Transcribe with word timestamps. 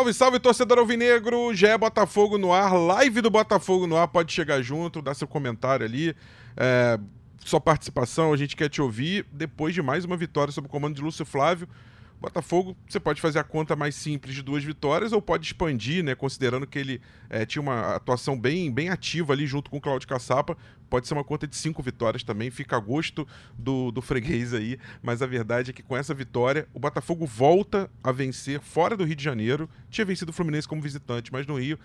Salve, 0.00 0.14
salve, 0.14 0.38
torcedor 0.38 0.78
alvinegro! 0.78 1.54
Já 1.54 1.68
é 1.68 1.76
Botafogo 1.76 2.38
no 2.38 2.54
ar, 2.54 2.72
live 2.72 3.20
do 3.20 3.28
Botafogo 3.28 3.86
no 3.86 3.98
ar. 3.98 4.08
Pode 4.08 4.32
chegar 4.32 4.62
junto, 4.62 5.02
dar 5.02 5.12
seu 5.12 5.28
comentário 5.28 5.84
ali. 5.84 6.16
É, 6.56 6.98
sua 7.44 7.60
participação, 7.60 8.32
a 8.32 8.36
gente 8.38 8.56
quer 8.56 8.70
te 8.70 8.80
ouvir 8.80 9.26
depois 9.30 9.74
de 9.74 9.82
mais 9.82 10.06
uma 10.06 10.16
vitória 10.16 10.50
sob 10.50 10.68
o 10.68 10.70
comando 10.70 10.94
de 10.94 11.02
Lúcio 11.02 11.26
Flávio. 11.26 11.68
Botafogo, 12.20 12.76
você 12.86 13.00
pode 13.00 13.20
fazer 13.20 13.38
a 13.38 13.44
conta 13.44 13.74
mais 13.74 13.94
simples 13.94 14.34
de 14.34 14.42
duas 14.42 14.62
vitórias 14.62 15.10
ou 15.10 15.22
pode 15.22 15.46
expandir, 15.46 16.04
né? 16.04 16.14
Considerando 16.14 16.66
que 16.66 16.78
ele 16.78 17.00
é, 17.30 17.46
tinha 17.46 17.62
uma 17.62 17.94
atuação 17.94 18.38
bem, 18.38 18.70
bem 18.70 18.90
ativa 18.90 19.32
ali 19.32 19.46
junto 19.46 19.70
com 19.70 19.78
o 19.78 19.80
Claudio 19.80 20.06
Caçapa. 20.06 20.56
Pode 20.90 21.08
ser 21.08 21.14
uma 21.14 21.24
conta 21.24 21.46
de 21.46 21.56
cinco 21.56 21.82
vitórias 21.82 22.22
também, 22.22 22.50
fica 22.50 22.76
a 22.76 22.80
gosto 22.80 23.26
do, 23.56 23.90
do 23.90 24.02
freguês 24.02 24.52
aí. 24.52 24.78
Mas 25.02 25.22
a 25.22 25.26
verdade 25.26 25.70
é 25.70 25.72
que 25.72 25.82
com 25.82 25.96
essa 25.96 26.12
vitória, 26.12 26.68
o 26.74 26.78
Botafogo 26.78 27.24
volta 27.24 27.90
a 28.04 28.12
vencer 28.12 28.60
fora 28.60 28.96
do 28.96 29.04
Rio 29.04 29.16
de 29.16 29.24
Janeiro. 29.24 29.70
Tinha 29.88 30.04
vencido 30.04 30.30
o 30.30 30.34
Fluminense 30.34 30.68
como 30.68 30.82
visitante, 30.82 31.32
mas 31.32 31.46
no 31.46 31.58
Rio 31.58 31.78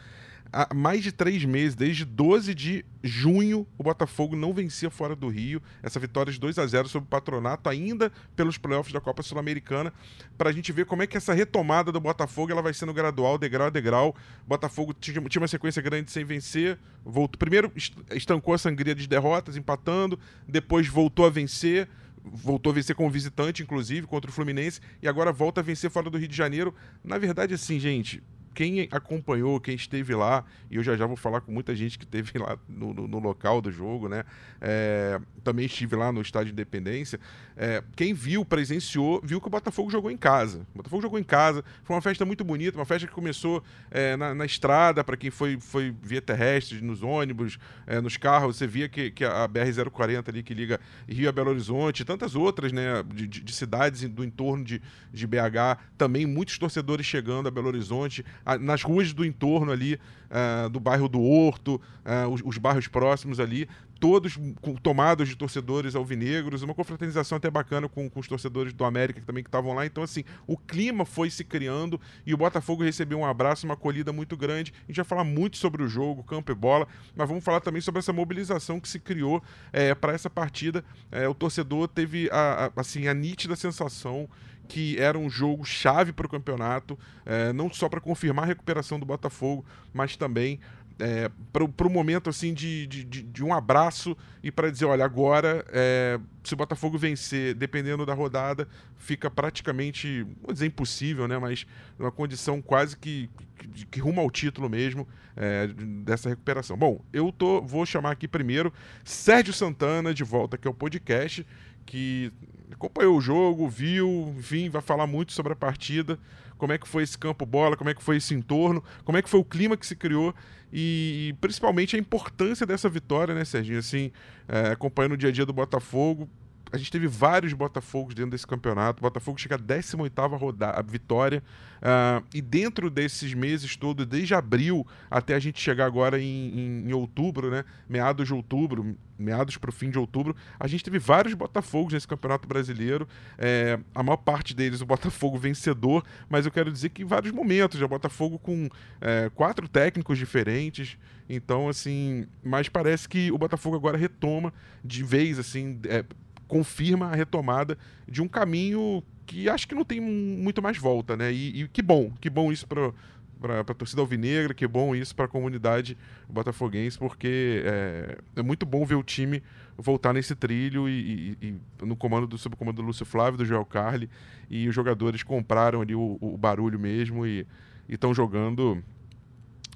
há 0.51 0.73
mais 0.73 1.03
de 1.03 1.11
três 1.11 1.43
meses, 1.43 1.75
desde 1.75 2.05
12 2.05 2.53
de 2.55 2.85
junho, 3.03 3.67
o 3.77 3.83
Botafogo 3.83 4.35
não 4.35 4.53
vencia 4.53 4.89
fora 4.89 5.15
do 5.15 5.27
Rio. 5.27 5.61
Essa 5.83 5.99
vitória 5.99 6.31
de 6.31 6.39
2 6.39 6.57
a 6.57 6.65
0 6.65 6.87
sobre 6.87 7.07
o 7.07 7.09
Patronato, 7.09 7.69
ainda 7.69 8.11
pelos 8.35 8.57
playoffs 8.57 8.93
da 8.93 9.01
Copa 9.01 9.21
Sul-Americana, 9.21 9.93
para 10.37 10.49
a 10.49 10.53
gente 10.53 10.71
ver 10.71 10.85
como 10.85 11.03
é 11.03 11.07
que 11.07 11.17
essa 11.17 11.33
retomada 11.33 11.91
do 11.91 11.99
Botafogo 11.99 12.51
ela 12.51 12.61
vai 12.61 12.73
sendo 12.73 12.93
gradual, 12.93 13.37
degrau 13.37 13.67
a 13.67 13.69
degrau. 13.69 14.15
O 14.45 14.47
Botafogo 14.47 14.93
tinha, 14.93 15.21
uma 15.37 15.47
sequência 15.47 15.81
grande 15.81 16.11
sem 16.11 16.23
vencer, 16.23 16.79
voltou, 17.03 17.37
primeiro 17.37 17.71
estancou 18.11 18.53
a 18.53 18.57
sangria 18.57 18.95
de 18.95 19.07
derrotas, 19.07 19.57
empatando, 19.57 20.19
depois 20.47 20.87
voltou 20.87 21.25
a 21.25 21.29
vencer 21.29 21.87
voltou 22.27 22.71
a 22.71 22.73
vencer 22.73 22.95
como 22.95 23.07
visitante, 23.09 23.61
inclusive, 23.61 24.07
contra 24.07 24.31
o 24.31 24.33
Fluminense, 24.33 24.81
e 24.99 25.07
agora 25.07 25.31
volta 25.31 25.61
a 25.61 25.63
vencer 25.63 25.91
fora 25.91 26.09
do 26.09 26.17
Rio 26.17 26.27
de 26.27 26.35
Janeiro. 26.35 26.73
Na 27.03 27.19
verdade, 27.19 27.53
assim, 27.53 27.79
gente, 27.79 28.23
quem 28.55 28.87
acompanhou, 28.89 29.59
quem 29.59 29.75
esteve 29.75 30.15
lá, 30.15 30.45
e 30.71 30.77
eu 30.77 30.83
já 30.83 30.95
já 30.95 31.05
vou 31.05 31.17
falar 31.17 31.41
com 31.41 31.51
muita 31.51 31.75
gente 31.75 31.99
que 31.99 32.05
esteve 32.05 32.31
lá 32.39 32.57
no, 32.67 32.93
no, 32.93 33.07
no 33.07 33.19
local 33.19 33.61
do 33.61 33.69
jogo, 33.69 34.07
né? 34.07 34.23
É, 34.61 35.19
também 35.43 35.65
estive 35.65 35.95
lá 35.95 36.11
no 36.11 36.21
Estádio 36.21 36.51
Independência. 36.51 37.19
É, 37.57 37.83
quem 37.95 38.13
viu, 38.13 38.45
presenciou, 38.45 39.21
viu 39.23 39.41
que 39.41 39.47
o 39.47 39.49
Botafogo 39.49 39.91
jogou 39.91 40.09
em 40.09 40.17
casa. 40.17 40.65
O 40.73 40.77
Botafogo 40.77 41.01
jogou 41.01 41.19
em 41.19 41.23
casa. 41.23 41.63
Foi 41.83 41.95
uma 41.95 42.01
festa 42.01 42.25
muito 42.25 42.43
bonita, 42.43 42.77
uma 42.77 42.85
festa 42.85 43.07
que 43.07 43.13
começou 43.13 43.61
é, 43.91 44.15
na, 44.15 44.33
na, 44.33 44.45
estrada, 44.45 45.03
para 45.03 45.17
quem 45.17 45.29
foi, 45.29 45.59
foi 45.59 45.93
via 46.01 46.21
terrestre, 46.21 46.81
nos 46.81 47.03
ônibus, 47.03 47.59
é, 47.85 47.99
nos 47.99 48.15
carros. 48.15 48.57
Você 48.57 48.65
via 48.65 48.87
que, 48.87 49.11
que 49.11 49.25
a 49.25 49.47
BR-040 49.47 50.29
ali, 50.29 50.41
que 50.41 50.53
liga 50.53 50.79
Rio 51.07 51.27
a 51.27 51.31
Belo 51.31 51.49
Horizonte, 51.49 52.01
e 52.01 52.05
tantas 52.05 52.35
outras, 52.35 52.71
né? 52.71 53.03
De, 53.13 53.27
de, 53.27 53.41
de 53.41 53.53
cidades 53.53 54.07
do 54.09 54.23
entorno 54.23 54.63
de, 54.63 54.81
de 55.11 55.27
BH, 55.27 55.77
também 55.97 56.25
muitos 56.25 56.57
torcedores 56.57 57.05
chegando 57.05 57.47
a 57.47 57.51
Belo 57.51 57.67
Horizonte 57.67 58.25
nas 58.59 58.83
ruas 58.83 59.13
do 59.13 59.25
entorno 59.25 59.71
ali, 59.71 59.99
uh, 60.25 60.69
do 60.69 60.79
bairro 60.79 61.07
do 61.07 61.21
Horto, 61.21 61.81
uh, 62.05 62.29
os, 62.31 62.41
os, 62.43 62.57
bairros 62.57 62.87
próximos 62.87 63.39
ali, 63.39 63.67
todos 63.99 64.37
tomados 64.83 65.27
de 65.27 65.35
torcedores 65.35 65.95
alvinegros, 65.95 66.61
uma 66.61 66.73
confraternização 66.73 67.37
até 67.37 67.49
bacana 67.49 67.87
com, 67.87 68.09
com 68.09 68.19
os 68.19 68.27
torcedores 68.27 68.73
do 68.73 68.83
América 68.83 69.19
que 69.19 69.25
também 69.25 69.41
estavam 69.43 69.73
lá. 69.73 69.85
Então, 69.85 70.03
assim, 70.03 70.23
o 70.45 70.57
clima 70.57 71.05
foi 71.05 71.29
se 71.29 71.43
criando 71.43 71.99
e 72.25 72.33
o 72.33 72.37
Botafogo 72.37 72.83
recebeu 72.83 73.17
um 73.19 73.25
abraço, 73.25 73.65
uma 73.65 73.73
acolhida 73.73 74.11
muito 74.11 74.35
grande. 74.35 74.73
A 74.83 74.87
gente 74.87 74.97
vai 74.97 75.05
falar 75.05 75.23
muito 75.23 75.57
sobre 75.57 75.81
o 75.81 75.87
jogo, 75.87 76.23
campo 76.23 76.51
e 76.51 76.55
bola, 76.55 76.87
mas 77.15 77.27
vamos 77.27 77.43
falar 77.43 77.61
também 77.61 77.81
sobre 77.81 77.99
essa 77.99 78.13
mobilização 78.13 78.79
que 78.79 78.87
se 78.87 78.99
criou 78.99 79.41
é, 79.71 79.95
para 79.95 80.13
essa 80.13 80.29
partida. 80.29 80.83
É, 81.11 81.27
o 81.27 81.33
torcedor 81.33 81.87
teve 81.87 82.29
a, 82.31 82.65
a, 82.65 82.81
assim, 82.81 83.07
a 83.07 83.13
nítida 83.13 83.55
sensação 83.55 84.27
que 84.67 84.99
era 84.99 85.17
um 85.17 85.29
jogo 85.29 85.63
chave 85.63 86.11
para 86.11 86.25
o 86.25 86.29
campeonato, 86.29 86.97
é, 87.25 87.53
não 87.53 87.71
só 87.71 87.87
para 87.87 88.01
confirmar 88.01 88.45
a 88.45 88.47
recuperação 88.47 88.99
do 88.99 89.05
Botafogo, 89.05 89.65
mas 89.93 90.15
também 90.15 90.59
é, 90.99 91.29
para 91.51 91.87
o 91.87 91.89
momento 91.89 92.29
assim 92.29 92.53
de, 92.53 92.87
de, 92.87 93.03
de, 93.03 93.43
um 93.43 93.53
abraço 93.53 94.15
e 94.41 94.51
para 94.51 94.71
dizer, 94.71 94.85
olha, 94.85 95.03
agora 95.03 95.65
é, 95.69 96.19
se 96.43 96.53
o 96.53 96.57
Botafogo 96.57 96.97
vencer, 96.97 97.53
dependendo 97.53 98.05
da 98.05 98.13
rodada, 98.13 98.67
fica 98.97 99.29
praticamente, 99.29 100.25
vou 100.41 100.53
dizer 100.53 100.67
impossível, 100.67 101.27
né, 101.27 101.37
mas 101.37 101.67
uma 101.99 102.11
condição 102.11 102.61
quase 102.61 102.97
que, 102.97 103.29
que, 103.57 103.85
que 103.87 103.99
rumo 103.99 104.21
ao 104.21 104.31
título 104.31 104.69
mesmo 104.69 105.07
é, 105.35 105.67
dessa 106.03 106.29
recuperação. 106.29 106.77
Bom, 106.77 107.03
eu 107.11 107.31
tô, 107.31 107.61
vou 107.61 107.85
chamar 107.85 108.11
aqui 108.11 108.27
primeiro 108.27 108.71
Sérgio 109.03 109.53
Santana 109.53 110.13
de 110.13 110.23
volta 110.23 110.55
aqui 110.55 110.67
ao 110.67 110.73
podcast, 110.73 111.45
que 111.85 112.31
acompanhou 112.71 113.17
o 113.17 113.21
jogo, 113.21 113.67
viu, 113.67 114.33
enfim, 114.37 114.69
vai 114.69 114.81
falar 114.81 115.07
muito 115.07 115.33
sobre 115.33 115.53
a 115.53 115.55
partida, 115.55 116.19
como 116.57 116.73
é 116.73 116.77
que 116.77 116.87
foi 116.87 117.03
esse 117.03 117.17
campo 117.17 117.45
bola, 117.45 117.75
como 117.75 117.89
é 117.89 117.93
que 117.93 118.03
foi 118.03 118.17
esse 118.17 118.33
entorno, 118.33 118.83
como 119.03 119.17
é 119.17 119.21
que 119.21 119.29
foi 119.29 119.39
o 119.39 119.43
clima 119.43 119.75
que 119.75 119.85
se 119.85 119.95
criou 119.95 120.33
e, 120.71 121.29
e 121.29 121.33
principalmente 121.39 121.95
a 121.95 121.99
importância 121.99 122.65
dessa 122.65 122.89
vitória, 122.89 123.35
né, 123.35 123.43
Serginho? 123.45 123.79
Assim, 123.79 124.11
é, 124.47 124.71
acompanhando 124.71 125.13
o 125.13 125.17
dia 125.17 125.29
a 125.29 125.31
dia 125.31 125.45
do 125.45 125.53
Botafogo, 125.53 126.29
a 126.75 126.77
gente 126.77 126.91
teve 126.91 127.07
vários 127.07 127.53
Botafogos 127.53 128.13
dentro 128.13 128.31
desse 128.31 128.45
campeonato. 128.45 128.99
O 128.99 129.03
Botafogo 129.03 129.39
chega 129.39 129.55
à 129.55 129.59
18ª 129.59 130.37
rodada, 130.37 130.83
vitória. 130.83 131.41
Uh, 131.77 132.25
e 132.33 132.41
dentro 132.41 132.89
desses 132.89 133.33
meses 133.33 133.77
todos, 133.77 134.05
desde 134.05 134.35
abril 134.35 134.85
até 135.09 135.35
a 135.35 135.39
gente 135.39 135.61
chegar 135.61 135.85
agora 135.85 136.19
em, 136.19 136.25
em, 136.25 136.89
em 136.89 136.93
outubro, 136.93 137.49
né? 137.49 137.63
Meados 137.87 138.27
de 138.27 138.33
outubro, 138.33 138.97
meados 139.17 139.55
para 139.55 139.69
o 139.69 139.73
fim 139.73 139.89
de 139.89 139.97
outubro, 139.97 140.35
a 140.59 140.67
gente 140.67 140.83
teve 140.83 140.99
vários 140.99 141.33
Botafogos 141.33 141.93
nesse 141.93 142.07
campeonato 142.07 142.45
brasileiro. 142.45 143.07
É, 143.37 143.79
a 143.93 144.03
maior 144.03 144.17
parte 144.17 144.53
deles 144.53 144.81
o 144.81 144.85
Botafogo 144.85 145.37
vencedor, 145.37 146.03
mas 146.27 146.45
eu 146.45 146.51
quero 146.51 146.69
dizer 146.69 146.89
que 146.89 147.03
em 147.03 147.05
vários 147.05 147.31
momentos, 147.31 147.81
o 147.81 147.87
Botafogo 147.87 148.37
com 148.37 148.67
é, 148.99 149.31
quatro 149.33 149.65
técnicos 149.69 150.17
diferentes. 150.17 150.97
Então, 151.29 151.69
assim, 151.69 152.27
mas 152.43 152.67
parece 152.67 153.07
que 153.07 153.31
o 153.31 153.37
Botafogo 153.37 153.77
agora 153.77 153.97
retoma 153.97 154.53
de 154.83 155.03
vez, 155.03 155.39
assim, 155.39 155.79
é, 155.87 156.03
confirma 156.47 157.07
a 157.07 157.15
retomada 157.15 157.77
de 158.07 158.21
um 158.21 158.27
caminho 158.27 159.03
que 159.25 159.49
acho 159.49 159.67
que 159.67 159.75
não 159.75 159.83
tem 159.83 159.99
muito 159.99 160.61
mais 160.61 160.77
volta, 160.77 161.17
né? 161.17 161.33
E, 161.33 161.63
e 161.63 161.67
que 161.67 161.81
bom, 161.81 162.11
que 162.19 162.29
bom 162.29 162.51
isso 162.51 162.67
para 162.67 162.91
para 163.39 163.59
a 163.59 163.63
torcida 163.63 164.01
alvinegra, 164.01 164.53
que 164.53 164.65
bom 164.65 164.95
isso 164.95 165.15
para 165.15 165.25
a 165.25 165.27
comunidade 165.27 165.97
botafoguense, 166.27 166.97
porque 166.97 167.61
é, 167.65 168.17
é, 168.37 168.41
muito 168.41 168.65
bom 168.65 168.85
ver 168.85 168.95
o 168.95 169.03
time 169.03 169.43
voltar 169.77 170.13
nesse 170.13 170.33
trilho 170.35 170.87
e, 170.87 171.37
e, 171.41 171.47
e 171.81 171.85
no 171.85 171.95
comando 171.95 172.25
do 172.25 172.37
subcomando 172.37 172.81
do 172.81 172.87
Lúcio 172.87 173.05
Flávio, 173.05 173.37
do 173.37 173.45
Joel 173.45 173.65
Carli, 173.65 174.09
e 174.49 174.67
os 174.67 174.73
jogadores 174.73 175.21
compraram 175.21 175.81
ali 175.81 175.93
o, 175.93 176.17
o 176.21 176.37
barulho 176.37 176.79
mesmo 176.79 177.25
e 177.27 177.45
estão 177.89 178.13
jogando 178.13 178.81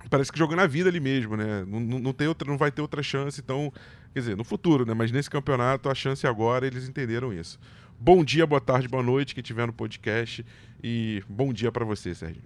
parece 0.09 0.31
que 0.31 0.40
jogando 0.40 0.59
a 0.59 0.68
vida 0.68 0.90
ali 0.90 1.00
mesmo, 1.00 1.36
né? 1.36 1.66
Não, 1.68 1.80
não, 1.80 2.13
tem 2.13 2.28
outra, 2.28 2.50
não 2.50 2.57
vai 2.57 2.72
ter 2.72 2.81
outra 2.81 3.03
chance, 3.03 3.41
então, 3.41 3.72
quer 4.13 4.19
dizer, 4.19 4.37
no 4.37 4.43
futuro, 4.43 4.85
né? 4.85 4.93
Mas 4.93 5.11
nesse 5.11 5.29
campeonato, 5.29 5.89
a 5.89 5.95
chance 5.95 6.25
agora, 6.25 6.65
eles 6.65 6.87
entenderam 6.87 7.33
isso. 7.33 7.59
Bom 7.99 8.23
dia, 8.23 8.47
boa 8.47 8.61
tarde, 8.61 8.87
boa 8.87 9.03
noite, 9.03 9.35
que 9.35 9.41
tiver 9.41 9.67
no 9.67 9.73
podcast 9.73 10.45
e 10.81 11.21
bom 11.27 11.51
dia 11.51 11.71
para 11.71 11.83
você, 11.83 12.15
Sérgio. 12.15 12.41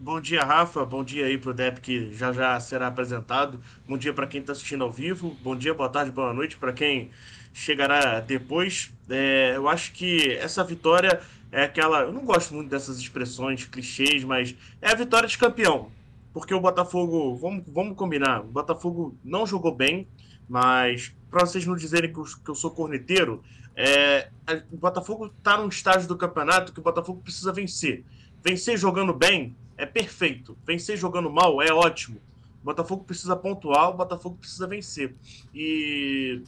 Bom 0.00 0.20
dia, 0.20 0.44
Rafa. 0.44 0.84
Bom 0.84 1.02
dia 1.02 1.26
aí 1.26 1.36
pro 1.36 1.52
Dep 1.52 1.80
que 1.80 2.14
já 2.14 2.32
já 2.32 2.60
será 2.60 2.86
apresentado. 2.86 3.60
Bom 3.88 3.98
dia 3.98 4.14
para 4.14 4.28
quem 4.28 4.40
está 4.40 4.52
assistindo 4.52 4.84
ao 4.84 4.92
vivo. 4.92 5.36
Bom 5.42 5.56
dia, 5.56 5.74
boa 5.74 5.88
tarde, 5.88 6.12
boa 6.12 6.32
noite 6.32 6.56
para 6.56 6.72
quem 6.72 7.10
chegará 7.52 8.20
depois. 8.20 8.92
É, 9.10 9.54
eu 9.56 9.68
acho 9.68 9.92
que 9.92 10.30
essa 10.34 10.62
vitória 10.62 11.20
é 11.50 11.64
aquela. 11.64 12.02
Eu 12.02 12.12
não 12.12 12.24
gosto 12.24 12.54
muito 12.54 12.70
dessas 12.70 12.98
expressões, 12.98 13.64
clichês, 13.64 14.22
mas 14.22 14.54
é 14.80 14.92
a 14.92 14.94
vitória 14.94 15.28
de 15.28 15.36
campeão. 15.36 15.90
Porque 16.32 16.54
o 16.54 16.60
Botafogo, 16.60 17.36
vamos, 17.36 17.64
vamos 17.66 17.96
combinar, 17.96 18.42
o 18.42 18.48
Botafogo 18.48 19.16
não 19.24 19.46
jogou 19.46 19.74
bem, 19.74 20.06
mas 20.48 21.14
para 21.30 21.46
vocês 21.46 21.66
não 21.66 21.74
dizerem 21.76 22.12
que 22.12 22.18
eu, 22.18 22.24
que 22.24 22.50
eu 22.50 22.54
sou 22.54 22.70
corneteiro, 22.70 23.42
é, 23.74 24.30
o 24.72 24.76
Botafogo 24.76 25.26
está 25.26 25.56
num 25.56 25.68
estágio 25.68 26.08
do 26.08 26.16
campeonato 26.16 26.72
que 26.72 26.80
o 26.80 26.82
Botafogo 26.82 27.20
precisa 27.22 27.52
vencer. 27.52 28.04
Vencer 28.42 28.76
jogando 28.76 29.12
bem 29.12 29.56
é 29.76 29.86
perfeito, 29.86 30.56
vencer 30.66 30.96
jogando 30.96 31.30
mal 31.30 31.62
é 31.62 31.72
ótimo. 31.72 32.20
O 32.62 32.64
Botafogo 32.64 33.04
precisa 33.04 33.36
pontuar, 33.36 33.90
o 33.90 33.94
Botafogo 33.94 34.36
precisa 34.36 34.66
vencer. 34.66 35.14
E 35.54 36.42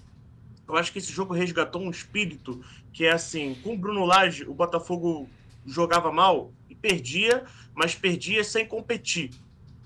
eu 0.68 0.76
acho 0.76 0.92
que 0.92 0.98
esse 0.98 1.12
jogo 1.12 1.32
resgatou 1.32 1.82
um 1.82 1.90
espírito 1.90 2.60
que 2.92 3.04
é 3.04 3.12
assim, 3.12 3.54
com 3.62 3.74
o 3.74 3.78
Bruno 3.78 4.04
Lage, 4.04 4.44
o 4.44 4.54
Botafogo 4.54 5.28
jogava 5.64 6.10
mal 6.10 6.52
e 6.68 6.74
perdia, 6.74 7.44
mas 7.74 7.94
perdia 7.94 8.42
sem 8.42 8.66
competir. 8.66 9.30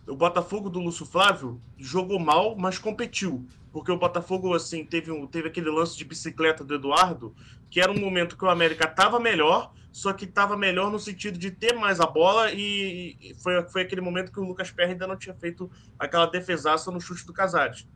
O 0.06 0.14
Botafogo 0.14 0.68
do 0.68 0.80
Lúcio 0.80 1.06
Flávio 1.06 1.60
jogou 1.78 2.18
mal, 2.18 2.56
mas 2.56 2.78
competiu. 2.78 3.46
Porque 3.72 3.90
o 3.90 3.96
Botafogo, 3.96 4.54
assim, 4.54 4.84
teve, 4.84 5.10
um, 5.10 5.26
teve 5.26 5.48
aquele 5.48 5.70
lance 5.70 5.96
de 5.96 6.04
bicicleta 6.04 6.62
do 6.62 6.74
Eduardo, 6.74 7.34
que 7.70 7.80
era 7.80 7.90
um 7.90 7.98
momento 7.98 8.36
que 8.36 8.44
o 8.44 8.50
América 8.50 8.84
estava 8.84 9.18
melhor, 9.18 9.72
só 9.90 10.12
que 10.12 10.24
estava 10.24 10.56
melhor 10.56 10.90
no 10.90 10.98
sentido 10.98 11.38
de 11.38 11.50
ter 11.50 11.74
mais 11.74 12.00
a 12.00 12.06
bola 12.06 12.52
e, 12.52 13.34
foi, 13.42 13.62
foi 13.64 13.82
aquele 13.82 14.00
momento 14.00 14.30
que 14.30 14.38
o 14.38 14.44
Lucas 14.44 14.70
Perry 14.70 14.92
ainda 14.92 15.06
não 15.06 15.16
tinha 15.16 15.34
feito 15.34 15.70
aquela 15.98 16.26
defesaça 16.26 16.90
no 16.90 17.00
chute 17.00 17.26
do 17.26 17.32
Casares. 17.32 17.86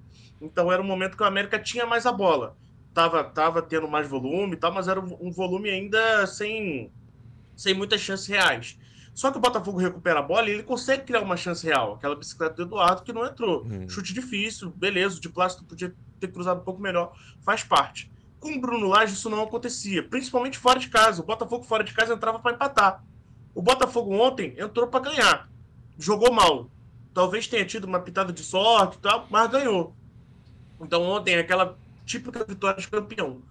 Então 0.41 0.73
era 0.73 0.83
um 0.83 0.87
momento 0.87 1.17
que 1.17 1.23
o 1.23 1.27
América 1.27 1.59
tinha 1.59 1.87
mais 1.87 2.07
a 2.07 2.13
bola 2.13 2.57
tava, 2.99 3.23
tava 3.23 3.63
tendo 3.63 3.87
mais 3.87 4.09
volume 4.09 4.55
e 4.55 4.57
tal, 4.57 4.73
mas 4.73 4.89
era 4.89 4.99
um 4.99 5.31
volume 5.31 5.71
ainda 5.71 6.27
sem, 6.27 6.91
sem 7.57 7.73
muitas 7.73 8.01
chances 8.01 8.27
reais. 8.27 8.77
Só 9.19 9.33
que 9.33 9.39
o 9.39 9.41
Botafogo 9.41 9.79
recupera 9.79 10.21
a 10.21 10.23
bola 10.23 10.49
e 10.49 10.53
ele 10.53 10.63
consegue 10.63 11.03
criar 11.03 11.23
uma 11.23 11.37
chance 11.37 11.67
real. 11.67 11.95
Aquela 11.95 12.15
bicicleta 12.15 12.55
do 12.55 12.63
Eduardo 12.63 13.03
que 13.03 13.13
não 13.13 13.27
entrou. 13.27 13.65
Hum. 13.65 13.89
Chute 13.89 14.15
difícil, 14.15 14.71
beleza, 14.71 15.19
de 15.19 15.29
plástico 15.29 15.67
podia 15.67 15.93
ter 16.21 16.29
cruzado 16.29 16.61
um 16.61 16.63
pouco 16.63 16.81
melhor, 16.81 17.13
faz 17.41 17.65
parte. 17.65 18.09
Com 18.39 18.53
o 18.53 18.61
Bruno 18.61 18.87
Lage 18.87 19.15
isso 19.15 19.29
não 19.29 19.43
acontecia, 19.43 20.05
principalmente 20.05 20.57
fora 20.57 20.79
de 20.79 20.89
casa. 20.89 21.21
O 21.21 21.25
Botafogo 21.25 21.65
fora 21.65 21.83
de 21.83 21.93
casa 21.93 22.15
entrava 22.15 22.39
para 22.39 22.55
empatar. 22.55 23.03
O 23.57 23.61
Botafogo 23.61 24.15
ontem 24.15 24.55
entrou 24.57 24.87
para 24.87 25.11
ganhar. 25.11 25.51
Jogou 25.99 26.33
mal. 26.33 26.71
Talvez 27.13 27.49
tenha 27.49 27.65
tido 27.65 27.87
uma 27.89 27.99
pitada 27.99 28.33
de 28.33 28.45
sorte 28.45 28.99
e 28.99 29.01
tal, 29.01 29.27
mas 29.29 29.51
ganhou. 29.51 29.97
Então 30.81 31.03
ontem 31.03 31.35
aquela 31.35 31.77
típica 32.07 32.45
vitória 32.45 32.81
de 32.81 32.87
campeão. 32.87 33.43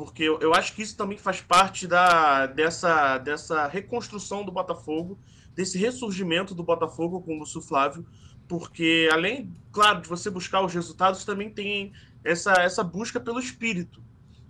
Porque 0.00 0.22
eu, 0.22 0.38
eu 0.40 0.54
acho 0.54 0.74
que 0.74 0.80
isso 0.80 0.96
também 0.96 1.18
faz 1.18 1.42
parte 1.42 1.86
da, 1.86 2.46
dessa, 2.46 3.18
dessa 3.18 3.66
reconstrução 3.66 4.42
do 4.42 4.50
Botafogo, 4.50 5.18
desse 5.54 5.76
ressurgimento 5.76 6.54
do 6.54 6.62
Botafogo 6.62 7.20
com 7.20 7.38
o 7.38 7.60
Flávio, 7.60 8.06
porque 8.48 9.10
além, 9.12 9.54
claro, 9.70 10.00
de 10.00 10.08
você 10.08 10.30
buscar 10.30 10.64
os 10.64 10.72
resultados, 10.72 11.22
também 11.26 11.50
tem 11.50 11.92
essa, 12.24 12.52
essa 12.52 12.82
busca 12.82 13.20
pelo 13.20 13.38
espírito 13.38 14.02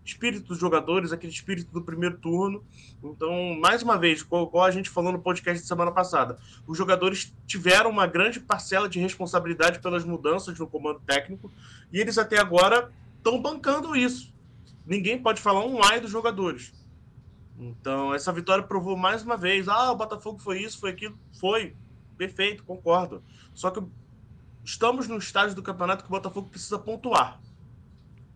espírito 0.05 0.47
dos 0.47 0.59
jogadores, 0.59 1.13
aquele 1.13 1.33
espírito 1.33 1.73
do 1.73 1.83
primeiro 1.83 2.17
turno. 2.19 2.65
Então, 3.03 3.59
mais 3.61 3.83
uma 3.83 3.99
vez, 3.99 4.21
igual 4.21 4.63
a 4.63 4.71
gente 4.71 4.89
falou 4.89 5.11
no 5.11 5.19
podcast 5.19 5.61
de 5.61 5.69
semana 5.69 5.91
passada, 5.91 6.39
os 6.65 6.79
jogadores 6.79 7.35
tiveram 7.45 7.91
uma 7.91 8.07
grande 8.07 8.39
parcela 8.39 8.89
de 8.89 9.01
responsabilidade 9.01 9.81
pelas 9.81 10.05
mudanças 10.05 10.57
no 10.59 10.67
comando 10.67 11.01
técnico 11.01 11.51
e 11.93 11.99
eles 12.01 12.19
até 12.19 12.39
agora 12.39 12.93
estão 13.19 13.41
bancando 13.43 13.97
isso. 13.97 14.33
Ninguém 14.87 15.21
pode 15.21 15.41
falar 15.41 15.65
um 15.65 15.83
ai 15.83 16.01
dos 16.01 16.11
jogadores. 16.11 16.73
Então, 17.59 18.15
essa 18.15 18.33
vitória 18.33 18.65
provou 18.65 18.97
mais 18.97 19.23
uma 19.23 19.37
vez: 19.37 19.69
ah, 19.69 19.93
o 19.93 19.97
Botafogo 19.97 20.39
foi 20.39 20.63
isso, 20.63 20.81
foi 20.81 20.91
aquilo. 20.91 21.19
Foi. 21.39 21.77
Perfeito, 22.17 22.65
concordo. 22.65 23.23
Só 23.55 23.71
que 23.71 23.83
estamos 24.65 25.09
no 25.09 25.19
estágio 25.19 25.55
do 25.55 25.63
campeonato 25.63 26.05
que 26.05 26.11
o 26.11 26.13
Botafogo 26.13 26.49
precisa 26.49 26.79
pontuar 26.79 27.41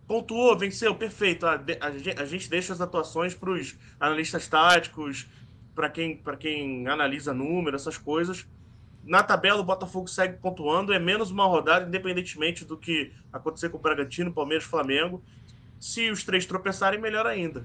pontuou, 0.07 0.57
venceu, 0.57 0.95
perfeito. 0.95 1.45
A, 1.45 1.55
a, 1.55 2.21
a 2.21 2.25
gente 2.25 2.49
deixa 2.49 2.73
as 2.73 2.81
atuações 2.81 3.33
para 3.33 3.51
os 3.51 3.77
analistas 3.99 4.47
táticos, 4.47 5.27
para 5.73 5.89
quem, 5.89 6.21
quem 6.39 6.87
analisa 6.87 7.33
número, 7.33 7.75
essas 7.75 7.97
coisas. 7.97 8.47
Na 9.03 9.21
tabela, 9.21 9.61
o 9.61 9.63
Botafogo 9.63 10.07
segue 10.07 10.37
pontuando, 10.37 10.93
é 10.93 10.97
menos 10.99 11.29
uma 11.29 11.45
rodada, 11.45 11.87
independentemente 11.87 12.65
do 12.65 12.77
que 12.77 13.11
acontecer 13.31 13.69
com 13.69 13.77
o 13.77 13.81
Bragantino, 13.81 14.33
Palmeiras, 14.33 14.65
Flamengo. 14.65 15.23
Se 15.85 16.09
os 16.09 16.23
três 16.23 16.47
tropeçarem, 16.47 16.99
melhor 16.99 17.27
ainda. 17.27 17.63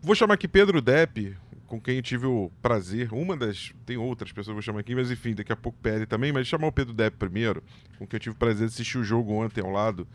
Vou 0.00 0.14
chamar 0.14 0.32
aqui 0.32 0.48
Pedro 0.48 0.80
Depp, 0.80 1.36
com 1.66 1.78
quem 1.78 2.00
tive 2.00 2.24
o 2.24 2.50
prazer, 2.62 3.12
uma 3.12 3.36
das. 3.36 3.74
Tem 3.84 3.98
outras 3.98 4.32
pessoas 4.32 4.46
que 4.46 4.54
vou 4.54 4.62
chamar 4.62 4.80
aqui, 4.80 4.94
mas 4.94 5.10
enfim, 5.10 5.34
daqui 5.34 5.52
a 5.52 5.56
pouco 5.56 5.78
Pérez 5.82 6.08
também, 6.08 6.32
mas 6.32 6.46
chamar 6.46 6.68
o 6.68 6.72
Pedro 6.72 6.94
Depp 6.94 7.18
primeiro, 7.18 7.62
com 7.98 8.06
quem 8.06 8.16
eu 8.16 8.20
tive 8.20 8.34
o 8.34 8.38
prazer 8.38 8.66
de 8.66 8.72
assistir 8.72 8.96
o 8.96 9.04
jogo 9.04 9.30
ontem 9.34 9.60
ao 9.60 9.70
lado 9.70 10.08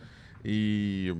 e 0.43 1.15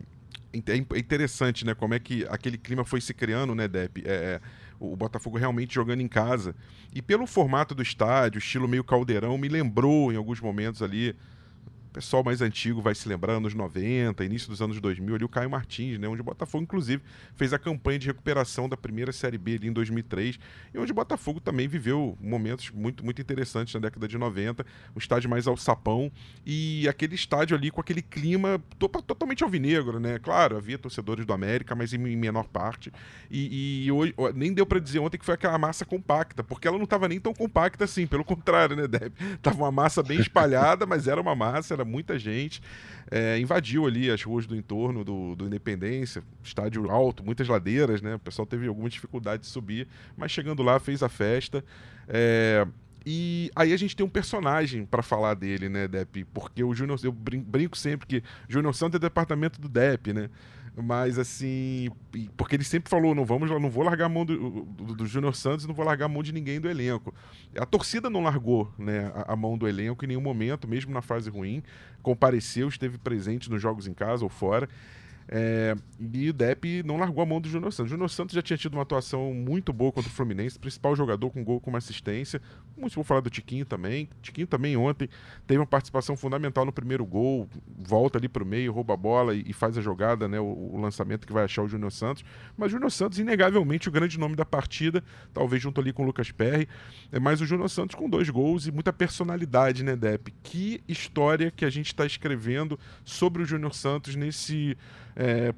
é, 0.52 0.72
é 0.74 1.00
interessante, 1.00 1.63
né? 1.63 1.75
Como 1.75 1.94
é 1.94 2.00
que 2.00 2.25
aquele 2.28 2.58
clima 2.58 2.84
foi 2.84 3.00
se 3.00 3.13
criando, 3.13 3.54
né, 3.54 3.68
Depp? 3.68 4.02
É, 4.04 4.12
é, 4.12 4.42
o 4.80 4.96
Botafogo 4.96 5.38
realmente 5.38 5.75
jogando 5.75 6.02
em 6.02 6.08
casa. 6.08 6.56
E 6.92 7.04
pelo 7.04 7.28
formato 7.28 7.75
do 7.75 7.84
estádio, 7.84 8.40
estilo 8.40 8.68
meio 8.68 8.84
caldeirão, 8.84 9.38
me 9.38 9.48
lembrou 9.48 10.12
em 10.12 10.16
alguns 10.16 10.42
momentos 10.42 10.81
ali 10.81 11.16
o 11.91 11.93
pessoal 11.93 12.23
mais 12.23 12.41
antigo 12.41 12.81
vai 12.81 12.95
se 12.95 13.07
lembrar, 13.07 13.33
anos 13.33 13.53
90, 13.53 14.23
início 14.23 14.47
dos 14.47 14.61
anos 14.61 14.79
2000, 14.79 15.15
ali 15.15 15.25
o 15.25 15.29
Caio 15.29 15.49
Martins, 15.49 15.99
né, 15.99 16.07
onde 16.07 16.21
o 16.21 16.23
Botafogo, 16.23 16.63
inclusive, 16.63 17.03
fez 17.35 17.51
a 17.51 17.59
campanha 17.59 17.99
de 17.99 18.07
recuperação 18.07 18.69
da 18.69 18.77
primeira 18.77 19.11
Série 19.11 19.38
B 19.38 19.55
ali 19.55 19.67
em 19.67 19.73
2003, 19.73 20.39
e 20.73 20.79
onde 20.79 20.93
o 20.93 20.95
Botafogo 20.95 21.41
também 21.41 21.67
viveu 21.67 22.17
momentos 22.21 22.71
muito, 22.71 23.03
muito 23.03 23.21
interessantes 23.21 23.73
na 23.73 23.81
década 23.81 24.07
de 24.07 24.17
90, 24.17 24.65
um 24.95 24.99
estádio 24.99 25.29
mais 25.29 25.47
ao 25.47 25.57
sapão, 25.57 26.09
e 26.45 26.88
aquele 26.88 27.13
estádio 27.13 27.57
ali 27.57 27.69
com 27.69 27.81
aquele 27.81 28.01
clima 28.01 28.63
to 28.79 28.88
totalmente 28.88 29.43
alvinegro, 29.43 29.99
né, 29.99 30.17
claro, 30.17 30.55
havia 30.55 30.77
torcedores 30.77 31.25
do 31.25 31.33
América, 31.33 31.75
mas 31.75 31.93
em, 31.93 31.97
menor 31.97 32.47
parte, 32.47 32.89
e, 33.29 33.83
e 33.85 33.91
hoje, 33.91 34.15
nem 34.33 34.53
deu 34.53 34.65
para 34.65 34.79
dizer 34.79 34.99
ontem 34.99 35.17
que 35.17 35.25
foi 35.25 35.35
aquela 35.35 35.57
massa 35.57 35.83
compacta, 35.83 36.41
porque 36.41 36.69
ela 36.69 36.77
não 36.77 36.85
estava 36.85 37.09
nem 37.09 37.19
tão 37.19 37.33
compacta 37.33 37.83
assim, 37.83 38.07
pelo 38.07 38.23
contrário, 38.23 38.77
né, 38.77 38.88
Deb? 38.88 39.13
Tava 39.41 39.57
uma 39.57 39.71
massa 39.73 40.01
bem 40.01 40.21
espalhada, 40.21 40.85
mas 40.85 41.05
era 41.05 41.19
uma 41.19 41.35
massa, 41.35 41.81
era 41.81 41.86
muita 41.86 42.18
gente. 42.18 42.62
É, 43.10 43.38
invadiu 43.39 43.86
ali 43.86 44.10
as 44.10 44.24
ruas 44.24 44.45
do 44.45 44.56
entorno 44.56 45.04
do, 45.04 45.36
do 45.36 45.45
Independência, 45.45 46.24
estádio 46.44 46.89
alto, 46.89 47.24
muitas 47.24 47.48
ladeiras, 47.48 48.01
né? 48.01 48.16
O 48.16 48.19
pessoal 48.19 48.45
teve 48.45 48.68
alguma 48.68 48.89
dificuldade 48.89 49.44
de 49.44 49.50
subir, 49.50 49.88
mas 50.16 50.31
chegando 50.31 50.63
lá 50.63 50.80
fez 50.80 51.04
a 51.04 51.10
festa. 51.10 51.63
É, 52.07 52.66
e 53.06 53.50
aí 53.56 53.74
a 53.74 53.78
gente 53.78 53.95
tem 53.95 54.06
um 54.06 54.10
personagem 54.10 54.86
para 54.86 55.01
falar 55.01 55.33
dele, 55.33 55.68
né, 55.68 55.88
Depp? 55.88 56.24
Porque 56.25 56.63
o 56.63 56.74
Júnior, 56.74 57.00
eu 57.04 57.12
brinco 57.12 57.78
sempre 57.78 58.07
que 58.07 58.24
Júnior 58.48 58.75
Santos 58.75 58.98
é 58.98 59.00
departamento 59.00 59.60
do 59.60 59.68
Depp, 59.68 60.13
né? 60.13 60.30
Mas 60.81 61.19
assim, 61.19 61.89
porque 62.36 62.56
ele 62.56 62.63
sempre 62.63 62.89
falou, 62.89 63.13
não 63.13 63.25
vamos, 63.25 63.50
não 63.50 63.69
vou 63.69 63.83
largar 63.83 64.06
a 64.06 64.10
mão 64.10 64.25
do, 64.25 64.66
do, 64.66 64.95
do 64.95 65.06
Júnior 65.06 65.36
Santos, 65.36 65.66
não 65.66 65.74
vou 65.74 65.86
largar 65.86 66.06
a 66.06 66.10
mão 66.10 66.24
de 66.24 66.31
ninguém 66.31 66.60
do 66.60 66.69
elenco. 66.69 67.13
A 67.57 67.66
torcida 67.66 68.10
não 68.10 68.24
largou, 68.24 68.72
né, 68.78 69.12
a, 69.13 69.33
a, 69.33 69.36
mão 69.36 69.57
do 69.57 69.68
elenco 69.68 70.04
em 70.04 70.07
nenhum 70.07 70.22
momento, 70.22 70.68
mesmo 70.68 70.92
na 70.92 71.01
fase 71.01 71.30
ruim, 71.30 71.62
compareceu, 72.01 72.68
esteve 72.68 72.98
presente 72.98 73.50
nos 73.50 73.62
jogos 73.62 73.88
em 73.88 73.94
casa 73.94 74.24
ou 74.24 74.30
fora. 74.30 74.68
É, 75.27 75.75
e 76.00 76.29
o 76.29 76.33
Depp 76.33 76.83
não 76.83 76.97
largou 76.97 77.23
a 77.23 77.25
mão 77.25 77.39
do 77.39 77.47
Júnior 77.47 77.71
Santos. 77.71 77.89
O 77.89 77.94
Júnior 77.94 78.09
Santos 78.09 78.35
já 78.35 78.41
tinha 78.41 78.57
tido 78.57 78.73
uma 78.73 78.83
atuação 78.83 79.33
muito 79.33 79.71
boa 79.71 79.91
contra 79.91 80.09
o 80.09 80.13
Fluminense, 80.13 80.59
principal 80.59 80.95
jogador 80.95 81.29
com 81.29 81.44
gol 81.44 81.59
com 81.59 81.69
uma 81.69 81.77
assistência. 81.77 82.41
Muito 82.77 82.95
vou 82.95 83.03
falar 83.03 83.21
do 83.21 83.29
Tiquinho 83.29 83.65
também. 83.65 84.09
Tiquinho 84.21 84.47
também 84.47 84.75
ontem 84.75 85.07
teve 85.47 85.59
uma 85.59 85.65
participação 85.65 86.18
fundamental 86.18 86.65
no 86.65 86.73
primeiro 86.73 87.06
gol, 87.06 87.47
volta 87.77 88.18
ali 88.18 88.27
para 88.27 88.44
o 88.44 88.45
meio, 88.45 88.71
rouba 88.71 88.94
a 88.94 88.97
bola 88.97 89.35
e, 89.35 89.44
e, 89.47 89.53
faz 89.53 89.77
a 89.77 89.81
jogada, 89.81 90.27
né, 90.27 90.39
o, 90.39 90.45
o, 90.45 90.79
lançamento 90.79 91.25
que 91.25 91.33
vai 91.33 91.44
achar 91.44 91.63
o 91.63 91.67
Júnior 91.67 91.91
Santos. 91.91 92.24
Mas 92.57 92.67
o 92.67 92.71
Júnior 92.71 92.91
Santos, 92.91 93.19
inegavelmente, 93.19 93.88
o 93.88 93.91
grande 93.91 94.19
nome 94.19 94.35
da 94.35 94.45
partida, 94.45 95.03
talvez 95.33 95.62
junto 95.62 95.79
ali 95.79 95.94
com 95.94 96.03
o 96.03 96.06
Lucas 96.06 96.31
Perry. 96.31 96.67
É 97.12 97.19
mais 97.19 97.41
o 97.41 97.45
Júnior 97.45 97.69
Santos 97.69 97.95
com 97.95 98.09
dois 98.09 98.29
gols 98.29 98.67
e 98.67 98.71
muita 98.71 98.91
personalidade, 98.91 99.83
né, 99.83 99.95
Depp? 99.95 100.33
Que 100.44 100.83
história 100.88 101.51
que 101.51 101.65
a 101.65 101.69
gente 101.69 101.88
está 101.88 102.06
escrevendo 102.06 102.79
sobre 103.06 103.44
o 103.44 103.45
Júnior 103.45 103.74
Santos 103.74 104.15
nesse 104.15 104.77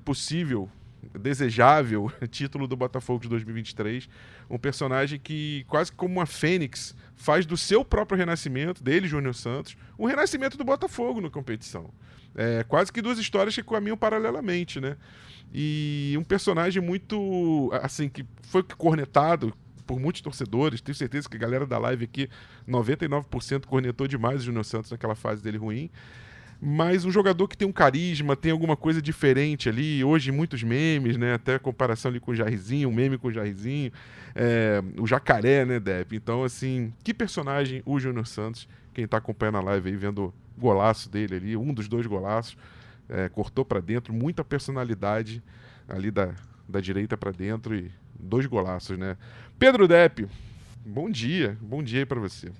possível, 0.04 0.70
desejável 1.18 2.12
título 2.30 2.68
do 2.68 2.76
Botafogo 2.76 3.22
de 3.22 3.30
2023. 3.30 4.10
Um 4.50 4.58
personagem 4.58 5.20
que, 5.20 5.66
quase 5.68 5.92
como 5.92 6.16
uma 6.16 6.26
fênix, 6.26 6.96
faz 7.16 7.46
do 7.46 7.58
seu 7.58 7.86
próprio 7.86 8.18
renascimento, 8.18 8.84
dele, 8.84 9.08
Júnior 9.08 9.34
Santos, 9.34 9.78
um 9.98 10.06
renascimento 10.06 10.58
do 10.58 10.64
Botafogo 10.64 11.22
na 11.22 11.30
competição. 11.30 11.90
É, 12.36 12.64
quase 12.64 12.92
que 12.92 13.02
duas 13.02 13.20
histórias 13.20 13.56
que 13.56 13.64
caminham 13.64 13.98
paralelamente, 13.98 14.80
né? 14.80 14.98
E 15.54 16.16
um 16.18 16.24
personagem 16.24 16.82
muito, 16.82 17.70
assim, 17.82 18.10
que 18.10 18.26
foi 18.42 18.64
cornetado 18.64 19.54
por 19.86 20.00
muitos 20.00 20.22
torcedores. 20.22 20.82
Tenho 20.82 20.96
certeza 20.96 21.30
que 21.30 21.38
a 21.38 21.40
galera 21.40 21.66
da 21.66 21.78
live 21.78 22.06
aqui, 22.06 22.28
99% 22.68 23.66
cornetou 23.66 24.08
demais 24.08 24.42
o 24.42 24.46
Júnior 24.46 24.66
Santos 24.66 24.90
naquela 24.90 25.14
fase 25.14 25.44
dele 25.44 25.58
ruim 25.58 25.92
mas 26.66 27.04
um 27.04 27.12
jogador 27.12 27.50
que 27.50 27.58
tem 27.58 27.68
um 27.68 27.74
carisma, 27.74 28.38
tem 28.38 28.54
alguma 28.54 28.78
coisa 28.78 29.02
diferente 29.02 29.68
ali. 29.68 30.02
Hoje, 30.02 30.32
muitos 30.32 30.64
memes, 30.64 31.18
né? 31.18 31.34
Até 31.34 31.60
comparação 31.60 32.10
ali 32.10 32.22
com 32.22 32.32
o 32.32 32.36
Jairzinho, 32.36 32.88
um 32.88 32.94
meme 32.94 33.18
com 33.18 33.28
o 33.28 33.32
Jairzinho, 33.34 33.92
é, 34.34 34.82
o 34.98 35.06
jacaré, 35.06 35.66
né, 35.66 35.78
Depp? 35.78 36.16
Então, 36.16 36.42
assim, 36.42 36.94
que 37.04 37.14
personagem 37.14 37.84
o 37.86 38.00
Júnior 38.00 38.26
Santos, 38.26 38.66
quem 38.94 39.04
está 39.04 39.18
acompanhando 39.18 39.58
a 39.58 39.62
live 39.62 39.90
aí, 39.90 39.96
vendo 39.98 40.28
o 40.28 40.34
golaço 40.58 41.10
dele 41.10 41.36
ali, 41.36 41.58
um 41.58 41.74
dos 41.74 41.90
dois 41.90 42.08
golaços, 42.08 42.56
é, 43.10 43.28
cortou 43.28 43.66
para 43.66 43.82
dentro, 43.82 44.14
muita 44.14 44.42
personalidade 44.42 45.44
ali 45.86 46.10
da, 46.10 46.34
da 46.68 46.80
direita 46.80 47.18
para 47.18 47.32
dentro 47.32 47.76
e 47.76 47.92
dois 48.18 48.46
golaços, 48.46 48.98
né? 48.98 49.18
Pedro 49.60 49.86
Depp, 49.86 50.30
bom 50.86 51.10
dia, 51.10 51.58
bom 51.62 51.84
dia 51.84 52.00
aí 52.00 52.06
para 52.06 52.22
você. 52.22 52.54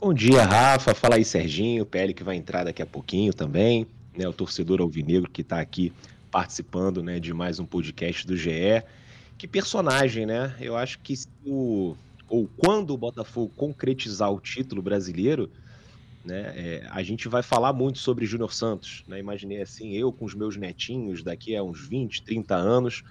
Bom 0.00 0.14
dia, 0.14 0.44
Rafa. 0.44 0.94
Fala 0.94 1.16
aí, 1.16 1.24
Serginho. 1.24 1.84
PL 1.84 2.14
que 2.14 2.22
vai 2.22 2.36
entrar 2.36 2.62
daqui 2.62 2.80
a 2.80 2.86
pouquinho 2.86 3.34
também. 3.34 3.84
Né, 4.16 4.28
o 4.28 4.32
torcedor 4.32 4.80
alvinegro 4.80 5.28
que 5.28 5.40
está 5.40 5.58
aqui 5.58 5.92
participando 6.30 7.02
né, 7.02 7.18
de 7.18 7.34
mais 7.34 7.58
um 7.58 7.66
podcast 7.66 8.24
do 8.24 8.36
GE. 8.36 8.84
Que 9.36 9.48
personagem, 9.48 10.24
né? 10.24 10.54
Eu 10.60 10.76
acho 10.76 11.00
que 11.00 11.14
o, 11.44 11.96
ou 12.28 12.48
quando 12.56 12.90
o 12.90 12.96
Botafogo 12.96 13.52
concretizar 13.56 14.32
o 14.32 14.38
título 14.38 14.80
brasileiro, 14.80 15.50
né, 16.24 16.52
é, 16.54 16.86
a 16.90 17.02
gente 17.02 17.26
vai 17.26 17.42
falar 17.42 17.72
muito 17.72 17.98
sobre 17.98 18.24
Júnior 18.24 18.54
Santos. 18.54 19.02
Né? 19.08 19.18
Imaginei 19.18 19.60
assim, 19.62 19.94
eu 19.94 20.12
com 20.12 20.24
os 20.24 20.34
meus 20.34 20.56
netinhos 20.56 21.24
daqui 21.24 21.56
a 21.56 21.62
uns 21.64 21.80
20, 21.80 22.22
30 22.22 22.54
anos, 22.54 23.02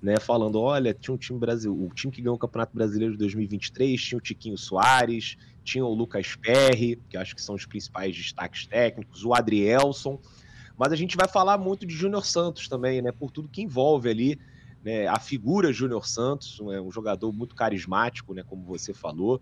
né, 0.00 0.20
falando: 0.20 0.60
olha, 0.60 0.94
tinha 0.94 1.12
um 1.12 1.18
time 1.18 1.40
Brasil, 1.40 1.72
o 1.72 1.92
time 1.92 2.12
que 2.12 2.22
ganhou 2.22 2.36
o 2.36 2.38
Campeonato 2.38 2.72
Brasileiro 2.72 3.14
de 3.14 3.18
2023, 3.18 4.00
tinha 4.00 4.18
o 4.18 4.20
Tiquinho 4.20 4.56
Soares, 4.56 5.36
tinha 5.64 5.84
o 5.84 5.94
Lucas 5.94 6.36
Perry, 6.36 7.00
que 7.08 7.16
acho 7.16 7.34
que 7.34 7.42
são 7.42 7.54
os 7.54 7.66
principais 7.66 8.16
destaques 8.16 8.66
técnicos, 8.66 9.24
o 9.24 9.34
Adrielson. 9.34 10.18
Mas 10.76 10.92
a 10.92 10.96
gente 10.96 11.16
vai 11.16 11.28
falar 11.28 11.58
muito 11.58 11.86
de 11.86 11.94
Júnior 11.94 12.24
Santos 12.24 12.68
também, 12.68 13.02
né? 13.02 13.12
Por 13.12 13.30
tudo 13.30 13.48
que 13.48 13.62
envolve 13.62 14.08
ali 14.08 14.38
né, 14.84 15.06
a 15.06 15.18
figura 15.18 15.72
Júnior 15.72 16.06
Santos, 16.06 16.58
é 16.72 16.80
um 16.80 16.90
jogador 16.90 17.32
muito 17.32 17.54
carismático, 17.54 18.32
né, 18.34 18.42
como 18.42 18.64
você 18.64 18.94
falou. 18.94 19.40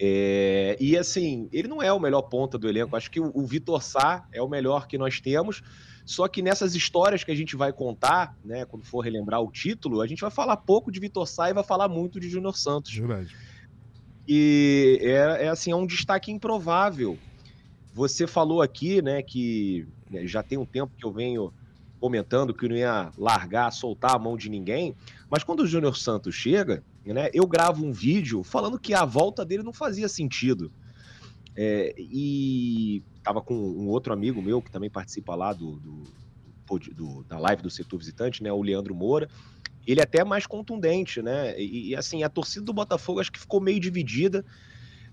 É, 0.00 0.76
e 0.80 0.96
assim, 0.96 1.48
ele 1.52 1.68
não 1.68 1.82
é 1.82 1.92
o 1.92 2.00
melhor 2.00 2.22
ponta 2.22 2.58
do 2.58 2.68
elenco. 2.68 2.96
Acho 2.96 3.10
que 3.10 3.20
o, 3.20 3.30
o 3.34 3.46
Vitor 3.46 3.82
Sá 3.82 4.26
é 4.32 4.40
o 4.40 4.48
melhor 4.48 4.86
que 4.86 4.96
nós 4.96 5.20
temos. 5.20 5.62
Só 6.04 6.26
que 6.26 6.42
nessas 6.42 6.74
histórias 6.74 7.22
que 7.22 7.30
a 7.30 7.34
gente 7.34 7.54
vai 7.54 7.72
contar, 7.72 8.36
né, 8.44 8.64
quando 8.64 8.84
for 8.84 9.00
relembrar 9.00 9.40
o 9.40 9.52
título, 9.52 10.00
a 10.00 10.06
gente 10.06 10.20
vai 10.20 10.30
falar 10.30 10.56
pouco 10.56 10.90
de 10.90 10.98
Vitor 10.98 11.26
Sá 11.26 11.50
e 11.50 11.54
vai 11.54 11.62
falar 11.62 11.88
muito 11.88 12.18
de 12.18 12.28
Júnior 12.28 12.56
Santos. 12.56 12.92
Verdade. 12.92 13.36
E 14.26 14.98
é, 15.02 15.44
é 15.44 15.48
assim, 15.48 15.72
é 15.72 15.76
um 15.76 15.86
destaque 15.86 16.30
improvável. 16.30 17.18
Você 17.94 18.26
falou 18.26 18.62
aqui, 18.62 19.02
né, 19.02 19.22
que 19.22 19.86
né, 20.10 20.26
já 20.26 20.42
tem 20.42 20.58
um 20.58 20.64
tempo 20.64 20.92
que 20.96 21.04
eu 21.04 21.12
venho 21.12 21.52
comentando 22.00 22.52
que 22.52 22.68
não 22.68 22.76
ia 22.76 23.12
largar, 23.16 23.70
soltar 23.70 24.16
a 24.16 24.18
mão 24.18 24.36
de 24.36 24.48
ninguém, 24.48 24.94
mas 25.30 25.44
quando 25.44 25.60
o 25.60 25.66
Júnior 25.66 25.96
Santos 25.96 26.34
chega, 26.34 26.82
né, 27.04 27.30
eu 27.32 27.46
gravo 27.46 27.84
um 27.84 27.92
vídeo 27.92 28.42
falando 28.42 28.78
que 28.78 28.92
a 28.92 29.04
volta 29.04 29.44
dele 29.44 29.62
não 29.62 29.72
fazia 29.72 30.08
sentido. 30.08 30.72
É, 31.54 31.94
e 31.98 33.02
tava 33.22 33.40
com 33.40 33.54
um 33.54 33.88
outro 33.88 34.12
amigo 34.12 34.42
meu 34.42 34.60
que 34.60 34.70
também 34.70 34.90
participa 34.90 35.34
lá 35.34 35.52
do, 35.52 35.76
do, 35.76 36.02
do, 36.92 37.22
da 37.24 37.38
live 37.38 37.62
do 37.62 37.70
setor 37.70 37.98
visitante, 37.98 38.42
né, 38.42 38.50
o 38.52 38.62
Leandro 38.62 38.94
Moura. 38.94 39.28
Ele 39.86 40.00
é 40.00 40.04
até 40.04 40.24
mais 40.24 40.46
contundente, 40.46 41.20
né? 41.20 41.58
E, 41.60 41.90
e 41.90 41.96
assim, 41.96 42.22
a 42.22 42.28
torcida 42.28 42.64
do 42.64 42.72
Botafogo 42.72 43.20
acho 43.20 43.32
que 43.32 43.38
ficou 43.38 43.60
meio 43.60 43.80
dividida 43.80 44.44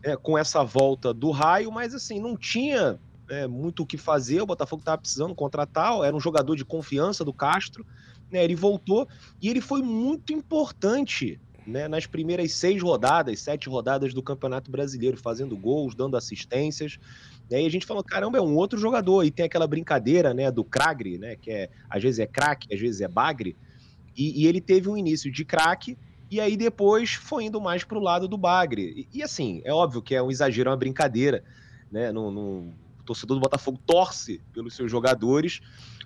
é, 0.04 0.16
com 0.16 0.38
essa 0.38 0.64
volta 0.64 1.14
do 1.14 1.32
raio, 1.32 1.72
mas 1.72 1.94
assim, 1.94 2.20
não 2.20 2.38
tinha 2.38 3.00
é, 3.30 3.48
muito 3.48 3.84
o 3.84 3.86
que 3.86 3.98
fazer. 3.98 4.42
O 4.42 4.46
Botafogo 4.46 4.82
estava 4.82 4.98
precisando 4.98 5.36
contratar, 5.36 6.00
era 6.04 6.16
um 6.16 6.20
jogador 6.20 6.56
de 6.56 6.66
confiança 6.66 7.24
do 7.24 7.34
Castro. 7.34 7.86
Né, 8.32 8.44
ele 8.44 8.56
voltou 8.56 9.08
e 9.42 9.50
ele 9.50 9.60
foi 9.60 9.82
muito 9.82 10.32
importante 10.32 11.40
né, 11.66 11.88
nas 11.88 12.06
primeiras 12.06 12.52
seis 12.52 12.82
rodadas, 12.82 13.40
sete 13.42 13.68
rodadas 13.70 14.14
do 14.14 14.22
Campeonato 14.22 14.70
Brasileiro, 14.70 15.18
fazendo 15.18 15.58
gols, 15.58 15.96
dando 15.96 16.18
assistências. 16.18 17.00
Né, 17.50 17.64
e 17.64 17.66
a 17.66 17.72
gente 17.72 17.86
falou, 17.86 18.04
caramba, 18.04 18.38
é 18.38 18.42
um 18.42 18.56
outro 18.56 18.78
jogador. 18.78 19.24
E 19.24 19.32
tem 19.32 19.46
aquela 19.46 19.68
brincadeira 19.68 20.34
né, 20.34 20.52
do 20.52 20.64
Cragre, 20.64 21.18
né, 21.18 21.36
que 21.36 21.52
é, 21.52 21.70
às 21.90 22.02
vezes 22.02 22.20
é 22.20 22.28
craque, 22.28 22.74
às 22.74 22.80
vezes 22.80 23.02
é 23.02 23.08
bagre. 23.08 23.56
E, 24.20 24.44
e 24.44 24.48
ele 24.48 24.60
teve 24.60 24.90
um 24.90 24.98
início 24.98 25.32
de 25.32 25.46
craque, 25.46 25.98
e 26.30 26.42
aí 26.42 26.58
depois 26.58 27.14
foi 27.14 27.46
indo 27.46 27.62
mais 27.62 27.86
para 27.86 27.98
o 27.98 28.02
lado 28.02 28.28
do 28.28 28.38
bagre. 28.38 29.08
E, 29.14 29.20
e, 29.20 29.24
assim, 29.24 29.62
é 29.64 29.74
óbvio 29.74 30.02
que 30.02 30.14
é 30.14 30.22
um 30.22 30.30
exagero, 30.30 30.68
é 30.68 30.72
uma 30.72 30.78
brincadeira. 30.78 31.42
Né, 31.90 32.12
no, 32.12 32.30
no 32.30 32.74
torcedor 33.06 33.38
do 33.38 33.42
Botafogo 33.42 33.80
torce 33.88 34.42
pelos 34.54 34.76
seus 34.76 34.92
jogadores, 34.92 35.62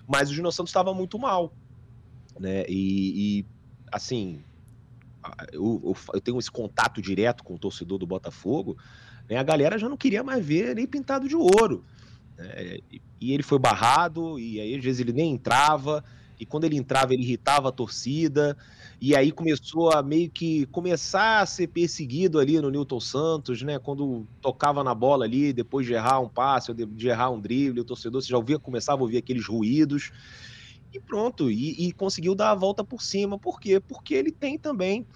mas 0.06 0.30
o 0.30 0.32
Júnior 0.32 0.52
Santos 0.52 0.70
estava 0.70 0.94
muito 0.94 1.18
mal. 1.18 1.52
Né? 2.38 2.64
E, 2.68 3.40
e 3.40 3.46
assim, 3.90 4.44
eu, 5.52 5.82
eu, 5.84 5.96
eu, 6.14 6.20
tenho 6.20 6.38
esse 6.38 6.50
contato 6.50 7.02
direto 7.02 7.42
com 7.42 7.54
o 7.54 7.58
torcedor 7.58 7.98
do 7.98 8.06
Botafogo, 8.06 8.78
né? 9.28 9.36
a 9.36 9.42
galera 9.42 9.76
já 9.76 9.88
não 9.88 9.96
queria 9.96 10.22
mais 10.22 10.44
ver 10.44 10.74
nem 10.76 10.86
pintado 10.86 11.28
de 11.28 11.34
ouro. 11.34 11.84
Né? 12.38 12.78
E 13.20 13.32
ele 13.32 13.42
foi 13.42 13.58
barrado, 13.58 14.38
e 14.38 14.60
aí 14.60 14.76
às 14.76 14.84
vezes 14.84 15.00
ele 15.00 15.12
nem 15.12 15.32
entrava 15.32 16.04
e 16.38 16.44
quando 16.46 16.64
ele 16.64 16.76
entrava 16.76 17.12
ele 17.12 17.22
irritava 17.22 17.68
a 17.68 17.72
torcida, 17.72 18.56
e 19.00 19.14
aí 19.14 19.30
começou 19.30 19.92
a 19.92 20.02
meio 20.02 20.30
que 20.30 20.66
começar 20.66 21.40
a 21.40 21.46
ser 21.46 21.68
perseguido 21.68 22.38
ali 22.38 22.60
no 22.60 22.70
Newton 22.70 23.00
Santos, 23.00 23.62
né, 23.62 23.78
quando 23.78 24.26
tocava 24.40 24.82
na 24.82 24.94
bola 24.94 25.24
ali, 25.24 25.52
depois 25.52 25.86
de 25.86 25.92
errar 25.92 26.20
um 26.20 26.28
passe, 26.28 26.70
ou 26.70 26.76
de 26.76 27.08
errar 27.08 27.30
um 27.30 27.40
drible, 27.40 27.80
o 27.80 27.84
torcedor 27.84 28.22
já 28.22 28.36
ouvia, 28.36 28.58
começava 28.58 29.00
a 29.00 29.02
ouvir 29.02 29.18
aqueles 29.18 29.46
ruídos, 29.46 30.10
e 30.92 31.00
pronto, 31.00 31.50
e, 31.50 31.88
e 31.88 31.92
conseguiu 31.92 32.34
dar 32.34 32.50
a 32.50 32.54
volta 32.54 32.84
por 32.84 33.02
cima, 33.02 33.38
por 33.38 33.60
quê? 33.60 33.80
Porque 33.80 34.14
ele 34.14 34.30
tem 34.30 34.58
também 34.58 35.06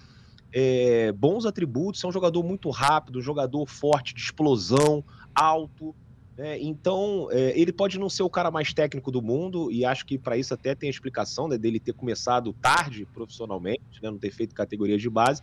é, 0.51 1.11
bons 1.11 1.45
atributos, 1.45 2.03
é 2.03 2.07
um 2.07 2.11
jogador 2.11 2.43
muito 2.43 2.69
rápido, 2.69 3.19
um 3.19 3.21
jogador 3.21 3.65
forte, 3.65 4.13
de 4.13 4.21
explosão, 4.21 5.03
alto, 5.33 5.95
é, 6.39 6.57
então, 6.61 7.27
é, 7.31 7.59
ele 7.59 7.73
pode 7.73 7.99
não 7.99 8.09
ser 8.09 8.23
o 8.23 8.29
cara 8.29 8.49
mais 8.49 8.73
técnico 8.73 9.11
do 9.11 9.21
mundo, 9.21 9.71
e 9.71 9.83
acho 9.83 10.05
que 10.05 10.17
para 10.17 10.37
isso 10.37 10.53
até 10.53 10.73
tem 10.73 10.87
a 10.87 10.89
explicação 10.89 11.47
né, 11.47 11.57
dele 11.57 11.79
ter 11.79 11.93
começado 11.93 12.53
tarde 12.53 13.05
profissionalmente, 13.13 14.01
né, 14.01 14.09
não 14.09 14.17
ter 14.17 14.31
feito 14.31 14.55
categoria 14.55 14.97
de 14.97 15.09
base, 15.09 15.41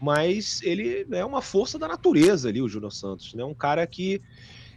mas 0.00 0.60
ele 0.62 1.06
é 1.12 1.24
uma 1.24 1.42
força 1.42 1.78
da 1.78 1.86
natureza 1.86 2.48
ali, 2.48 2.60
o 2.60 2.68
Júnior 2.68 2.92
Santos. 2.92 3.34
Né, 3.34 3.44
um 3.44 3.54
cara 3.54 3.86
que 3.86 4.20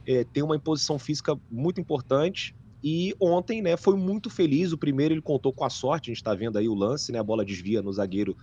é, 0.06 0.24
tem 0.24 0.44
uma 0.44 0.56
imposição 0.56 1.00
física 1.00 1.40
muito 1.50 1.82
importante. 1.82 2.56
E 2.84 3.16
ontem, 3.20 3.62
né, 3.62 3.76
foi 3.76 3.96
muito 3.96 4.30
feliz. 4.30 4.72
O 4.72 4.78
primeiro 4.78 5.14
ele 5.14 5.22
contou 5.22 5.52
com 5.52 5.66
a 5.66 5.70
sorte, 5.70 6.12
a 6.12 6.14
gente 6.14 6.22
está 6.22 6.36
vendo 6.36 6.58
aí 6.58 6.70
o 6.70 6.76
lance, 6.76 7.12
né? 7.12 7.18
A 7.18 7.24
bola 7.24 7.44
desvia 7.44 7.82
no 7.82 7.92
zagueiro 7.92 8.38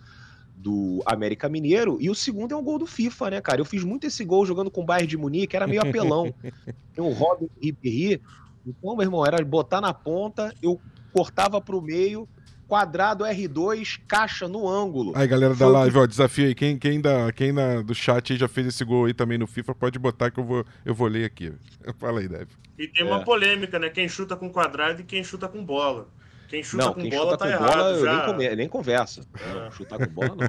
do 0.55 1.03
América 1.07 1.49
Mineiro, 1.49 1.99
e 2.01 2.09
o 2.09 2.15
segundo 2.15 2.53
é 2.53 2.57
um 2.57 2.63
gol 2.63 2.79
do 2.79 2.87
FIFA, 2.87 3.31
né, 3.31 3.41
cara? 3.41 3.61
Eu 3.61 3.65
fiz 3.65 3.83
muito 3.83 4.07
esse 4.07 4.25
gol 4.25 4.47
jogando 4.47 4.71
com 4.71 4.83
o 4.83 4.85
Bayern 4.85 5.09
de 5.09 5.17
Munique, 5.17 5.57
era 5.57 5.67
meio 5.67 5.83
apelão. 5.83 6.33
Tem 6.95 7.05
o 7.05 7.11
Robin 7.11 7.49
Ribéry, 7.61 8.21
então, 8.67 8.95
meu 8.95 9.03
irmão, 9.03 9.27
era 9.27 9.45
botar 9.45 9.81
na 9.81 9.93
ponta, 9.93 10.55
eu 10.63 10.81
cortava 11.13 11.61
pro 11.61 11.83
meio, 11.83 12.29
quadrado 12.69 13.25
R2, 13.25 14.01
caixa 14.07 14.49
no 14.49 14.69
ângulo. 14.69 15.13
Aí, 15.15 15.27
galera 15.27 15.55
da 15.55 15.69
live, 15.69 15.99
ó, 15.99 16.07
desafio 16.07 16.47
aí. 16.47 16.55
Quem, 16.55 16.79
quem, 16.79 17.01
da, 17.01 17.33
quem 17.33 17.53
da, 17.53 17.83
do 17.83 17.95
chat 17.95 18.33
aí 18.33 18.39
já 18.39 18.49
fez 18.49 18.69
esse 18.69 18.85
gol 18.85 19.07
aí 19.07 19.15
também 19.15 19.37
no 19.37 19.47
FIFA, 19.47 19.75
pode 19.75 19.99
botar 19.99 20.31
que 20.31 20.39
eu 20.39 20.45
vou, 20.45 20.65
eu 20.85 20.95
vou 20.95 21.09
ler 21.09 21.25
aqui. 21.25 21.53
Fala 21.99 22.21
aí, 22.21 22.29
Deve. 22.29 22.49
E 22.79 22.89
tem 22.89 23.05
uma 23.05 23.21
é. 23.21 23.25
polêmica, 23.25 23.79
né? 23.79 23.91
Quem 23.91 24.09
chuta 24.09 24.37
com 24.37 24.49
quadrado 24.49 25.03
e 25.03 25.05
quem 25.05 25.23
chuta 25.23 25.49
com 25.49 25.65
bola. 25.65 26.09
Quem 26.53 26.63
chuta 26.63 26.85
não, 26.85 26.93
com 26.93 27.01
quem 27.01 27.09
bola 27.09 27.31
chuta 27.31 27.39
tá 27.39 27.45
com 27.47 27.51
errado. 27.51 27.73
Bola, 27.73 27.99
já. 27.99 28.13
eu 28.13 28.17
nem, 28.17 28.27
come, 28.27 28.57
nem 28.57 28.69
converso. 28.69 29.23
É. 29.35 29.71
chutar 29.71 29.99
com 29.99 30.13
bola, 30.13 30.37
não. 30.37 30.49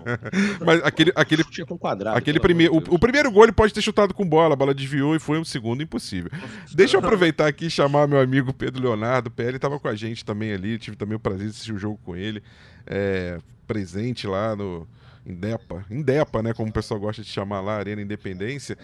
Mas 0.67 0.83
aquele. 0.83 1.13
aquele 1.15 1.45
com 1.65 1.77
quadrado. 1.77 2.17
Aquele 2.17 2.41
primeiro, 2.41 2.75
o, 2.75 2.77
o, 2.77 2.99
primeiro 2.99 3.31
gol 3.31 3.43
ele 3.43 3.53
pode 3.53 3.73
ter 3.73 3.81
chutado 3.81 4.13
com 4.13 4.27
bola, 4.27 4.51
a 4.51 4.57
bola 4.57 4.73
desviou 4.73 5.15
e 5.15 5.19
foi 5.19 5.39
um 5.39 5.45
segundo 5.45 5.81
impossível. 5.81 6.29
Deixa 6.73 6.97
eu 6.97 6.99
aproveitar 6.99 7.47
aqui 7.47 7.67
e 7.67 7.69
chamar 7.69 8.05
meu 8.05 8.19
amigo 8.19 8.51
Pedro 8.53 8.83
Leonardo. 8.83 9.29
O 9.29 9.31
PL 9.31 9.55
estava 9.55 9.79
com 9.79 9.87
a 9.87 9.95
gente 9.95 10.25
também 10.25 10.51
ali, 10.51 10.77
tive 10.77 10.97
também 10.97 11.15
o 11.15 11.19
prazer 11.21 11.45
de 11.45 11.51
assistir 11.51 11.71
o 11.71 11.79
jogo 11.79 11.97
com 12.03 12.17
ele. 12.17 12.43
É, 12.85 13.37
presente 13.65 14.27
lá 14.27 14.57
no. 14.57 14.85
Indepa, 15.25 15.85
Indepa, 15.89 16.43
né, 16.43 16.53
como 16.53 16.69
o 16.69 16.73
pessoal 16.73 16.99
gosta 16.99 17.21
de 17.21 17.29
chamar 17.29 17.61
lá, 17.61 17.77
Arena 17.77 18.01
Independência. 18.01 18.77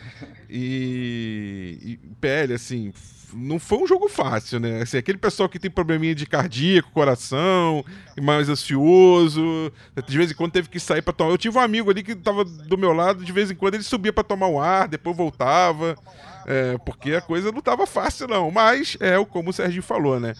E, 0.49 1.99
e 2.21 2.53
assim, 2.53 2.93
não 3.33 3.59
foi 3.59 3.79
um 3.79 3.87
jogo 3.87 4.07
fácil, 4.07 4.59
né? 4.59 4.81
Assim, 4.81 4.97
aquele 4.97 5.17
pessoal 5.17 5.49
que 5.49 5.59
tem 5.59 5.69
probleminha 5.69 6.15
de 6.15 6.25
cardíaco, 6.25 6.91
coração, 6.91 7.83
mais 8.21 8.49
ansioso, 8.49 9.71
de 10.07 10.17
vez 10.17 10.31
em 10.31 10.33
quando 10.33 10.51
teve 10.51 10.69
que 10.69 10.79
sair 10.79 11.01
para 11.01 11.13
tomar. 11.13 11.31
Eu 11.31 11.37
tive 11.37 11.57
um 11.57 11.61
amigo 11.61 11.89
ali 11.91 12.03
que 12.03 12.15
tava 12.15 12.43
do 12.45 12.77
meu 12.77 12.93
lado, 12.93 13.23
de 13.23 13.31
vez 13.31 13.51
em 13.51 13.55
quando 13.55 13.75
ele 13.75 13.83
subia 13.83 14.13
para 14.13 14.23
tomar 14.23 14.47
um 14.47 14.59
ar, 14.59 14.87
depois 14.87 15.15
voltava, 15.15 15.95
é, 16.45 16.77
porque 16.79 17.13
a 17.13 17.21
coisa 17.21 17.51
não 17.51 17.61
tava 17.61 17.85
fácil 17.85 18.27
não. 18.27 18.49
Mas 18.49 18.97
é 18.99 19.23
como 19.25 19.49
o 19.49 19.53
Serginho 19.53 19.83
falou, 19.83 20.19
né? 20.19 20.33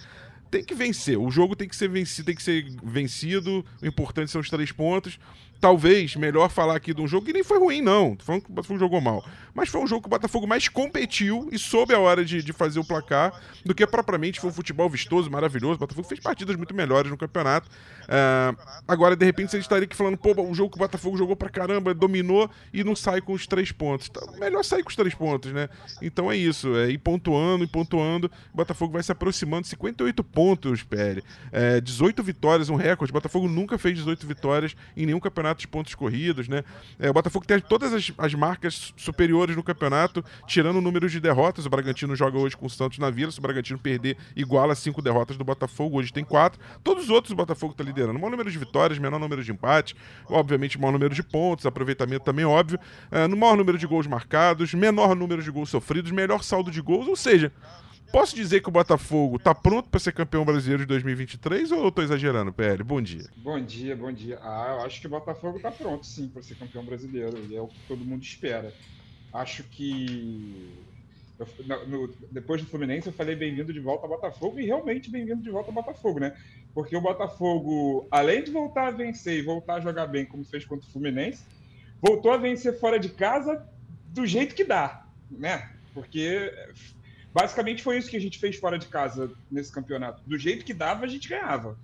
Tem 0.50 0.64
que 0.64 0.74
vencer. 0.74 1.18
O 1.18 1.30
jogo 1.30 1.56
tem 1.56 1.68
que 1.68 1.76
ser 1.76 1.90
vencido, 1.90 2.26
tem 2.26 2.36
que 2.36 2.42
ser 2.42 2.66
vencido. 2.84 3.64
O 3.82 3.86
importante 3.86 4.32
são 4.32 4.42
os 4.42 4.50
três 4.50 4.72
pontos 4.72 5.20
talvez 5.60 6.16
melhor 6.16 6.50
falar 6.50 6.76
aqui 6.76 6.94
de 6.94 7.02
um 7.02 7.08
jogo 7.08 7.26
que 7.26 7.34
nem 7.34 7.44
foi 7.44 7.60
ruim, 7.60 7.82
não. 7.82 8.16
Tô 8.16 8.26
falando 8.26 8.44
que 8.44 8.50
o 8.50 8.54
Botafogo 8.54 8.80
jogou 8.80 9.02
mal. 9.02 9.24
Mas 9.54 9.70
foi 9.70 9.82
um 9.82 9.88
jogo 9.88 10.02
que 10.02 10.08
o 10.08 10.10
Botafogo 10.10 10.48
mais 10.48 10.70
competiu 10.70 11.50
e 11.52 11.60
soube 11.60 11.94
a 11.94 12.00
hora 12.00 12.24
de, 12.24 12.42
de 12.42 12.54
fazer 12.54 12.80
o 12.80 12.84
placar 12.84 13.34
do 13.66 13.76
que 13.76 13.86
propriamente 13.86 14.40
foi 14.40 14.50
um 14.50 14.54
futebol 14.54 14.90
vistoso, 14.90 15.30
maravilhoso. 15.30 15.76
O 15.76 15.80
Botafogo 15.80 16.08
fez 16.08 16.20
partidas 16.20 16.56
muito 16.56 16.74
melhores 16.74 17.12
no 17.12 17.18
campeonato. 17.18 17.68
Uh, 18.04 18.58
agora, 18.88 19.16
de 19.16 19.26
repente, 19.26 19.52
você 19.52 19.58
estaria 19.58 19.84
aqui 19.84 19.96
falando, 19.96 20.18
pô, 20.18 20.32
o 20.42 20.54
jogo 20.54 20.70
que 20.72 20.78
o 20.78 20.80
Botafogo 20.80 21.18
jogou 21.18 21.36
pra 21.36 21.50
caramba, 21.50 21.94
dominou 21.94 22.50
e 22.74 22.84
não 22.84 22.96
sai 22.96 23.20
com 23.20 23.34
os 23.34 23.46
três 23.46 23.72
pontos. 23.72 24.10
Então, 24.10 24.34
melhor 24.40 24.64
sair 24.64 24.84
com 24.84 24.90
os 24.90 24.96
três 24.96 25.14
pontos, 25.14 25.52
né? 25.52 25.68
Então 26.02 26.32
é 26.32 26.38
isso, 26.38 26.76
é 26.78 26.90
ir 26.90 26.98
pontuando 26.98 27.64
e 27.64 27.68
pontuando. 27.68 28.32
O 28.54 28.58
Botafogo 28.58 28.94
vai 28.94 29.04
se 29.04 29.12
aproximando. 29.12 29.68
58 29.68 30.24
pontos, 30.24 30.84
PL. 30.84 31.24
É, 31.52 31.82
18 31.82 32.24
vitórias, 32.24 32.70
um 32.70 32.76
recorde. 32.76 33.12
O 33.12 33.14
Botafogo 33.14 33.48
nunca 33.48 33.78
fez 33.78 33.96
18 33.98 34.26
vitórias 34.26 34.76
em 34.96 35.06
nenhum 35.06 35.20
campeonato 35.20 35.49
campeonato 35.50 35.62
de 35.62 35.68
pontos 35.68 35.96
corridos, 35.96 36.48
né? 36.48 36.64
É, 37.00 37.10
o 37.10 37.14
Botafogo 37.14 37.46
tem 37.46 37.60
todas 37.60 37.94
as, 37.94 38.12
as, 38.18 38.34
marcas 38.34 38.94
superiores 38.96 39.56
no 39.56 39.64
campeonato, 39.64 40.24
tirando 40.48 40.78
o 40.78 40.82
número 40.82 41.10
de 41.10 41.20
derrotas. 41.20 41.66
O 41.66 41.70
Bragantino 41.70 42.16
joga 42.16 42.38
hoje 42.38 42.56
com 42.56 42.66
o 42.66 42.70
Santos 42.70 43.00
na 43.00 43.10
Vila. 43.10 43.32
Se 43.32 43.40
o 43.40 43.42
Bragantino 43.42 43.80
perder, 43.80 44.18
iguala 44.36 44.76
cinco 44.76 45.02
derrotas 45.02 45.38
do 45.38 45.44
Botafogo. 45.44 46.00
Hoje 46.00 46.14
tem 46.14 46.24
quatro. 46.24 46.60
Todos 46.84 47.06
os 47.06 47.10
outros 47.10 47.32
o 47.32 47.36
Botafogo 47.36 47.72
está 47.72 47.84
liderando. 47.84 48.20
Maior 48.20 48.32
número 48.32 48.52
de 48.52 48.58
vitórias, 48.58 49.00
menor 49.00 49.20
número 49.20 49.44
de 49.44 49.52
empates, 49.52 49.96
obviamente 50.28 50.80
maior 50.80 50.92
número 50.92 51.14
de 51.14 51.24
pontos, 51.24 51.66
aproveitamento 51.66 52.24
também 52.24 52.46
óbvio. 52.46 52.80
É, 53.12 53.28
no 53.28 53.36
maior 53.36 53.58
número 53.58 53.78
de 53.78 53.88
gols 53.88 54.08
marcados, 54.08 54.74
menor 54.74 55.16
número 55.16 55.42
de 55.42 55.52
gols 55.52 55.70
sofridos, 55.70 56.12
melhor 56.12 56.44
saldo 56.44 56.72
de 56.72 56.82
gols, 56.82 57.08
ou 57.08 57.16
seja, 57.16 57.52
Posso 58.12 58.36
dizer 58.36 58.62
que 58.62 58.70
o 58.70 58.72
Botafogo 58.72 59.36
está 59.38 59.54
pronto 59.54 59.90
para 59.90 60.00
ser 60.00 60.12
campeão 60.14 60.44
brasileiro 60.44 60.84
de 60.84 60.88
2023 60.88 61.72
ou 61.72 61.84
eu 61.84 61.90
estou 61.90 62.04
exagerando, 62.04 62.52
PL? 62.52 62.84
Bom 62.84 63.02
dia. 63.02 63.30
Bom 63.38 63.60
dia, 63.62 63.96
bom 63.96 64.12
dia. 64.12 64.40
Ah, 64.42 64.78
eu 64.78 64.86
acho 64.86 65.00
que 65.00 65.08
o 65.08 65.10
Botafogo 65.10 65.58
está 65.58 65.72
pronto, 65.72 66.06
sim, 66.06 66.28
para 66.28 66.42
ser 66.42 66.56
campeão 66.56 66.84
brasileiro. 66.84 67.38
E 67.50 67.56
é 67.56 67.62
o 67.62 67.68
que 67.68 67.80
todo 67.88 68.04
mundo 68.04 68.24
espera. 68.24 68.74
Acho 69.32 69.64
que. 69.64 70.74
Eu, 71.38 71.48
no, 71.88 72.08
depois 72.32 72.62
do 72.62 72.68
Fluminense, 72.68 73.08
eu 73.08 73.14
falei 73.14 73.36
bem-vindo 73.36 73.72
de 73.72 73.80
volta 73.80 74.06
ao 74.06 74.10
Botafogo 74.10 74.60
e 74.60 74.66
realmente 74.66 75.10
bem-vindo 75.10 75.42
de 75.42 75.50
volta 75.50 75.70
ao 75.70 75.76
Botafogo, 75.76 76.20
né? 76.20 76.36
porque 76.74 76.96
o 76.96 77.02
Botafogo, 77.02 78.08
além 78.12 78.44
de 78.44 78.52
voltar 78.52 78.88
a 78.88 78.92
vencer 78.92 79.40
e 79.40 79.42
voltar 79.42 79.76
a 79.76 79.80
jogar 79.82 80.08
bem, 80.08 80.26
como 80.26 80.44
fez 80.44 80.66
contra 80.66 80.88
o 80.88 80.92
Fluminense, 80.92 81.44
voltou 82.02 82.32
a 82.32 82.38
vencer 82.38 82.80
fora 82.80 83.00
de 83.00 83.10
casa 83.10 83.68
do 84.14 84.26
jeito 84.26 84.56
que 84.56 84.64
dá, 84.64 85.06
né? 85.30 85.72
Porque 85.94 86.54
basicamente 87.34 87.84
foi 87.84 87.98
isso 87.98 88.10
que 88.10 88.18
a 88.18 88.22
gente 88.22 88.40
fez 88.40 88.58
fora 88.58 88.78
de 88.78 88.88
casa 88.88 89.32
nesse 89.52 89.72
campeonato. 89.72 90.22
Do 90.26 90.38
jeito 90.38 90.66
que 90.66 90.74
dava, 90.74 91.06
a 91.06 91.08
gente 91.08 91.30
ganhava. 91.30 91.78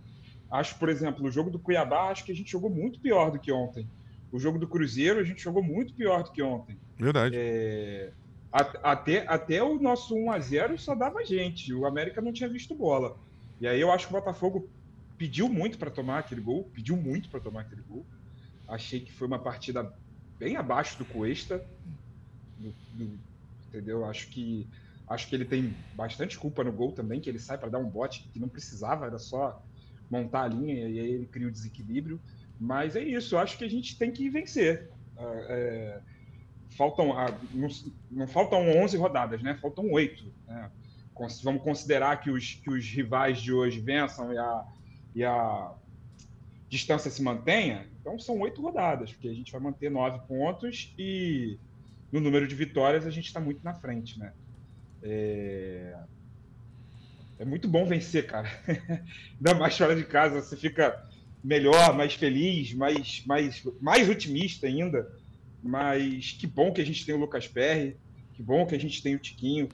Acho, 0.52 0.78
por 0.78 0.90
exemplo, 0.90 1.26
o 1.26 1.32
jogo 1.32 1.50
do 1.50 1.60
Cuiabá, 1.60 2.10
acho 2.10 2.24
que 2.24 2.32
a 2.32 2.36
gente 2.36 2.52
jogou 2.52 2.70
muito 2.70 3.00
pior 3.00 3.32
do 3.32 3.40
que 3.40 3.52
ontem. 3.52 3.88
O 4.32 4.40
jogo 4.40 4.60
do 4.60 4.68
Cruzeiro, 4.68 5.20
a 5.20 5.24
gente 5.24 5.42
jogou 5.42 5.64
muito 5.64 5.94
pior 5.94 6.24
do 6.24 6.32
que 6.32 6.42
ontem. 6.42 6.78
Verdade. 6.98 7.36
É, 7.38 8.12
até, 8.52 9.26
até 9.28 9.62
o 9.62 9.80
nosso 9.80 10.16
1 10.16 10.32
a 10.32 10.40
0 10.40 10.80
só 10.80 10.96
dava 10.96 11.26
gente. 11.26 11.74
O 11.74 11.86
América 11.86 12.22
não 12.22 12.32
tinha 12.32 12.50
visto 12.50 12.74
bola. 12.74 13.18
E 13.60 13.68
aí 13.68 13.80
eu 13.80 13.92
acho 13.92 14.08
que 14.08 14.14
o 14.14 14.18
Botafogo 14.18 14.70
pediu 15.18 15.50
muito 15.50 15.78
para 15.78 15.90
tomar 15.92 16.20
aquele 16.20 16.42
gol, 16.42 16.70
pediu 16.74 16.96
muito 16.96 17.30
para 17.30 17.40
tomar 17.40 17.62
aquele 17.62 17.82
gol. 17.82 18.06
Achei 18.68 19.00
que 19.00 19.12
foi 19.12 19.28
uma 19.28 19.40
partida 19.40 19.94
bem 20.40 20.56
abaixo 20.56 20.98
do 20.98 21.06
Cuesta, 21.06 21.66
do, 22.58 22.74
do, 22.94 23.20
entendeu? 23.68 24.06
Acho 24.06 24.28
que 24.28 24.68
acho 25.08 25.28
que 25.28 25.36
ele 25.36 25.46
tem 25.46 25.76
bastante 25.96 26.38
culpa 26.38 26.64
no 26.64 26.72
gol 26.72 26.92
também, 26.92 27.20
que 27.20 27.30
ele 27.30 27.40
sai 27.40 27.58
para 27.58 27.70
dar 27.70 27.80
um 27.80 27.90
bote 27.90 28.28
que 28.34 28.40
não 28.40 28.48
precisava, 28.48 29.06
era 29.06 29.20
só 29.20 29.62
montar 30.10 30.44
a 30.44 30.48
linha 30.48 30.88
e 30.88 31.00
aí 31.00 31.12
ele 31.12 31.26
cria 31.26 31.48
o 31.48 31.52
desequilíbrio. 31.52 32.20
Mas 32.60 32.96
é 32.96 33.04
isso, 33.04 33.38
acho 33.38 33.58
que 33.58 33.66
a 33.66 33.70
gente 33.70 33.98
tem 33.98 34.12
que 34.12 34.30
vencer. 34.30 34.90
Ah, 35.18 35.46
é, 35.50 36.02
faltam, 36.72 37.18
ah, 37.18 37.38
não, 37.54 37.68
não, 38.12 38.28
faltam 38.28 38.60
11 38.84 38.98
rodadas, 38.98 39.42
né? 39.42 39.56
Faltam 39.56 39.92
oito. 39.92 40.32
Né? 40.48 40.72
Vamos 41.44 41.62
considerar 41.62 42.20
que 42.22 42.30
os, 42.30 42.56
que 42.56 42.70
os 42.70 42.86
rivais 42.86 43.42
de 43.42 43.54
hoje 43.54 43.80
vençam 43.80 44.34
e 44.34 44.38
a, 44.38 44.66
e 45.16 45.24
a 45.24 45.74
distância 46.70 47.10
se 47.10 47.22
mantenha, 47.22 47.88
então 48.02 48.20
são 48.20 48.38
oito 48.40 48.62
rodadas, 48.62 49.14
porque 49.14 49.30
a 49.30 49.34
gente 49.34 49.52
vai 49.52 49.62
manter 49.62 49.90
nove 49.90 50.20
pontos 50.28 50.94
e 50.98 51.58
no 52.12 52.20
número 52.20 52.48
de 52.48 52.56
vitórias 52.56 53.06
a 53.06 53.10
gente 53.10 53.28
está 53.28 53.40
muito 53.40 53.64
na 53.64 53.74
frente, 53.74 54.20
né? 54.20 54.34
É... 55.06 55.96
é 57.38 57.46
muito 57.46 57.68
bom 57.68 57.86
vencer, 57.86 58.26
cara. 58.26 58.50
Ainda 59.38 59.54
mais 59.54 59.78
fora 59.78 59.96
de 59.96 60.04
casa, 60.04 60.42
você 60.42 60.58
fica 60.58 61.08
melhor, 61.44 61.96
mais 61.96 62.16
feliz, 62.16 62.74
mais, 62.74 63.24
mais, 63.26 63.64
mais 63.80 64.10
otimista 64.10 64.66
ainda. 64.66 65.08
Mas 65.62 66.32
que 66.32 66.48
bom 66.48 66.74
que 66.74 66.82
a 66.82 66.86
gente 66.86 67.06
tem 67.06 67.14
o 67.14 67.20
Lucas 67.20 67.48
Perry, 67.48 67.98
que 68.34 68.42
bom 68.42 68.66
que 68.66 68.76
a 68.76 68.80
gente 68.80 69.02
tem 69.02 69.16
o 69.16 69.20
Tiquinho. 69.20 69.70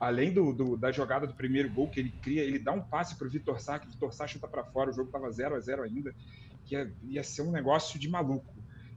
Além 0.00 0.32
do, 0.32 0.52
do 0.52 0.76
da 0.76 0.90
jogada 0.90 1.28
do 1.28 1.34
primeiro 1.34 1.70
gol 1.70 1.88
que 1.88 2.00
ele 2.00 2.12
cria, 2.20 2.42
ele 2.42 2.58
dá 2.58 2.72
um 2.72 2.82
passe 2.82 3.16
para 3.16 3.28
o 3.28 3.30
Vitor 3.30 3.60
Sá, 3.60 3.78
que 3.78 3.86
o 3.86 3.90
Vitor 3.90 4.12
Sá 4.12 4.26
chuta 4.26 4.48
para 4.48 4.64
fora, 4.64 4.90
o 4.90 4.92
jogo 4.92 5.08
estava 5.08 5.30
0 5.30 5.54
a 5.54 5.60
0 5.60 5.84
ainda, 5.84 6.12
que 6.64 6.74
ia, 6.74 6.92
ia 7.04 7.22
ser 7.22 7.42
um 7.42 7.52
negócio 7.52 8.00
de 8.00 8.08
maluco. 8.08 8.52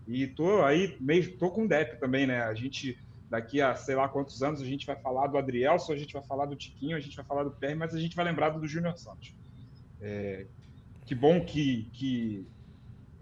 E 0.08 0.26
tô 0.26 0.64
aí, 0.64 0.98
meio, 1.00 1.38
tô 1.38 1.52
com 1.52 1.66
o 1.66 1.68
Dep 1.68 2.00
também, 2.00 2.26
né? 2.26 2.42
A 2.42 2.56
gente, 2.56 2.98
daqui 3.36 3.62
a 3.62 3.76
sei 3.76 3.96
lá 3.96 4.08
quantos 4.08 4.42
anos, 4.42 4.62
a 4.62 4.66
gente 4.66 4.86
vai 4.86 4.96
falar 4.96 5.28
do 5.28 5.38
Adrielson, 5.38 5.92
a 5.92 5.98
gente 5.98 6.14
vai 6.14 6.24
falar 6.24 6.46
do 6.46 6.56
Tiquinho, 6.56 6.96
a 6.96 7.00
gente 7.02 7.16
vai 7.16 7.26
falar 7.26 7.44
do 7.44 7.52
Perry, 7.52 7.76
mas 7.76 7.94
a 7.94 8.00
gente 8.00 8.16
vai 8.16 8.24
lembrar 8.24 8.50
do 8.50 8.66
Júnior 8.66 8.98
Santos. 8.98 9.36
É, 10.02 10.46
que 11.06 11.14
bom 11.14 11.44
que, 11.44 11.90
que 11.92 12.48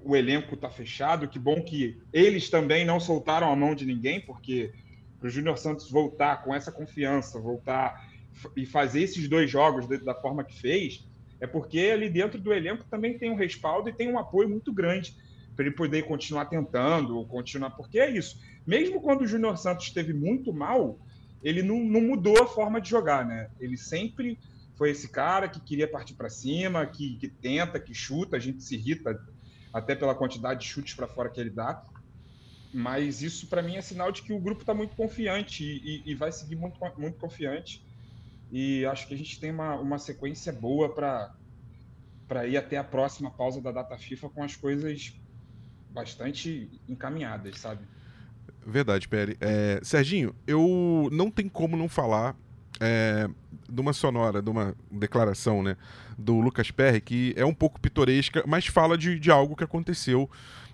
o 0.03 0.15
elenco 0.15 0.53
está 0.53 0.70
fechado, 0.70 1.27
que 1.27 1.39
bom 1.39 1.62
que 1.63 2.00
eles 2.12 2.50
também 2.50 2.86
não 2.86 3.00
soltaram 3.00 3.51
a 3.51 3.55
mão 3.55 3.74
de 3.74 3.86
ninguém, 3.86 4.22
porque 4.22 4.72
para 5.20 5.27
o 5.27 5.32
Júnior 5.32 5.58
Santos 5.58 5.89
voltar 5.89 6.43
com 6.43 6.53
essa 6.53 6.72
confiança, 6.72 7.39
voltar 7.39 8.08
e 8.55 8.65
fazer 8.65 9.01
esses 9.01 9.27
dois 9.27 9.50
jogos 9.50 9.88
da 10.03 10.13
forma 10.13 10.43
que 10.43 10.60
fez, 10.60 11.08
é 11.39 11.48
porque 11.48 11.79
ali 11.91 12.08
dentro 12.08 12.39
do 12.39 12.53
elenco 12.53 12.86
também 12.89 13.17
tem 13.17 13.32
um 13.32 13.36
respaldo 13.36 13.89
e 13.89 13.93
tem 13.93 14.12
um 14.12 14.20
apoio 14.20 14.48
muito 14.48 14.72
grande 14.72 15.15
para 15.55 15.65
ele 15.65 15.75
poder 15.75 16.03
continuar 16.03 16.45
tentando, 16.45 17.24
continuar. 17.25 17.72
Porque 17.72 18.00
é 18.00 18.10
isso. 18.10 18.39
Mesmo 18.65 19.01
quando 19.01 19.22
o 19.22 19.27
Júnior 19.27 19.58
Santos 19.58 19.86
esteve 19.86 20.13
muito 20.13 20.54
mal, 20.54 20.99
ele 21.43 21.62
não, 21.62 21.80
não 21.80 22.01
mudou 22.01 22.41
a 22.41 22.47
forma 22.47 22.80
de 22.80 22.89
jogar, 22.89 23.25
né? 23.25 23.49
Ele 23.60 23.77
sempre 23.77 24.39
foi 24.75 24.89
esse 24.89 25.10
cara 25.10 25.47
que 25.47 25.60
queria 25.60 25.88
partir 25.88 26.13
para 26.13 26.30
cima, 26.30 26.86
que, 26.86 27.17
que 27.17 27.27
tenta, 27.27 27.80
que 27.80 27.93
chuta, 27.93 28.38
a 28.38 28.39
gente 28.39 28.63
se 28.63 28.75
irrita 28.75 29.19
até 29.71 29.95
pela 29.95 30.15
quantidade 30.15 30.62
de 30.62 30.67
chutes 30.67 30.93
para 30.93 31.08
fora 31.08 31.30
que 31.30 31.39
ele 31.39 31.49
dá. 31.49 31.84
Mas 32.73 33.21
isso 33.21 33.47
para 33.47 33.62
mim 33.62 33.75
é 33.75 33.82
sinal 33.82 34.12
de 34.12 34.23
que 34.23 34.34
o 34.34 34.39
grupo 34.39 34.62
está 34.62 34.73
muito 34.73 34.95
confiante 34.95 35.63
e, 35.63 36.01
e, 36.06 36.15
vai 36.15 36.32
seguir 36.32 36.56
muito, 36.56 36.80
muito 36.97 37.17
confiante. 37.19 37.86
E 38.51 38.86
acho 38.86 39.08
que 39.08 39.13
a 39.13 39.17
gente 39.17 39.39
tem 39.39 39.51
uma, 39.51 39.75
uma 39.75 39.99
sequência 39.99 40.51
boa 40.51 40.93
para 40.93 42.47
ir 42.47 42.58
até 42.58 42.77
a 42.77 42.84
próxima 42.84 43.30
pausa 43.30 43.62
da 43.62 43.71
data 43.71 43.97
FIFA 43.97 44.30
com 44.30 44.43
as 44.43 44.56
coisas 44.56 45.13
bastante 45.93 46.69
encaminhadas, 46.89 47.60
sabe? 47.60 47.82
Verdade, 48.65 49.08
Peri. 49.08 49.38
É, 49.39 49.79
Serginho, 49.84 50.34
eu 50.47 51.10
não 51.12 51.29
tem 51.29 51.47
como 51.47 51.77
não 51.77 51.88
falar 51.88 52.36
é, 52.79 53.29
de 53.69 53.82
uma 53.82 53.93
sonora, 53.93 54.41
de 54.41 54.49
uma 54.49 54.75
declaração, 54.89 55.62
né, 55.62 55.77
do 56.17 56.39
Lucas 56.39 56.71
Perry, 56.71 57.01
que 57.01 57.34
é 57.38 57.45
um 57.45 57.53
pouco 57.53 57.79
pitoresca, 57.79 58.43
mas 58.47 58.65
fala 58.65 58.97
de, 58.97 59.19
de 59.19 59.32
algo 59.32 59.56
que 59.56 59.63
aconteceu 59.63 60.29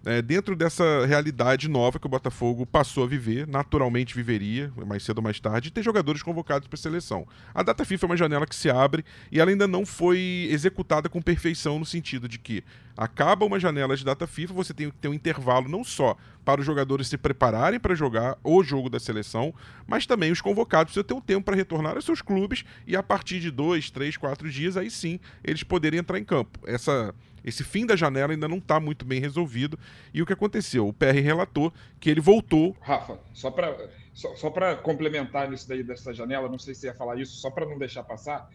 é, 0.05 0.21
dentro 0.21 0.55
dessa 0.55 1.05
realidade 1.05 1.67
nova 1.67 1.99
que 1.99 2.05
o 2.05 2.09
Botafogo 2.09 2.65
passou 2.65 3.03
a 3.03 3.07
viver, 3.07 3.47
naturalmente 3.47 4.15
viveria, 4.15 4.71
mais 4.85 5.03
cedo 5.03 5.17
ou 5.17 5.23
mais 5.23 5.39
tarde, 5.39 5.71
ter 5.71 5.83
jogadores 5.83 6.23
convocados 6.23 6.67
para 6.67 6.77
a 6.77 6.81
seleção. 6.81 7.27
A 7.53 7.63
data 7.63 7.83
FIFA 7.83 8.05
é 8.05 8.09
uma 8.09 8.17
janela 8.17 8.45
que 8.45 8.55
se 8.55 8.69
abre 8.69 9.03
e 9.31 9.39
ela 9.39 9.51
ainda 9.51 9.67
não 9.67 9.85
foi 9.85 10.47
executada 10.49 11.09
com 11.09 11.21
perfeição 11.21 11.79
no 11.79 11.85
sentido 11.85 12.27
de 12.27 12.39
que 12.39 12.63
acaba 12.95 13.45
uma 13.45 13.59
janela 13.59 13.95
de 13.95 14.03
data 14.03 14.27
FIFA, 14.27 14.53
você 14.53 14.73
tem 14.73 14.89
que 14.89 14.97
ter 14.97 15.07
um 15.07 15.13
intervalo 15.13 15.69
não 15.69 15.83
só 15.83 16.17
para 16.43 16.59
os 16.59 16.65
jogadores 16.65 17.07
se 17.07 17.17
prepararem 17.17 17.79
para 17.79 17.95
jogar 17.95 18.38
o 18.43 18.63
jogo 18.63 18.89
da 18.89 18.99
seleção, 18.99 19.53
mas 19.88 20.05
também 20.05 20.31
os 20.31 20.41
convocados 20.41 20.93
precisam 20.93 21.03
ter 21.03 21.13
um 21.13 21.21
tempo 21.21 21.45
para 21.45 21.55
retornar 21.55 21.95
aos 21.95 22.05
seus 22.05 22.21
clubes 22.21 22.65
e 22.88 22.95
a 22.95 23.03
partir 23.03 23.39
de 23.39 23.51
dois, 23.51 23.89
três, 23.89 24.17
quatro 24.17 24.49
dias, 24.49 24.75
aí 24.75 24.89
sim 24.89 25.19
eles 25.43 25.63
poderem 25.63 25.99
entrar 25.99 26.19
em 26.19 26.23
campo. 26.23 26.59
Essa 26.65 27.13
esse 27.43 27.63
fim 27.63 27.86
da 27.86 27.95
janela 27.95 28.34
ainda 28.34 28.47
não 28.47 28.58
está 28.58 28.80
muito 28.80 29.06
bem 29.06 29.19
resolvido. 29.19 29.78
E 30.13 30.21
o 30.21 30.25
que 30.25 30.34
aconteceu? 30.34 30.88
O 30.88 30.93
PR 30.93 31.21
relatou 31.23 31.73
que 31.99 32.10
ele 32.10 32.21
voltou. 32.21 32.75
Rafa, 32.82 33.19
só 33.34 33.52
para 33.52 33.89
só, 34.13 34.36
só 34.36 34.52
complementar 34.78 35.49
nisso 35.49 35.67
daí 35.67 35.82
dessa 35.82 36.13
janela, 36.13 36.49
não 36.49 36.60
sei 36.60 36.75
se 36.75 36.88
ia 36.88 36.93
falar 36.93 37.17
isso, 37.19 37.38
só 37.38 37.49
para 37.49 37.65
não 37.65 37.78
deixar 37.78 38.04
passar. 38.04 38.49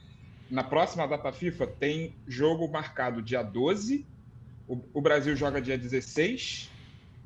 Na 0.51 0.63
próxima 0.63 1.07
data 1.07 1.33
FIFA 1.33 1.67
tem 1.67 2.15
jogo 2.27 2.69
marcado 2.69 3.23
dia 3.23 3.43
12, 3.43 4.07
o, 4.69 4.79
o 4.93 5.01
Brasil 5.01 5.35
joga 5.35 5.61
dia 5.61 5.79
16 5.79 6.71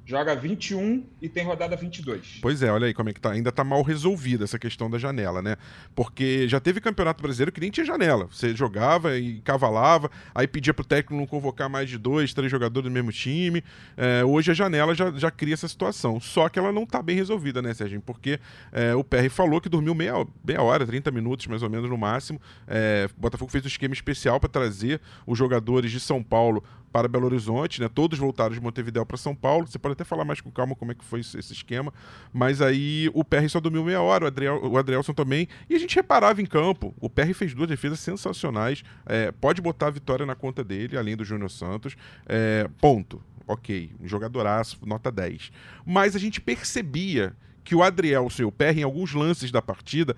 joga 0.09 0.35
21 0.35 1.05
e 1.21 1.29
tem 1.29 1.45
rodada 1.45 1.77
22. 1.77 2.39
Pois 2.41 2.63
é, 2.63 2.73
olha 2.73 2.87
aí 2.87 2.95
como 2.95 3.11
é 3.11 3.13
que 3.13 3.21
tá. 3.21 3.33
Ainda 3.33 3.53
tá 3.53 3.63
mal 3.63 3.83
resolvida 3.83 4.45
essa 4.45 4.59
questão 4.59 4.89
da 4.89 4.97
janela, 4.97 5.43
né? 5.43 5.57
Porque 5.95 6.49
já 6.49 6.59
teve 6.59 6.81
campeonato 6.81 7.23
brasileiro 7.23 7.53
que 7.53 7.61
nem 7.61 7.71
tinha 7.71 7.85
janela. 7.85 8.27
Você 8.33 8.57
jogava 8.57 9.19
e 9.19 9.43
cavalava, 9.43 10.11
aí 10.35 10.49
pedia 10.49 10.73
pro 10.73 10.83
técnico 10.83 11.15
não 11.15 11.27
convocar 11.27 11.69
mais 11.69 11.91
de 11.91 11.99
dois, 11.99 12.33
três 12.33 12.51
jogadores 12.51 12.89
do 12.89 12.91
mesmo 12.91 13.13
time. 13.13 13.63
É, 13.99 14.25
hoje 14.25 14.51
a 14.51 14.55
janela 14.55 14.95
já, 14.95 15.11
já 15.11 15.31
cria 15.31 15.53
essa 15.53 15.69
situação. 15.69 16.19
Só 16.19 16.49
que 16.49 16.59
ela 16.59 16.73
não 16.73 16.87
tá 16.87 17.03
bem 17.03 17.15
resolvida, 17.15 17.61
né, 17.61 17.75
Serginho? 17.75 18.01
Porque 18.01 18.41
é, 18.73 18.95
o 18.95 19.05
PR 19.05 19.29
falou 19.29 19.61
que 19.61 19.69
dormiu 19.69 19.95
meia, 19.95 20.27
meia 20.43 20.63
hora, 20.63 20.87
30 20.87 21.11
minutos 21.11 21.47
mais 21.49 21.63
ou 21.63 21.69
menos 21.69 21.91
no 21.91 21.99
máximo. 21.99 22.41
É, 22.67 23.11
Botafogo 23.15 23.51
fez 23.51 23.63
um 23.63 23.69
esquema 23.69 23.93
especial 23.93 24.41
para 24.41 24.49
trazer 24.49 25.03
os 25.27 25.37
jogadores 25.37 25.93
de 25.93 26.01
São 26.01 26.23
Paulo 26.23 26.65
para 26.93 27.09
Belo 27.09 27.27
Horizonte, 27.27 27.81
né? 27.81 27.89
Todos 27.89 28.19
voltaram 28.19 28.55
de 28.55 28.61
Montevideo 28.61 29.05
para 29.05 29.17
São 29.17 29.35
Paulo. 29.35 29.67
Você 29.67 29.79
pode 29.79 29.93
até 29.93 30.05
falar 30.05 30.25
mais 30.25 30.41
com 30.41 30.51
calma 30.51 30.75
como 30.75 30.93
é 30.93 30.95
que 30.95 31.05
foi 31.05 31.21
esse 31.21 31.53
esquema. 31.53 31.93
Mas 32.33 32.61
aí 32.61 33.11
o 33.15 33.25
PR 33.25 33.49
só 33.49 33.61
dormiu 33.61 33.85
meia 33.85 34.01
hora, 34.01 34.25
o, 34.25 34.27
Adriel, 34.29 34.61
o 34.65 34.79
Adrielson 34.79 35.13
também. 35.13 35.49
E 35.69 35.75
a 35.75 35.79
gente 35.79 35.95
reparava 35.95 36.41
em 36.41 36.47
campo. 36.47 36.95
O 37.01 37.09
PR 37.09 37.33
fez 37.35 37.55
duas 37.55 37.69
defesas 37.69 38.01
sensacionais. 38.01 38.83
É, 39.07 39.33
pode 39.33 39.61
botar 39.61 39.89
a 39.89 39.91
vitória 39.91 40.25
na 40.25 40.35
conta 40.35 40.65
dele, 40.65 40.97
além 40.97 41.17
do 41.17 41.25
Júnior 41.25 41.51
Santos. 41.51 41.97
É, 42.27 42.69
ponto. 42.81 43.23
Ok. 43.47 43.93
Um 44.01 44.07
jogadoraço, 44.07 44.79
nota 44.85 45.11
10. 45.11 45.51
Mas 45.87 46.15
a 46.15 46.19
gente 46.19 46.41
percebia 46.41 47.35
que 47.69 47.75
o 47.75 47.83
Adrielson 47.83 48.43
e 48.43 48.45
o 48.47 48.53
PR, 48.53 48.79
em 48.79 48.83
alguns 48.83 49.13
lances 49.13 49.51
da 49.51 49.61
partida, 49.61 50.17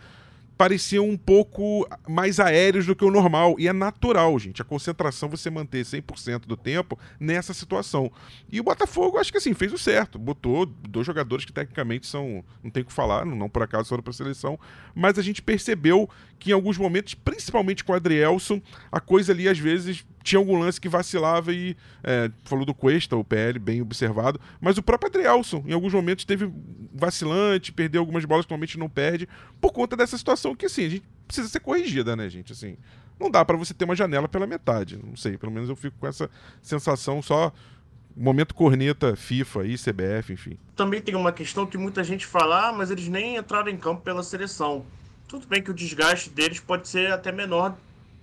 pareciam 0.60 1.08
um 1.08 1.16
pouco 1.16 1.88
mais 2.06 2.38
aéreos 2.38 2.84
do 2.84 2.94
que 2.94 3.02
o 3.02 3.10
normal. 3.10 3.56
E 3.58 3.66
é 3.66 3.72
natural, 3.72 4.38
gente, 4.38 4.60
a 4.60 4.64
concentração 4.64 5.26
você 5.26 5.48
manter 5.48 5.86
100% 5.86 6.40
do 6.40 6.54
tempo 6.54 6.98
nessa 7.18 7.54
situação. 7.54 8.12
E 8.52 8.60
o 8.60 8.62
Botafogo, 8.62 9.16
acho 9.16 9.32
que 9.32 9.38
assim, 9.38 9.54
fez 9.54 9.72
o 9.72 9.78
certo. 9.78 10.18
Botou 10.18 10.66
dois 10.66 11.06
jogadores 11.06 11.46
que 11.46 11.52
tecnicamente 11.52 12.06
são. 12.06 12.44
Não 12.62 12.70
tem 12.70 12.82
o 12.82 12.86
que 12.86 12.92
falar, 12.92 13.24
não, 13.24 13.48
por 13.48 13.62
acaso 13.62 13.88
foram 13.88 14.02
para 14.02 14.10
a 14.10 14.14
seleção. 14.14 14.60
Mas 14.94 15.18
a 15.18 15.22
gente 15.22 15.40
percebeu 15.40 16.10
que 16.40 16.50
em 16.50 16.54
alguns 16.54 16.78
momentos, 16.78 17.14
principalmente 17.14 17.84
com 17.84 17.92
o 17.92 17.94
Adrielson, 17.94 18.60
a 18.90 18.98
coisa 18.98 19.32
ali 19.32 19.48
às 19.48 19.58
vezes 19.58 20.04
tinha 20.22 20.38
algum 20.38 20.58
lance 20.58 20.80
que 20.80 20.88
vacilava 20.88 21.52
e 21.52 21.76
é, 22.02 22.30
falou 22.44 22.64
do 22.64 22.74
Cuesta, 22.74 23.14
o 23.16 23.22
PL, 23.22 23.58
bem 23.58 23.80
observado, 23.82 24.40
mas 24.60 24.78
o 24.78 24.82
próprio 24.82 25.08
Adrielson, 25.08 25.62
em 25.66 25.72
alguns 25.72 25.92
momentos, 25.92 26.24
teve 26.24 26.50
vacilante, 26.92 27.72
perdeu 27.72 28.00
algumas 28.00 28.24
bolas 28.24 28.44
que 28.46 28.50
normalmente 28.50 28.78
não 28.78 28.88
perde, 28.88 29.28
por 29.60 29.72
conta 29.72 29.96
dessa 29.96 30.16
situação 30.16 30.56
que, 30.56 30.66
assim, 30.66 30.86
a 30.86 30.88
gente 30.88 31.04
precisa 31.26 31.48
ser 31.48 31.60
corrigida, 31.60 32.16
né, 32.16 32.28
gente? 32.28 32.52
Assim, 32.52 32.76
não 33.18 33.30
dá 33.30 33.44
para 33.44 33.56
você 33.56 33.74
ter 33.74 33.84
uma 33.84 33.94
janela 33.94 34.26
pela 34.26 34.46
metade. 34.46 34.98
Não 35.02 35.14
sei, 35.14 35.36
pelo 35.36 35.52
menos 35.52 35.68
eu 35.68 35.76
fico 35.76 35.96
com 36.00 36.06
essa 36.06 36.28
sensação 36.62 37.22
só 37.22 37.52
momento 38.16 38.54
corneta 38.54 39.14
FIFA 39.14 39.66
e 39.66 39.76
CBF, 39.76 40.32
enfim. 40.32 40.58
Também 40.74 41.00
tem 41.00 41.14
uma 41.14 41.32
questão 41.32 41.66
que 41.66 41.78
muita 41.78 42.02
gente 42.02 42.26
fala, 42.26 42.68
ah, 42.68 42.72
mas 42.72 42.90
eles 42.90 43.08
nem 43.08 43.36
entraram 43.36 43.68
em 43.68 43.76
campo 43.76 44.02
pela 44.02 44.22
seleção. 44.22 44.84
Tudo 45.30 45.46
bem 45.46 45.62
que 45.62 45.70
o 45.70 45.74
desgaste 45.74 46.28
deles 46.28 46.58
pode 46.58 46.88
ser 46.88 47.12
até 47.12 47.30
menor 47.30 47.76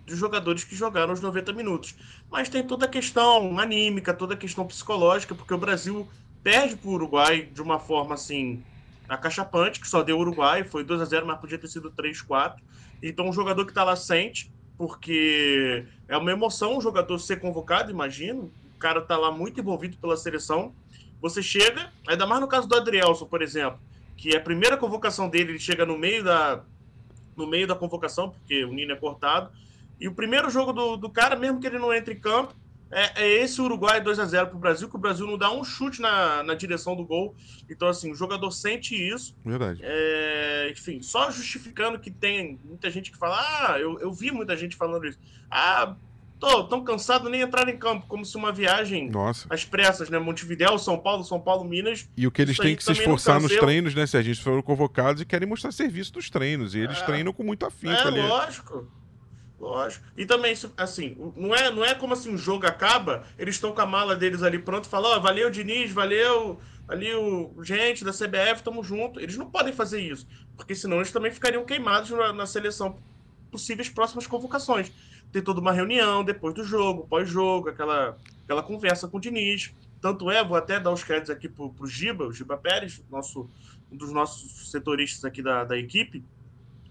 dos 0.06 0.18
jogadores 0.18 0.66
que 0.66 0.76
jogaram 0.76 1.14
os 1.14 1.22
90 1.22 1.54
minutos. 1.54 1.96
Mas 2.30 2.50
tem 2.50 2.62
toda 2.62 2.86
a 2.86 2.90
questão 2.90 3.58
anímica, 3.58 4.14
toda 4.14 4.34
a 4.34 4.38
questão 4.38 4.68
psicológica, 4.68 5.34
porque 5.34 5.54
o 5.54 5.58
Brasil 5.58 6.06
perde 6.44 6.76
para 6.76 6.90
o 6.90 6.94
Uruguai 6.94 7.44
de 7.44 7.62
uma 7.62 7.80
forma 7.80 8.16
assim 8.16 8.62
acachapante, 9.08 9.80
que 9.80 9.88
só 9.88 10.04
deu 10.04 10.18
o 10.18 10.20
Uruguai, 10.20 10.66
foi 10.66 10.84
2 10.84 11.00
a 11.00 11.06
0 11.06 11.26
mas 11.26 11.40
podia 11.40 11.58
ter 11.58 11.70
sido 11.70 11.90
3 11.90 12.22
4 12.22 12.62
Então 13.02 13.30
o 13.30 13.32
jogador 13.32 13.64
que 13.64 13.72
está 13.72 13.86
lá 13.86 13.96
sente, 13.96 14.52
porque 14.78 15.86
é 16.10 16.18
uma 16.18 16.32
emoção 16.34 16.78
o 16.78 16.82
jogador 16.82 17.18
ser 17.20 17.40
convocado, 17.40 17.90
imagino. 17.90 18.52
O 18.76 18.80
cara 18.80 19.00
está 19.00 19.16
lá 19.16 19.32
muito 19.32 19.62
envolvido 19.62 19.96
pela 19.96 20.18
seleção. 20.18 20.74
Você 21.22 21.42
chega, 21.42 21.90
ainda 22.06 22.28
mais 22.28 22.42
no 22.42 22.50
caso 22.50 22.68
do 22.68 22.76
Adrielson, 22.76 23.28
por 23.28 23.42
exemplo, 23.42 23.80
que 24.18 24.36
é 24.36 24.38
a 24.40 24.42
primeira 24.42 24.76
convocação 24.76 25.30
dele, 25.30 25.52
ele 25.52 25.60
chega 25.60 25.86
no 25.86 25.98
meio 25.98 26.22
da, 26.22 26.64
no 27.38 27.48
meio 27.48 27.68
da 27.68 27.76
convocação, 27.76 28.32
porque 28.32 28.66
o 28.66 28.74
Nino 28.74 28.92
é 28.92 28.96
cortado. 28.96 29.52
E 30.00 30.08
o 30.08 30.14
primeiro 30.14 30.50
jogo 30.50 30.74
do, 30.74 30.98
do 30.98 31.10
cara, 31.10 31.36
mesmo 31.36 31.60
que 31.60 31.68
ele 31.68 31.80
não 31.80 31.94
entre 31.94 32.16
em 32.16 32.20
campo, 32.20 32.54
é, 32.90 33.24
é 33.24 33.44
esse 33.44 33.62
Uruguai 33.62 34.02
2 34.02 34.20
a 34.20 34.26
0 34.26 34.48
para 34.48 34.56
o 34.56 34.60
Brasil, 34.60 34.90
que 34.90 34.96
o 34.96 35.00
Brasil 35.00 35.28
não 35.28 35.38
dá 35.38 35.52
um 35.52 35.64
chute 35.64 36.02
na, 36.02 36.44
na 36.44 36.54
direção 36.54 36.96
do 36.96 37.06
gol. 37.06 37.36
Então, 37.70 37.88
assim, 37.88 38.12
o 38.12 38.16
jogador 38.16 38.52
sente 38.52 38.96
isso. 38.96 39.36
Verdade. 39.46 39.82
É, 39.84 40.70
enfim, 40.72 41.02
só 41.02 41.30
justificando 41.30 42.00
que 42.00 42.10
tem 42.10 42.60
muita 42.64 42.90
gente 42.90 43.12
que 43.12 43.18
fala, 43.18 43.38
ah, 43.40 43.80
eu, 43.80 44.00
eu 44.00 44.12
vi 44.12 44.32
muita 44.32 44.56
gente 44.56 44.76
falando 44.76 45.06
isso. 45.06 45.20
Ah, 45.50 45.96
tô 46.40 46.64
tão 46.66 46.84
cansado 46.84 47.30
nem 47.30 47.42
entrar 47.42 47.68
em 47.68 47.78
campo, 47.78 48.06
como 48.08 48.24
se 48.26 48.36
uma 48.38 48.52
viagem 48.52 49.10
Nossa. 49.10 49.48
às 49.50 49.66
pressas, 49.66 50.10
né? 50.10 50.20
Montevidéu, 50.20 50.78
São 50.78 50.98
Paulo, 50.98 51.24
São 51.24 51.40
Paulo, 51.40 51.64
Minas. 51.66 52.08
E 52.16 52.28
o 52.28 52.32
que 52.32 52.42
eles 52.42 52.58
têm 52.58 52.76
que 52.76 52.84
se 52.84 52.92
esforçar 52.92 53.42
nos 53.42 53.56
treinos, 53.56 53.96
né? 53.96 54.06
Se 54.06 54.18
a 54.18 54.22
gente 54.22 54.42
foram 54.42 54.62
convocados 54.62 55.22
e 55.22 55.26
querem 55.26 55.48
mostrar 55.48 55.72
serviço 55.72 56.14
dos 56.14 56.30
treinos. 56.30 56.76
E 56.76 56.80
eles 56.80 56.98
É. 57.00 57.06
treinam 57.06 57.34
com 57.34 57.44
muito 57.44 57.66
afinco 57.66 57.94
É, 57.94 58.08
ali. 58.08 58.22
lógico. 58.22 58.88
Lógico. 59.60 60.06
E 60.16 60.24
também, 60.26 60.54
assim, 60.78 61.18
não 61.36 61.56
é, 61.56 61.72
não 61.72 61.84
é 61.84 61.96
como 61.96 62.14
assim, 62.14 62.32
o 62.34 62.38
jogo 62.38 62.68
acaba, 62.68 63.24
eles 63.40 63.56
estão 63.56 63.72
com 63.72 63.82
a 63.82 63.86
mala 63.88 64.16
deles 64.16 64.44
ali 64.44 64.60
pronto 64.60 64.86
e 64.86 64.88
falam, 64.88 65.12
ó, 65.12 65.20
valeu, 65.20 65.50
Diniz, 65.50 65.92
valeu, 65.92 66.60
ali 66.88 67.12
o 67.16 67.52
gente 67.64 68.06
da 68.06 68.12
CBF, 68.14 68.62
tamo 68.64 68.84
junto. 68.84 69.20
Eles 69.20 69.36
não 69.36 69.50
podem 69.50 69.74
fazer 69.74 70.00
isso, 70.00 70.28
porque 70.56 70.76
senão 70.76 70.98
eles 70.98 71.12
também 71.12 71.32
ficariam 71.32 71.66
queimados 71.66 72.12
na, 72.12 72.32
na 72.32 72.46
seleção 72.46 72.98
possíveis 73.52 73.90
próximas 73.90 74.28
convocações. 74.28 74.92
Tem 75.32 75.42
toda 75.42 75.60
uma 75.60 75.72
reunião 75.72 76.24
depois 76.24 76.54
do 76.54 76.64
jogo, 76.64 77.08
pós-jogo, 77.08 77.70
aquela, 77.70 78.18
aquela 78.44 78.64
conversa 78.64 79.08
com 79.08 79.18
o 79.18 79.22
Diniz. 79.22 79.74
Tanto 80.00 80.30
é, 80.30 80.44
vou 80.44 80.56
até 80.56 80.80
dar 80.80 80.92
os 80.92 81.04
créditos 81.04 81.30
aqui 81.30 81.50
pro, 81.50 81.72
pro 81.72 81.88
Giba, 81.88 82.26
o 82.26 82.32
Giba 82.32 82.58
Pérez, 82.58 83.04
nosso, 83.10 83.50
um 83.92 83.98
dos 83.98 84.12
nossos 84.12 84.72
setoristas 84.72 85.26
aqui 85.26 85.42
da, 85.42 85.64
da 85.64 85.78
equipe. 85.78 86.24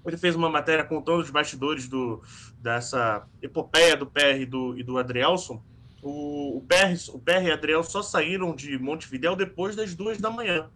Ele 0.04 0.16
fez 0.16 0.36
uma 0.36 0.48
matéria 0.48 0.84
contando 0.84 1.20
os 1.20 1.30
bastidores 1.30 1.88
do, 1.88 2.22
dessa 2.58 3.26
epopeia 3.42 3.96
do 3.96 4.06
PR 4.06 4.40
e 4.40 4.46
do, 4.46 4.78
e 4.78 4.82
do 4.82 4.98
Adrielson. 4.98 5.62
O, 6.02 6.58
o, 6.58 6.60
PR, 6.60 6.94
o 7.12 7.18
PR 7.18 7.42
e 7.44 7.50
Adriel 7.50 7.82
só 7.82 8.02
saíram 8.02 8.54
de 8.54 8.78
Montevidéu 8.78 9.34
depois 9.34 9.74
das 9.74 9.94
duas 9.94 10.18
da 10.18 10.30
manhã. 10.30 10.70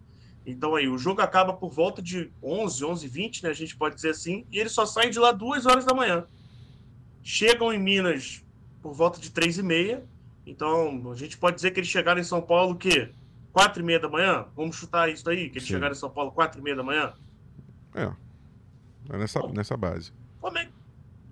Então 0.45 0.75
aí, 0.75 0.87
o 0.87 0.97
jogo 0.97 1.21
acaba 1.21 1.53
por 1.53 1.69
volta 1.69 2.01
de 2.01 2.31
11, 2.43 2.83
11 2.83 3.07
20 3.07 3.43
né? 3.43 3.49
A 3.49 3.53
gente 3.53 3.77
pode 3.77 3.95
dizer 3.95 4.09
assim. 4.09 4.45
E 4.51 4.59
eles 4.59 4.73
só 4.73 4.85
saem 4.85 5.11
de 5.11 5.19
lá 5.19 5.31
duas 5.31 5.65
horas 5.65 5.85
da 5.85 5.93
manhã. 5.93 6.25
Chegam 7.23 7.73
em 7.73 7.79
Minas 7.79 8.43
por 8.81 8.93
volta 8.93 9.19
de 9.19 9.31
três 9.31 9.57
e 9.57 9.63
meia. 9.63 10.03
Então, 10.45 11.11
a 11.11 11.15
gente 11.15 11.37
pode 11.37 11.55
dizer 11.55 11.71
que 11.71 11.79
eles 11.79 11.89
chegaram 11.89 12.19
em 12.19 12.23
São 12.23 12.41
Paulo 12.41 12.73
o 12.73 12.77
quê? 12.77 13.11
Quatro 13.53 13.81
e 13.81 13.85
meia 13.85 13.99
da 13.99 14.09
manhã? 14.09 14.45
Vamos 14.55 14.75
chutar 14.75 15.09
isso 15.09 15.29
aí? 15.29 15.49
Que 15.49 15.57
eles 15.57 15.67
Sim. 15.67 15.75
chegaram 15.75 15.93
em 15.93 15.97
São 15.97 16.09
Paulo 16.09 16.31
quatro 16.31 16.59
e 16.59 16.63
meia 16.63 16.75
da 16.75 16.83
manhã? 16.83 17.13
É. 17.93 18.11
É 19.09 19.17
nessa, 19.17 19.39
nessa 19.47 19.77
base. 19.77 20.11
Como 20.39 20.57
é, 20.57 20.67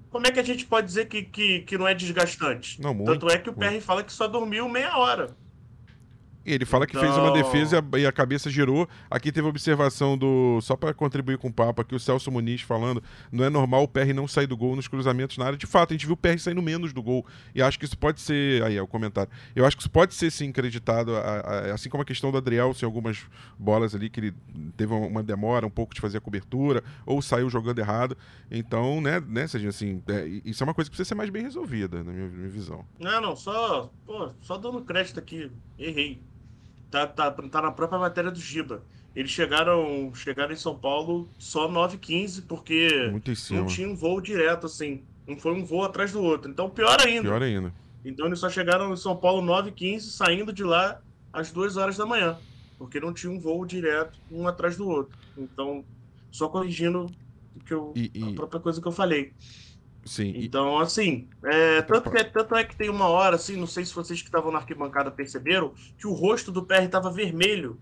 como 0.09 0.27
é 0.27 0.31
que 0.31 0.39
a 0.39 0.43
gente 0.43 0.65
pode 0.65 0.87
dizer 0.87 1.07
que, 1.07 1.23
que, 1.23 1.61
que 1.61 1.77
não 1.77 1.87
é 1.87 1.93
desgastante? 1.93 2.81
Não, 2.81 2.93
muito. 2.93 3.11
Tanto 3.11 3.29
é 3.29 3.37
que 3.37 3.49
o 3.49 3.55
muito. 3.55 3.71
PR 3.71 3.81
fala 3.81 4.03
que 4.03 4.11
só 4.11 4.27
dormiu 4.27 4.67
meia 4.67 4.97
hora. 4.97 5.35
Ele 6.45 6.65
fala 6.65 6.87
que 6.87 6.97
fez 6.97 7.11
uma 7.15 7.29
Então- 7.29 7.33
defesa 7.33 7.83
e 7.97 8.05
a, 8.05 8.09
a 8.09 8.11
cabeça 8.11 8.49
girou. 8.49 8.87
Aqui 9.11 9.31
teve 9.31 9.47
observação 9.47 10.17
do. 10.17 10.59
Só 10.61 10.75
para 10.75 10.93
contribuir 10.93 11.37
com 11.37 11.49
o 11.49 11.53
papo, 11.53 11.81
aqui 11.81 11.93
o 11.93 11.99
Celso 11.99 12.31
Muniz 12.31 12.61
falando: 12.61 13.03
não 13.31 13.43
é 13.43 13.49
normal 13.49 13.83
o 13.83 13.87
PR 13.87 14.13
não 14.15 14.27
sair 14.27 14.47
do 14.47 14.55
gol 14.57 14.75
nos 14.75 14.87
cruzamentos 14.87 15.37
na 15.37 15.45
área. 15.45 15.57
De 15.57 15.67
fato, 15.67 15.91
a 15.91 15.93
gente 15.93 16.05
viu 16.05 16.13
o 16.13 16.17
PR 16.17 16.39
saindo 16.39 16.61
menos 16.61 16.93
do 16.93 17.03
gol. 17.03 17.25
E 17.53 17.61
acho 17.61 17.77
que 17.77 17.85
isso 17.85 17.97
pode 17.97 18.21
ser. 18.21 18.63
Aí 18.63 18.75
é 18.77 18.81
o 18.81 18.87
comentário. 18.87 19.31
Eu 19.55 19.65
acho 19.65 19.75
que 19.75 19.83
isso 19.83 19.91
pode 19.91 20.13
ser 20.15 20.31
sim 20.31 20.49
acreditado, 20.49 21.15
a- 21.15 21.19
a- 21.19 21.73
assim 21.73 21.89
como 21.89 22.01
a 22.01 22.05
questão 22.05 22.31
do 22.31 22.37
Adriel, 22.37 22.73
se 22.73 22.83
algumas 22.85 23.19
bolas 23.57 23.93
ali 23.93 24.09
que 24.09 24.19
ele 24.19 24.33
teve 24.77 24.93
uma 24.93 25.21
demora 25.21 25.67
um 25.67 25.69
pouco 25.69 25.93
de 25.93 26.01
fazer 26.01 26.17
a 26.17 26.21
cobertura, 26.21 26.83
ou 27.05 27.21
saiu 27.21 27.49
jogando 27.49 27.79
errado. 27.79 28.17
Então, 28.49 29.01
né, 29.01 29.19
né 29.19 29.45
Serginho, 29.45 29.69
assim, 29.69 30.01
é, 30.07 30.25
isso 30.45 30.63
é 30.63 30.65
uma 30.65 30.73
coisa 30.73 30.89
que 30.89 30.95
precisa 30.95 31.09
ser 31.09 31.15
mais 31.15 31.29
bem 31.29 31.43
resolvida, 31.43 32.03
na 32.03 32.11
minha, 32.11 32.27
minha 32.27 32.49
visão. 32.49 32.85
Não, 32.99 33.21
não, 33.21 33.35
só, 33.35 33.91
pô, 34.05 34.29
só 34.41 34.57
dando 34.57 34.81
crédito 34.81 35.19
aqui. 35.19 35.51
Errei. 35.77 36.19
Tá, 36.89 37.05
tá, 37.07 37.31
tá 37.31 37.61
na 37.61 37.71
própria 37.71 37.99
matéria 37.99 38.31
do 38.31 38.39
Giba. 38.39 38.81
Eles 39.15 39.31
chegaram, 39.31 40.11
chegaram 40.13 40.53
em 40.53 40.57
São 40.57 40.75
Paulo 40.75 41.27
só 41.37 41.67
9h15, 41.69 42.43
porque 42.47 43.09
não 43.55 43.65
tinha 43.67 43.89
um 43.89 43.95
voo 43.95 44.21
direto, 44.21 44.65
assim. 44.65 45.03
Não 45.27 45.37
foi 45.37 45.53
um 45.53 45.63
voo 45.65 45.83
atrás 45.83 46.11
do 46.11 46.21
outro. 46.21 46.49
Então, 46.49 46.69
pior 46.69 46.99
ainda. 47.01 47.23
Pior 47.23 47.41
ainda. 47.41 47.73
Então, 48.03 48.27
eles 48.27 48.39
só 48.39 48.49
chegaram 48.49 48.93
em 48.93 48.97
São 48.97 49.15
Paulo 49.15 49.41
9h15, 49.41 49.99
saindo 50.11 50.53
de 50.53 50.63
lá 50.63 50.99
às 51.33 51.51
2 51.51 51.75
horas 51.77 51.97
da 51.97 52.05
manhã. 52.05 52.37
Porque 52.77 52.99
não 52.99 53.13
tinha 53.13 53.31
um 53.31 53.39
voo 53.39 53.65
direto, 53.65 54.17
um 54.31 54.47
atrás 54.47 54.77
do 54.77 54.87
outro. 54.87 55.17
Então, 55.37 55.83
só 56.31 56.47
corrigindo 56.47 57.07
que 57.65 57.73
eu, 57.73 57.91
E- 57.95 58.09
e- 58.13 58.23
a 58.23 58.33
própria 58.33 58.59
coisa 58.61 58.81
que 58.81 58.87
eu 58.87 58.91
falei. 58.91 59.33
Sim. 60.05 60.33
Então, 60.35 60.79
assim, 60.79 61.27
é, 61.43 61.81
tanto, 61.81 62.09
que, 62.09 62.23
tanto 62.23 62.55
é 62.55 62.63
que 62.63 62.75
tem 62.75 62.89
uma 62.89 63.07
hora, 63.07 63.35
assim, 63.35 63.55
não 63.55 63.67
sei 63.67 63.85
se 63.85 63.93
vocês 63.93 64.21
que 64.21 64.27
estavam 64.27 64.51
na 64.51 64.59
arquibancada 64.59 65.11
perceberam, 65.11 65.73
que 65.97 66.07
o 66.07 66.13
rosto 66.13 66.51
do 66.51 66.63
PR 66.63 66.83
estava 66.83 67.11
vermelho. 67.11 67.79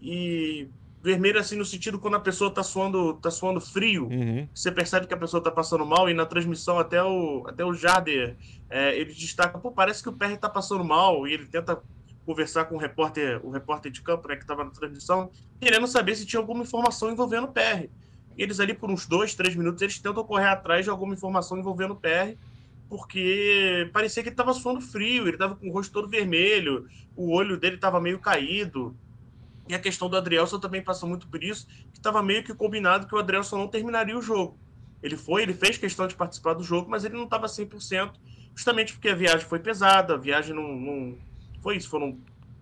E 0.00 0.68
vermelho, 1.02 1.38
assim, 1.38 1.56
no 1.56 1.64
sentido 1.64 1.98
quando 1.98 2.16
a 2.16 2.20
pessoa 2.20 2.50
tá 2.50 2.62
suando, 2.62 3.14
tá 3.14 3.30
suando 3.30 3.60
frio. 3.60 4.08
Uhum. 4.08 4.48
Você 4.52 4.72
percebe 4.72 5.06
que 5.06 5.14
a 5.14 5.16
pessoa 5.16 5.42
tá 5.42 5.50
passando 5.50 5.86
mal, 5.86 6.10
e 6.10 6.14
na 6.14 6.26
transmissão 6.26 6.78
até 6.78 7.02
o, 7.02 7.44
até 7.46 7.64
o 7.64 7.72
Jarder, 7.72 8.36
é, 8.68 8.98
ele 8.98 9.14
destaca, 9.14 9.58
pô, 9.58 9.70
parece 9.70 10.02
que 10.02 10.08
o 10.08 10.12
PR 10.12 10.36
tá 10.36 10.48
passando 10.48 10.84
mal, 10.84 11.26
e 11.26 11.32
ele 11.32 11.46
tenta 11.46 11.80
conversar 12.26 12.64
com 12.64 12.74
o 12.74 12.78
repórter, 12.78 13.40
o 13.46 13.50
repórter 13.50 13.92
de 13.92 14.02
campo, 14.02 14.26
né, 14.26 14.34
que 14.34 14.42
estava 14.42 14.64
na 14.64 14.70
transmissão, 14.70 15.30
querendo 15.60 15.86
saber 15.86 16.16
se 16.16 16.26
tinha 16.26 16.40
alguma 16.40 16.64
informação 16.64 17.10
envolvendo 17.10 17.44
o 17.44 17.52
PR. 17.52 17.88
E 18.36 18.42
eles 18.42 18.60
ali, 18.60 18.74
por 18.74 18.90
uns 18.90 19.06
dois, 19.06 19.34
três 19.34 19.54
minutos, 19.56 19.80
eles 19.82 19.98
tentam 19.98 20.22
correr 20.24 20.48
atrás 20.48 20.84
de 20.84 20.90
alguma 20.90 21.14
informação 21.14 21.58
envolvendo 21.58 21.92
o 21.92 21.96
PR, 21.96 22.36
porque 22.88 23.88
parecia 23.92 24.22
que 24.22 24.28
ele 24.28 24.34
estava 24.34 24.52
suando 24.52 24.80
frio, 24.80 25.24
ele 25.24 25.32
estava 25.36 25.56
com 25.56 25.68
o 25.68 25.72
rosto 25.72 25.92
todo 25.92 26.08
vermelho, 26.08 26.86
o 27.16 27.32
olho 27.34 27.58
dele 27.58 27.76
estava 27.76 28.00
meio 28.00 28.18
caído. 28.18 28.96
E 29.68 29.74
a 29.74 29.78
questão 29.78 30.08
do 30.08 30.16
Adrielson 30.16 30.60
também 30.60 30.82
passa 30.82 31.06
muito 31.06 31.26
por 31.26 31.42
isso, 31.42 31.66
que 31.92 31.98
estava 31.98 32.22
meio 32.22 32.44
que 32.44 32.54
combinado 32.54 33.06
que 33.06 33.14
o 33.14 33.18
Adrielson 33.18 33.58
não 33.58 33.68
terminaria 33.68 34.16
o 34.16 34.22
jogo. 34.22 34.56
Ele 35.02 35.16
foi, 35.16 35.42
ele 35.42 35.54
fez 35.54 35.76
questão 35.76 36.06
de 36.06 36.14
participar 36.14 36.54
do 36.54 36.62
jogo, 36.62 36.88
mas 36.90 37.04
ele 37.04 37.14
não 37.14 37.24
estava 37.24 37.46
100%, 37.46 38.12
justamente 38.54 38.92
porque 38.92 39.08
a 39.08 39.14
viagem 39.14 39.46
foi 39.46 39.58
pesada, 39.58 40.14
a 40.14 40.16
viagem 40.16 40.54
não, 40.54 40.76
não 40.76 41.18
foi 41.60 41.76
isso, 41.76 41.88
foram, 41.88 42.18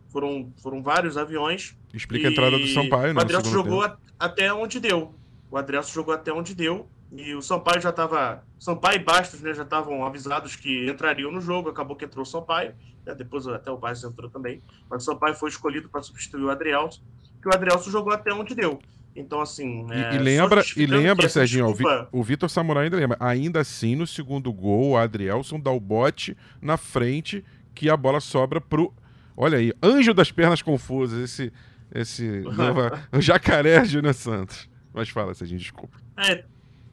foram, 0.09 0.53
foram 0.63 0.83
vários 0.83 1.17
aviões. 1.19 1.77
Explica 1.93 2.29
a 2.29 2.31
entrada 2.31 2.59
do 2.59 2.67
Sampaio, 2.69 3.05
O 3.05 3.07
né? 3.09 3.13
no 3.13 3.21
Adrielson 3.21 3.51
jogou 3.51 3.83
a- 3.83 3.99
até 4.19 4.53
onde 4.53 4.81
deu. 4.81 5.15
O 5.55 5.57
Adrielson 5.57 5.93
jogou 5.93 6.13
até 6.13 6.33
onde 6.33 6.53
deu. 6.53 6.89
E 7.13 7.33
o 7.33 7.41
Sampaio 7.41 7.81
já 7.81 7.91
estava. 7.91 8.43
Sampaio 8.59 8.97
e 9.01 9.05
Bastos 9.05 9.41
né, 9.41 9.55
já 9.55 9.63
estavam 9.63 10.05
avisados 10.05 10.57
que 10.57 10.91
entrariam 10.91 11.31
no 11.31 11.41
jogo. 11.41 11.69
Acabou 11.69 11.95
que 11.97 12.05
entrou 12.05 12.25
o 12.25 12.27
Sampaio. 12.27 12.75
né, 13.07 13.15
depois 13.15 13.47
até 13.47 13.71
o 13.71 13.77
Bastos 13.79 14.11
entrou 14.11 14.29
também. 14.29 14.61
Mas 14.91 15.03
o 15.03 15.07
Sampaio 15.07 15.37
foi 15.37 15.49
escolhido 15.49 15.89
para 15.89 16.03
substituir 16.03 16.43
o 16.43 16.51
Adrielson. 16.51 17.01
Que 17.41 17.49
o 17.49 17.55
Adrielson 17.55 17.89
jogou 17.89 18.13
até 18.13 18.35
onde 18.35 18.53
deu. 18.53 18.81
Então, 19.15 19.41
assim. 19.41 19.87
E, 19.91 19.93
é, 19.93 20.15
e 20.17 20.19
lembra, 20.19 20.65
e 20.77 20.87
lembra 20.87 21.29
Serginho, 21.29 21.67
desculpa- 21.69 22.09
o 22.11 22.21
Vitor 22.25 22.51
Samurai 22.51 22.87
ainda 22.87 22.97
lembra. 22.97 23.17
Ainda 23.21 23.61
assim, 23.61 23.95
no 23.95 24.09
segundo 24.09 24.53
gol, 24.53 24.91
o 24.91 24.97
Adrielson 24.97 25.61
dá 25.61 25.71
o 25.71 25.79
bote 25.79 26.37
na 26.61 26.77
frente 26.77 27.45
que 27.77 27.89
a 27.89 27.97
bola 27.97 28.19
sobra 28.19 28.61
pro. 28.61 28.93
Olha 29.37 29.59
aí, 29.59 29.73
anjo 29.81 30.13
das 30.13 30.33
pernas 30.33 30.63
confusas, 30.63 31.17
esse. 31.31 31.53
Esse. 31.95 32.41
nova- 32.57 33.07
o 33.13 33.21
jacaré 33.21 33.85
Júnior 33.85 34.15
Santos. 34.15 34.69
Mas 34.95 35.09
fala, 35.11 35.35
Serginho, 35.35 35.61
desculpa. 35.61 35.99
É, 36.17 36.33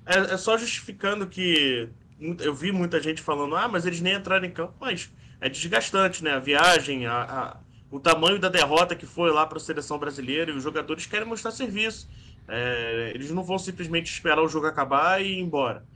é, 0.06 0.34
é 0.34 0.38
só 0.38 0.58
justificando 0.58 1.28
que 1.30 1.90
eu 2.40 2.54
vi 2.56 2.72
muita 2.72 3.02
gente 3.02 3.22
falando, 3.22 3.56
ah, 3.56 3.68
mas 3.68 3.86
eles 3.86 4.02
nem 4.02 4.16
entraram 4.16 4.46
em 4.46 4.52
campo, 4.52 4.76
mas 4.80 5.12
é 5.40 5.50
desgastante, 5.50 6.24
né? 6.24 6.34
A 6.34 6.40
viagem, 6.40 7.06
a, 7.08 7.24
a- 7.24 7.62
o 7.90 8.00
tamanho 8.00 8.40
da 8.40 8.50
derrota 8.50 8.96
que 8.96 9.06
foi 9.06 9.32
lá 9.32 9.46
para 9.48 9.58
a 9.58 9.62
seleção 9.62 10.00
brasileira 10.00 10.52
e 10.52 10.56
os 10.56 10.64
jogadores 10.64 11.06
querem 11.06 11.28
mostrar 11.28 11.52
serviço. 11.52 12.10
É, 12.48 13.12
eles 13.16 13.32
não 13.32 13.44
vão 13.44 13.60
simplesmente 13.60 14.12
esperar 14.12 14.42
o 14.42 14.48
jogo 14.50 14.68
acabar 14.68 15.22
e 15.24 15.34
ir 15.34 15.40
embora. 15.40 15.88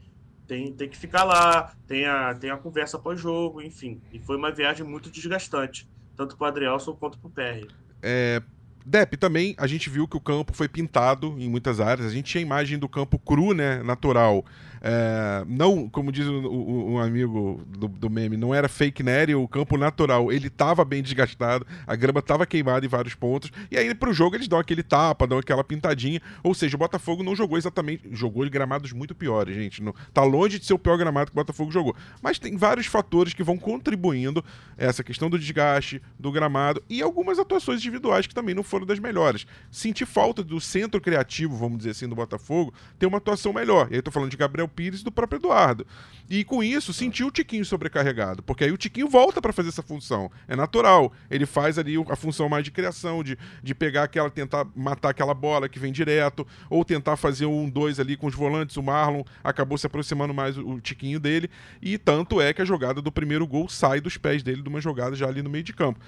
tem, 0.46 0.74
tem 0.76 0.88
que 0.90 0.96
ficar 0.98 1.24
lá, 1.24 1.74
tem 1.86 2.06
a, 2.06 2.34
tem 2.34 2.50
a 2.50 2.58
conversa 2.58 2.98
pós-jogo, 2.98 3.62
enfim. 3.62 4.02
E 4.12 4.20
foi 4.20 4.36
uma 4.36 4.52
viagem 4.52 4.86
muito 4.86 5.10
desgastante, 5.10 5.88
tanto 6.16 6.36
para 6.36 6.46
o 6.46 6.48
Adrielson 6.48 6.96
quanto 6.96 7.18
para 7.18 7.28
o 7.28 7.32
PR. 7.32 7.76
É, 8.02 8.42
Dep, 8.88 9.16
também 9.16 9.52
a 9.58 9.66
gente 9.66 9.90
viu 9.90 10.06
que 10.06 10.16
o 10.16 10.20
campo 10.20 10.54
foi 10.54 10.68
pintado 10.68 11.34
em 11.38 11.48
muitas 11.48 11.80
áreas. 11.80 12.06
A 12.06 12.14
gente 12.14 12.30
tinha 12.30 12.40
a 12.40 12.46
imagem 12.46 12.78
do 12.78 12.88
campo 12.88 13.18
cru, 13.18 13.52
né, 13.52 13.82
natural. 13.82 14.44
É, 14.88 15.44
não, 15.48 15.88
como 15.88 16.12
diz 16.12 16.28
um, 16.28 17.00
amigo 17.00 17.60
do, 17.66 17.88
do, 17.88 18.08
meme, 18.08 18.36
não 18.36 18.54
era 18.54 18.68
fake 18.68 19.02
net, 19.02 19.34
o 19.34 19.48
campo 19.48 19.76
natural, 19.76 20.30
ele 20.30 20.46
estava 20.46 20.84
bem 20.84 21.02
desgastado, 21.02 21.66
a 21.84 21.96
grama 21.96 22.20
estava 22.20 22.46
queimada 22.46 22.86
em 22.86 22.88
vários 22.88 23.12
pontos, 23.12 23.50
e 23.68 23.76
aí 23.76 23.92
pro 23.96 24.12
jogo 24.12 24.36
eles 24.36 24.46
dão 24.46 24.60
aquele 24.60 24.84
tapa, 24.84 25.26
dão 25.26 25.38
aquela 25.38 25.64
pintadinha, 25.64 26.22
ou 26.40 26.54
seja, 26.54 26.76
o 26.76 26.78
Botafogo 26.78 27.24
não 27.24 27.34
jogou 27.34 27.58
exatamente, 27.58 28.08
jogou 28.12 28.48
gramados 28.48 28.92
muito 28.92 29.12
piores, 29.12 29.56
gente, 29.56 29.82
não, 29.82 29.92
tá 30.14 30.22
longe 30.22 30.56
de 30.56 30.64
ser 30.64 30.74
o 30.74 30.78
pior 30.78 30.96
gramado 30.96 31.32
que 31.32 31.36
o 31.36 31.42
Botafogo 31.42 31.72
jogou, 31.72 31.96
mas 32.22 32.38
tem 32.38 32.56
vários 32.56 32.86
fatores 32.86 33.34
que 33.34 33.42
vão 33.42 33.58
contribuindo 33.58 34.44
essa 34.78 35.02
questão 35.02 35.28
do 35.28 35.36
desgaste, 35.36 36.00
do 36.16 36.30
gramado, 36.30 36.80
e 36.88 37.02
algumas 37.02 37.40
atuações 37.40 37.80
individuais 37.80 38.28
que 38.28 38.34
também 38.34 38.54
não 38.54 38.62
foram 38.62 38.86
das 38.86 39.00
melhores. 39.00 39.48
Senti 39.68 40.06
falta 40.06 40.44
do 40.44 40.60
centro 40.60 41.00
criativo, 41.00 41.56
vamos 41.56 41.78
dizer 41.78 41.90
assim, 41.90 42.08
do 42.08 42.14
Botafogo, 42.14 42.72
ter 43.00 43.06
uma 43.06 43.18
atuação 43.18 43.52
melhor, 43.52 43.88
e 43.90 43.96
aí 43.96 44.02
tô 44.02 44.12
falando 44.12 44.30
de 44.30 44.36
Gabriel 44.36 44.68
Pires 44.76 45.00
e 45.00 45.04
do 45.04 45.10
próprio 45.10 45.38
Eduardo. 45.38 45.86
E 46.28 46.44
com 46.44 46.62
isso, 46.62 46.92
sentiu 46.92 47.28
o 47.28 47.30
Tiquinho 47.30 47.64
sobrecarregado, 47.64 48.42
porque 48.42 48.64
aí 48.64 48.70
o 48.70 48.76
Tiquinho 48.76 49.08
volta 49.08 49.40
para 49.40 49.52
fazer 49.52 49.70
essa 49.70 49.82
função. 49.82 50.30
É 50.46 50.54
natural. 50.54 51.12
Ele 51.30 51.46
faz 51.46 51.78
ali 51.78 51.94
a 52.10 52.16
função 52.16 52.48
mais 52.48 52.64
de 52.64 52.70
criação, 52.70 53.24
de, 53.24 53.38
de 53.62 53.74
pegar 53.74 54.04
aquela, 54.04 54.28
tentar 54.28 54.66
matar 54.76 55.10
aquela 55.10 55.32
bola 55.32 55.68
que 55.68 55.78
vem 55.78 55.92
direto, 55.92 56.46
ou 56.68 56.84
tentar 56.84 57.16
fazer 57.16 57.46
um 57.46 57.70
dois 57.70 57.98
ali 57.98 58.16
com 58.16 58.26
os 58.26 58.34
volantes. 58.34 58.76
O 58.76 58.82
Marlon 58.82 59.22
acabou 59.42 59.78
se 59.78 59.86
aproximando 59.86 60.34
mais 60.34 60.58
o, 60.58 60.68
o 60.68 60.80
Tiquinho 60.80 61.18
dele, 61.18 61.48
e 61.80 61.96
tanto 61.96 62.40
é 62.40 62.52
que 62.52 62.60
a 62.60 62.64
jogada 62.64 63.00
do 63.00 63.10
primeiro 63.10 63.46
gol 63.46 63.68
sai 63.68 64.00
dos 64.00 64.16
pés 64.16 64.42
dele 64.42 64.62
de 64.62 64.68
uma 64.68 64.80
jogada 64.80 65.16
já 65.16 65.26
ali 65.26 65.42
no 65.42 65.50
meio 65.50 65.64
de 65.64 65.72
campo. 65.72 66.00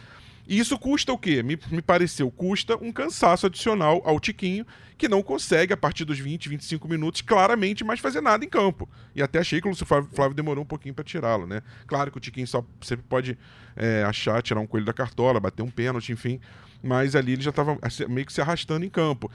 E 0.48 0.58
isso 0.58 0.78
custa 0.78 1.12
o 1.12 1.18
quê? 1.18 1.42
Me, 1.42 1.58
me 1.70 1.82
pareceu, 1.82 2.30
custa 2.30 2.74
um 2.82 2.90
cansaço 2.90 3.44
adicional 3.44 4.00
ao 4.02 4.18
Tiquinho, 4.18 4.66
que 4.96 5.06
não 5.06 5.22
consegue, 5.22 5.74
a 5.74 5.76
partir 5.76 6.06
dos 6.06 6.18
20, 6.18 6.48
25 6.48 6.88
minutos, 6.88 7.20
claramente 7.20 7.84
mais 7.84 8.00
fazer 8.00 8.22
nada 8.22 8.42
em 8.42 8.48
campo. 8.48 8.88
E 9.14 9.22
até 9.22 9.40
achei 9.40 9.61
que 9.61 9.66
o 9.66 9.70
Lúcio 9.70 9.84
Flávio 9.84 10.34
demorou 10.34 10.64
um 10.64 10.66
pouquinho 10.66 10.94
para 10.94 11.04
tirá-lo, 11.04 11.46
né? 11.46 11.62
Claro 11.87 12.11
que 12.11 12.16
o 12.16 12.20
Tiquinho 12.20 12.46
só 12.46 12.64
sempre 12.80 13.04
pode 13.06 13.37
é, 13.76 14.02
achar, 14.04 14.40
tirar 14.40 14.61
um 14.61 14.66
coelho 14.66 14.87
da 14.87 14.92
cartola, 14.94 15.38
bater 15.38 15.62
um 15.62 15.70
pênalti, 15.70 16.12
enfim. 16.12 16.40
Mas 16.82 17.14
ali 17.14 17.32
ele 17.32 17.42
já 17.42 17.50
estava 17.50 17.76
meio 18.08 18.26
que 18.26 18.32
se 18.32 18.40
arrastando 18.40 18.87
em 18.87 18.90
campo. 18.90 19.30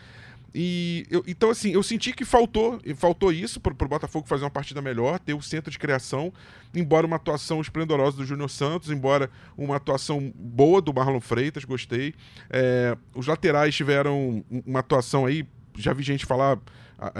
E 0.54 1.06
eu, 1.10 1.24
então, 1.28 1.50
assim, 1.50 1.72
eu 1.72 1.82
senti 1.82 2.14
que 2.14 2.24
faltou, 2.24 2.80
faltou 2.96 3.32
isso 3.32 3.60
para 3.60 3.74
o 3.74 3.88
Botafogo 3.88 4.28
fazer 4.28 4.44
uma 4.44 4.52
partida 4.52 4.82
melhor, 4.82 5.18
ter 5.20 5.34
o 5.34 5.42
centro 5.42 5.72
de 5.72 5.80
criação, 5.80 6.32
embora 6.76 7.08
uma 7.08 7.16
atuação 7.16 7.60
esplendorosa 7.60 8.18
do 8.18 8.26
Júnior 8.26 8.50
Santos, 8.50 8.92
embora 8.92 9.32
uma 9.58 9.78
atuação 9.78 10.32
boa 10.36 10.80
do 10.82 10.94
Marlon 10.94 11.20
Freitas, 11.20 11.66
gostei. 11.66 12.14
É, 12.50 12.96
os 13.16 13.26
laterais 13.26 13.74
tiveram 13.74 14.46
uma 14.66 14.82
atuação 14.82 15.26
aí, 15.26 15.48
já 15.76 15.92
vi 15.92 16.04
gente 16.04 16.26
falar 16.26 16.60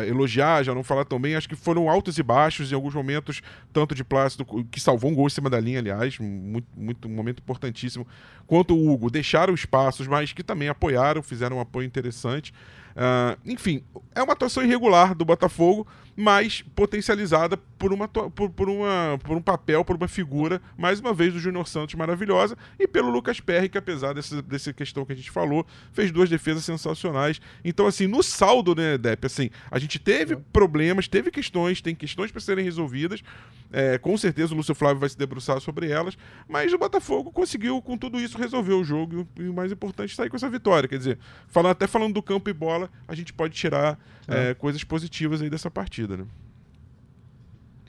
elogiar, 0.08 0.64
já 0.64 0.74
não 0.74 0.84
falar 0.84 1.06
tão 1.06 1.20
bem, 1.20 1.36
acho 1.36 1.50
que 1.50 1.56
foram 1.56 1.90
altos 1.90 2.18
e 2.18 2.24
baixos 2.24 2.72
em 2.72 2.76
alguns 2.76 2.94
momentos, 2.94 3.42
tanto 3.72 3.94
de 3.94 4.04
Plácido, 4.04 4.46
que 4.72 4.80
salvou 4.80 5.12
um 5.12 5.16
gol 5.16 5.28
em 5.28 5.30
cima 5.30 5.50
da 5.50 5.60
linha, 5.60 5.80
aliás, 5.80 6.18
muito, 6.20 6.68
muito, 6.76 7.08
um 7.08 7.12
momento 7.12 7.40
importantíssimo, 7.40 8.08
quanto 8.48 8.76
o 8.76 8.92
Hugo, 8.92 9.10
deixaram 9.10 9.54
espaços, 9.54 10.08
mas 10.08 10.32
que 10.32 10.44
também 10.44 10.70
apoiaram, 10.70 11.22
fizeram 11.22 11.58
um 11.58 11.60
apoio 11.60 11.86
interessante. 11.86 12.54
Uh, 12.96 13.38
enfim, 13.46 13.84
é 14.14 14.22
uma 14.22 14.34
atuação 14.34 14.64
irregular 14.64 15.16
do 15.16 15.26
Botafogo, 15.26 15.88
mas 16.16 16.62
potencializada 16.76 17.58
por, 17.58 17.92
uma, 17.92 18.08
por, 18.08 18.50
por, 18.50 18.70
uma, 18.70 19.20
por 19.24 19.36
um 19.36 19.42
papel, 19.42 19.84
por 19.84 19.96
uma 19.96 20.08
figura, 20.08 20.62
mais 20.78 21.00
uma 21.00 21.14
vez, 21.14 21.34
do 21.34 21.40
Júnior 21.40 21.68
Santos 21.68 21.96
maravilhosa, 21.96 22.56
e 22.80 22.88
pelo 22.88 23.10
Lucas 23.10 23.40
Perry, 23.40 23.68
que 23.68 23.78
apesar 23.78 24.14
dessa, 24.14 24.42
dessa 24.42 24.72
questão 24.72 25.06
que 25.06 25.14
a 25.14 25.16
gente 25.16 25.32
falou, 25.32 25.66
fez 25.92 26.12
duas 26.12 26.30
defesas 26.30 26.64
sensacionais. 26.64 27.42
Então, 27.66 27.88
assim, 27.88 28.08
no 28.08 28.22
saldo, 28.22 28.76
né, 28.76 28.98
Depp, 28.98 29.26
assim, 29.26 29.50
a 29.72 29.80
gente 29.80 29.98
teve 29.98 30.36
problemas, 30.36 31.08
teve 31.08 31.32
questões, 31.32 31.82
tem 31.82 31.96
questões 31.96 32.32
para 32.32 32.42
serem 32.42 32.64
resolvidas, 32.64 33.24
é, 33.72 33.98
com 33.98 34.16
certeza 34.16 34.54
o 34.54 34.58
Lúcio 34.58 34.76
Flávio 34.76 35.00
vai 35.00 35.10
se 35.10 35.18
debruçar 35.18 35.60
sobre 35.60 35.90
elas, 35.90 36.16
mas 36.48 36.72
o 36.72 36.78
Botafogo 36.78 37.32
conseguiu, 37.32 37.82
com 37.82 37.98
tudo 37.98 38.20
isso, 38.20 38.38
resolver 38.38 38.74
o 38.74 38.84
jogo 38.84 39.28
e 39.36 39.48
o 39.48 39.54
mais 39.54 39.72
importante, 39.72 40.16
sair 40.16 40.30
com 40.30 40.36
essa 40.36 40.50
vitória. 40.50 40.88
Quer 40.88 41.00
dizer, 41.00 41.20
falando, 41.48 41.72
até 41.72 41.88
falando 41.88 42.14
do 42.14 42.22
campo 42.22 42.50
e 42.52 42.54
bola, 42.54 42.83
a 43.08 43.16
gente 43.16 43.34
pode 43.34 43.54
tirar 43.54 44.00
é. 44.28 44.52
É, 44.52 44.54
coisas 44.54 44.84
positivas 44.84 45.42
aí 45.42 45.50
dessa 45.50 45.70
partida, 45.70 46.18
né? 46.18 46.26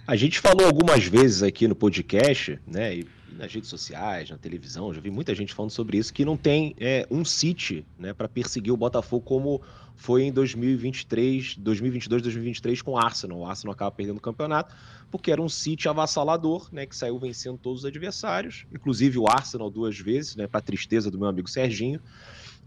A 0.07 0.17
gente 0.17 0.39
falou 0.39 0.67
algumas 0.67 1.05
vezes 1.05 1.43
aqui 1.43 1.67
no 1.67 1.75
podcast, 1.75 2.59
né, 2.67 2.97
e 2.97 3.07
nas 3.39 3.53
redes 3.53 3.69
sociais, 3.71 4.31
na 4.31 4.37
televisão, 4.37 4.93
já 4.93 5.01
vi 5.01 5.11
muita 5.11 5.35
gente 5.35 5.55
falando 5.55 5.71
sobre 5.71 5.97
isso, 5.97 6.13
que 6.13 6.25
não 6.25 6.37
tem 6.37 6.75
é, 6.79 7.07
um 7.11 7.25
City 7.25 7.87
né, 7.99 8.13
para 8.13 8.29
perseguir 8.29 8.73
o 8.73 8.77
Botafogo 8.77 9.25
como 9.25 9.63
foi 9.97 10.25
em 10.25 10.33
2023, 10.33 11.57
2022, 11.57 12.23
2023 12.23 12.83
com 12.83 12.93
o 12.93 12.99
Arsenal. 12.99 13.39
O 13.39 13.47
Arsenal 13.47 13.73
acaba 13.73 13.91
perdendo 13.91 14.19
o 14.19 14.21
campeonato 14.21 14.75
porque 15.11 15.31
era 15.31 15.41
um 15.41 15.49
City 15.49 15.89
avassalador, 15.89 16.69
né, 16.73 16.87
que 16.87 16.97
saiu 16.97 17.19
vencendo 17.19 17.57
todos 17.57 17.81
os 17.81 17.87
adversários, 17.87 18.67
inclusive 18.73 19.19
o 19.19 19.29
Arsenal 19.29 19.71
duas 19.71 19.99
vezes, 19.99 20.37
né, 20.37 20.47
para 20.47 20.61
tristeza 20.61 21.11
do 21.11 21.19
meu 21.19 21.29
amigo 21.29 21.49
Serginho, 21.49 22.01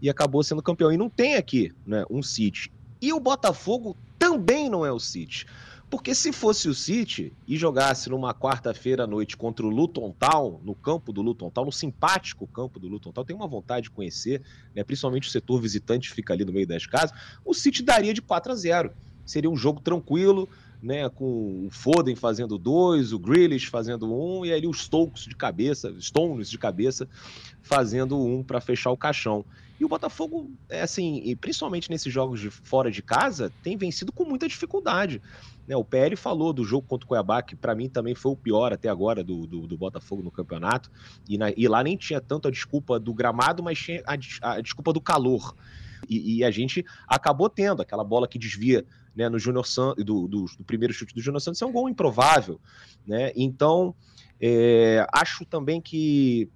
e 0.00 0.08
acabou 0.08 0.42
sendo 0.42 0.62
campeão. 0.62 0.92
E 0.92 0.96
não 0.96 1.08
tem 1.08 1.36
aqui 1.36 1.72
né, 1.86 2.04
um 2.10 2.22
City. 2.22 2.72
E 3.00 3.12
o 3.12 3.20
Botafogo 3.20 3.96
também 4.18 4.68
não 4.68 4.84
é 4.84 4.92
o 4.92 4.98
City. 4.98 5.46
Porque 5.90 6.14
se 6.14 6.32
fosse 6.32 6.68
o 6.68 6.74
City 6.74 7.32
e 7.46 7.56
jogasse 7.56 8.10
numa 8.10 8.34
quarta-feira 8.34 9.04
à 9.04 9.06
noite 9.06 9.36
contra 9.36 9.64
o 9.64 9.70
Luton 9.70 10.14
Town, 10.18 10.60
no 10.62 10.74
campo 10.74 11.12
do 11.14 11.22
Luton 11.22 11.48
Town, 11.48 11.64
no 11.64 11.72
simpático 11.72 12.46
campo 12.46 12.78
do 12.78 12.88
Luton 12.88 13.10
Town, 13.10 13.24
tem 13.24 13.34
uma 13.34 13.46
vontade 13.46 13.84
de 13.84 13.90
conhecer, 13.90 14.42
né, 14.74 14.84
principalmente 14.84 15.28
o 15.28 15.30
setor 15.30 15.58
visitante 15.60 16.10
fica 16.10 16.34
ali 16.34 16.44
no 16.44 16.52
meio 16.52 16.66
das 16.66 16.84
casas, 16.84 17.16
o 17.42 17.54
City 17.54 17.82
daria 17.82 18.12
de 18.12 18.20
4 18.20 18.52
a 18.52 18.54
0. 18.54 18.92
Seria 19.24 19.50
um 19.50 19.56
jogo 19.56 19.80
tranquilo, 19.80 20.46
né, 20.82 21.08
com 21.08 21.66
o 21.66 21.68
Foden 21.70 22.14
fazendo 22.14 22.58
dois, 22.58 23.14
o 23.14 23.18
Grealish 23.18 23.66
fazendo 23.66 24.12
um, 24.12 24.44
e 24.44 24.52
ali 24.52 24.66
os 24.66 24.82
Stokes 24.82 25.24
de 25.24 25.34
cabeça, 25.34 25.94
Stones 25.98 26.50
de 26.50 26.58
cabeça, 26.58 27.08
fazendo 27.62 28.18
um 28.22 28.42
para 28.42 28.60
fechar 28.60 28.90
o 28.90 28.96
caixão. 28.96 29.44
E 29.78 29.84
o 29.84 29.88
Botafogo, 29.88 30.50
é 30.68 30.82
assim, 30.82 31.36
principalmente 31.36 31.88
nesses 31.88 32.12
jogos 32.12 32.40
de 32.40 32.50
fora 32.50 32.90
de 32.90 33.00
casa, 33.00 33.52
tem 33.62 33.76
vencido 33.76 34.10
com 34.10 34.24
muita 34.24 34.48
dificuldade. 34.48 35.22
Né, 35.68 35.76
o 35.76 35.84
PL 35.84 36.16
falou 36.16 36.52
do 36.52 36.64
jogo 36.64 36.86
contra 36.86 37.04
o 37.04 37.08
Cuiabá, 37.08 37.42
que 37.42 37.54
para 37.54 37.74
mim 37.74 37.88
também 37.88 38.14
foi 38.14 38.32
o 38.32 38.36
pior 38.36 38.72
até 38.72 38.88
agora 38.88 39.22
do, 39.22 39.46
do, 39.46 39.66
do 39.66 39.76
Botafogo 39.76 40.22
no 40.22 40.30
campeonato. 40.30 40.90
E, 41.28 41.38
na, 41.38 41.50
e, 41.50 41.68
lá 41.68 41.82
nem 41.84 41.96
tinha 41.96 42.20
tanto 42.20 42.48
a 42.48 42.50
desculpa 42.50 42.98
do 42.98 43.14
gramado, 43.14 43.62
mas 43.62 43.78
tinha 43.78 44.02
a, 44.04 44.14
a 44.54 44.60
desculpa 44.60 44.92
do 44.92 45.00
calor. 45.00 45.54
E, 46.08 46.38
e, 46.38 46.44
a 46.44 46.50
gente 46.50 46.84
acabou 47.06 47.48
tendo 47.48 47.82
aquela 47.82 48.02
bola 48.02 48.26
que 48.26 48.38
desvia 48.38 48.84
né, 49.14 49.28
no 49.28 49.38
Júnior 49.38 49.66
Santos, 49.66 50.04
do, 50.04 50.26
do, 50.26 50.44
do, 50.44 50.64
primeiro 50.64 50.92
chute 50.92 51.14
do 51.14 51.20
Júnior 51.20 51.40
Santos, 51.40 51.60
é 51.60 51.66
um 51.66 51.72
gol 51.72 51.88
improvável. 51.88 52.60
Né? 53.06 53.32
Então, 53.36 53.94
é, 54.40 55.06
acho 55.12 55.44
também 55.44 55.80
que 55.80 56.48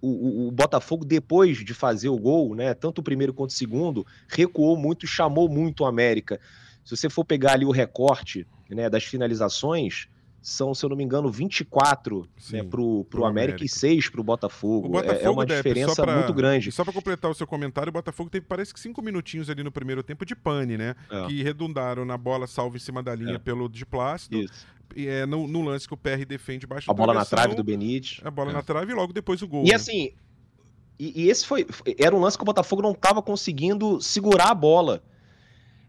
o, 0.00 0.48
o, 0.48 0.50
Botafogo, 0.50 1.04
depois 1.04 1.58
de 1.58 1.74
fazer 1.74 2.08
o 2.08 2.18
gol, 2.18 2.54
né, 2.54 2.74
tanto 2.74 3.00
o 3.00 3.04
primeiro 3.04 3.32
quanto 3.32 3.50
o 3.50 3.54
segundo, 3.54 4.06
recuou 4.28 4.76
muito, 4.76 5.06
chamou 5.06 5.48
muito 5.48 5.82
o 5.82 5.86
América. 5.86 6.40
Se 6.84 6.96
você 6.96 7.08
for 7.08 7.24
pegar 7.24 7.52
ali 7.52 7.64
o 7.64 7.70
recorte 7.70 8.46
né, 8.70 8.88
das 8.88 9.04
finalizações, 9.04 10.08
são, 10.46 10.72
se 10.72 10.84
eu 10.84 10.88
não 10.88 10.96
me 10.96 11.02
engano, 11.02 11.28
24 11.28 12.24
Sim, 12.38 12.56
né, 12.58 12.62
pro, 12.62 12.70
pro, 12.70 13.04
pro 13.04 13.24
América, 13.24 13.56
América, 13.56 13.64
e 13.64 13.68
6 13.68 14.10
pro 14.10 14.22
Botafogo. 14.22 14.86
O 14.86 14.90
Botafogo 14.92 15.20
é, 15.20 15.24
é 15.24 15.30
uma 15.30 15.44
diferença 15.44 16.04
pra, 16.04 16.18
muito 16.18 16.32
grande. 16.32 16.70
Só 16.70 16.84
para 16.84 16.92
completar 16.92 17.28
o 17.28 17.34
seu 17.34 17.48
comentário, 17.48 17.90
o 17.90 17.92
Botafogo 17.92 18.30
teve 18.30 18.46
parece 18.46 18.72
que 18.72 18.78
cinco 18.78 19.02
minutinhos 19.02 19.50
ali 19.50 19.64
no 19.64 19.72
primeiro 19.72 20.04
tempo 20.04 20.24
de 20.24 20.36
pane, 20.36 20.78
né? 20.78 20.94
É. 21.10 21.26
Que 21.26 21.42
redundaram 21.42 22.04
na 22.04 22.16
bola 22.16 22.46
salva 22.46 22.76
em 22.76 22.78
cima 22.78 23.02
da 23.02 23.12
linha 23.12 23.34
é. 23.34 23.38
pelo 23.38 23.68
de 23.68 23.84
Plácido. 23.84 24.38
Isso. 24.38 24.68
E 24.94 25.08
é 25.08 25.26
no, 25.26 25.48
no, 25.48 25.62
lance 25.62 25.88
que 25.88 25.94
o 25.94 25.96
PR 25.96 26.24
defende 26.24 26.64
baixo 26.64 26.88
A 26.88 26.94
bola 26.94 27.12
na 27.12 27.24
trave 27.24 27.56
do 27.56 27.64
Benítez. 27.64 28.20
A 28.24 28.30
bola 28.30 28.50
é. 28.50 28.54
na 28.54 28.62
trave 28.62 28.92
e 28.92 28.94
logo 28.94 29.12
depois 29.12 29.42
o 29.42 29.48
gol. 29.48 29.64
E 29.64 29.70
né? 29.70 29.74
assim, 29.74 30.12
e, 30.96 31.24
e, 31.24 31.28
esse 31.28 31.44
foi. 31.44 31.66
Era 31.98 32.14
um 32.14 32.20
lance 32.20 32.38
que 32.38 32.44
o 32.44 32.46
Botafogo 32.46 32.82
não 32.82 32.92
estava 32.92 33.20
conseguindo 33.20 34.00
segurar 34.00 34.50
a 34.50 34.54
bola. 34.54 35.02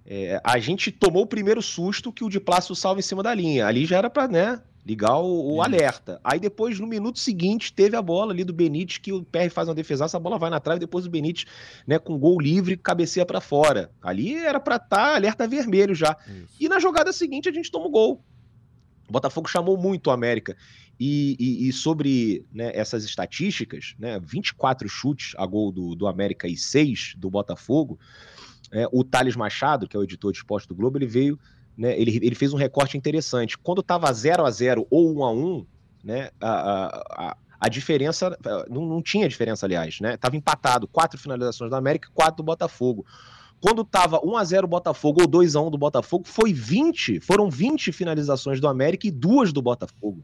É, 0.10 0.39
a 0.41 0.58
gente 0.58 0.89
tomou 0.89 1.24
o 1.24 1.28
primeiro 1.28 1.62
susto 1.62 2.13
que 2.13 2.24
o 2.24 2.30
de 2.30 2.41
salva 2.74 3.02
em 3.02 3.04
cima 3.04 3.22
da 3.22 3.34
linha. 3.34 3.67
Ali 3.67 3.86
já 3.86 3.98
era 3.98 4.10
para 4.10 4.26
né, 4.26 4.62
ligar 4.86 5.17
o, 5.17 5.56
o 5.56 5.62
alerta. 5.62 6.17
Aí 6.24 6.39
depois, 6.39 6.80
no 6.80 6.88
minuto 6.88 7.20
seguinte, 7.20 7.74
teve 7.74 7.98
a 7.98 8.02
bola 8.02 8.32
ali 8.32 8.46
do 8.46 8.54
Benítez, 8.54 9.00
que 9.00 9.12
o 9.12 9.26
PR 9.26 9.50
faz 9.52 9.67
uma 9.67 9.76
defesa, 9.76 10.06
essa 10.06 10.17
bola 10.17 10.39
vai 10.39 10.50
na 10.50 10.62
trave, 10.62 10.80
depois 10.80 11.06
o 11.06 11.10
Benítez, 11.10 11.46
né, 11.86 12.00
com 12.00 12.17
gol 12.17 12.39
livre, 12.39 12.78
cabeceia 12.78 13.26
para 13.26 13.41
fora. 13.41 13.91
Ali 14.02 14.34
era 14.34 14.62
para 14.62 14.78
estar 14.78 14.88
tá 14.88 15.15
alerta 15.15 15.46
vermelho 15.46 15.93
já. 15.93 16.15
Isso. 16.26 16.56
E 16.58 16.70
na 16.70 16.80
jogada 16.80 17.12
seguinte 17.12 17.50
a 17.50 17.52
gente 17.52 17.70
toma 17.70 17.88
o 17.88 17.91
gol. 17.91 18.24
O 19.10 19.12
Botafogo 19.12 19.50
chamou 19.50 19.78
muito 19.78 20.08
o 20.08 20.12
América. 20.12 20.56
E, 20.98 21.36
e, 21.38 21.67
e 21.67 21.74
sobre 21.74 22.46
né, 22.52 22.72
essas 22.74 23.04
estatísticas, 23.04 23.93
né, 24.00 24.20
24 24.24 24.88
chutes 24.88 25.34
a 25.38 25.46
gol 25.46 25.72
do, 25.72 25.96
do 25.96 26.08
América 26.08 26.48
e 26.48 26.56
6 26.56 27.15
do 27.17 27.30
Botafogo, 27.30 28.00
é, 28.72 28.88
o 28.92 29.04
Thales 29.04 29.36
Machado, 29.36 29.88
que 29.88 29.96
é 29.96 30.00
o 30.00 30.04
editor 30.04 30.32
de 30.32 30.40
esporte 30.40 30.68
do 30.68 30.76
Globo, 30.76 30.98
ele 30.98 31.08
veio 31.08 31.40
né, 31.78 32.00
ele, 32.00 32.18
ele 32.24 32.36
fez 32.36 32.54
um 32.54 32.58
recorte 32.58 32.98
interessante. 32.98 33.58
Quando 33.58 33.82
estava 33.82 34.12
0 34.12 34.46
a 34.46 34.50
0 34.50 34.88
ou 34.90 35.16
1 35.20 35.24
a 35.24 35.32
1 35.32 35.66
né, 36.04 36.30
a, 36.42 37.30
a, 37.30 37.38
a 37.60 37.70
diferença, 37.70 38.36
não, 38.70 38.86
não 38.86 39.02
tinha 39.02 39.30
diferença, 39.30 39.66
aliás, 39.66 40.00
né? 40.00 40.18
Tava 40.18 40.36
empatado, 40.36 40.88
quatro 40.88 41.20
finalizações 41.20 41.70
do 41.70 41.76
América 41.76 42.08
e 42.10 42.12
quatro 42.12 42.38
do 42.38 42.44
Botafogo. 42.44 43.06
Quando 43.60 43.82
estava 43.84 44.20
1 44.24 44.38
a 44.38 44.44
0 44.44 44.68
Botafogo 44.68 45.22
ou 45.22 45.28
2 45.28 45.56
a 45.56 45.62
1 45.62 45.72
do 45.72 45.78
Botafogo, 45.78 46.28
foi 46.28 46.54
20, 46.54 47.20
foram 47.20 47.50
20 47.50 47.92
finalizações 47.92 48.60
do 48.60 48.68
América 48.68 49.08
e 49.08 49.12
duas 49.12 49.54
do 49.54 49.62
Botafogo. 49.62 50.24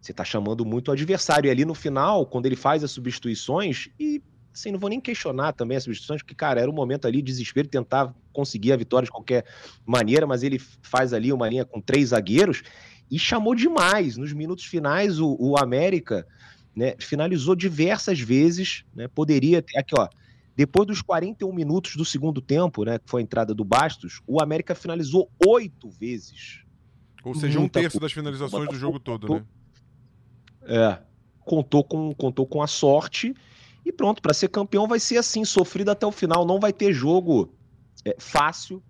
Você 0.00 0.12
está 0.12 0.24
chamando 0.24 0.64
muito 0.66 0.88
o 0.88 0.92
adversário. 0.92 1.48
E 1.48 1.50
ali 1.50 1.64
no 1.64 1.74
final, 1.74 2.26
quando 2.26 2.46
ele 2.46 2.56
faz 2.56 2.84
as 2.84 2.90
substituições, 2.90 3.88
e 3.98 4.22
assim, 4.54 4.70
não 4.70 4.78
vou 4.78 4.88
nem 4.88 5.00
questionar 5.00 5.52
também 5.52 5.76
as 5.76 5.82
substituições, 5.82 6.22
porque, 6.22 6.34
cara, 6.34 6.60
era 6.60 6.70
um 6.70 6.74
momento 6.74 7.06
ali 7.06 7.18
de 7.18 7.24
desespero, 7.24 7.68
tentar 7.68 8.14
conseguir 8.32 8.72
a 8.72 8.76
vitória 8.76 9.04
de 9.04 9.10
qualquer 9.10 9.44
maneira, 9.84 10.26
mas 10.26 10.42
ele 10.42 10.58
faz 10.58 11.12
ali 11.12 11.32
uma 11.32 11.48
linha 11.48 11.64
com 11.64 11.80
três 11.80 12.10
zagueiros 12.10 12.62
e 13.10 13.18
chamou 13.18 13.54
demais. 13.54 14.16
Nos 14.16 14.32
minutos 14.32 14.64
finais, 14.64 15.18
o, 15.18 15.36
o 15.38 15.58
América 15.58 16.26
né, 16.74 16.94
finalizou 16.98 17.56
diversas 17.56 18.20
vezes, 18.20 18.84
né, 18.94 19.08
poderia 19.08 19.60
ter, 19.60 19.76
aqui 19.78 19.94
ó, 19.98 20.08
depois 20.56 20.86
dos 20.86 21.02
41 21.02 21.52
minutos 21.52 21.96
do 21.96 22.04
segundo 22.04 22.40
tempo, 22.40 22.84
né, 22.84 22.98
que 22.98 23.10
foi 23.10 23.22
a 23.22 23.24
entrada 23.24 23.52
do 23.52 23.64
Bastos, 23.64 24.20
o 24.24 24.40
América 24.40 24.74
finalizou 24.74 25.28
oito 25.44 25.90
vezes. 25.90 26.62
Ou 27.24 27.34
seja, 27.34 27.58
Muita 27.58 27.80
um 27.80 27.82
terço 27.82 27.98
das 27.98 28.12
finalizações 28.12 28.68
do 28.68 28.76
jogo 28.76 29.00
todo, 29.00 29.28
né? 29.28 29.44
É, 30.66 30.98
contou 31.40 31.82
com, 31.82 32.14
contou 32.14 32.46
com 32.46 32.62
a 32.62 32.66
sorte 32.66 33.34
e 33.84 33.92
pronto, 33.92 34.22
para 34.22 34.32
ser 34.32 34.48
campeão 34.48 34.88
vai 34.88 34.98
ser 34.98 35.18
assim, 35.18 35.44
sofrido 35.44 35.90
até 35.90 36.06
o 36.06 36.12
final, 36.12 36.46
não 36.46 36.58
vai 36.58 36.72
ter 36.72 36.92
jogo 36.92 37.52
é, 38.04 38.16
fácil 38.18 38.82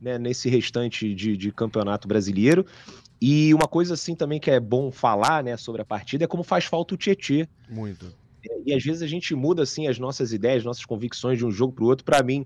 né, 0.00 0.18
nesse 0.18 0.48
restante 0.50 1.14
de, 1.14 1.36
de 1.36 1.52
campeonato 1.52 2.06
brasileiro. 2.06 2.66
E 3.20 3.54
uma 3.54 3.68
coisa 3.68 3.94
assim 3.94 4.16
também 4.16 4.40
que 4.40 4.50
é 4.50 4.58
bom 4.58 4.90
falar, 4.90 5.44
né, 5.44 5.56
sobre 5.56 5.80
a 5.80 5.84
partida 5.84 6.24
é 6.24 6.26
como 6.26 6.42
faz 6.42 6.64
falta 6.64 6.94
o 6.94 6.98
Tietê. 6.98 7.48
Muito. 7.70 8.12
E 8.66 8.74
às 8.74 8.82
vezes 8.82 9.00
a 9.00 9.06
gente 9.06 9.34
muda 9.34 9.62
assim 9.62 9.86
as 9.86 9.98
nossas 9.98 10.32
ideias, 10.32 10.64
nossas 10.64 10.84
convicções 10.84 11.38
de 11.38 11.46
um 11.46 11.50
jogo 11.50 11.72
para 11.72 11.84
o 11.84 11.86
outro. 11.86 12.04
Para 12.04 12.20
mim, 12.22 12.44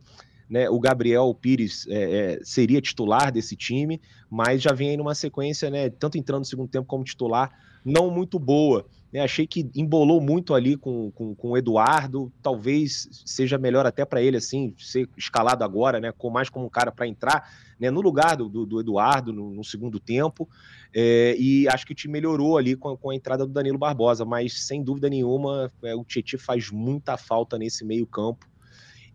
né, 0.49 0.69
o 0.69 0.79
Gabriel 0.79 1.35
Pires 1.35 1.87
é, 1.88 2.35
é, 2.35 2.40
seria 2.45 2.81
titular 2.81 3.33
desse 3.33 3.57
time, 3.57 4.01
mas 4.31 4.61
já 4.61 4.73
vem 4.73 4.90
aí 4.90 4.97
numa 4.97 5.14
sequência, 5.14 5.71
né, 5.71 5.88
tanto 5.88 6.19
entrando 6.19 6.40
no 6.40 6.45
segundo 6.45 6.69
tempo 6.69 6.87
como 6.87 7.03
titular, 7.03 7.51
não 7.83 8.11
muito 8.11 8.38
boa. 8.38 8.87
Né? 9.12 9.21
Achei 9.21 9.47
que 9.47 9.69
embolou 9.75 10.21
muito 10.21 10.55
ali 10.55 10.77
com, 10.77 11.11
com, 11.12 11.35
com 11.35 11.51
o 11.51 11.57
Eduardo. 11.57 12.33
Talvez 12.42 13.09
seja 13.25 13.59
melhor 13.59 13.87
até 13.87 14.05
para 14.05 14.21
ele 14.21 14.37
assim 14.37 14.75
ser 14.79 15.09
escalado 15.16 15.64
agora, 15.64 16.01
né? 16.01 16.12
Com 16.12 16.31
mais 16.31 16.49
como 16.49 16.66
um 16.66 16.71
cara 16.71 16.90
para 16.90 17.07
entrar 17.07 17.49
né? 17.79 17.90
no 17.90 18.01
lugar 18.01 18.37
do, 18.37 18.49
do, 18.49 18.66
do 18.66 18.81
Eduardo 18.81 19.33
no, 19.33 19.51
no, 19.51 19.64
segundo 19.64 20.01
tempo. 20.01 20.49
É, 20.95 21.37
e 21.38 21.69
acho 21.69 21.87
que 21.87 21.95
time 21.95 22.12
melhorou 22.12 22.59
ali 22.59 22.75
com, 22.75 22.97
com, 22.97 23.11
a 23.11 23.14
entrada 23.14 23.47
do 23.47 23.53
Danilo 23.53 23.79
Barbosa, 23.79 24.25
mas 24.25 24.66
sem 24.66 24.83
dúvida 24.83 25.09
nenhuma 25.09 25.71
é, 25.83 25.95
o 25.95 26.05
Tietchan 26.05 26.38
faz 26.38 26.71
muita 26.71 27.16
falta 27.16 27.59
nesse 27.59 27.85
meio 27.85 28.07
campo. 28.07 28.47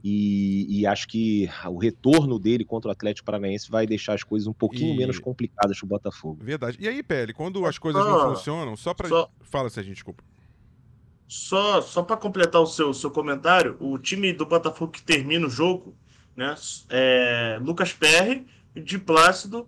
E, 0.03 0.79
e, 0.79 0.87
acho 0.87 1.07
que 1.07 1.47
o 1.67 1.77
retorno 1.77 2.39
dele 2.39 2.65
contra 2.65 2.89
o 2.89 2.91
Atlético 2.91 3.25
Paranaense 3.25 3.69
vai 3.69 3.85
deixar 3.85 4.15
as 4.15 4.23
coisas 4.23 4.47
um 4.47 4.53
pouquinho 4.53 4.95
e... 4.95 4.97
menos 4.97 5.19
complicadas 5.19 5.77
para 5.77 5.85
o 5.85 5.89
Botafogo. 5.89 6.43
Verdade. 6.43 6.77
E 6.79 6.87
aí, 6.87 7.03
Pele, 7.03 7.33
quando 7.33 7.63
as 7.65 7.77
coisas 7.77 8.03
não 8.03 8.33
funcionam, 8.33 8.75
só 8.75 8.93
para. 8.95 9.07
Só... 9.07 9.29
Fala, 9.41 9.69
Serginho, 9.69 9.93
desculpa. 9.93 10.23
Só, 11.27 11.81
só 11.81 12.01
para 12.01 12.17
completar 12.17 12.61
o 12.61 12.65
seu, 12.65 12.93
seu 12.93 13.11
comentário, 13.11 13.77
o 13.79 13.97
time 13.97 14.33
do 14.33 14.45
Botafogo 14.45 14.91
que 14.91 15.01
termina 15.01 15.45
o 15.45 15.49
jogo, 15.49 15.95
né? 16.35 16.55
É 16.89 17.59
Lucas 17.61 17.93
Perry, 17.93 18.45
de 18.75 18.97
Plácido, 18.97 19.67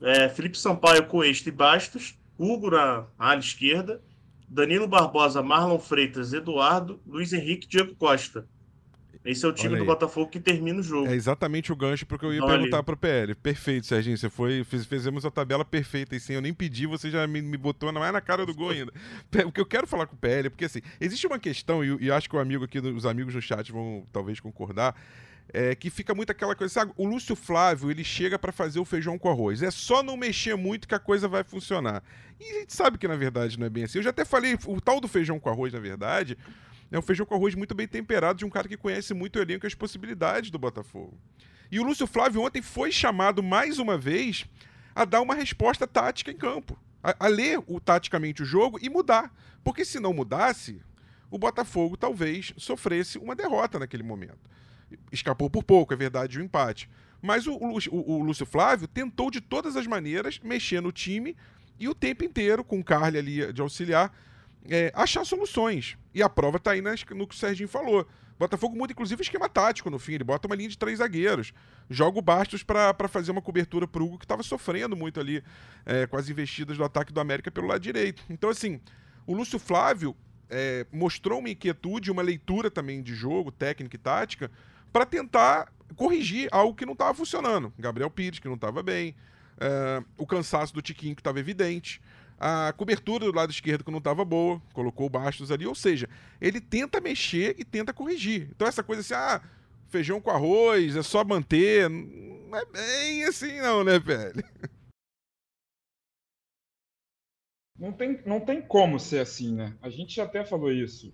é, 0.00 0.28
Felipe 0.28 0.58
Sampaio, 0.58 1.06
Coesta 1.06 1.48
e 1.48 1.52
Bastos, 1.52 2.18
Hugo 2.38 2.70
na 2.70 3.06
ala 3.18 3.40
esquerda, 3.40 4.02
Danilo 4.48 4.86
Barbosa, 4.86 5.42
Marlon 5.42 5.78
Freitas, 5.78 6.32
Eduardo, 6.32 7.00
Luiz 7.06 7.32
Henrique 7.32 7.66
Diego 7.66 7.94
Costa. 7.94 8.46
Esse 9.26 9.44
é 9.44 9.48
o 9.48 9.52
time 9.52 9.76
do 9.76 9.84
Botafogo 9.84 10.30
que 10.30 10.38
termina 10.38 10.80
o 10.80 10.82
jogo. 10.82 11.08
É 11.08 11.14
exatamente 11.14 11.72
o 11.72 11.76
gancho 11.76 12.06
porque 12.06 12.24
eu 12.24 12.32
ia 12.32 12.44
perguntar 12.44 12.82
para 12.82 12.94
o 12.94 12.96
PL. 12.96 13.34
Perfeito, 13.34 13.86
Serginho. 13.86 14.16
Você 14.16 14.30
foi. 14.30 14.62
Fiz, 14.64 14.86
fizemos 14.86 15.24
a 15.24 15.30
tabela 15.30 15.64
perfeita 15.64 16.14
e 16.14 16.20
sim, 16.20 16.34
eu 16.34 16.40
nem 16.40 16.54
pedi, 16.54 16.86
você 16.86 17.10
já 17.10 17.26
me, 17.26 17.42
me 17.42 17.56
botou 17.56 17.88
é 17.88 18.12
na 18.12 18.20
cara 18.20 18.46
do 18.46 18.54
gol 18.54 18.70
ainda. 18.70 18.92
O 19.46 19.52
que 19.52 19.60
eu 19.60 19.66
quero 19.66 19.86
falar 19.86 20.06
com 20.06 20.14
o 20.14 20.18
PL, 20.18 20.50
porque 20.50 20.64
assim, 20.64 20.80
existe 21.00 21.26
uma 21.26 21.38
questão, 21.38 21.84
e, 21.84 22.04
e 22.04 22.10
acho 22.10 22.28
que 22.28 22.36
o 22.36 22.38
amigo 22.38 22.64
aqui, 22.64 22.78
os 22.78 23.06
amigos 23.06 23.34
no 23.34 23.42
chat 23.42 23.70
vão 23.70 24.06
talvez 24.12 24.40
concordar. 24.40 24.94
É, 25.52 25.74
que 25.76 25.90
fica 25.90 26.12
muito 26.12 26.30
aquela 26.30 26.56
coisa, 26.56 26.72
sabe? 26.72 26.92
O 26.96 27.06
Lúcio 27.06 27.36
Flávio, 27.36 27.90
ele 27.90 28.02
chega 28.02 28.36
para 28.36 28.50
fazer 28.50 28.80
o 28.80 28.84
feijão 28.84 29.16
com 29.16 29.30
arroz. 29.30 29.62
É 29.62 29.70
só 29.70 30.02
não 30.02 30.16
mexer 30.16 30.56
muito 30.56 30.88
que 30.88 30.94
a 30.94 30.98
coisa 30.98 31.28
vai 31.28 31.44
funcionar. 31.44 32.02
E 32.40 32.44
a 32.44 32.60
gente 32.60 32.74
sabe 32.74 32.98
que 32.98 33.06
na 33.06 33.14
verdade 33.14 33.58
não 33.58 33.66
é 33.66 33.70
bem 33.70 33.84
assim. 33.84 33.98
Eu 33.98 34.02
já 34.02 34.10
até 34.10 34.24
falei, 34.24 34.58
o 34.66 34.80
tal 34.80 35.00
do 35.00 35.06
feijão 35.06 35.38
com 35.38 35.48
arroz, 35.48 35.72
na 35.72 35.78
verdade, 35.78 36.36
é 36.90 36.98
um 36.98 37.02
feijão 37.02 37.26
com 37.26 37.34
arroz 37.34 37.54
muito 37.54 37.74
bem 37.74 37.88
temperado 37.88 38.38
de 38.38 38.44
um 38.44 38.50
cara 38.50 38.68
que 38.68 38.76
conhece 38.76 39.12
muito 39.12 39.36
o 39.36 39.42
elenco 39.42 39.66
e 39.66 39.68
as 39.68 39.74
possibilidades 39.74 40.50
do 40.50 40.58
Botafogo. 40.58 41.18
E 41.70 41.80
o 41.80 41.84
Lúcio 41.84 42.06
Flávio 42.06 42.42
ontem 42.42 42.62
foi 42.62 42.92
chamado 42.92 43.42
mais 43.42 43.78
uma 43.78 43.98
vez 43.98 44.46
a 44.94 45.04
dar 45.04 45.20
uma 45.20 45.34
resposta 45.34 45.86
tática 45.86 46.30
em 46.30 46.36
campo. 46.36 46.78
A, 47.02 47.26
a 47.26 47.28
ler 47.28 47.62
o, 47.66 47.80
taticamente 47.80 48.42
o 48.42 48.46
jogo 48.46 48.78
e 48.80 48.88
mudar. 48.88 49.34
Porque 49.64 49.84
se 49.84 49.98
não 49.98 50.12
mudasse, 50.12 50.80
o 51.30 51.38
Botafogo 51.38 51.96
talvez 51.96 52.54
sofresse 52.56 53.18
uma 53.18 53.34
derrota 53.34 53.78
naquele 53.78 54.02
momento. 54.02 54.38
Escapou 55.10 55.50
por 55.50 55.64
pouco, 55.64 55.92
é 55.92 55.96
verdade, 55.96 56.38
o 56.38 56.40
um 56.40 56.44
empate. 56.44 56.88
Mas 57.20 57.46
o, 57.46 57.54
o, 57.54 57.78
o, 57.90 58.22
Lúcio 58.22 58.46
Flávio 58.46 58.86
tentou 58.86 59.30
de 59.30 59.40
todas 59.40 59.76
as 59.76 59.86
maneiras 59.86 60.38
mexer 60.38 60.80
no 60.80 60.92
time 60.92 61.36
e 61.78 61.88
o 61.88 61.94
tempo 61.94 62.24
inteiro, 62.24 62.62
com 62.62 62.78
o 62.78 62.84
Carly 62.84 63.18
ali 63.18 63.52
de 63.52 63.60
auxiliar, 63.60 64.12
é, 64.70 64.92
achar 64.94 65.24
soluções. 65.24 65.96
E 66.14 66.22
a 66.22 66.28
prova 66.28 66.56
está 66.56 66.72
aí 66.72 66.80
nas, 66.80 67.04
no 67.10 67.26
que 67.26 67.34
o 67.34 67.38
Serginho 67.38 67.68
falou. 67.68 68.06
Botafogo 68.38 68.76
muda, 68.76 68.92
inclusive, 68.92 69.22
esquema 69.22 69.48
tático 69.48 69.88
no 69.88 69.98
fim. 69.98 70.14
Ele 70.14 70.24
bota 70.24 70.46
uma 70.46 70.54
linha 70.54 70.68
de 70.68 70.76
três 70.76 70.98
zagueiros. 70.98 71.52
Joga 71.88 72.18
o 72.18 72.22
Bastos 72.22 72.62
para 72.62 73.08
fazer 73.08 73.30
uma 73.30 73.40
cobertura 73.40 73.88
para 73.88 74.02
o 74.02 74.06
Hugo, 74.06 74.18
que 74.18 74.24
estava 74.24 74.42
sofrendo 74.42 74.94
muito 74.94 75.18
ali 75.18 75.42
é, 75.86 76.06
com 76.06 76.16
as 76.16 76.28
investidas 76.28 76.76
do 76.76 76.84
ataque 76.84 77.12
do 77.12 77.20
América 77.20 77.50
pelo 77.50 77.66
lado 77.66 77.80
direito. 77.80 78.22
Então, 78.28 78.50
assim, 78.50 78.80
o 79.26 79.34
Lúcio 79.34 79.58
Flávio 79.58 80.14
é, 80.50 80.86
mostrou 80.92 81.38
uma 81.38 81.48
inquietude, 81.48 82.10
uma 82.10 82.22
leitura 82.22 82.70
também 82.70 83.02
de 83.02 83.14
jogo, 83.14 83.50
técnica 83.50 83.96
e 83.96 83.98
tática, 83.98 84.50
para 84.92 85.06
tentar 85.06 85.72
corrigir 85.94 86.48
algo 86.52 86.74
que 86.74 86.84
não 86.84 86.92
estava 86.92 87.14
funcionando. 87.14 87.72
Gabriel 87.78 88.10
Pires, 88.10 88.38
que 88.38 88.48
não 88.48 88.54
estava 88.54 88.82
bem. 88.82 89.14
É, 89.58 90.02
o 90.18 90.26
cansaço 90.26 90.74
do 90.74 90.82
Tiquinho, 90.82 91.14
que 91.14 91.20
estava 91.20 91.40
evidente 91.40 92.02
a 92.38 92.72
cobertura 92.72 93.26
do 93.26 93.34
lado 93.34 93.50
esquerdo 93.50 93.84
que 93.84 93.90
não 93.90 93.98
estava 93.98 94.24
boa, 94.24 94.60
colocou 94.72 95.06
o 95.06 95.10
Bastos 95.10 95.50
ali, 95.50 95.66
ou 95.66 95.74
seja, 95.74 96.08
ele 96.40 96.60
tenta 96.60 97.00
mexer 97.00 97.54
e 97.58 97.64
tenta 97.64 97.92
corrigir. 97.92 98.48
Então 98.54 98.68
essa 98.68 98.82
coisa 98.82 99.00
assim, 99.00 99.14
ah, 99.14 99.42
feijão 99.88 100.20
com 100.20 100.30
arroz, 100.30 100.96
é 100.96 101.02
só 101.02 101.24
manter, 101.24 101.88
não 101.88 102.58
é 102.58 102.64
bem 102.66 103.24
assim 103.24 103.60
não, 103.60 103.82
né, 103.82 103.98
velho? 103.98 104.44
Não 107.78 107.92
tem, 107.92 108.22
não 108.24 108.40
tem 108.40 108.62
como 108.62 108.98
ser 108.98 109.20
assim, 109.20 109.54
né? 109.54 109.76
A 109.82 109.90
gente 109.90 110.18
até 110.20 110.44
falou 110.44 110.72
isso. 110.72 111.12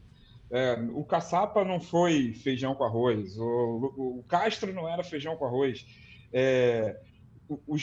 É, 0.51 0.75
o 0.93 1.05
caçapa 1.05 1.65
não 1.65 1.81
foi 1.81 2.35
feijão 2.35 2.75
com 2.75 2.85
arroz, 2.85 3.39
o, 3.39 4.19
o 4.19 4.25
Castro 4.29 4.73
não 4.73 4.89
era 4.89 5.03
feijão 5.03 5.37
com 5.37 5.47
arroz. 5.47 5.85
É, 6.33 7.01
o, 7.49 7.59
o, 7.67 7.77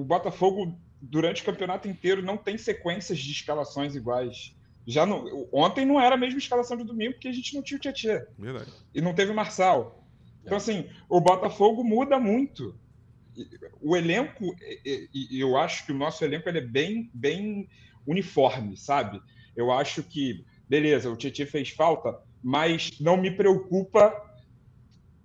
o 0.00 0.04
Botafogo 0.04 0.78
durante 1.00 1.42
o 1.42 1.44
campeonato 1.44 1.88
inteiro 1.88 2.22
não 2.22 2.36
tem 2.36 2.58
sequências 2.58 3.18
de 3.18 3.30
escalações 3.30 3.94
iguais. 3.94 4.54
Já 4.86 5.04
no, 5.04 5.48
ontem 5.52 5.84
não 5.84 6.00
era 6.00 6.14
a 6.14 6.18
mesma 6.18 6.38
escalação 6.38 6.76
de 6.76 6.84
domingo 6.84 7.14
porque 7.14 7.28
a 7.28 7.32
gente 7.32 7.54
não 7.54 7.62
tinha 7.62 7.76
o 7.76 7.80
Tietchan. 7.80 8.24
Verdade. 8.38 8.72
E 8.94 9.00
não 9.00 9.14
teve 9.14 9.30
o 9.30 9.34
Marçal. 9.34 10.04
Então, 10.44 10.56
assim, 10.56 10.88
o 11.08 11.20
Botafogo 11.20 11.84
muda 11.84 12.18
muito. 12.18 12.74
O 13.80 13.94
elenco, 13.96 14.56
e 15.14 15.38
eu 15.38 15.56
acho 15.56 15.84
que 15.84 15.92
o 15.92 15.94
nosso 15.94 16.24
elenco 16.24 16.48
ele 16.48 16.58
é 16.58 16.62
bem, 16.62 17.10
bem 17.12 17.68
uniforme, 18.06 18.76
sabe? 18.76 19.20
Eu 19.54 19.70
acho 19.70 20.02
que, 20.02 20.44
beleza, 20.68 21.10
o 21.10 21.16
Tietchan 21.16 21.46
fez 21.46 21.70
falta, 21.70 22.18
mas 22.42 22.98
não 22.98 23.16
me 23.16 23.30
preocupa 23.30 24.12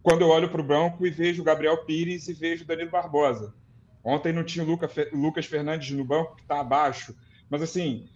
quando 0.01 0.21
eu 0.21 0.27
olho 0.27 0.49
para 0.49 0.61
o 0.61 0.65
branco 0.65 1.07
e 1.07 1.09
vejo 1.09 1.41
o 1.41 1.45
Gabriel 1.45 1.85
Pires 1.85 2.27
e 2.27 2.33
vejo 2.33 2.65
o 2.65 2.67
Danilo 2.67 2.91
Barbosa. 2.91 3.55
Ontem 4.03 4.33
não 4.33 4.43
tinha 4.43 4.65
o 4.65 4.67
Luca, 4.67 4.89
Lucas 5.13 5.45
Fernandes 5.45 5.91
no 5.91 6.03
banco, 6.03 6.35
que 6.35 6.41
está 6.41 6.59
abaixo. 6.59 7.15
Mas, 7.49 7.61
assim, 7.61 8.07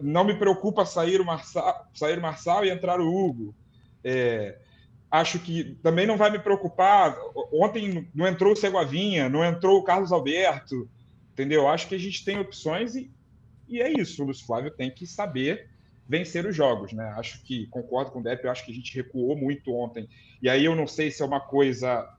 não 0.00 0.24
me 0.24 0.34
preocupa 0.34 0.84
sair 0.84 1.20
o 1.20 1.24
Marçal, 1.24 1.88
sair 1.94 2.18
o 2.18 2.22
Marçal 2.22 2.64
e 2.64 2.70
entrar 2.70 3.00
o 3.00 3.08
Hugo. 3.08 3.54
É, 4.04 4.58
acho 5.10 5.38
que 5.38 5.76
também 5.82 6.06
não 6.06 6.16
vai 6.16 6.30
me 6.30 6.38
preocupar. 6.38 7.16
Ontem 7.52 8.08
não 8.14 8.26
entrou 8.26 8.52
o 8.52 8.56
Seguavinha, 8.56 9.28
não 9.28 9.44
entrou 9.44 9.78
o 9.78 9.84
Carlos 9.84 10.12
Alberto, 10.12 10.88
entendeu? 11.32 11.66
Acho 11.66 11.88
que 11.88 11.94
a 11.94 11.98
gente 11.98 12.24
tem 12.24 12.38
opções 12.38 12.94
e, 12.94 13.10
e 13.66 13.80
é 13.80 13.90
isso. 13.90 14.22
O 14.22 14.26
Luiz 14.26 14.40
Flávio 14.40 14.70
tem 14.70 14.90
que 14.90 15.06
saber 15.06 15.70
vencer 16.06 16.44
os 16.44 16.54
jogos, 16.54 16.92
né? 16.92 17.14
Acho 17.16 17.42
que 17.44 17.66
concordo 17.68 18.10
com 18.10 18.18
o 18.18 18.22
Depp, 18.22 18.46
acho 18.48 18.64
que 18.64 18.72
a 18.72 18.74
gente 18.74 18.94
recuou 18.94 19.36
muito 19.36 19.72
ontem. 19.72 20.08
E 20.42 20.48
aí 20.48 20.64
eu 20.64 20.74
não 20.74 20.86
sei 20.86 21.10
se 21.10 21.22
é 21.22 21.24
uma 21.24 21.40
coisa 21.40 22.12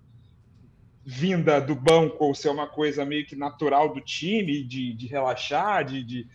vinda 1.06 1.60
do 1.60 1.76
banco 1.76 2.26
ou 2.26 2.36
ser 2.36 2.49
uma 2.49 2.68
coisa 2.68 3.06
meio 3.06 3.26
que 3.26 3.36
natural 3.36 3.93
do 3.93 3.99
time, 3.99 4.64
de, 4.64 4.93
de 4.93 5.08
relaxar, 5.08 5.84
de, 5.84 6.04
de, 6.04 6.28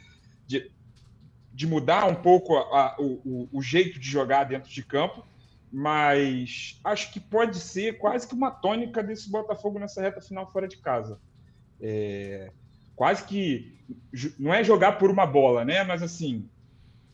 de, 0.46 0.70
de, 1.52 1.66
mudar 1.66 2.06
um 2.06 2.14
pouco 2.14 2.56
a, 2.56 2.60
a, 2.60 2.96
o, 2.98 3.48
o 3.52 3.62
jeito 3.62 3.98
de 3.98 4.08
jogar 4.08 4.44
dentro 4.44 4.70
de 4.70 4.82
campo, 4.82 5.24
mas 5.72 6.80
acho 6.84 7.12
que 7.12 7.20
pode 7.20 7.58
ser 7.58 7.98
quase 7.98 8.26
que 8.26 8.34
uma 8.34 8.50
tônica 8.50 9.02
desse 9.02 9.30
Botafogo 9.30 9.78
nessa 9.78 10.02
reta 10.02 10.20
final 10.20 10.50
fora 10.50 10.66
de 10.66 10.78
casa. 10.78 11.20
É, 11.80 12.50
quase 12.94 13.24
que 13.24 13.76
não 14.38 14.52
é 14.52 14.64
jogar 14.64 14.92
por 14.92 15.10
uma 15.10 15.26
bola, 15.26 15.64
né? 15.64 15.84
Mas 15.84 16.02
assim, 16.02 16.48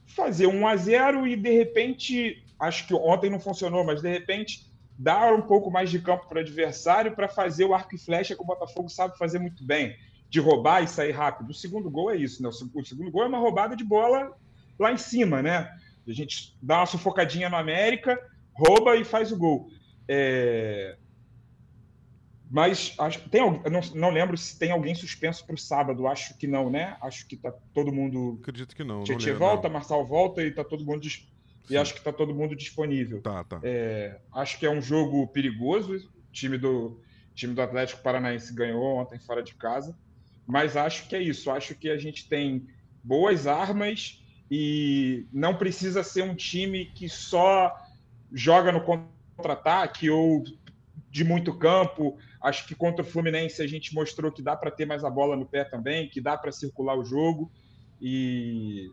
fazer 0.06 0.46
um 0.46 0.66
a 0.66 0.76
0 0.76 1.26
e 1.26 1.36
de 1.36 1.50
repente, 1.50 2.44
acho 2.58 2.86
que 2.86 2.94
ontem 2.94 3.28
não 3.28 3.40
funcionou, 3.40 3.84
mas 3.84 4.00
de 4.00 4.08
repente 4.08 4.71
dar 5.02 5.34
um 5.34 5.42
pouco 5.42 5.68
mais 5.68 5.90
de 5.90 5.98
campo 5.98 6.28
para 6.28 6.38
o 6.38 6.40
adversário 6.40 7.16
para 7.16 7.28
fazer 7.28 7.64
o 7.64 7.74
arco 7.74 7.94
e 7.94 7.98
flecha 7.98 8.36
que 8.36 8.42
o 8.42 8.46
Botafogo 8.46 8.88
sabe 8.88 9.18
fazer 9.18 9.40
muito 9.40 9.64
bem, 9.64 9.96
de 10.30 10.38
roubar 10.38 10.82
e 10.82 10.86
sair 10.86 11.10
rápido. 11.10 11.50
O 11.50 11.54
segundo 11.54 11.90
gol 11.90 12.12
é 12.12 12.16
isso, 12.16 12.40
né? 12.40 12.48
O 12.48 12.84
segundo 12.84 13.10
gol 13.10 13.24
é 13.24 13.26
uma 13.26 13.38
roubada 13.38 13.74
de 13.74 13.82
bola 13.82 14.32
lá 14.78 14.92
em 14.92 14.96
cima, 14.96 15.42
né? 15.42 15.68
A 16.06 16.12
gente 16.12 16.56
dá 16.62 16.78
uma 16.78 16.86
sufocadinha 16.86 17.50
no 17.50 17.56
América, 17.56 18.16
rouba 18.54 18.94
e 18.96 19.04
faz 19.04 19.32
o 19.32 19.36
gol. 19.36 19.68
É... 20.06 20.96
Mas 22.48 22.94
acho, 22.98 23.28
tem, 23.28 23.40
não, 23.40 23.80
não 23.94 24.10
lembro 24.10 24.36
se 24.36 24.56
tem 24.56 24.70
alguém 24.70 24.94
suspenso 24.94 25.44
para 25.44 25.54
o 25.54 25.58
sábado. 25.58 26.06
Acho 26.06 26.36
que 26.38 26.46
não, 26.46 26.70
né? 26.70 26.96
Acho 27.00 27.26
que 27.26 27.36
tá 27.36 27.52
todo 27.74 27.92
mundo. 27.92 28.38
Acredito 28.40 28.76
que 28.76 28.84
não. 28.84 29.02
Tietchan 29.02 29.34
volta, 29.34 29.68
não. 29.68 29.74
Marçal 29.74 30.06
volta 30.06 30.42
e 30.42 30.50
tá 30.52 30.62
todo 30.62 30.84
mundo 30.84 31.00
e 31.70 31.76
acho 31.76 31.92
que 31.92 32.00
está 32.00 32.12
todo 32.12 32.34
mundo 32.34 32.54
disponível. 32.56 33.20
Tá, 33.22 33.44
tá. 33.44 33.60
É, 33.62 34.20
acho 34.32 34.58
que 34.58 34.66
é 34.66 34.70
um 34.70 34.82
jogo 34.82 35.26
perigoso. 35.28 35.96
O 35.96 36.32
time 36.32 36.58
do, 36.58 37.00
time 37.34 37.54
do 37.54 37.62
Atlético 37.62 38.02
Paranaense 38.02 38.54
ganhou 38.54 38.96
ontem 38.96 39.18
fora 39.18 39.42
de 39.42 39.54
casa. 39.54 39.96
Mas 40.46 40.76
acho 40.76 41.08
que 41.08 41.16
é 41.16 41.22
isso. 41.22 41.50
Acho 41.50 41.74
que 41.74 41.88
a 41.88 41.98
gente 41.98 42.28
tem 42.28 42.66
boas 43.02 43.46
armas 43.46 44.22
e 44.50 45.26
não 45.32 45.56
precisa 45.56 46.02
ser 46.02 46.22
um 46.22 46.34
time 46.34 46.86
que 46.86 47.08
só 47.08 47.74
joga 48.32 48.72
no 48.72 48.82
contra-ataque 48.82 50.10
ou 50.10 50.44
de 51.10 51.24
muito 51.24 51.56
campo. 51.56 52.18
Acho 52.40 52.66
que 52.66 52.74
contra 52.74 53.02
o 53.02 53.06
Fluminense 53.06 53.62
a 53.62 53.66
gente 53.66 53.94
mostrou 53.94 54.32
que 54.32 54.42
dá 54.42 54.56
para 54.56 54.70
ter 54.70 54.84
mais 54.84 55.04
a 55.04 55.10
bola 55.10 55.36
no 55.36 55.46
pé 55.46 55.64
também, 55.64 56.08
que 56.08 56.20
dá 56.20 56.36
para 56.36 56.50
circular 56.50 56.98
o 56.98 57.04
jogo. 57.04 57.50
E 58.00 58.90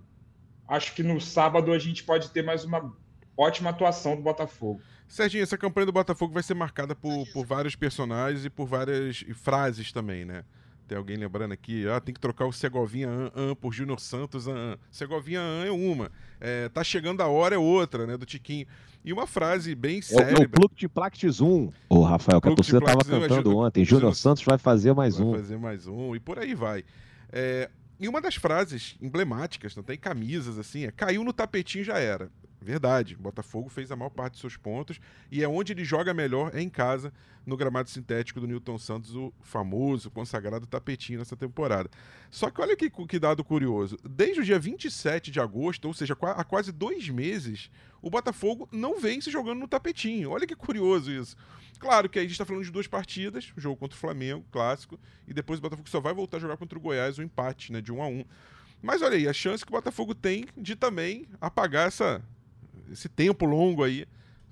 acho 0.69 0.93
que 0.93 1.01
no 1.01 1.19
sábado 1.19 1.73
a 1.73 1.79
gente 1.79 2.03
pode 2.03 2.29
ter 2.29 2.43
mais 2.43 2.63
uma 2.63 2.93
ótima 3.35 3.71
atuação 3.71 4.15
do 4.15 4.21
Botafogo. 4.21 4.79
Serginho, 5.07 5.41
essa 5.41 5.57
campanha 5.57 5.87
do 5.87 5.91
Botafogo 5.91 6.33
vai 6.33 6.43
ser 6.43 6.53
marcada 6.53 6.95
por, 6.95 7.25
por 7.33 7.43
vários 7.43 7.75
personagens 7.75 8.45
e 8.45 8.49
por 8.49 8.67
várias 8.67 9.25
frases 9.33 9.91
também, 9.91 10.23
né? 10.23 10.43
Tem 10.87 10.97
alguém 10.97 11.17
lembrando 11.17 11.51
aqui, 11.51 11.87
ah, 11.87 11.99
tem 11.99 12.13
que 12.13 12.19
trocar 12.19 12.45
o 12.45 12.51
Segovinha 12.51 13.09
An, 13.09 13.31
An 13.35 13.55
por 13.55 13.71
Júnior 13.71 13.99
Santos 13.99 14.47
An, 14.47 14.73
An. 14.73 14.77
Segovinha 14.91 15.39
An 15.39 15.65
é 15.65 15.71
uma, 15.71 16.11
é, 16.39 16.69
tá 16.69 16.83
chegando 16.83 17.21
a 17.21 17.27
hora 17.27 17.55
é 17.55 17.57
outra, 17.57 18.05
né, 18.05 18.17
do 18.17 18.25
Tiquinho. 18.25 18.67
E 19.03 19.13
uma 19.13 19.25
frase 19.25 19.73
bem 19.75 20.01
séria. 20.01 20.37
É, 20.37 20.41
é 20.41 20.45
o 20.45 20.49
Clube 20.49 20.75
de 20.75 20.89
Plactis 20.89 21.41
1, 21.41 21.71
o 21.89 22.01
Rafael, 22.01 22.41
que 22.41 22.49
a 22.49 22.55
torcida 22.55 22.81
tava 22.81 23.05
cantando 23.05 23.57
ontem. 23.57 23.85
Júnior 23.85 24.15
Santos 24.15 24.43
vai 24.43 24.57
fazer 24.57 24.93
mais 24.93 25.17
vai 25.17 25.25
um. 25.25 25.31
Vai 25.31 25.39
fazer 25.39 25.57
mais 25.57 25.87
um, 25.87 26.15
e 26.15 26.19
por 26.19 26.37
aí 26.37 26.53
vai. 26.53 26.83
É, 27.31 27.69
e 27.99 28.07
uma 28.07 28.21
das 28.21 28.35
frases 28.35 28.95
emblemáticas, 29.01 29.75
não 29.75 29.83
tem 29.83 29.97
camisas 29.97 30.57
assim, 30.57 30.85
é 30.85 30.91
caiu 30.91 31.23
no 31.23 31.33
tapetinho 31.33 31.83
já 31.83 31.99
era. 31.99 32.31
Verdade, 32.61 33.15
Botafogo 33.15 33.69
fez 33.69 33.91
a 33.91 33.95
maior 33.95 34.09
parte 34.09 34.33
dos 34.33 34.41
seus 34.41 34.57
pontos 34.57 34.99
e 35.31 35.43
é 35.43 35.47
onde 35.47 35.73
ele 35.73 35.83
joga 35.83 36.13
melhor 36.13 36.51
é 36.53 36.61
em 36.61 36.69
casa, 36.69 37.13
no 37.45 37.57
gramado 37.57 37.89
sintético 37.89 38.39
do 38.39 38.47
Newton 38.47 38.77
Santos, 38.77 39.15
o 39.15 39.33
famoso, 39.41 40.11
consagrado 40.11 40.67
tapetinho 40.67 41.19
nessa 41.19 41.35
temporada. 41.35 41.89
Só 42.29 42.49
que 42.49 42.61
olha 42.61 42.75
que, 42.75 42.89
que 42.89 43.19
dado 43.19 43.43
curioso: 43.43 43.97
desde 44.07 44.41
o 44.41 44.43
dia 44.43 44.59
27 44.59 45.31
de 45.31 45.39
agosto, 45.39 45.85
ou 45.85 45.93
seja, 45.93 46.15
há 46.21 46.43
quase 46.43 46.71
dois 46.71 47.09
meses, 47.09 47.71
o 48.01 48.09
Botafogo 48.09 48.67
não 48.71 48.99
vem 48.99 49.19
se 49.19 49.31
jogando 49.31 49.59
no 49.59 49.67
tapetinho. 49.67 50.31
Olha 50.31 50.47
que 50.47 50.55
curioso 50.55 51.11
isso. 51.11 51.35
Claro 51.79 52.09
que 52.09 52.19
aí 52.19 52.25
a 52.25 52.27
gente 52.27 52.33
está 52.33 52.45
falando 52.45 52.65
de 52.65 52.71
duas 52.71 52.87
partidas, 52.87 53.53
jogo 53.55 53.77
contra 53.77 53.95
o 53.95 53.99
Flamengo, 53.99 54.45
clássico, 54.51 54.99
e 55.25 55.33
depois 55.33 55.59
o 55.59 55.61
Botafogo 55.61 55.89
só 55.89 56.01
vai 56.01 56.13
voltar 56.13 56.37
a 56.37 56.39
jogar 56.41 56.57
contra 56.57 56.77
o 56.77 56.81
Goiás, 56.81 57.17
o 57.17 57.21
um 57.21 57.23
empate, 57.23 57.71
né, 57.71 57.79
de 57.79 57.91
1 57.91 58.03
a 58.03 58.07
1 58.07 58.25
Mas 58.81 59.01
olha 59.01 59.15
aí, 59.15 59.29
a 59.29 59.33
chance 59.33 59.65
que 59.65 59.71
o 59.71 59.75
Botafogo 59.75 60.13
tem 60.13 60.45
de 60.57 60.75
também 60.75 61.25
apagar 61.39 61.87
essa, 61.87 62.21
esse 62.91 63.09
tempo 63.09 63.45
longo 63.45 63.83
aí, 63.83 64.05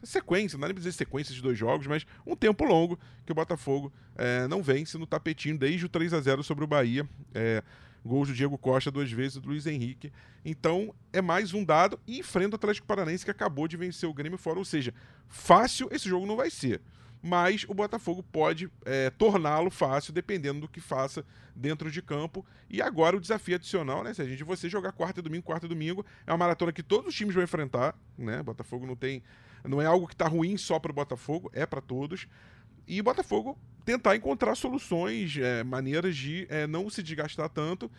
sequência, 0.03 0.57
não 0.57 0.61
dá 0.61 0.67
nem 0.67 0.75
dizer 0.75 0.91
sequência 0.91 1.33
de 1.33 1.41
dois 1.41 1.57
jogos, 1.57 1.87
mas 1.87 2.05
um 2.25 2.35
tempo 2.35 2.63
longo 2.63 2.99
que 3.25 3.31
o 3.31 3.35
Botafogo 3.35 3.91
é, 4.15 4.47
não 4.47 4.61
vence 4.61 4.97
no 4.97 5.05
tapetinho 5.05 5.57
desde 5.57 5.85
o 5.85 5.89
3 5.89 6.13
a 6.13 6.21
0 6.21 6.43
sobre 6.43 6.63
o 6.63 6.67
Bahia. 6.67 7.07
É, 7.33 7.63
gols 8.05 8.29
do 8.29 8.33
Diego 8.33 8.57
Costa 8.57 8.89
duas 8.89 9.11
vezes 9.11 9.37
do 9.37 9.49
Luiz 9.49 9.65
Henrique. 9.65 10.11
Então 10.45 10.93
é 11.11 11.21
mais 11.21 11.53
um 11.53 11.63
dado 11.63 11.99
e 12.07 12.19
enfrenta 12.19 12.55
o 12.55 12.57
Atlético 12.57 12.87
Paranaense 12.87 13.25
que 13.25 13.31
acabou 13.31 13.67
de 13.67 13.75
vencer 13.75 14.07
o 14.07 14.13
Grêmio 14.13 14.37
fora. 14.37 14.57
Ou 14.57 14.65
seja, 14.65 14.93
fácil 15.27 15.89
esse 15.91 16.07
jogo 16.07 16.25
não 16.25 16.37
vai 16.37 16.49
ser 16.49 16.81
mas 17.21 17.65
o 17.67 17.73
Botafogo 17.73 18.23
pode 18.23 18.69
é, 18.85 19.09
torná-lo 19.09 19.69
fácil 19.69 20.13
dependendo 20.13 20.61
do 20.61 20.67
que 20.67 20.79
faça 20.79 21.25
dentro 21.55 21.91
de 21.91 22.01
campo. 22.01 22.45
E 22.69 22.81
agora 22.81 23.17
o 23.17 23.19
desafio 23.19 23.55
adicional, 23.55 24.03
né, 24.03 24.13
Sérgio, 24.13 24.37
de 24.37 24.43
você 24.43 24.69
jogar 24.69 24.91
quarta 24.91 25.19
e 25.19 25.23
domingo, 25.23 25.43
quarta 25.43 25.65
e 25.65 25.69
domingo, 25.69 26.05
é 26.25 26.31
uma 26.31 26.37
maratona 26.37 26.71
que 26.71 26.83
todos 26.83 27.09
os 27.09 27.15
times 27.15 27.33
vão 27.33 27.43
enfrentar, 27.43 27.95
né? 28.17 28.43
Botafogo 28.43 28.85
não 28.85 28.95
tem, 28.95 29.23
não 29.63 29.81
é 29.81 29.85
algo 29.85 30.07
que 30.07 30.13
está 30.13 30.27
ruim 30.27 30.57
só 30.57 30.79
para 30.79 30.91
o 30.91 30.95
Botafogo, 30.95 31.49
é 31.53 31.65
para 31.65 31.81
todos. 31.81 32.27
E 32.87 33.01
o 33.01 33.03
Botafogo 33.03 33.57
tentar 33.83 34.15
encontrar 34.15 34.55
soluções, 34.55 35.37
é, 35.37 35.63
maneiras 35.63 36.15
de 36.15 36.45
é, 36.49 36.67
não 36.67 36.89
se 36.89 37.01
desgastar 37.01 37.49
tanto 37.49 37.91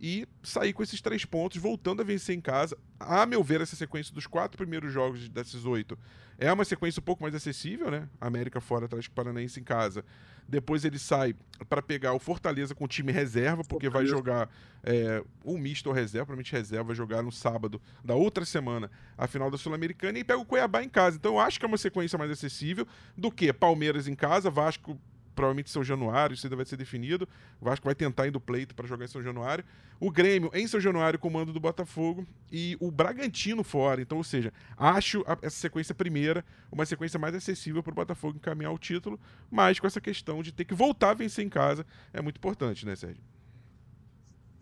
e 0.00 0.26
sair 0.42 0.72
com 0.72 0.82
esses 0.82 1.00
três 1.00 1.24
pontos, 1.24 1.60
voltando 1.60 2.02
a 2.02 2.04
vencer 2.04 2.36
em 2.36 2.40
casa. 2.40 2.76
A 2.98 3.24
meu 3.26 3.42
ver, 3.42 3.60
essa 3.60 3.76
sequência 3.76 4.14
dos 4.14 4.26
quatro 4.26 4.56
primeiros 4.56 4.92
jogos 4.92 5.28
desses 5.28 5.64
oito 5.64 5.98
é 6.38 6.52
uma 6.52 6.64
sequência 6.64 7.00
um 7.00 7.04
pouco 7.04 7.22
mais 7.22 7.34
acessível, 7.34 7.90
né? 7.90 8.08
América 8.20 8.60
fora, 8.60 8.84
Atlético 8.84 9.14
Paranaense 9.14 9.58
em 9.58 9.64
casa. 9.64 10.04
Depois 10.48 10.84
ele 10.84 10.98
sai 10.98 11.34
para 11.68 11.82
pegar 11.82 12.12
o 12.12 12.18
Fortaleza 12.18 12.74
com 12.74 12.84
o 12.84 12.88
time 12.88 13.10
reserva, 13.10 13.62
porque 13.64 13.86
Fortaleza. 13.86 14.14
vai 14.14 14.18
jogar 14.18 14.50
é, 14.84 15.24
um 15.44 15.58
misto 15.58 15.88
ou 15.88 15.92
reserva, 15.92 16.26
provavelmente 16.26 16.52
reserva, 16.52 16.84
vai 16.84 16.94
jogar 16.94 17.22
no 17.22 17.32
sábado 17.32 17.80
da 18.04 18.14
outra 18.14 18.44
semana 18.44 18.90
a 19.18 19.26
final 19.26 19.50
da 19.50 19.58
Sul-Americana 19.58 20.18
e 20.18 20.24
pega 20.24 20.38
o 20.38 20.44
Cuiabá 20.44 20.82
em 20.82 20.88
casa. 20.88 21.16
Então 21.16 21.34
eu 21.34 21.40
acho 21.40 21.58
que 21.58 21.64
é 21.64 21.68
uma 21.68 21.78
sequência 21.78 22.18
mais 22.18 22.30
acessível 22.30 22.86
do 23.16 23.30
que 23.30 23.52
Palmeiras 23.52 24.06
em 24.06 24.14
casa, 24.14 24.50
Vasco 24.50 25.00
provavelmente 25.36 25.70
São 25.70 25.84
Januário, 25.84 26.34
isso 26.34 26.46
ainda 26.46 26.56
vai 26.56 26.64
ser 26.64 26.76
definido. 26.76 27.28
O 27.60 27.64
Vasco 27.66 27.84
vai 27.84 27.94
tentar 27.94 28.26
ir 28.26 28.30
do 28.30 28.40
pleito 28.40 28.74
para 28.74 28.86
jogar 28.86 29.04
em 29.04 29.08
São 29.08 29.22
Januário. 29.22 29.64
O 30.00 30.10
Grêmio 30.10 30.50
em 30.52 30.66
São 30.66 30.80
Januário, 30.80 31.18
comando 31.18 31.52
do 31.52 31.60
Botafogo. 31.60 32.26
E 32.50 32.76
o 32.80 32.90
Bragantino 32.90 33.62
fora. 33.62 34.00
Então, 34.00 34.18
ou 34.18 34.24
seja, 34.24 34.52
acho 34.76 35.22
a, 35.26 35.38
essa 35.42 35.56
sequência 35.56 35.94
primeira 35.94 36.44
uma 36.72 36.84
sequência 36.84 37.18
mais 37.18 37.34
acessível 37.34 37.82
para 37.82 37.92
o 37.92 37.94
Botafogo 37.94 38.36
encaminhar 38.36 38.72
o 38.72 38.78
título, 38.78 39.20
mas 39.50 39.78
com 39.78 39.86
essa 39.86 40.00
questão 40.00 40.42
de 40.42 40.52
ter 40.52 40.64
que 40.64 40.74
voltar 40.74 41.10
a 41.10 41.14
vencer 41.14 41.44
em 41.44 41.48
casa 41.48 41.86
é 42.12 42.20
muito 42.20 42.38
importante, 42.38 42.84
né, 42.84 42.96
Sérgio? 42.96 43.22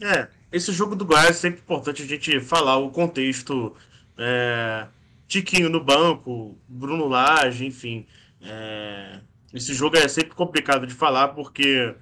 É, 0.02 0.28
esse 0.52 0.72
jogo 0.72 0.96
do 0.96 1.04
Goiás 1.04 1.30
é 1.30 1.32
sempre 1.32 1.60
importante 1.60 2.02
a 2.02 2.06
gente 2.06 2.40
falar 2.40 2.76
o 2.76 2.90
contexto. 2.90 3.74
É, 4.18 4.86
Tiquinho 5.26 5.68
no 5.68 5.82
banco, 5.82 6.58
Bruno 6.68 7.08
Lage, 7.08 7.64
enfim. 7.66 8.06
É, 8.40 9.20
esse 9.54 9.72
jogo 9.72 9.96
é 9.96 10.08
sempre 10.08 10.34
complicado 10.34 10.84
de 10.84 10.92
falar 10.92 11.28
porque 11.28 11.94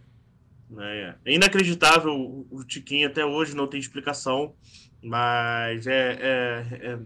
né, 0.71 1.17
é 1.23 1.35
inacreditável. 1.35 2.47
O 2.51 2.65
Tiquinho 2.65 3.07
até 3.07 3.25
hoje 3.27 3.55
não 3.55 3.67
tem 3.67 3.79
explicação, 3.79 4.55
mas 5.03 5.87
é, 5.87 6.13
é, 6.13 6.67
é, 6.71 6.99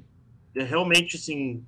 é 0.55 0.63
realmente 0.63 1.17
assim, 1.17 1.65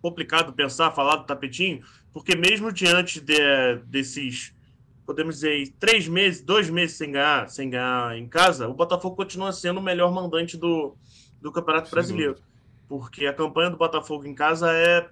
complicado 0.00 0.54
pensar, 0.54 0.92
falar 0.92 1.16
do 1.16 1.26
tapetinho, 1.26 1.84
porque 2.10 2.34
mesmo 2.34 2.72
diante 2.72 3.20
de, 3.20 3.76
desses, 3.86 4.54
podemos 5.04 5.36
dizer, 5.36 5.68
três 5.78 6.08
meses, 6.08 6.42
dois 6.42 6.70
meses 6.70 6.96
sem 6.96 7.12
ganhar, 7.12 7.50
sem 7.50 7.68
ganhar 7.68 8.16
em 8.16 8.26
casa, 8.26 8.66
o 8.66 8.72
Botafogo 8.72 9.14
continua 9.14 9.52
sendo 9.52 9.80
o 9.80 9.82
melhor 9.82 10.10
mandante 10.10 10.56
do, 10.56 10.96
do 11.38 11.52
Campeonato 11.52 11.88
Sim, 11.88 11.94
Brasileiro. 11.94 12.36
Porque 12.88 13.26
a 13.26 13.32
campanha 13.34 13.68
do 13.68 13.76
Botafogo 13.76 14.26
em 14.26 14.34
casa 14.34 14.72
é 14.72 15.06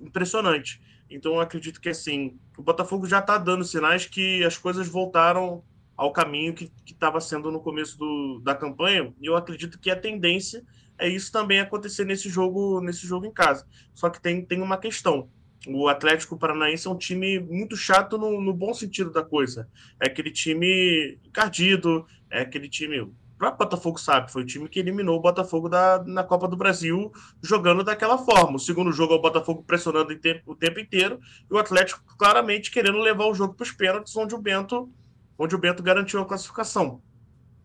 impressionante. 0.00 0.80
Então 1.10 1.40
acredito 1.40 1.80
que 1.80 1.88
assim, 1.88 2.38
o 2.56 2.62
Botafogo 2.62 3.06
já 3.06 3.18
está 3.18 3.38
dando 3.38 3.64
sinais 3.64 4.06
que 4.06 4.44
as 4.44 4.56
coisas 4.56 4.88
voltaram 4.88 5.62
ao 5.96 6.12
caminho 6.12 6.54
que 6.54 6.70
estava 6.86 7.20
sendo 7.20 7.50
no 7.50 7.60
começo 7.60 7.98
do, 7.98 8.40
da 8.44 8.54
campanha, 8.54 9.12
e 9.20 9.26
eu 9.26 9.36
acredito 9.36 9.80
que 9.80 9.90
a 9.90 9.96
tendência 9.96 10.64
é 10.96 11.08
isso 11.08 11.32
também 11.32 11.60
acontecer 11.60 12.04
nesse 12.04 12.28
jogo, 12.28 12.80
nesse 12.80 13.06
jogo 13.06 13.26
em 13.26 13.32
casa. 13.32 13.66
Só 13.94 14.08
que 14.10 14.20
tem, 14.20 14.44
tem 14.44 14.60
uma 14.60 14.76
questão. 14.78 15.28
O 15.66 15.88
Atlético 15.88 16.38
Paranaense 16.38 16.86
é 16.86 16.90
um 16.90 16.96
time 16.96 17.40
muito 17.40 17.76
chato 17.76 18.16
no, 18.16 18.40
no 18.40 18.52
bom 18.52 18.72
sentido 18.72 19.10
da 19.10 19.24
coisa. 19.24 19.68
É 20.00 20.06
aquele 20.06 20.30
time 20.30 21.18
encardido, 21.24 22.06
é 22.30 22.40
aquele 22.40 22.68
time 22.68 23.12
próprio 23.38 23.66
Botafogo 23.66 23.98
sabe, 23.98 24.32
foi 24.32 24.42
o 24.42 24.46
time 24.46 24.68
que 24.68 24.80
eliminou 24.80 25.16
o 25.16 25.22
Botafogo 25.22 25.68
da, 25.68 26.02
na 26.04 26.24
Copa 26.24 26.48
do 26.48 26.56
Brasil 26.56 27.12
jogando 27.42 27.84
daquela 27.84 28.18
forma. 28.18 28.56
O 28.56 28.60
segundo 28.60 28.92
jogo 28.92 29.14
é 29.14 29.16
o 29.16 29.22
Botafogo 29.22 29.62
pressionando 29.64 30.12
o 30.12 30.54
tempo, 30.56 30.80
inteiro 30.80 31.20
e 31.50 31.54
o 31.54 31.58
Atlético 31.58 32.02
claramente 32.18 32.70
querendo 32.70 32.98
levar 32.98 33.26
o 33.26 33.34
jogo 33.34 33.54
para 33.54 33.64
os 33.64 33.72
pênaltis, 33.72 34.16
onde 34.16 34.34
o 34.34 34.38
Bento 34.38 34.92
onde 35.38 35.54
o 35.54 35.58
Bento 35.58 35.84
garantiu 35.84 36.20
a 36.20 36.26
classificação. 36.26 37.00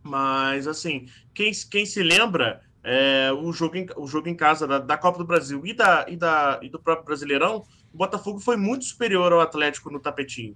Mas, 0.03 0.67
assim, 0.67 1.07
quem, 1.33 1.51
quem 1.71 1.85
se 1.87 2.03
lembra, 2.03 2.61
é, 2.83 3.31
o, 3.31 3.51
jogo 3.51 3.77
em, 3.77 3.87
o 3.97 4.05
jogo 4.05 4.29
em 4.29 4.35
casa 4.35 4.67
da, 4.67 4.77
da 4.77 4.97
Copa 4.97 5.17
do 5.17 5.25
Brasil 5.25 5.65
e, 5.65 5.73
da, 5.73 6.05
e, 6.07 6.15
da, 6.15 6.59
e 6.61 6.69
do 6.69 6.79
próprio 6.79 7.05
Brasileirão, 7.05 7.65
o 7.91 7.97
Botafogo 7.97 8.39
foi 8.39 8.57
muito 8.57 8.85
superior 8.85 9.31
ao 9.33 9.39
Atlético 9.39 9.89
no 9.89 9.99
tapetinho. 9.99 10.55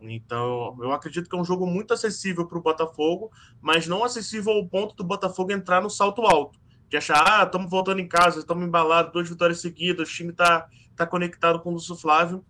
Então, 0.00 0.76
eu 0.80 0.92
acredito 0.92 1.28
que 1.28 1.36
é 1.36 1.38
um 1.38 1.44
jogo 1.44 1.66
muito 1.66 1.92
acessível 1.92 2.46
para 2.46 2.58
o 2.58 2.62
Botafogo, 2.62 3.32
mas 3.60 3.86
não 3.86 4.04
acessível 4.04 4.52
ao 4.52 4.66
ponto 4.66 4.94
do 4.94 5.04
Botafogo 5.04 5.52
entrar 5.52 5.82
no 5.82 5.90
salto 5.90 6.22
alto. 6.22 6.58
De 6.88 6.96
achar, 6.96 7.22
ah, 7.26 7.44
estamos 7.44 7.68
voltando 7.70 8.00
em 8.00 8.08
casa, 8.08 8.38
estamos 8.38 8.66
embalados, 8.66 9.12
duas 9.12 9.28
vitórias 9.28 9.60
seguidas, 9.60 10.08
o 10.08 10.12
time 10.12 10.30
está 10.30 10.68
tá 10.96 11.06
conectado 11.06 11.60
com 11.60 11.70
o 11.70 11.72
Lúcio 11.74 11.96
Flávio, 11.96 12.44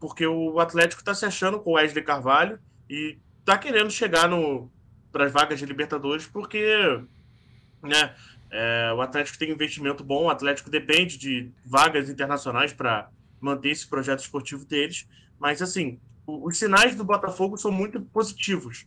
porque 0.00 0.26
o 0.26 0.58
Atlético 0.58 1.00
está 1.00 1.14
se 1.14 1.24
achando 1.24 1.60
com 1.60 1.70
o 1.70 1.74
Wesley 1.74 2.02
Carvalho 2.02 2.58
e 2.88 3.18
está 3.40 3.56
querendo 3.56 3.90
chegar 3.90 4.28
para 5.12 5.26
as 5.26 5.32
vagas 5.32 5.58
de 5.58 5.66
Libertadores, 5.66 6.26
porque 6.26 7.00
né, 7.82 8.14
é, 8.50 8.92
o 8.94 9.00
Atlético 9.00 9.38
tem 9.38 9.50
investimento 9.50 10.02
bom, 10.02 10.24
o 10.24 10.30
Atlético 10.30 10.70
depende 10.70 11.16
de 11.16 11.50
vagas 11.64 12.08
internacionais 12.08 12.72
para 12.72 13.08
manter 13.40 13.70
esse 13.70 13.86
projeto 13.86 14.20
esportivo 14.20 14.64
deles, 14.64 15.06
mas 15.38 15.60
assim, 15.62 16.00
os 16.26 16.58
sinais 16.58 16.94
do 16.94 17.04
Botafogo 17.04 17.56
são 17.56 17.70
muito 17.70 18.00
positivos. 18.00 18.86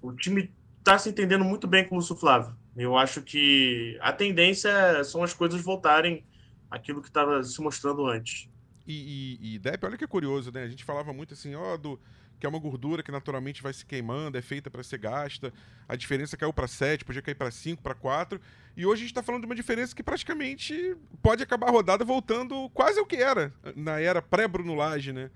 O 0.00 0.12
time 0.12 0.52
está 0.78 0.98
se 0.98 1.08
entendendo 1.08 1.44
muito 1.44 1.66
bem 1.66 1.86
com 1.86 1.96
o 1.96 1.98
Lúcio 1.98 2.16
Flávio. 2.16 2.54
Eu 2.76 2.96
acho 2.96 3.22
que 3.22 3.98
a 4.00 4.12
tendência 4.12 5.02
são 5.04 5.22
as 5.22 5.34
coisas 5.34 5.60
voltarem 5.60 6.24
aquilo 6.70 7.02
que 7.02 7.08
estava 7.08 7.42
se 7.42 7.60
mostrando 7.60 8.06
antes. 8.06 8.48
E, 8.86 9.38
e, 9.40 9.54
e 9.54 9.58
Depp, 9.58 9.84
olha 9.84 9.98
que 9.98 10.06
curioso, 10.06 10.50
né? 10.52 10.62
A 10.62 10.68
gente 10.68 10.84
falava 10.84 11.12
muito 11.12 11.34
assim, 11.34 11.54
ó, 11.54 11.76
do, 11.76 12.00
que 12.38 12.46
é 12.46 12.48
uma 12.48 12.58
gordura 12.58 13.02
que 13.02 13.10
naturalmente 13.10 13.62
vai 13.62 13.72
se 13.72 13.84
queimando, 13.84 14.38
é 14.38 14.42
feita 14.42 14.70
para 14.70 14.82
ser 14.82 14.98
gasta. 14.98 15.52
A 15.88 15.96
diferença 15.96 16.36
caiu 16.36 16.52
para 16.52 16.66
7, 16.66 17.04
podia 17.04 17.20
cair 17.20 17.34
para 17.34 17.50
5, 17.50 17.82
para 17.82 17.94
4. 17.94 18.40
E 18.76 18.86
hoje 18.86 19.00
a 19.00 19.04
gente 19.04 19.10
está 19.10 19.22
falando 19.22 19.42
de 19.42 19.46
uma 19.46 19.54
diferença 19.54 19.94
que 19.94 20.02
praticamente 20.02 20.96
pode 21.20 21.42
acabar 21.42 21.68
a 21.68 21.72
rodada 21.72 22.04
voltando 22.04 22.70
quase 22.70 22.98
ao 22.98 23.06
que 23.06 23.16
era 23.16 23.52
na 23.74 24.00
era 24.00 24.22
pré-Bruno 24.22 24.74
Lage, 24.74 25.12
né? 25.12 25.30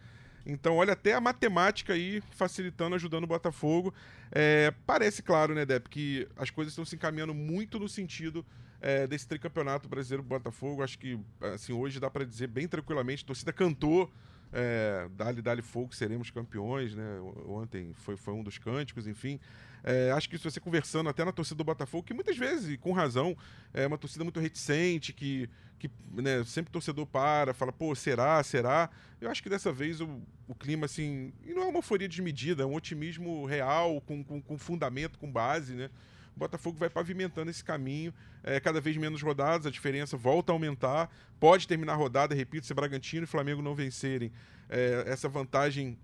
Então, 0.44 0.76
olha, 0.76 0.92
até 0.92 1.14
a 1.14 1.20
matemática 1.20 1.92
aí 1.92 2.20
facilitando, 2.32 2.94
ajudando 2.94 3.24
o 3.24 3.28
Botafogo. 3.28 3.94
É, 4.30 4.72
parece 4.86 5.22
claro, 5.22 5.54
né, 5.54 5.64
Dep, 5.64 5.88
que 5.88 6.28
as 6.36 6.50
coisas 6.50 6.72
estão 6.72 6.84
se 6.84 6.96
encaminhando 6.96 7.34
muito 7.34 7.78
no 7.78 7.88
sentido 7.88 8.44
é, 8.80 9.06
desse 9.06 9.26
tricampeonato 9.26 9.88
brasileiro 9.88 10.22
Botafogo. 10.22 10.82
Acho 10.82 10.98
que, 10.98 11.18
assim, 11.54 11.72
hoje 11.72 12.00
dá 12.00 12.10
para 12.10 12.24
dizer 12.24 12.48
bem 12.48 12.66
tranquilamente, 12.66 13.22
a 13.24 13.26
torcida 13.26 13.52
cantou 13.52 14.10
é, 14.52 15.08
Dali, 15.16 15.40
Dali 15.40 15.62
Fogo, 15.62 15.94
seremos 15.94 16.30
campeões, 16.30 16.94
né? 16.94 17.20
Ontem 17.46 17.92
foi, 17.94 18.16
foi 18.16 18.34
um 18.34 18.42
dos 18.42 18.58
cânticos, 18.58 19.06
enfim. 19.06 19.40
É, 19.84 20.12
acho 20.12 20.28
que 20.28 20.38
se 20.38 20.44
você 20.44 20.60
conversando 20.60 21.08
até 21.08 21.24
na 21.24 21.32
torcida 21.32 21.56
do 21.56 21.64
Botafogo, 21.64 22.04
que 22.04 22.14
muitas 22.14 22.36
vezes, 22.36 22.76
com 22.78 22.92
razão, 22.92 23.36
é 23.74 23.86
uma 23.86 23.98
torcida 23.98 24.22
muito 24.22 24.38
reticente, 24.38 25.12
que, 25.12 25.48
que 25.78 25.90
né, 26.12 26.44
sempre 26.44 26.70
o 26.70 26.72
torcedor 26.72 27.06
para, 27.06 27.52
fala, 27.52 27.72
pô, 27.72 27.94
será, 27.94 28.42
será? 28.42 28.88
Eu 29.20 29.30
acho 29.30 29.42
que 29.42 29.48
dessa 29.48 29.72
vez 29.72 30.00
o, 30.00 30.20
o 30.46 30.54
clima, 30.54 30.86
assim, 30.86 31.32
não 31.44 31.62
é 31.62 31.66
uma 31.66 31.78
euforia 31.78 32.08
desmedida, 32.08 32.62
é 32.62 32.66
um 32.66 32.74
otimismo 32.74 33.44
real, 33.44 34.00
com, 34.02 34.22
com, 34.22 34.40
com 34.40 34.58
fundamento, 34.58 35.18
com 35.18 35.30
base, 35.30 35.74
né? 35.74 35.90
o 36.34 36.38
Botafogo 36.38 36.78
vai 36.78 36.88
pavimentando 36.88 37.50
esse 37.50 37.62
caminho, 37.62 38.12
é, 38.42 38.58
cada 38.58 38.80
vez 38.80 38.96
menos 38.96 39.22
rodadas, 39.22 39.66
a 39.66 39.70
diferença 39.70 40.16
volta 40.16 40.50
a 40.52 40.54
aumentar, 40.54 41.10
pode 41.38 41.68
terminar 41.68 41.92
a 41.92 41.96
rodada, 41.96 42.34
repito, 42.34 42.66
se 42.66 42.74
Bragantino 42.74 43.24
e 43.24 43.26
Flamengo 43.26 43.60
não 43.60 43.74
vencerem, 43.74 44.32
é, 44.68 45.04
essa 45.06 45.28
vantagem 45.28 45.98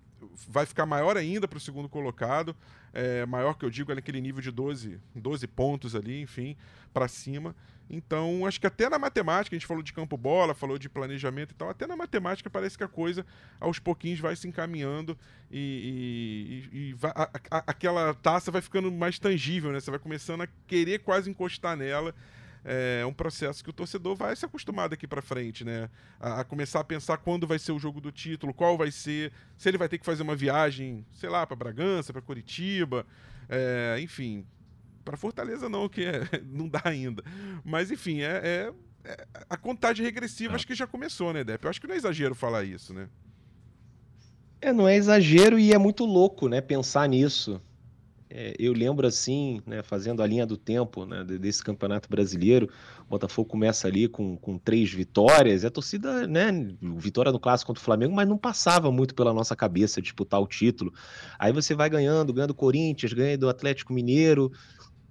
vai 0.48 0.66
ficar 0.66 0.86
maior 0.86 1.16
ainda 1.16 1.46
para 1.46 1.56
o 1.56 1.60
segundo 1.60 1.88
colocado, 1.88 2.54
é, 2.92 3.24
maior 3.26 3.54
que 3.54 3.64
eu 3.64 3.70
digo, 3.70 3.92
é 3.92 3.94
naquele 3.94 4.20
nível 4.20 4.40
de 4.40 4.50
12, 4.50 5.00
12 5.14 5.46
pontos 5.46 5.94
ali, 5.94 6.20
enfim, 6.20 6.56
para 6.92 7.08
cima. 7.08 7.54
Então, 7.90 8.44
acho 8.44 8.60
que 8.60 8.66
até 8.66 8.88
na 8.88 8.98
matemática, 8.98 9.56
a 9.56 9.58
gente 9.58 9.66
falou 9.66 9.82
de 9.82 9.92
campo 9.92 10.16
bola, 10.16 10.54
falou 10.54 10.78
de 10.78 10.88
planejamento 10.88 11.52
e 11.52 11.54
tal, 11.54 11.70
até 11.70 11.86
na 11.86 11.96
matemática 11.96 12.50
parece 12.50 12.76
que 12.76 12.84
a 12.84 12.88
coisa 12.88 13.24
aos 13.58 13.78
pouquinhos 13.78 14.20
vai 14.20 14.36
se 14.36 14.46
encaminhando 14.46 15.16
e, 15.50 16.68
e, 16.72 16.78
e 16.78 16.92
vai, 16.92 17.12
a, 17.14 17.30
a, 17.50 17.58
aquela 17.66 18.12
taça 18.14 18.50
vai 18.50 18.60
ficando 18.60 18.92
mais 18.92 19.18
tangível, 19.18 19.72
né? 19.72 19.80
Você 19.80 19.90
vai 19.90 19.98
começando 19.98 20.42
a 20.42 20.48
querer 20.66 20.98
quase 20.98 21.30
encostar 21.30 21.76
nela. 21.76 22.14
É 22.70 23.06
um 23.06 23.14
processo 23.14 23.64
que 23.64 23.70
o 23.70 23.72
torcedor 23.72 24.14
vai 24.14 24.36
se 24.36 24.44
acostumar 24.44 24.90
daqui 24.90 25.06
para 25.06 25.22
frente, 25.22 25.64
né? 25.64 25.88
A, 26.20 26.40
a, 26.40 26.44
começar 26.44 26.80
a 26.80 26.84
pensar 26.84 27.16
quando 27.16 27.46
vai 27.46 27.58
ser 27.58 27.72
o 27.72 27.78
jogo 27.78 27.98
do 27.98 28.12
título, 28.12 28.52
qual 28.52 28.76
vai 28.76 28.90
ser, 28.90 29.32
se 29.56 29.70
ele 29.70 29.78
vai 29.78 29.88
ter 29.88 29.96
que 29.96 30.04
fazer 30.04 30.22
uma 30.22 30.36
viagem, 30.36 31.06
sei 31.12 31.30
lá, 31.30 31.46
para 31.46 31.56
Bragança, 31.56 32.12
para 32.12 32.20
Curitiba, 32.20 33.06
é, 33.48 33.98
enfim, 34.00 34.44
para 35.02 35.16
Fortaleza 35.16 35.66
não, 35.68 35.88
que 35.88 36.04
é, 36.04 36.20
não 36.44 36.68
dá 36.68 36.82
ainda. 36.84 37.22
Mas 37.64 37.90
enfim, 37.90 38.20
é, 38.20 38.26
é, 38.44 38.72
é 39.04 39.26
a 39.48 39.56
contagem 39.56 40.04
regressiva 40.04 40.52
é. 40.52 40.56
acho 40.56 40.66
que 40.66 40.74
já 40.74 40.86
começou, 40.86 41.32
né, 41.32 41.42
Depp? 41.42 41.64
Eu 41.64 41.70
acho 41.70 41.80
que 41.80 41.86
não 41.86 41.94
é 41.94 41.98
exagero 41.98 42.34
falar 42.34 42.64
isso, 42.64 42.92
né? 42.92 43.08
É, 44.60 44.72
não 44.72 44.86
é 44.86 44.96
exagero 44.96 45.58
e 45.58 45.72
é 45.72 45.78
muito 45.78 46.04
louco, 46.04 46.48
né, 46.48 46.60
pensar 46.60 47.08
nisso. 47.08 47.62
É, 48.30 48.54
eu 48.58 48.72
lembro 48.72 49.06
assim, 49.06 49.62
né, 49.66 49.82
fazendo 49.82 50.22
a 50.22 50.26
linha 50.26 50.44
do 50.44 50.56
tempo 50.56 51.06
né, 51.06 51.24
desse 51.24 51.64
campeonato 51.64 52.08
brasileiro, 52.08 52.68
o 53.06 53.10
Botafogo 53.10 53.48
começa 53.48 53.88
ali 53.88 54.06
com, 54.06 54.36
com 54.36 54.58
três 54.58 54.92
vitórias, 54.92 55.64
a 55.64 55.70
torcida, 55.70 56.26
né, 56.26 56.50
vitória 56.96 57.32
no 57.32 57.40
clássico 57.40 57.68
contra 57.68 57.80
o 57.80 57.84
Flamengo, 57.84 58.14
mas 58.14 58.28
não 58.28 58.36
passava 58.36 58.92
muito 58.92 59.14
pela 59.14 59.32
nossa 59.32 59.56
cabeça 59.56 60.02
disputar 60.02 60.40
o 60.40 60.46
título. 60.46 60.92
Aí 61.38 61.52
você 61.52 61.74
vai 61.74 61.88
ganhando, 61.88 62.32
ganhando 62.32 62.54
Corinthians, 62.54 63.12
ganha 63.12 63.38
do 63.38 63.48
Atlético 63.48 63.92
Mineiro, 63.94 64.52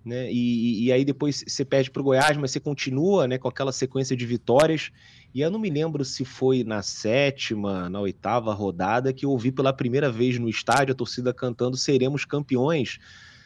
né? 0.05 0.31
E, 0.31 0.85
e 0.85 0.91
aí 0.91 1.03
depois 1.03 1.43
você 1.47 1.65
perde 1.65 1.91
para 1.91 2.01
o 2.01 2.03
Goiás, 2.03 2.37
mas 2.37 2.51
você 2.51 2.59
continua 2.59 3.27
né, 3.27 3.37
com 3.37 3.47
aquela 3.47 3.71
sequência 3.71 4.15
de 4.15 4.25
vitórias. 4.25 4.91
E 5.33 5.41
eu 5.41 5.51
não 5.51 5.59
me 5.59 5.69
lembro 5.69 6.05
se 6.05 6.23
foi 6.23 6.63
na 6.63 6.81
sétima, 6.81 7.89
na 7.89 7.99
oitava 7.99 8.53
rodada 8.53 9.11
que 9.13 9.25
eu 9.25 9.31
ouvi 9.31 9.51
pela 9.51 9.73
primeira 9.73 10.09
vez 10.09 10.39
no 10.39 10.49
estádio 10.49 10.93
a 10.93 10.95
torcida 10.95 11.33
cantando 11.33 11.75
Seremos 11.75 12.25
campeões. 12.25 12.99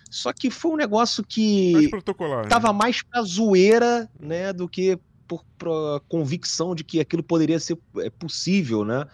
Só 0.10 0.32
que 0.34 0.50
foi 0.50 0.72
um 0.72 0.76
negócio 0.76 1.24
que 1.24 1.74
estava 2.44 2.74
né? 2.74 2.74
mais 2.74 3.02
para 3.02 3.22
zoeira 3.24 4.10
né, 4.20 4.52
do 4.52 4.68
que 4.68 5.00
por, 5.28 5.46
por 5.58 6.02
convicção 6.10 6.76
de 6.76 6.84
que 6.84 7.00
aquilo 7.00 7.24
poderia 7.24 7.60
ser 7.60 7.78
é, 7.98 8.10
possível, 8.10 8.84
né? 8.84 9.08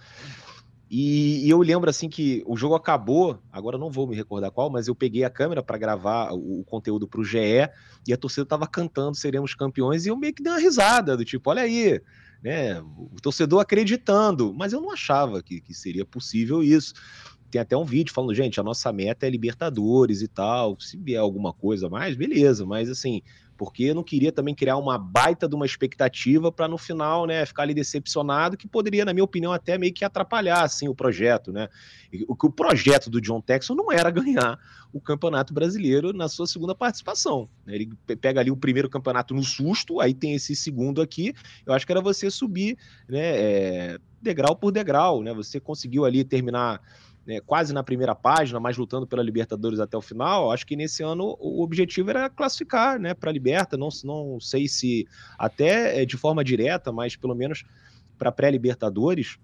E, 0.90 1.46
e, 1.46 1.50
eu 1.50 1.60
lembro 1.60 1.90
assim 1.90 2.08
que 2.08 2.44
o 2.46 2.56
jogo 2.56 2.74
acabou, 2.74 3.40
agora 3.52 3.78
não 3.78 3.90
vou 3.90 4.08
me 4.08 4.16
recordar 4.16 4.52
qual, 4.52 4.70
mas 4.70 4.88
eu 4.88 4.96
peguei 4.96 5.24
a 5.26 5.30
câmera 5.30 5.62
para 5.62 5.78
gravar 5.78 6.32
o, 6.32 6.62
o 6.62 6.64
conteúdo 6.64 7.08
para 7.08 7.20
o 7.20 7.26
GE 7.26 7.70
e 8.08 8.14
a 8.14 8.18
torcida 8.18 8.44
estava 8.44 8.66
cantando 8.66 9.16
seremos 9.16 9.54
campeões 9.54 10.06
e 10.06 10.10
eu 10.10 10.16
meio 10.16 10.34
que 10.34 10.42
dei 10.42 10.52
uma 10.52 10.60
risada 10.60 11.18
do 11.18 11.26
tipo, 11.26 11.50
olha 11.50 11.64
aí, 11.64 12.02
né? 12.42 12.80
O 12.82 13.18
torcedor 13.22 13.60
acreditando, 13.60 14.54
mas 14.54 14.72
eu 14.72 14.80
não 14.80 14.92
achava 14.92 15.44
que, 15.44 15.60
que 15.60 15.74
seria 15.74 16.06
possível 16.06 16.64
isso. 16.64 16.94
Tem 17.50 17.62
até 17.62 17.76
um 17.76 17.86
vídeo 17.86 18.14
falando, 18.14 18.34
gente, 18.34 18.60
a 18.60 18.64
nossa 18.64 18.92
meta 18.92 19.26
é 19.26 19.30
Libertadores 19.30 20.22
e 20.22 20.28
tal. 20.28 20.80
Se 20.80 20.98
vier 20.98 21.20
alguma 21.20 21.54
coisa 21.54 21.90
mais, 21.90 22.16
beleza, 22.16 22.66
mas 22.66 22.90
assim, 22.90 23.22
porque 23.58 23.86
eu 23.86 23.96
não 23.96 24.04
queria 24.04 24.32
também 24.32 24.54
criar 24.54 24.78
uma 24.78 24.98
baita 24.98 25.48
de 25.48 25.56
uma 25.56 25.66
expectativa 25.66 26.52
para 26.52 26.68
no 26.68 26.78
final, 26.78 27.26
né, 27.26 27.46
ficar 27.46 27.64
ali 27.64 27.74
decepcionado, 27.74 28.56
que 28.56 28.68
poderia, 28.68 29.04
na 29.04 29.14
minha 29.14 29.24
opinião, 29.24 29.52
até 29.52 29.78
meio 29.78 29.94
que 29.94 30.06
atrapalhar 30.06 30.64
assim 30.64 30.88
o 30.88 30.96
projeto, 30.96 31.52
né? 31.52 31.68
O 32.28 32.36
que 32.36 32.46
o 32.46 32.52
projeto 32.52 33.10
do 33.10 33.20
John 33.20 33.42
Texon 33.42 33.76
não 33.76 33.92
era 33.92 34.10
ganhar 34.12 34.60
o 34.94 35.02
Campeonato 35.02 35.54
Brasileiro 35.54 36.14
na 36.14 36.30
sua 36.30 36.48
segunda 36.48 36.74
participação. 36.74 37.50
Né? 37.66 37.76
Ele 37.76 37.90
pega 38.22 38.40
ali 38.40 38.50
o 38.50 38.56
primeiro 38.56 38.90
campeonato 38.90 39.34
no 39.34 39.44
susto, 39.44 40.00
aí 40.00 40.14
tem 40.14 40.34
esse 40.34 40.56
segundo 40.56 41.02
aqui. 41.02 41.34
Eu 41.66 41.74
acho 41.74 41.86
que 41.86 41.92
era 41.92 42.02
você 42.02 42.32
subir, 42.32 42.78
né, 43.10 43.20
é, 43.20 43.98
degrau 44.22 44.56
por 44.56 44.72
degrau, 44.72 45.22
né? 45.22 45.34
Você 45.34 45.60
conseguiu 45.60 46.06
ali 46.06 46.24
terminar 46.24 46.82
né, 47.28 47.42
quase 47.42 47.74
na 47.74 47.84
primeira 47.84 48.16
página, 48.16 48.58
mas 48.58 48.78
lutando 48.78 49.06
pela 49.06 49.22
Libertadores 49.22 49.82
até 49.82 49.98
o 49.98 50.02
final, 50.02 50.50
acho 50.50 50.66
que 50.66 50.78
nesse 50.78 51.04
ano 51.04 51.36
o 51.42 51.62
objetivo 51.62 52.10
era 52.10 52.30
classificar 52.30 52.98
né, 52.98 53.14
para 53.14 53.30
a 53.30 53.34
Liberta, 53.34 53.76
não, 53.76 53.90
não 54.06 54.40
sei 54.40 54.68
se 54.70 55.06
até 55.38 56.06
de 56.06 56.16
forma 56.16 56.42
direta, 56.42 56.90
mas 56.90 57.18
pelo 57.18 57.36
menos 57.36 57.66
para 58.18 58.32
pré-Libertadores, 58.32 59.38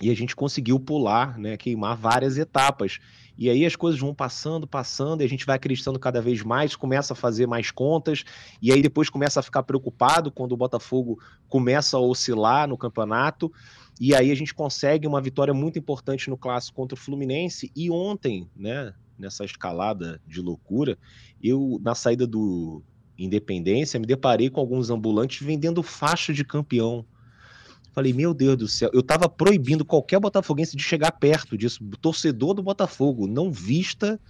e 0.00 0.10
a 0.10 0.14
gente 0.14 0.36
conseguiu 0.36 0.78
pular, 0.78 1.38
né, 1.38 1.56
queimar 1.56 1.96
várias 1.96 2.38
etapas. 2.38 2.98
E 3.36 3.48
aí 3.48 3.64
as 3.64 3.74
coisas 3.74 4.00
vão 4.00 4.14
passando, 4.14 4.66
passando, 4.66 5.22
e 5.22 5.24
a 5.24 5.28
gente 5.28 5.46
vai 5.46 5.56
acreditando 5.56 5.98
cada 5.98 6.20
vez 6.20 6.42
mais, 6.42 6.76
começa 6.76 7.12
a 7.14 7.16
fazer 7.16 7.46
mais 7.46 7.70
contas, 7.70 8.24
e 8.60 8.72
aí 8.72 8.82
depois 8.82 9.08
começa 9.08 9.40
a 9.40 9.42
ficar 9.42 9.62
preocupado 9.62 10.30
quando 10.30 10.52
o 10.52 10.56
Botafogo 10.56 11.20
começa 11.48 11.96
a 11.96 12.00
oscilar 12.00 12.68
no 12.68 12.76
campeonato. 12.76 13.52
E 14.00 14.14
aí 14.14 14.30
a 14.30 14.34
gente 14.34 14.54
consegue 14.54 15.06
uma 15.06 15.20
vitória 15.20 15.52
muito 15.52 15.78
importante 15.78 16.30
no 16.30 16.36
clássico 16.36 16.76
contra 16.76 16.94
o 16.94 17.00
Fluminense. 17.00 17.70
E 17.74 17.90
ontem, 17.90 18.48
né, 18.56 18.94
nessa 19.18 19.44
escalada 19.44 20.20
de 20.26 20.40
loucura, 20.40 20.96
eu, 21.42 21.80
na 21.82 21.94
saída 21.94 22.26
do 22.26 22.82
Independência, 23.18 23.98
me 23.98 24.06
deparei 24.06 24.48
com 24.48 24.60
alguns 24.60 24.90
ambulantes 24.90 25.44
vendendo 25.44 25.82
faixa 25.82 26.32
de 26.32 26.44
campeão. 26.44 27.04
Falei, 27.92 28.12
meu 28.12 28.32
Deus 28.32 28.56
do 28.56 28.68
céu, 28.68 28.90
eu 28.92 29.02
tava 29.02 29.28
proibindo 29.28 29.84
qualquer 29.84 30.20
botafoguense 30.20 30.76
de 30.76 30.82
chegar 30.82 31.10
perto 31.10 31.58
disso. 31.58 31.84
Torcedor 32.00 32.54
do 32.54 32.62
Botafogo, 32.62 33.26
não 33.26 33.50
vista 33.50 34.20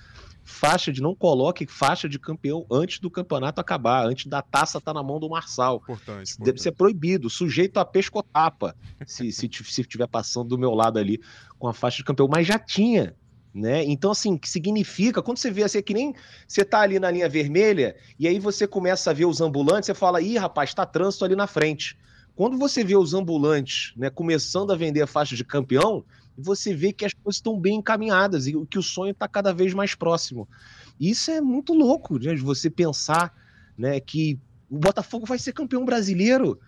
faixa 0.48 0.92
de 0.92 1.02
não 1.02 1.14
coloque 1.14 1.66
faixa 1.66 2.08
de 2.08 2.18
campeão 2.18 2.66
antes 2.70 2.98
do 2.98 3.10
campeonato 3.10 3.60
acabar, 3.60 4.06
antes 4.06 4.26
da 4.26 4.40
taça 4.40 4.78
estar 4.78 4.92
tá 4.92 4.94
na 4.94 5.06
mão 5.06 5.20
do 5.20 5.28
Marçal. 5.28 5.76
Importante, 5.76 6.32
importante. 6.32 6.40
Deve 6.40 6.58
ser 6.58 6.72
proibido, 6.72 7.28
sujeito 7.28 7.78
a 7.78 7.84
pescotapa, 7.84 8.74
se, 9.06 9.30
se, 9.30 9.48
se 9.52 9.80
estiver 9.82 10.08
passando 10.08 10.48
do 10.48 10.58
meu 10.58 10.74
lado 10.74 10.98
ali 10.98 11.20
com 11.58 11.68
a 11.68 11.74
faixa 11.74 11.98
de 11.98 12.04
campeão. 12.04 12.28
Mas 12.30 12.46
já 12.46 12.58
tinha 12.58 13.14
né? 13.54 13.82
Então, 13.84 14.10
assim, 14.10 14.36
que 14.36 14.48
significa, 14.48 15.22
quando 15.22 15.38
você 15.38 15.50
vê 15.50 15.64
assim, 15.64 15.78
é 15.78 15.82
que 15.82 15.94
nem 15.94 16.14
você 16.46 16.64
tá 16.64 16.80
ali 16.80 17.00
na 17.00 17.10
linha 17.10 17.28
vermelha, 17.28 17.96
e 18.18 18.28
aí 18.28 18.38
você 18.38 18.66
começa 18.66 19.10
a 19.10 19.14
ver 19.14 19.24
os 19.24 19.40
ambulantes, 19.40 19.86
você 19.86 19.94
fala, 19.94 20.20
ih, 20.20 20.36
rapaz, 20.36 20.72
tá 20.74 20.86
trânsito 20.86 21.24
ali 21.24 21.34
na 21.34 21.46
frente. 21.46 21.98
Quando 22.36 22.56
você 22.56 22.84
vê 22.84 22.96
os 22.96 23.14
ambulantes 23.14 23.92
né, 23.96 24.10
começando 24.10 24.70
a 24.70 24.76
vender 24.76 25.02
a 25.02 25.08
faixa 25.08 25.34
de 25.34 25.44
campeão, 25.44 26.04
você 26.38 26.72
vê 26.72 26.92
que 26.92 27.04
as 27.04 27.12
coisas 27.12 27.36
estão 27.36 27.58
bem 27.58 27.78
encaminhadas 27.78 28.46
e 28.46 28.52
que 28.66 28.78
o 28.78 28.82
sonho 28.82 29.10
está 29.10 29.26
cada 29.26 29.52
vez 29.52 29.74
mais 29.74 29.94
próximo. 29.96 30.48
Isso 31.00 31.30
é 31.32 31.40
muito 31.40 31.74
louco, 31.74 32.18
né, 32.18 32.34
de 32.34 32.40
você 32.40 32.70
pensar 32.70 33.34
né, 33.76 33.98
que 33.98 34.38
o 34.70 34.78
Botafogo 34.78 35.26
vai 35.26 35.38
ser 35.38 35.52
campeão 35.52 35.84
brasileiro. 35.84 36.60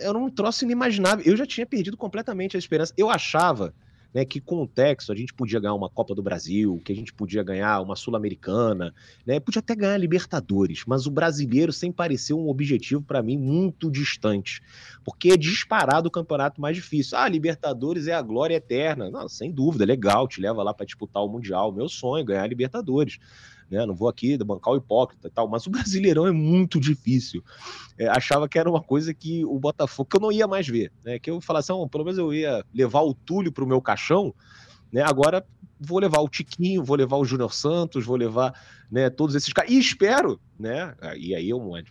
Era 0.00 0.16
um 0.16 0.30
troço 0.30 0.64
inimaginável. 0.64 1.24
Eu 1.24 1.36
já 1.36 1.46
tinha 1.46 1.66
perdido 1.66 1.96
completamente 1.96 2.56
a 2.56 2.58
esperança. 2.58 2.94
Eu 2.96 3.10
achava 3.10 3.74
né, 4.14 4.24
que 4.24 4.40
com 4.40 4.62
o 4.62 4.66
Texas 4.66 5.10
a 5.10 5.14
gente 5.14 5.32
podia 5.32 5.58
ganhar 5.58 5.74
uma 5.74 5.88
Copa 5.88 6.14
do 6.14 6.22
Brasil, 6.22 6.80
que 6.84 6.92
a 6.92 6.94
gente 6.94 7.12
podia 7.12 7.42
ganhar 7.42 7.80
uma 7.80 7.96
Sul-Americana, 7.96 8.94
né, 9.26 9.40
podia 9.40 9.60
até 9.60 9.74
ganhar 9.74 9.96
Libertadores, 9.96 10.84
mas 10.86 11.06
o 11.06 11.10
brasileiro 11.10 11.72
sempre 11.72 11.96
pareceu 11.96 12.38
um 12.38 12.48
objetivo 12.48 13.02
para 13.02 13.22
mim 13.22 13.38
muito 13.38 13.90
distante, 13.90 14.62
porque 15.04 15.30
é 15.30 15.36
disparado 15.36 16.08
o 16.08 16.10
campeonato 16.10 16.60
mais 16.60 16.76
difícil. 16.76 17.16
Ah, 17.16 17.28
Libertadores 17.28 18.06
é 18.06 18.12
a 18.12 18.22
glória 18.22 18.56
eterna. 18.56 19.10
Não, 19.10 19.28
sem 19.28 19.50
dúvida, 19.50 19.84
legal, 19.84 20.28
te 20.28 20.40
leva 20.40 20.62
lá 20.62 20.72
para 20.72 20.86
disputar 20.86 21.22
o 21.22 21.28
Mundial. 21.28 21.72
Meu 21.72 21.88
sonho 21.88 22.22
é 22.22 22.24
ganhar 22.24 22.46
Libertadores 22.46 23.18
né? 23.70 23.84
Não 23.86 23.94
vou 23.94 24.08
aqui 24.08 24.36
bancar 24.38 24.74
o 24.74 24.76
hipócrita 24.76 25.28
e 25.28 25.30
tal, 25.30 25.48
mas 25.48 25.66
o 25.66 25.70
Brasileirão 25.72 26.26
é 26.26 26.32
muito 26.32 26.78
difícil. 26.80 27.42
É, 27.98 28.08
achava 28.08 28.48
que 28.48 28.58
era 28.58 28.68
uma 28.68 28.82
coisa 28.82 29.12
que 29.12 29.44
o 29.44 29.58
Botafogo, 29.58 30.08
que 30.08 30.16
eu 30.16 30.20
não 30.20 30.32
ia 30.32 30.46
mais 30.46 30.66
ver, 30.66 30.92
né? 31.04 31.18
Que 31.18 31.30
eu 31.30 31.40
falasse, 31.40 31.72
assim, 31.72 31.88
pelo 31.88 32.04
menos 32.04 32.18
eu 32.18 32.32
ia 32.32 32.64
levar 32.74 33.02
o 33.02 33.14
Túlio 33.14 33.52
para 33.52 33.64
o 33.64 33.66
meu 33.66 33.80
caixão, 33.80 34.34
né? 34.92 35.02
Agora 35.02 35.44
vou 35.78 35.98
levar 35.98 36.20
o 36.20 36.28
Tiquinho, 36.28 36.84
vou 36.84 36.96
levar 36.96 37.16
o 37.16 37.24
Júnior 37.24 37.52
Santos, 37.52 38.04
vou 38.04 38.16
levar 38.16 38.54
né, 38.90 39.10
todos 39.10 39.34
esses 39.34 39.52
caras. 39.52 39.70
E 39.70 39.78
espero, 39.78 40.40
né? 40.58 40.94
E 41.16 41.34
aí 41.34 41.50
é 41.50 41.54
uma, 41.54 41.82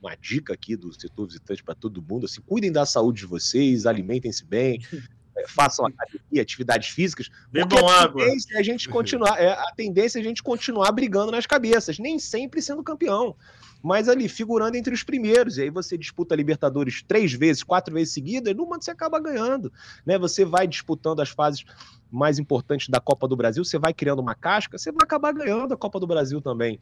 uma 0.00 0.14
dica 0.16 0.52
aqui 0.52 0.76
do 0.76 0.92
setor 0.92 1.26
visitante 1.26 1.62
para 1.62 1.74
todo 1.74 2.02
mundo, 2.02 2.26
assim, 2.26 2.40
cuidem 2.42 2.70
da 2.70 2.84
saúde 2.84 3.20
de 3.20 3.26
vocês, 3.26 3.86
alimentem-se 3.86 4.44
bem, 4.44 4.80
façam 5.46 5.86
academia, 5.86 6.42
atividades 6.42 6.88
físicas. 6.88 7.30
Bebam 7.50 7.88
a 7.88 8.02
água. 8.02 8.24
Tendência 8.24 8.56
é 8.56 8.58
a, 8.58 8.62
gente 8.62 8.88
continuar, 8.88 9.40
é, 9.40 9.52
a 9.52 9.72
tendência 9.76 10.18
é 10.18 10.22
a 10.22 10.24
gente 10.24 10.42
continuar 10.42 10.90
brigando 10.92 11.30
nas 11.30 11.46
cabeças, 11.46 11.98
nem 11.98 12.18
sempre 12.18 12.60
sendo 12.60 12.82
campeão. 12.82 13.36
Mas 13.82 14.08
ali, 14.08 14.28
figurando 14.28 14.76
entre 14.76 14.92
os 14.92 15.02
primeiros, 15.02 15.56
e 15.56 15.62
aí 15.62 15.70
você 15.70 15.96
disputa 15.96 16.34
a 16.34 16.36
Libertadores 16.36 17.02
três 17.02 17.32
vezes, 17.32 17.62
quatro 17.62 17.94
vezes 17.94 18.12
seguidas, 18.12 18.54
no 18.54 18.64
momento 18.64 18.84
você 18.84 18.90
acaba 18.90 19.20
ganhando. 19.20 19.72
Né? 20.04 20.18
Você 20.18 20.44
vai 20.44 20.66
disputando 20.66 21.20
as 21.20 21.28
fases 21.28 21.64
mais 22.10 22.38
importantes 22.38 22.88
da 22.88 23.00
Copa 23.00 23.28
do 23.28 23.36
Brasil, 23.36 23.64
você 23.64 23.78
vai 23.78 23.94
criando 23.94 24.20
uma 24.20 24.34
casca, 24.34 24.78
você 24.78 24.90
vai 24.90 25.04
acabar 25.04 25.32
ganhando 25.32 25.74
a 25.74 25.76
Copa 25.76 26.00
do 26.00 26.06
Brasil 26.06 26.40
também. 26.40 26.80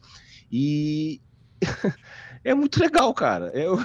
E 0.51 1.21
é 2.43 2.53
muito 2.53 2.79
legal, 2.79 3.13
cara. 3.13 3.51
Eu, 3.53 3.77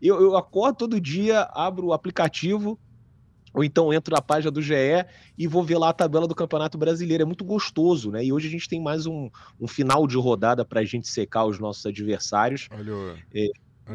eu, 0.00 0.20
eu 0.20 0.36
acordo 0.36 0.76
todo 0.76 1.00
dia, 1.00 1.48
abro 1.52 1.86
o 1.86 1.92
aplicativo, 1.92 2.78
ou 3.52 3.62
então 3.62 3.92
entro 3.92 4.14
na 4.14 4.22
página 4.22 4.50
do 4.50 4.62
GE 4.62 4.74
e 5.36 5.46
vou 5.46 5.62
ver 5.62 5.78
lá 5.78 5.90
a 5.90 5.92
tabela 5.92 6.26
do 6.26 6.34
Campeonato 6.34 6.78
Brasileiro. 6.78 7.22
É 7.22 7.26
muito 7.26 7.44
gostoso, 7.44 8.10
né? 8.10 8.24
E 8.24 8.32
hoje 8.32 8.48
a 8.48 8.50
gente 8.50 8.68
tem 8.68 8.80
mais 8.80 9.06
um, 9.06 9.28
um 9.60 9.66
final 9.66 10.06
de 10.06 10.16
rodada 10.16 10.64
para 10.64 10.80
a 10.80 10.84
gente 10.84 11.08
secar 11.08 11.44
os 11.44 11.58
nossos 11.58 11.84
adversários. 11.84 12.68
Olha, 12.70 13.16
é, 13.34 13.50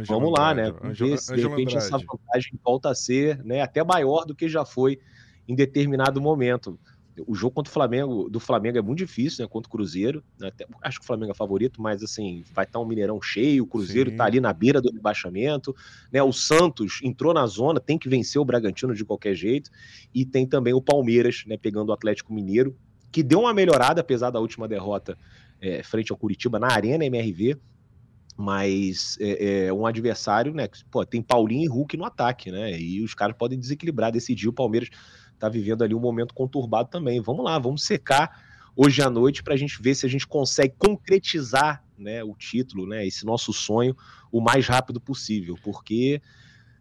vamos 0.06 0.32
lá, 0.32 0.54
né? 0.54 0.72
Vamos 0.72 1.00
ver 1.00 1.18
se 1.18 1.34
de 1.36 1.42
repente 1.42 1.76
Andrade. 1.76 1.96
essa 1.96 1.98
vantagem 1.98 2.60
volta 2.64 2.90
a 2.90 2.96
ser 2.96 3.44
né, 3.44 3.62
até 3.62 3.84
maior 3.84 4.26
do 4.26 4.36
que 4.36 4.48
já 4.48 4.64
foi 4.64 5.00
em 5.48 5.56
determinado 5.56 6.22
momento 6.22 6.78
o 7.26 7.34
jogo 7.34 7.56
contra 7.56 7.70
o 7.70 7.74
Flamengo, 7.74 8.30
do 8.30 8.40
Flamengo 8.40 8.78
é 8.78 8.82
muito 8.82 9.00
difícil, 9.00 9.44
né? 9.44 9.50
Contra 9.50 9.68
o 9.68 9.72
Cruzeiro. 9.72 10.24
Né? 10.40 10.50
Até, 10.50 10.68
acho 10.82 11.00
que 11.00 11.04
o 11.04 11.08
Flamengo 11.08 11.32
é 11.32 11.36
favorito, 11.36 11.82
mas 11.82 12.04
assim, 12.04 12.44
vai 12.54 12.66
estar 12.66 12.80
um 12.80 12.86
Mineirão 12.86 13.22
cheio, 13.22 13.64
o 13.64 13.68
Cruzeiro 13.68 14.12
está 14.12 14.26
ali 14.26 14.40
na 14.40 14.54
beira 14.54 14.82
do 14.82 14.92
rebaixamento, 14.92 15.76
né? 16.12 16.22
O 16.22 16.32
Santos 16.32 17.00
entrou 17.04 17.34
na 17.34 17.46
zona, 17.48 17.80
tem 17.80 17.98
que 17.98 18.10
vencer 18.10 18.42
o 18.42 18.46
Bragantino 18.46 18.94
de 18.94 19.04
qualquer 19.04 19.36
jeito, 19.36 19.72
e 20.14 20.26
tem 20.26 20.46
também 20.46 20.74
o 20.74 20.82
Palmeiras, 20.82 21.44
né? 21.48 21.58
Pegando 21.58 21.90
o 21.90 21.94
Atlético 21.94 22.34
Mineiro, 22.34 22.76
que 23.12 23.24
deu 23.24 23.42
uma 23.42 23.54
melhorada, 23.54 24.02
apesar 24.02 24.30
da 24.30 24.40
última 24.40 24.68
derrota 24.68 25.18
é, 25.62 25.82
frente 25.84 26.12
ao 26.12 26.18
Curitiba 26.18 26.60
na 26.60 26.68
Arena 26.68 27.06
MRV. 27.06 27.58
Mas 28.40 29.18
é, 29.20 29.66
é 29.66 29.74
um 29.74 29.88
adversário, 29.88 30.54
né? 30.54 30.70
Pô, 30.92 31.04
tem 31.04 31.24
Paulinho 31.24 31.64
e 31.64 31.68
Hulk 31.68 31.98
no 31.98 32.06
ataque, 32.06 32.52
né? 32.52 32.80
E 32.80 33.02
os 33.02 33.16
caras 33.16 33.36
podem 33.36 33.58
desequilibrar, 33.58 34.12
decidir. 34.12 34.48
O 34.48 34.54
Palmeiras 34.54 34.92
está 35.38 35.48
vivendo 35.48 35.84
ali 35.84 35.96
um 35.96 36.00
momento 36.00 36.34
conturbado 36.34 36.90
também. 36.90 37.22
Vamos 37.22 37.46
lá, 37.46 37.58
vamos 37.58 37.84
secar 37.84 38.44
hoje 38.76 39.02
à 39.02 39.10
noite 39.10 39.42
para 39.42 39.54
a 39.54 39.58
gente 39.58 39.82
ver 39.82 39.96
se 39.96 40.06
a 40.06 40.10
gente 40.10 40.28
consegue 40.28 40.76
concretizar 40.78 41.84
né, 41.98 42.24
o 42.24 42.36
título, 42.36 42.86
né, 42.86 43.06
esse 43.08 43.26
nosso 43.26 43.52
sonho, 43.54 43.96
o 44.32 44.40
mais 44.40 44.68
rápido 44.68 45.00
possível, 45.00 45.58
porque 45.64 46.22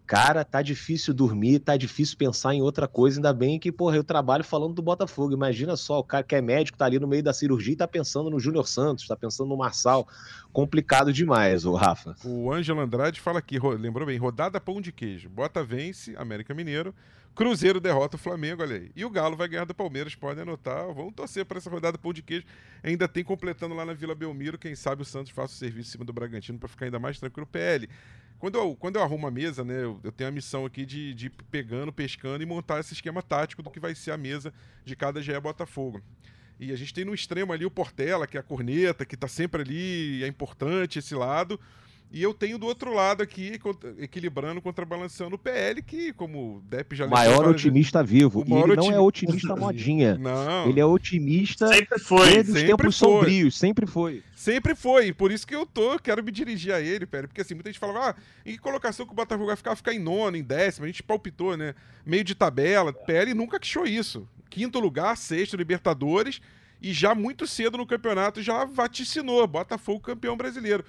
cara, 0.06 0.44
tá 0.44 0.62
difícil 0.62 1.12
dormir, 1.12 1.58
tá 1.58 1.76
difícil 1.76 2.16
pensar 2.16 2.54
em 2.54 2.62
outra 2.62 2.86
coisa, 2.86 3.18
ainda 3.18 3.32
bem 3.32 3.58
que, 3.58 3.72
porra, 3.72 3.96
eu 3.96 4.04
trabalho 4.04 4.44
falando 4.44 4.72
do 4.72 4.80
Botafogo, 4.80 5.34
imagina 5.34 5.76
só, 5.76 5.98
o 5.98 6.04
cara 6.04 6.22
que 6.22 6.36
é 6.36 6.40
médico, 6.40 6.78
tá 6.78 6.84
ali 6.84 7.00
no 7.00 7.08
meio 7.08 7.24
da 7.24 7.32
cirurgia 7.32 7.72
e 7.72 7.76
tá 7.76 7.88
pensando 7.88 8.30
no 8.30 8.38
Júnior 8.38 8.68
Santos, 8.68 9.08
tá 9.08 9.16
pensando 9.16 9.48
no 9.48 9.56
Marçal, 9.56 10.06
complicado 10.52 11.12
demais, 11.12 11.64
o 11.64 11.74
Rafa. 11.74 12.14
O 12.24 12.52
Ângelo 12.52 12.80
Andrade 12.80 13.20
fala 13.20 13.40
aqui, 13.40 13.58
lembrou 13.58 14.06
bem, 14.06 14.16
rodada 14.16 14.60
pão 14.60 14.80
de 14.80 14.92
queijo, 14.92 15.28
Bota 15.28 15.64
vence, 15.64 16.14
América 16.16 16.54
Mineiro, 16.54 16.94
Cruzeiro 17.36 17.78
derrota 17.78 18.16
o 18.16 18.18
Flamengo, 18.18 18.62
olha 18.62 18.76
aí. 18.76 18.90
E 18.96 19.04
o 19.04 19.10
Galo 19.10 19.36
vai 19.36 19.46
ganhar 19.46 19.66
do 19.66 19.74
Palmeiras, 19.74 20.14
podem 20.14 20.42
anotar. 20.42 20.86
Vamos 20.94 21.12
torcer 21.14 21.44
para 21.44 21.58
essa 21.58 21.68
rodada 21.68 21.98
pão 21.98 22.10
de 22.10 22.22
queijo. 22.22 22.46
Ainda 22.82 23.06
tem 23.06 23.22
completando 23.22 23.74
lá 23.74 23.84
na 23.84 23.92
Vila 23.92 24.14
Belmiro. 24.14 24.56
Quem 24.56 24.74
sabe 24.74 25.02
o 25.02 25.04
Santos 25.04 25.30
faça 25.32 25.52
o 25.52 25.56
serviço 25.56 25.90
em 25.90 25.92
cima 25.92 26.04
do 26.06 26.14
Bragantino 26.14 26.58
para 26.58 26.66
ficar 26.66 26.86
ainda 26.86 26.98
mais 26.98 27.20
tranquilo. 27.20 27.46
PL. 27.46 27.90
Quando 28.38 28.56
eu, 28.56 28.74
quando 28.74 28.96
eu 28.96 29.02
arrumo 29.02 29.26
a 29.26 29.30
mesa, 29.30 29.62
né, 29.62 29.84
eu, 29.84 30.00
eu 30.02 30.10
tenho 30.10 30.28
a 30.28 30.32
missão 30.32 30.64
aqui 30.64 30.86
de, 30.86 31.12
de 31.12 31.26
ir 31.26 31.32
pegando, 31.50 31.92
pescando 31.92 32.42
e 32.42 32.46
montar 32.46 32.80
esse 32.80 32.94
esquema 32.94 33.22
tático 33.22 33.62
do 33.62 33.70
que 33.70 33.78
vai 33.78 33.94
ser 33.94 34.12
a 34.12 34.16
mesa 34.16 34.50
de 34.82 34.96
cada 34.96 35.20
GE 35.20 35.38
Botafogo. 35.38 36.00
E 36.58 36.72
a 36.72 36.76
gente 36.76 36.94
tem 36.94 37.04
no 37.04 37.14
extremo 37.14 37.52
ali 37.52 37.66
o 37.66 37.70
Portela, 37.70 38.26
que 38.26 38.38
é 38.38 38.40
a 38.40 38.42
corneta, 38.42 39.04
que 39.04 39.14
está 39.14 39.28
sempre 39.28 39.60
ali, 39.60 40.24
é 40.24 40.26
importante 40.26 41.00
esse 41.00 41.14
lado. 41.14 41.60
E 42.12 42.22
eu 42.22 42.32
tenho 42.32 42.56
do 42.56 42.66
outro 42.66 42.94
lado 42.94 43.22
aqui, 43.22 43.60
equilibrando, 43.98 44.62
contrabalançando 44.62 45.34
o 45.34 45.38
PL, 45.38 45.82
que, 45.82 46.12
como 46.12 46.56
o 46.56 46.60
Depp 46.62 46.94
já 46.94 47.06
Maior 47.06 47.48
otimista 47.48 48.02
vivo. 48.02 48.44
E 48.46 48.52
ele 48.52 48.76
não 48.76 48.92
é 48.92 48.98
otimista 48.98 49.56
modinha. 49.56 50.16
Não. 50.16 50.68
Ele 50.68 50.80
é 50.80 50.86
otimista 50.86 51.66
sempre 51.66 51.98
foi, 51.98 52.30
desde 52.30 52.52
os 52.52 52.62
tempos 52.62 52.98
foi. 52.98 53.08
sombrios, 53.08 53.58
sempre 53.58 53.86
foi. 53.86 54.22
Sempre 54.34 54.74
foi. 54.74 55.12
Por 55.12 55.32
isso 55.32 55.46
que 55.46 55.54
eu 55.54 55.66
tô, 55.66 55.98
quero 55.98 56.22
me 56.22 56.30
dirigir 56.30 56.72
a 56.72 56.80
ele, 56.80 57.06
PL. 57.06 57.26
Porque 57.26 57.40
assim, 57.40 57.54
muita 57.54 57.70
gente 57.70 57.78
falava, 57.78 58.10
ah, 58.10 58.14
em 58.46 58.52
que 58.52 58.58
colocação 58.58 59.04
que 59.04 59.12
o 59.12 59.16
Botafogo 59.16 59.48
vai 59.48 59.56
ficar? 59.56 59.74
Ficar 59.74 59.92
em 59.92 59.98
nono, 59.98 60.36
em 60.36 60.42
décimo. 60.42 60.84
A 60.84 60.88
gente 60.88 61.02
palpitou, 61.02 61.56
né? 61.56 61.74
Meio 62.04 62.22
de 62.22 62.34
tabela. 62.34 62.92
PL 62.92 63.34
nunca 63.34 63.58
queixou 63.58 63.84
isso. 63.84 64.28
Quinto 64.48 64.78
lugar, 64.78 65.16
sexto, 65.16 65.56
Libertadores. 65.56 66.40
E 66.80 66.92
já 66.92 67.14
muito 67.14 67.46
cedo 67.46 67.76
no 67.76 67.86
campeonato 67.86 68.40
já 68.40 68.64
vaticinou. 68.64 69.46
Botafogo 69.46 70.00
campeão 70.00 70.36
brasileiro. 70.36 70.84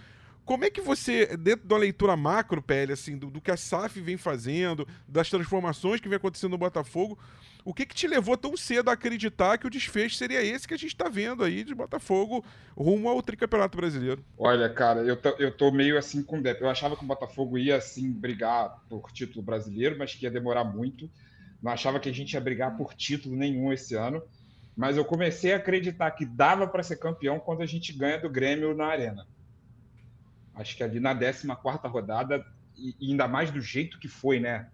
Como 0.48 0.64
é 0.64 0.70
que 0.70 0.80
você, 0.80 1.36
dentro 1.36 1.68
da 1.68 1.76
leitura 1.76 2.16
macro, 2.16 2.62
Pele, 2.62 2.94
assim, 2.94 3.18
do, 3.18 3.30
do, 3.30 3.42
que 3.42 3.52
a 3.52 3.58
SAF 3.58 4.00
vem 4.00 4.16
fazendo, 4.16 4.88
das 5.06 5.30
transformações 5.30 6.00
que 6.00 6.08
vem 6.08 6.16
acontecendo 6.16 6.52
no 6.52 6.58
Botafogo, 6.58 7.20
o 7.66 7.74
que 7.74 7.86
que 7.86 7.94
te 7.94 8.08
levou 8.08 8.38
tão 8.38 8.56
cedo 8.56 8.88
a 8.88 8.94
acreditar 8.94 9.58
que 9.58 9.68
o 9.68 9.70
desfecho 9.70 10.16
seria 10.16 10.42
esse 10.42 10.66
que 10.66 10.74
a 10.74 10.78
gente 10.78 10.94
está 10.94 11.10
vendo 11.10 11.44
aí 11.44 11.66
de 11.66 11.76
Botafogo 11.76 12.46
rumo 12.78 13.10
ao 13.10 13.22
tricampeonato 13.22 13.76
brasileiro? 13.76 14.24
Olha, 14.38 14.70
cara, 14.70 15.02
eu 15.02 15.18
tô, 15.18 15.30
eu 15.32 15.52
tô 15.52 15.70
meio 15.70 15.98
assim 15.98 16.24
com 16.24 16.40
o. 16.40 16.48
Eu 16.48 16.70
achava 16.70 16.96
que 16.96 17.04
o 17.04 17.08
Botafogo 17.08 17.58
ia, 17.58 17.76
assim, 17.76 18.10
brigar 18.10 18.82
por 18.88 19.12
título 19.12 19.44
brasileiro, 19.44 19.98
mas 20.00 20.16
que 20.16 20.24
ia 20.24 20.32
demorar 20.32 20.64
muito. 20.64 21.12
Não 21.62 21.74
achava 21.74 22.00
que 22.00 22.08
a 22.08 22.14
gente 22.14 22.32
ia 22.32 22.40
brigar 22.40 22.78
por 22.78 22.94
título 22.94 23.36
nenhum 23.36 23.74
esse 23.74 23.96
ano. 23.96 24.24
Mas 24.78 24.96
eu 24.96 25.04
comecei 25.04 25.52
a 25.52 25.58
acreditar 25.58 26.10
que 26.12 26.26
dava 26.26 26.66
para 26.66 26.84
ser 26.84 26.96
campeão 26.96 27.38
quando 27.38 27.64
a 27.64 27.66
gente 27.66 27.92
ganha 27.92 28.18
do 28.18 28.30
Grêmio 28.30 28.74
na 28.74 28.86
Arena 28.86 29.28
acho 30.58 30.76
que 30.76 30.84
ali 30.84 31.00
na 31.00 31.16
14 31.16 31.88
rodada, 31.88 32.46
e, 32.76 32.96
ainda 33.02 33.28
mais 33.28 33.52
do 33.52 33.62
jeito 33.62 34.00
que 34.00 34.08
foi, 34.08 34.40
né? 34.40 34.70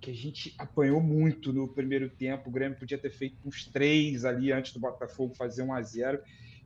Que 0.00 0.10
a 0.10 0.14
gente 0.14 0.54
apanhou 0.58 1.00
muito 1.00 1.52
no 1.52 1.66
primeiro 1.66 2.08
tempo. 2.08 2.48
O 2.48 2.52
Grêmio 2.52 2.78
podia 2.78 2.98
ter 2.98 3.10
feito 3.10 3.36
uns 3.44 3.66
três 3.66 4.24
ali 4.24 4.52
antes 4.52 4.72
do 4.72 4.80
Botafogo 4.80 5.34
fazer 5.34 5.62
1 5.62 5.72
a 5.72 5.82
0 5.82 6.20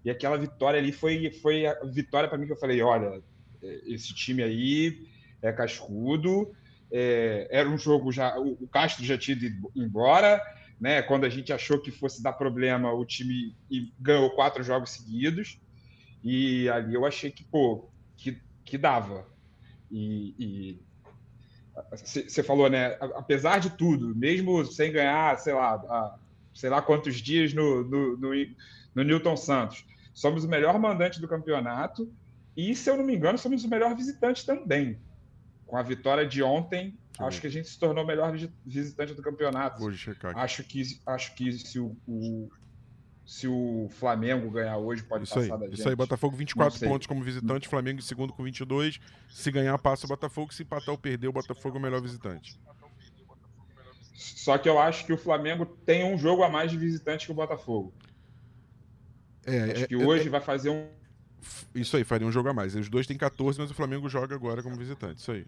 E 0.05 0.11
aquela 0.11 0.37
vitória 0.37 0.79
ali 0.79 0.93
foi, 0.93 1.31
foi 1.31 1.67
a 1.67 1.75
vitória 1.85 2.29
para 2.29 2.37
mim 2.37 2.47
que 2.47 2.53
eu 2.53 2.59
falei: 2.59 2.83
olha, 2.83 3.23
esse 3.63 4.15
time 4.15 4.43
aí 4.43 5.07
é 5.41 5.53
cascudo. 5.53 6.53
É, 6.91 7.49
era 7.51 7.69
um 7.69 7.79
jogo 7.79 8.13
já. 8.13 8.39
O 8.39 8.69
Castro 8.69 9.05
já 9.05 9.17
tinha 9.17 9.37
ido 9.37 9.71
embora. 9.75 10.43
Né? 10.79 11.01
Quando 11.01 11.25
a 11.25 11.29
gente 11.29 11.53
achou 11.53 11.81
que 11.81 11.91
fosse 11.91 12.23
dar 12.23 12.33
problema, 12.33 12.93
o 12.93 13.05
time 13.05 13.55
ganhou 13.99 14.31
quatro 14.31 14.63
jogos 14.63 14.91
seguidos. 14.91 15.59
E 16.23 16.69
ali 16.69 16.95
eu 16.95 17.07
achei 17.07 17.31
que, 17.31 17.45
pô, 17.45 17.89
que, 18.17 18.41
que 18.73 18.79
dava. 18.79 19.27
E 19.91 20.81
você 21.91 22.43
falou, 22.43 22.71
né? 22.71 22.97
Apesar 23.15 23.59
de 23.59 23.69
tudo, 23.69 24.15
mesmo 24.17 24.65
sem 24.65 24.91
ganhar, 24.91 25.39
sei 25.39 25.53
lá, 25.53 26.19
sei 26.55 26.71
lá 26.71 26.81
quantos 26.81 27.17
dias 27.17 27.53
no, 27.53 27.85
no, 27.85 28.17
no, 28.17 28.31
no 28.95 29.03
Newton 29.05 29.37
Santos, 29.37 29.85
somos 30.15 30.45
o 30.45 30.49
melhor 30.49 30.79
mandante 30.79 31.21
do 31.21 31.29
campeonato 31.29 32.11
e, 32.57 32.75
se 32.75 32.89
eu 32.89 32.97
não 32.97 33.05
me 33.05 33.15
engano, 33.15 33.37
somos 33.37 33.63
o 33.63 33.69
melhor 33.69 33.95
visitante 33.95 34.47
também. 34.47 34.99
Com 35.67 35.77
a 35.77 35.83
vitória 35.83 36.27
de 36.27 36.43
ontem, 36.43 36.97
Sim. 37.15 37.25
acho 37.25 37.43
que 37.43 37.47
a 37.47 37.51
gente 37.51 37.69
se 37.69 37.79
tornou 37.79 38.05
o 38.05 38.07
melhor 38.07 38.35
visitante 38.65 39.13
do 39.13 39.21
campeonato. 39.21 39.81
Vou 39.81 39.93
checar 39.93 40.31
aqui. 40.31 40.41
Acho 40.41 40.65
que, 40.65 40.83
acho 41.07 41.35
que 41.35 41.53
se 41.53 41.79
o, 41.79 41.95
o 42.09 42.51
se 43.25 43.47
o 43.47 43.89
Flamengo 43.91 44.51
ganhar 44.51 44.77
hoje, 44.77 45.03
pode 45.03 45.25
isso 45.25 45.35
passar 45.35 45.55
aí, 45.55 45.61
da 45.61 45.67
gente. 45.67 45.79
Isso 45.79 45.89
aí, 45.89 45.95
Botafogo 45.95 46.37
24 46.37 46.81
pontos 46.81 47.07
como 47.07 47.23
visitante, 47.23 47.69
Flamengo 47.69 48.01
em 48.01 48.03
segundo 48.03 48.33
com 48.33 48.43
22. 48.43 49.01
Se 49.29 49.51
ganhar, 49.51 49.79
passa 49.79 50.07
o 50.07 50.09
Botafogo. 50.09 50.53
Se 50.53 50.63
empatar 50.63 50.91
ou 50.91 50.99
perder, 50.99 51.29
o 51.29 51.33
Botafogo 51.33 51.77
é 51.77 51.79
o 51.79 51.83
melhor 51.83 52.01
visitante. 52.01 52.59
Só 54.15 54.59
que 54.59 54.69
eu 54.69 54.79
acho 54.79 55.07
que 55.07 55.13
o 55.13 55.17
Flamengo 55.17 55.65
tem 55.65 56.05
um 56.05 56.19
jogo 56.19 56.43
a 56.43 56.49
mais 56.49 56.71
de 56.71 56.77
visitante 56.77 57.27
que 57.27 57.33
o 57.33 57.35
Botafogo. 57.35 57.93
É, 59.47 59.73
acho 59.73 59.85
é, 59.85 59.87
que 59.87 59.95
é, 59.95 59.99
hoje 59.99 60.27
é, 60.27 60.31
vai 60.31 60.41
fazer 60.41 60.71
um. 60.71 60.89
Isso 61.75 61.97
aí, 61.97 62.05
faria 62.05 62.27
um 62.27 62.33
jogo 62.33 62.49
a 62.49 62.53
mais. 62.53 62.75
Os 62.75 62.89
dois 62.89 63.07
têm 63.07 63.17
14, 63.17 63.59
mas 63.59 63.71
o 63.71 63.75
Flamengo 63.75 64.09
joga 64.09 64.35
agora 64.35 64.63
como 64.63 64.77
visitante. 64.77 65.21
Isso 65.21 65.33
aí. 65.33 65.47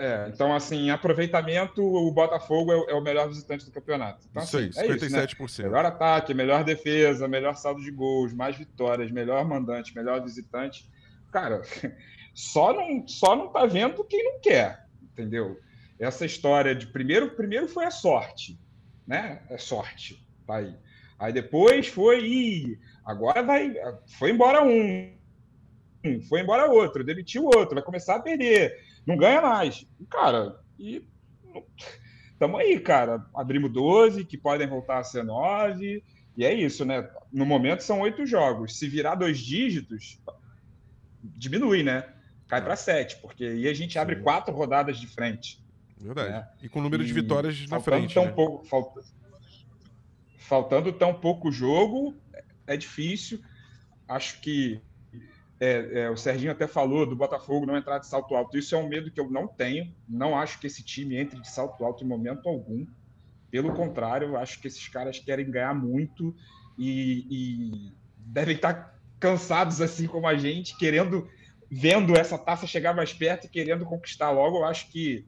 É, 0.00 0.30
então, 0.32 0.54
assim, 0.54 0.88
aproveitamento, 0.88 1.82
o 1.82 2.10
Botafogo 2.10 2.72
é, 2.72 2.92
é, 2.92 2.94
o 2.94 3.02
melhor 3.02 3.28
visitante 3.28 3.66
do 3.66 3.70
campeonato. 3.70 4.26
Então, 4.30 4.42
isso 4.42 4.56
assim, 4.56 4.70
aí, 4.80 4.88
57%. 4.88 5.38
É 5.38 5.44
isso, 5.44 5.62
né? 5.62 5.68
Melhor 5.68 5.84
ataque, 5.84 6.32
melhor 6.32 6.64
defesa, 6.64 7.28
melhor 7.28 7.54
saldo 7.54 7.82
de 7.82 7.90
gols, 7.90 8.32
mais 8.32 8.56
vitórias, 8.56 9.10
melhor 9.10 9.44
mandante, 9.44 9.94
melhor 9.94 10.22
visitante. 10.22 10.90
Cara, 11.30 11.60
só 12.32 12.72
não, 12.72 13.06
só 13.06 13.36
não 13.36 13.48
tá 13.48 13.66
vendo 13.66 14.02
quem 14.04 14.24
não 14.24 14.40
quer, 14.40 14.86
entendeu? 15.02 15.60
Essa 15.98 16.24
história 16.24 16.74
de 16.74 16.86
primeiro, 16.86 17.32
primeiro 17.32 17.68
foi 17.68 17.84
a 17.84 17.90
sorte, 17.90 18.58
né? 19.06 19.42
É 19.50 19.58
sorte, 19.58 20.26
tá 20.46 20.56
aí. 20.56 20.74
Aí 21.18 21.30
depois 21.30 21.88
foi, 21.88 22.24
ih, 22.24 22.78
agora 23.04 23.42
vai, 23.42 23.74
foi 24.18 24.30
embora 24.30 24.64
um, 24.64 25.14
foi 26.26 26.40
embora 26.40 26.70
outro, 26.70 27.04
demitiu 27.04 27.44
outro, 27.44 27.74
vai 27.74 27.84
começar 27.84 28.14
a 28.14 28.22
perder 28.22 28.88
não 29.06 29.16
ganha 29.16 29.40
mais. 29.40 29.86
Cara, 30.08 30.60
e 30.78 31.06
estamos 32.32 32.60
aí, 32.60 32.78
cara. 32.80 33.24
Abrimos 33.34 33.72
12, 33.72 34.24
que 34.24 34.38
podem 34.38 34.66
voltar 34.66 34.98
a 34.98 35.04
ser 35.04 35.24
9. 35.24 36.02
E 36.36 36.44
é 36.44 36.54
isso, 36.54 36.84
né? 36.84 37.08
No 37.32 37.44
momento 37.44 37.82
são 37.82 38.00
oito 38.00 38.24
jogos. 38.24 38.78
Se 38.78 38.88
virar 38.88 39.14
dois 39.14 39.38
dígitos, 39.38 40.20
diminui, 41.22 41.82
né? 41.82 42.08
Cai 42.48 42.62
para 42.62 42.76
sete, 42.76 43.16
porque 43.20 43.44
aí 43.44 43.68
a 43.68 43.74
gente 43.74 43.98
abre 43.98 44.16
Sim. 44.16 44.22
quatro 44.22 44.54
rodadas 44.54 44.98
de 44.98 45.06
frente. 45.06 45.62
Verdade. 46.00 46.30
Né? 46.30 46.48
E 46.62 46.68
com 46.68 46.80
número 46.80 47.04
de 47.04 47.12
vitórias 47.12 47.66
na 47.68 47.78
frente. 47.78 48.14
Tão 48.14 48.24
né? 48.24 48.32
pouco, 48.32 48.64
falta, 48.64 49.02
faltando 50.38 50.92
tão 50.92 51.14
pouco 51.14 51.52
jogo, 51.52 52.16
é 52.66 52.76
difícil. 52.76 53.40
Acho 54.08 54.40
que 54.40 54.80
é, 55.60 56.00
é, 56.00 56.10
o 56.10 56.16
Serginho 56.16 56.52
até 56.52 56.66
falou 56.66 57.06
do 57.06 57.14
Botafogo 57.14 57.66
não 57.66 57.76
entrar 57.76 57.98
de 57.98 58.06
salto 58.06 58.34
alto. 58.34 58.56
Isso 58.56 58.74
é 58.74 58.78
um 58.78 58.88
medo 58.88 59.10
que 59.10 59.20
eu 59.20 59.30
não 59.30 59.46
tenho. 59.46 59.94
Não 60.08 60.34
acho 60.34 60.58
que 60.58 60.66
esse 60.66 60.82
time 60.82 61.16
entre 61.16 61.38
de 61.38 61.48
salto 61.48 61.84
alto 61.84 62.02
em 62.02 62.08
momento 62.08 62.48
algum. 62.48 62.86
Pelo 63.50 63.74
contrário, 63.74 64.38
acho 64.38 64.58
que 64.58 64.68
esses 64.68 64.88
caras 64.88 65.18
querem 65.18 65.50
ganhar 65.50 65.74
muito 65.74 66.34
e, 66.78 67.26
e 67.30 67.92
devem 68.16 68.56
estar 68.56 68.98
cansados, 69.18 69.82
assim 69.82 70.06
como 70.06 70.26
a 70.26 70.34
gente, 70.34 70.78
querendo, 70.78 71.28
vendo 71.70 72.16
essa 72.16 72.38
taça 72.38 72.66
chegar 72.66 72.94
mais 72.94 73.12
perto 73.12 73.44
e 73.44 73.50
querendo 73.50 73.84
conquistar 73.84 74.30
logo. 74.30 74.58
Eu 74.58 74.64
acho 74.64 74.90
que 74.90 75.26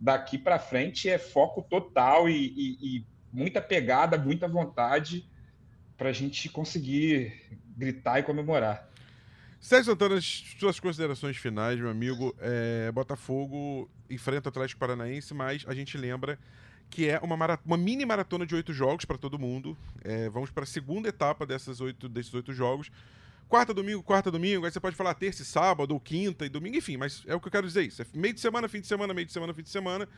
daqui 0.00 0.38
para 0.38 0.58
frente 0.58 1.10
é 1.10 1.18
foco 1.18 1.60
total 1.60 2.30
e, 2.30 2.46
e, 2.56 2.98
e 2.98 3.06
muita 3.30 3.60
pegada, 3.60 4.16
muita 4.16 4.48
vontade 4.48 5.28
para 5.98 6.08
a 6.08 6.12
gente 6.12 6.48
conseguir 6.48 7.34
gritar 7.76 8.20
e 8.20 8.22
comemorar. 8.22 8.88
Sérgio 9.66 9.90
Santana, 9.90 10.20
suas 10.20 10.78
considerações 10.78 11.36
finais, 11.38 11.76
meu 11.76 11.90
amigo. 11.90 12.32
É, 12.38 12.92
Botafogo 12.92 13.90
enfrenta 14.08 14.48
o 14.48 14.50
Atlético 14.50 14.78
Paranaense, 14.78 15.34
mas 15.34 15.64
a 15.66 15.74
gente 15.74 15.98
lembra 15.98 16.38
que 16.88 17.08
é 17.08 17.18
uma, 17.18 17.34
uma 17.64 17.76
mini 17.76 18.06
maratona 18.06 18.46
de 18.46 18.54
oito 18.54 18.72
jogos 18.72 19.04
para 19.04 19.18
todo 19.18 19.40
mundo. 19.40 19.76
É, 20.04 20.30
vamos 20.30 20.52
para 20.52 20.62
a 20.62 20.66
segunda 20.66 21.08
etapa 21.08 21.44
dessas 21.44 21.80
oito, 21.80 22.08
desses 22.08 22.32
oito 22.32 22.52
jogos. 22.52 22.92
Quarta, 23.48 23.74
domingo, 23.74 24.04
quarta, 24.04 24.30
domingo. 24.30 24.64
Aí 24.64 24.70
você 24.70 24.78
pode 24.78 24.94
falar 24.94 25.14
terça 25.14 25.42
e 25.42 25.44
sábado, 25.44 25.94
ou 25.94 25.98
quinta 25.98 26.46
e 26.46 26.48
domingo, 26.48 26.76
enfim, 26.76 26.96
mas 26.96 27.24
é 27.26 27.34
o 27.34 27.40
que 27.40 27.48
eu 27.48 27.52
quero 27.52 27.66
dizer 27.66 27.82
isso. 27.82 28.00
É 28.00 28.06
meio 28.14 28.34
de 28.34 28.40
semana, 28.40 28.68
fim 28.68 28.80
de 28.80 28.86
semana, 28.86 29.12
meio 29.12 29.26
de 29.26 29.32
semana, 29.32 29.52
fim 29.52 29.62
de 29.62 29.70
semana, 29.70 30.08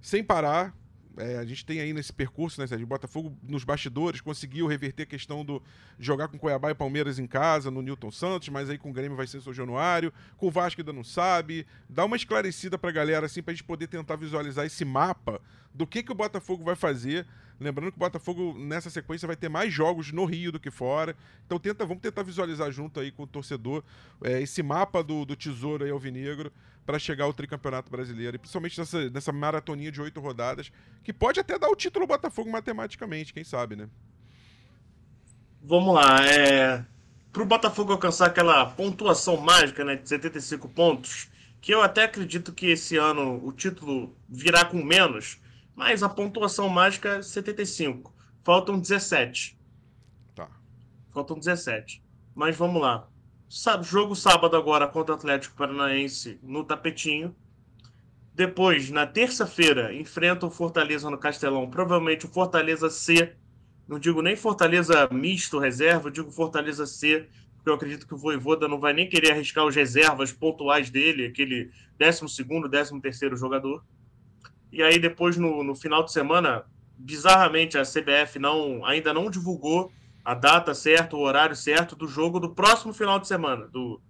sem 0.00 0.22
parar. 0.22 0.72
É, 1.16 1.38
a 1.38 1.44
gente 1.44 1.64
tem 1.64 1.80
aí 1.80 1.92
nesse 1.92 2.12
percurso, 2.12 2.60
né, 2.60 2.66
Sérgio? 2.66 2.86
Botafogo 2.86 3.36
nos 3.42 3.62
bastidores 3.62 4.20
conseguiu 4.20 4.66
reverter 4.66 5.04
a 5.04 5.06
questão 5.06 5.44
do 5.44 5.62
jogar 5.98 6.28
com 6.28 6.38
Cuiabá 6.38 6.70
e 6.70 6.74
Palmeiras 6.74 7.18
em 7.18 7.26
casa, 7.26 7.70
no 7.70 7.82
Newton 7.82 8.10
Santos, 8.10 8.48
mas 8.48 8.68
aí 8.68 8.78
com 8.78 8.90
o 8.90 8.92
Grêmio 8.92 9.16
vai 9.16 9.26
ser 9.26 9.40
São 9.40 9.52
Januário, 9.52 10.12
com 10.36 10.48
o 10.48 10.50
Vasco 10.50 10.80
ainda 10.80 10.92
não 10.92 11.04
sabe. 11.04 11.66
Dá 11.88 12.04
uma 12.04 12.16
esclarecida 12.16 12.76
pra 12.76 12.90
galera, 12.90 13.26
assim, 13.26 13.42
pra 13.42 13.54
gente 13.54 13.64
poder 13.64 13.86
tentar 13.86 14.16
visualizar 14.16 14.66
esse 14.66 14.84
mapa 14.84 15.40
do 15.72 15.86
que, 15.86 16.02
que 16.02 16.12
o 16.12 16.16
Botafogo 16.16 16.64
vai 16.64 16.74
fazer. 16.74 17.26
Lembrando 17.60 17.92
que 17.92 17.96
o 17.96 18.00
Botafogo, 18.00 18.54
nessa 18.58 18.90
sequência, 18.90 19.26
vai 19.26 19.36
ter 19.36 19.48
mais 19.48 19.72
jogos 19.72 20.10
no 20.12 20.24
Rio 20.24 20.50
do 20.50 20.58
que 20.58 20.70
fora. 20.70 21.16
Então 21.46 21.58
tenta, 21.58 21.86
vamos 21.86 22.02
tentar 22.02 22.22
visualizar 22.22 22.70
junto 22.72 22.98
aí 22.98 23.12
com 23.12 23.22
o 23.22 23.26
torcedor 23.26 23.82
é, 24.22 24.42
esse 24.42 24.62
mapa 24.62 25.02
do, 25.02 25.24
do 25.24 25.36
tesouro 25.36 25.84
aí 25.84 25.90
alvinegro 25.90 26.52
para 26.84 26.98
chegar 26.98 27.24
ao 27.24 27.32
tricampeonato 27.32 27.90
brasileiro. 27.90 28.36
E 28.36 28.38
principalmente 28.38 28.78
nessa, 28.78 29.10
nessa 29.10 29.32
maratoninha 29.32 29.90
de 29.90 30.00
oito 30.00 30.20
rodadas, 30.20 30.70
que 31.02 31.12
pode 31.12 31.40
até 31.40 31.58
dar 31.58 31.68
o 31.68 31.76
título 31.76 32.04
ao 32.04 32.08
Botafogo 32.08 32.50
matematicamente, 32.50 33.32
quem 33.32 33.44
sabe, 33.44 33.76
né? 33.76 33.88
Vamos 35.62 35.94
lá. 35.94 36.26
É... 36.26 36.84
Para 37.32 37.42
o 37.42 37.46
Botafogo 37.46 37.92
alcançar 37.92 38.26
aquela 38.26 38.64
pontuação 38.64 39.36
mágica 39.38 39.84
né, 39.84 39.96
de 39.96 40.08
75 40.08 40.68
pontos, 40.68 41.28
que 41.60 41.74
eu 41.74 41.82
até 41.82 42.04
acredito 42.04 42.52
que 42.52 42.66
esse 42.66 42.96
ano 42.96 43.44
o 43.44 43.50
título 43.50 44.14
virá 44.28 44.64
com 44.64 44.84
menos, 44.84 45.40
mas 45.74 46.02
a 46.02 46.08
pontuação 46.08 46.68
mágica 46.68 47.16
é 47.16 47.22
75. 47.22 48.14
Faltam 48.42 48.78
17. 48.78 49.58
Tá. 50.34 50.48
Faltam 51.12 51.38
17. 51.38 52.02
Mas 52.34 52.56
vamos 52.56 52.80
lá. 52.80 53.08
Jogo 53.82 54.14
sábado 54.14 54.56
agora 54.56 54.86
contra 54.86 55.14
o 55.14 55.16
Atlético 55.16 55.56
Paranaense 55.56 56.38
no 56.42 56.64
tapetinho. 56.64 57.34
Depois, 58.34 58.90
na 58.90 59.06
terça-feira, 59.06 59.94
enfrenta 59.94 60.46
o 60.46 60.50
Fortaleza 60.50 61.08
no 61.08 61.16
Castelão. 61.16 61.70
Provavelmente 61.70 62.26
o 62.26 62.28
Fortaleza 62.28 62.90
C. 62.90 63.34
Não 63.86 63.98
digo 63.98 64.22
nem 64.22 64.34
Fortaleza 64.34 65.08
misto, 65.12 65.58
reserva, 65.58 66.08
eu 66.08 66.12
digo 66.12 66.32
Fortaleza 66.32 66.86
C, 66.86 67.28
porque 67.56 67.68
eu 67.68 67.74
acredito 67.74 68.06
que 68.06 68.14
o 68.14 68.18
Voivoda 68.18 68.66
não 68.66 68.80
vai 68.80 68.92
nem 68.92 69.08
querer 69.08 69.32
arriscar 69.32 69.64
os 69.64 69.76
reservas 69.76 70.32
pontuais 70.32 70.90
dele, 70.90 71.26
aquele 71.26 71.70
12 71.98 72.34
13 72.70 73.00
terceiro 73.00 73.36
jogador. 73.36 73.84
E 74.74 74.82
aí 74.82 74.98
depois, 74.98 75.36
no, 75.36 75.62
no 75.62 75.76
final 75.76 76.02
de 76.02 76.10
semana, 76.10 76.64
bizarramente, 76.98 77.78
a 77.78 77.82
CBF 77.82 78.40
não, 78.40 78.84
ainda 78.84 79.14
não 79.14 79.30
divulgou 79.30 79.92
a 80.24 80.34
data 80.34 80.74
certa, 80.74 81.14
o 81.14 81.20
horário 81.20 81.54
certo 81.54 81.94
do 81.94 82.08
jogo 82.08 82.40
do 82.40 82.50
próximo 82.50 82.92
final 82.92 83.20
de 83.20 83.28
semana, 83.28 83.68
do, 83.68 84.00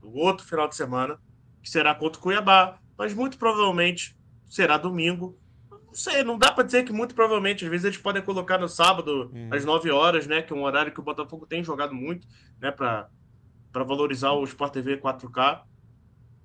do 0.00 0.16
outro 0.16 0.46
final 0.46 0.66
de 0.68 0.74
semana, 0.74 1.18
que 1.62 1.68
será 1.68 1.94
contra 1.94 2.18
o 2.18 2.22
Cuiabá, 2.22 2.78
mas 2.96 3.12
muito 3.12 3.36
provavelmente 3.36 4.16
será 4.48 4.78
domingo. 4.78 5.38
Não 5.70 5.94
sei, 5.94 6.24
não 6.24 6.38
dá 6.38 6.50
para 6.50 6.64
dizer 6.64 6.84
que 6.84 6.92
muito 6.92 7.14
provavelmente, 7.14 7.64
às 7.64 7.70
vezes 7.70 7.84
eles 7.84 7.98
podem 7.98 8.22
colocar 8.22 8.56
no 8.56 8.70
sábado, 8.70 9.30
uhum. 9.34 9.50
às 9.52 9.66
9 9.66 9.90
horas, 9.90 10.26
né, 10.26 10.40
que 10.40 10.50
é 10.50 10.56
um 10.56 10.62
horário 10.62 10.92
que 10.92 11.00
o 11.00 11.02
Botafogo 11.02 11.44
tem 11.46 11.62
jogado 11.62 11.94
muito, 11.94 12.26
né, 12.58 12.70
para 12.70 13.10
valorizar 13.74 14.32
o 14.32 14.44
Sport 14.44 14.72
TV 14.72 14.96
4K. 14.96 15.62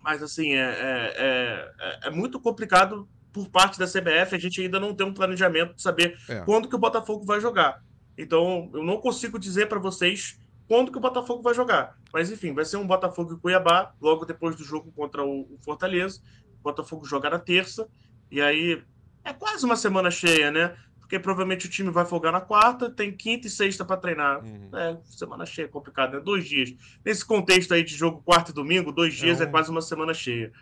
Mas, 0.02 0.24
assim, 0.24 0.56
é, 0.56 0.60
é, 0.60 1.70
é, 1.80 2.00
é, 2.08 2.10
muito 2.10 2.40
complicado 2.40 3.08
por 3.32 3.50
parte 3.50 3.80
da 3.80 3.86
CBF, 3.86 4.36
a 4.36 4.40
gente 4.40 4.62
ainda 4.62 4.80
não 4.80 4.94
tem 4.94 5.08
um 5.08 5.14
planejamento 5.14 5.76
de 5.76 5.82
saber 5.82 6.18
é. 6.28 6.42
quando 6.42 6.68
que 6.68 6.76
o 6.76 6.80
Botafogo 6.80 7.26
vai 7.26 7.40
jogar. 7.40 7.84
Então, 8.18 8.70
eu 8.74 8.84
não 8.84 8.98
consigo 8.98 9.40
dizer 9.40 9.68
para 9.68 9.80
vocês 9.80 10.40
quando 10.68 10.92
que 10.92 10.98
o 10.98 11.02
Botafogo 11.02 11.42
vai 11.42 11.54
jogar. 11.54 11.98
Mas, 12.14 12.32
enfim, 12.32 12.54
vai 12.54 12.66
ser 12.66 12.78
um 12.78 12.88
Botafogo 12.88 13.34
e 13.34 13.38
Cuiabá, 13.38 13.94
logo 14.02 14.26
depois 14.26 14.56
do 14.56 14.64
jogo 14.64 14.92
contra 14.92 15.24
o 15.24 15.58
Fortaleza. 15.62 16.22
O 16.60 16.64
Botafogo 16.64 17.06
joga 17.06 17.30
na 17.30 17.40
terça. 17.40 17.88
E 18.30 18.42
aí, 18.42 18.82
é 19.24 19.34
quase 19.34 19.66
uma 19.66 19.76
semana 19.76 20.12
cheia, 20.12 20.52
né? 20.52 20.76
porque 21.12 21.20
provavelmente 21.20 21.66
o 21.66 21.70
time 21.70 21.90
vai 21.90 22.06
folgar 22.06 22.32
na 22.32 22.40
quarta, 22.40 22.90
tem 22.90 23.12
quinta 23.12 23.46
e 23.46 23.50
sexta 23.50 23.84
para 23.84 23.98
treinar. 23.98 24.42
Uhum. 24.42 24.70
É, 24.74 24.98
semana 25.04 25.46
cheia 25.46 25.66
é 25.66 25.68
complicado, 25.68 26.14
né? 26.14 26.22
Dois 26.22 26.48
dias. 26.48 26.74
Nesse 27.04 27.26
contexto 27.26 27.74
aí 27.74 27.84
de 27.84 27.94
jogo 27.94 28.22
quarta 28.24 28.52
e 28.52 28.54
domingo, 28.54 28.94
dois 28.94 29.14
dias 29.14 29.42
é, 29.42 29.44
é 29.44 29.48
quase 29.48 29.70
uma 29.70 29.82
semana 29.82 30.14
cheia. 30.14 30.54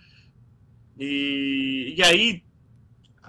E, 0.97 1.93
e 1.95 2.01
aí, 2.01 2.43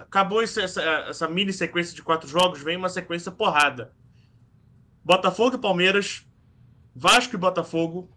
acabou 0.01 0.41
essa, 0.41 0.61
essa, 0.61 1.27
mini 1.27 1.53
sequência 1.53 1.95
de 1.95 2.01
quatro 2.01 2.27
jogos, 2.27 2.61
vem 2.61 2.77
uma 2.77 2.89
sequência 2.89 3.31
porrada. 3.31 3.93
Botafogo 5.03 5.55
e 5.55 5.59
Palmeiras, 5.59 6.25
Vasco 6.95 7.35
e 7.35 7.39
Botafogo, 7.39 8.09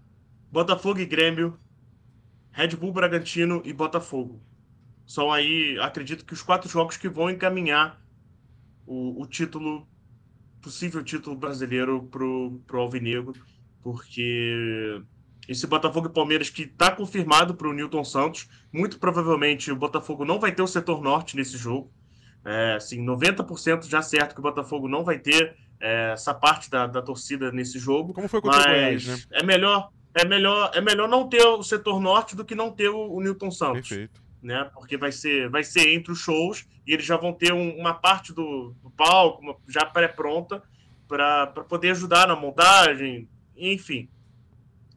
Botafogo 0.51 1.01
e 1.01 1.07
Grêmio, 1.07 1.59
Red 2.51 2.77
Bull 2.77 2.93
Bragantino 2.93 3.63
e 3.65 3.73
Botafogo. 3.73 4.43
São 5.07 5.33
aí, 5.33 5.79
acredito 5.81 6.25
que 6.25 6.33
os 6.33 6.43
quatro 6.43 6.69
jogos 6.69 6.97
que 6.97 7.09
vão 7.09 7.31
encaminhar 7.31 8.01
o, 8.87 9.23
o 9.23 9.27
título, 9.27 9.87
possível 10.61 11.03
título 11.03 11.37
brasileiro 11.37 12.05
pro, 12.05 12.63
pro 12.67 12.81
Alvinegro, 12.81 13.35
porque 13.83 15.03
esse 15.49 15.67
Botafogo 15.67 16.09
e 16.09 16.13
Palmeiras 16.13 16.49
que 16.49 16.63
está 16.63 16.91
confirmado 16.91 17.55
para 17.55 17.69
o 17.69 17.73
Newton 17.73 18.05
Santos, 18.05 18.49
muito 18.73 18.99
provavelmente 18.99 19.71
o 19.71 19.77
Botafogo 19.77 20.25
não 20.25 20.39
vai 20.39 20.53
ter 20.53 20.63
o 20.63 20.67
setor 20.67 21.03
norte 21.03 21.37
nesse 21.37 21.57
jogo. 21.57 21.91
É, 22.45 22.75
assim, 22.75 23.05
90% 23.05 23.89
já 23.89 24.03
certo 24.03 24.35
que 24.35 24.41
o 24.41 24.43
Botafogo 24.43 24.89
não 24.89 25.03
vai 25.03 25.19
ter 25.19 25.57
é, 25.81 26.13
essa 26.13 26.35
parte 26.35 26.71
da, 26.71 26.87
da 26.87 27.01
torcida 27.01 27.51
nesse 27.51 27.79
jogo. 27.79 28.13
Como 28.13 28.29
foi 28.29 28.41
contra 28.41 28.61
o 28.61 28.65
Goiás, 28.65 29.07
né? 29.07 29.19
É 29.33 29.43
melhor, 29.43 29.91
é, 30.15 30.25
melhor, 30.25 30.71
é 30.75 30.81
melhor 30.81 31.09
não 31.09 31.29
ter 31.29 31.45
o 31.45 31.63
setor 31.63 32.01
norte 32.01 32.37
do 32.37 32.45
que 32.45 32.55
não 32.55 32.71
ter 32.71 32.89
o, 32.89 33.13
o 33.13 33.21
Newton 33.21 33.51
Santos. 33.51 33.89
Perfeito. 33.89 34.23
Né? 34.43 34.71
Porque 34.75 34.99
vai 34.99 35.11
ser, 35.11 35.49
vai 35.49 35.65
ser 35.65 35.89
entre 35.89 36.13
os 36.13 36.19
shows 36.19 36.67
e 36.87 36.93
eles 36.93 37.07
já 37.07 37.17
vão 37.17 37.33
ter 37.33 37.53
um, 37.53 37.77
uma 37.79 37.95
parte 37.95 38.33
do, 38.33 38.75
do 38.83 38.91
palco 38.91 39.43
uma, 39.43 39.57
já 39.67 39.87
pré-pronta 39.87 40.63
para 41.09 41.47
poder 41.47 41.93
ajudar 41.93 42.29
na 42.29 42.37
montagem, 42.37 43.29
enfim. 43.57 44.09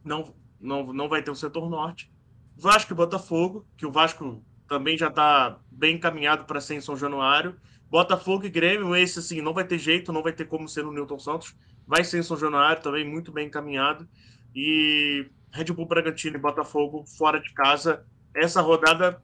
Não, 0.08 0.34
não, 0.60 0.92
não 0.92 1.08
vai 1.08 1.22
ter 1.22 1.30
o 1.30 1.36
setor 1.36 1.68
norte. 1.68 2.10
Vasco 2.56 2.92
e 2.92 2.96
Botafogo, 2.96 3.64
que 3.76 3.86
o 3.86 3.92
Vasco 3.92 4.42
também 4.66 4.98
já 4.98 5.08
está 5.08 5.58
bem 5.70 5.96
encaminhado 5.96 6.44
para 6.44 6.60
ser 6.60 6.74
em 6.74 6.80
São 6.80 6.96
Januário. 6.96 7.54
Botafogo 7.90 8.44
e 8.44 8.50
Grêmio, 8.50 8.96
esse 8.96 9.18
assim, 9.18 9.40
não 9.40 9.54
vai 9.54 9.64
ter 9.64 9.78
jeito, 9.78 10.12
não 10.12 10.22
vai 10.22 10.32
ter 10.32 10.46
como 10.46 10.68
ser 10.68 10.82
no 10.82 10.92
Newton 10.92 11.18
Santos. 11.18 11.54
Vai 11.86 12.04
ser 12.04 12.18
em 12.18 12.22
São 12.22 12.36
Januário 12.36 12.82
também, 12.82 13.08
muito 13.08 13.30
bem 13.30 13.46
encaminhado. 13.46 14.08
E 14.54 15.26
Red 15.52 15.66
Bull 15.66 15.86
Bragantino 15.86 16.36
e 16.36 16.40
Botafogo 16.40 17.04
fora 17.06 17.38
de 17.40 17.52
casa. 17.52 18.04
Essa 18.34 18.60
rodada 18.60 19.22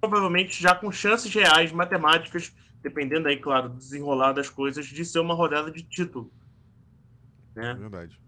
provavelmente 0.00 0.62
já 0.62 0.74
com 0.74 0.90
chances 0.90 1.32
reais, 1.32 1.72
matemáticas, 1.72 2.54
dependendo 2.82 3.28
aí, 3.28 3.36
claro, 3.36 3.68
desenrolar 3.68 4.32
das 4.32 4.48
coisas, 4.48 4.86
de 4.86 5.04
ser 5.04 5.18
uma 5.18 5.34
rodada 5.34 5.70
de 5.70 5.82
título. 5.82 6.30
Né? 7.54 7.74
Verdade. 7.74 8.18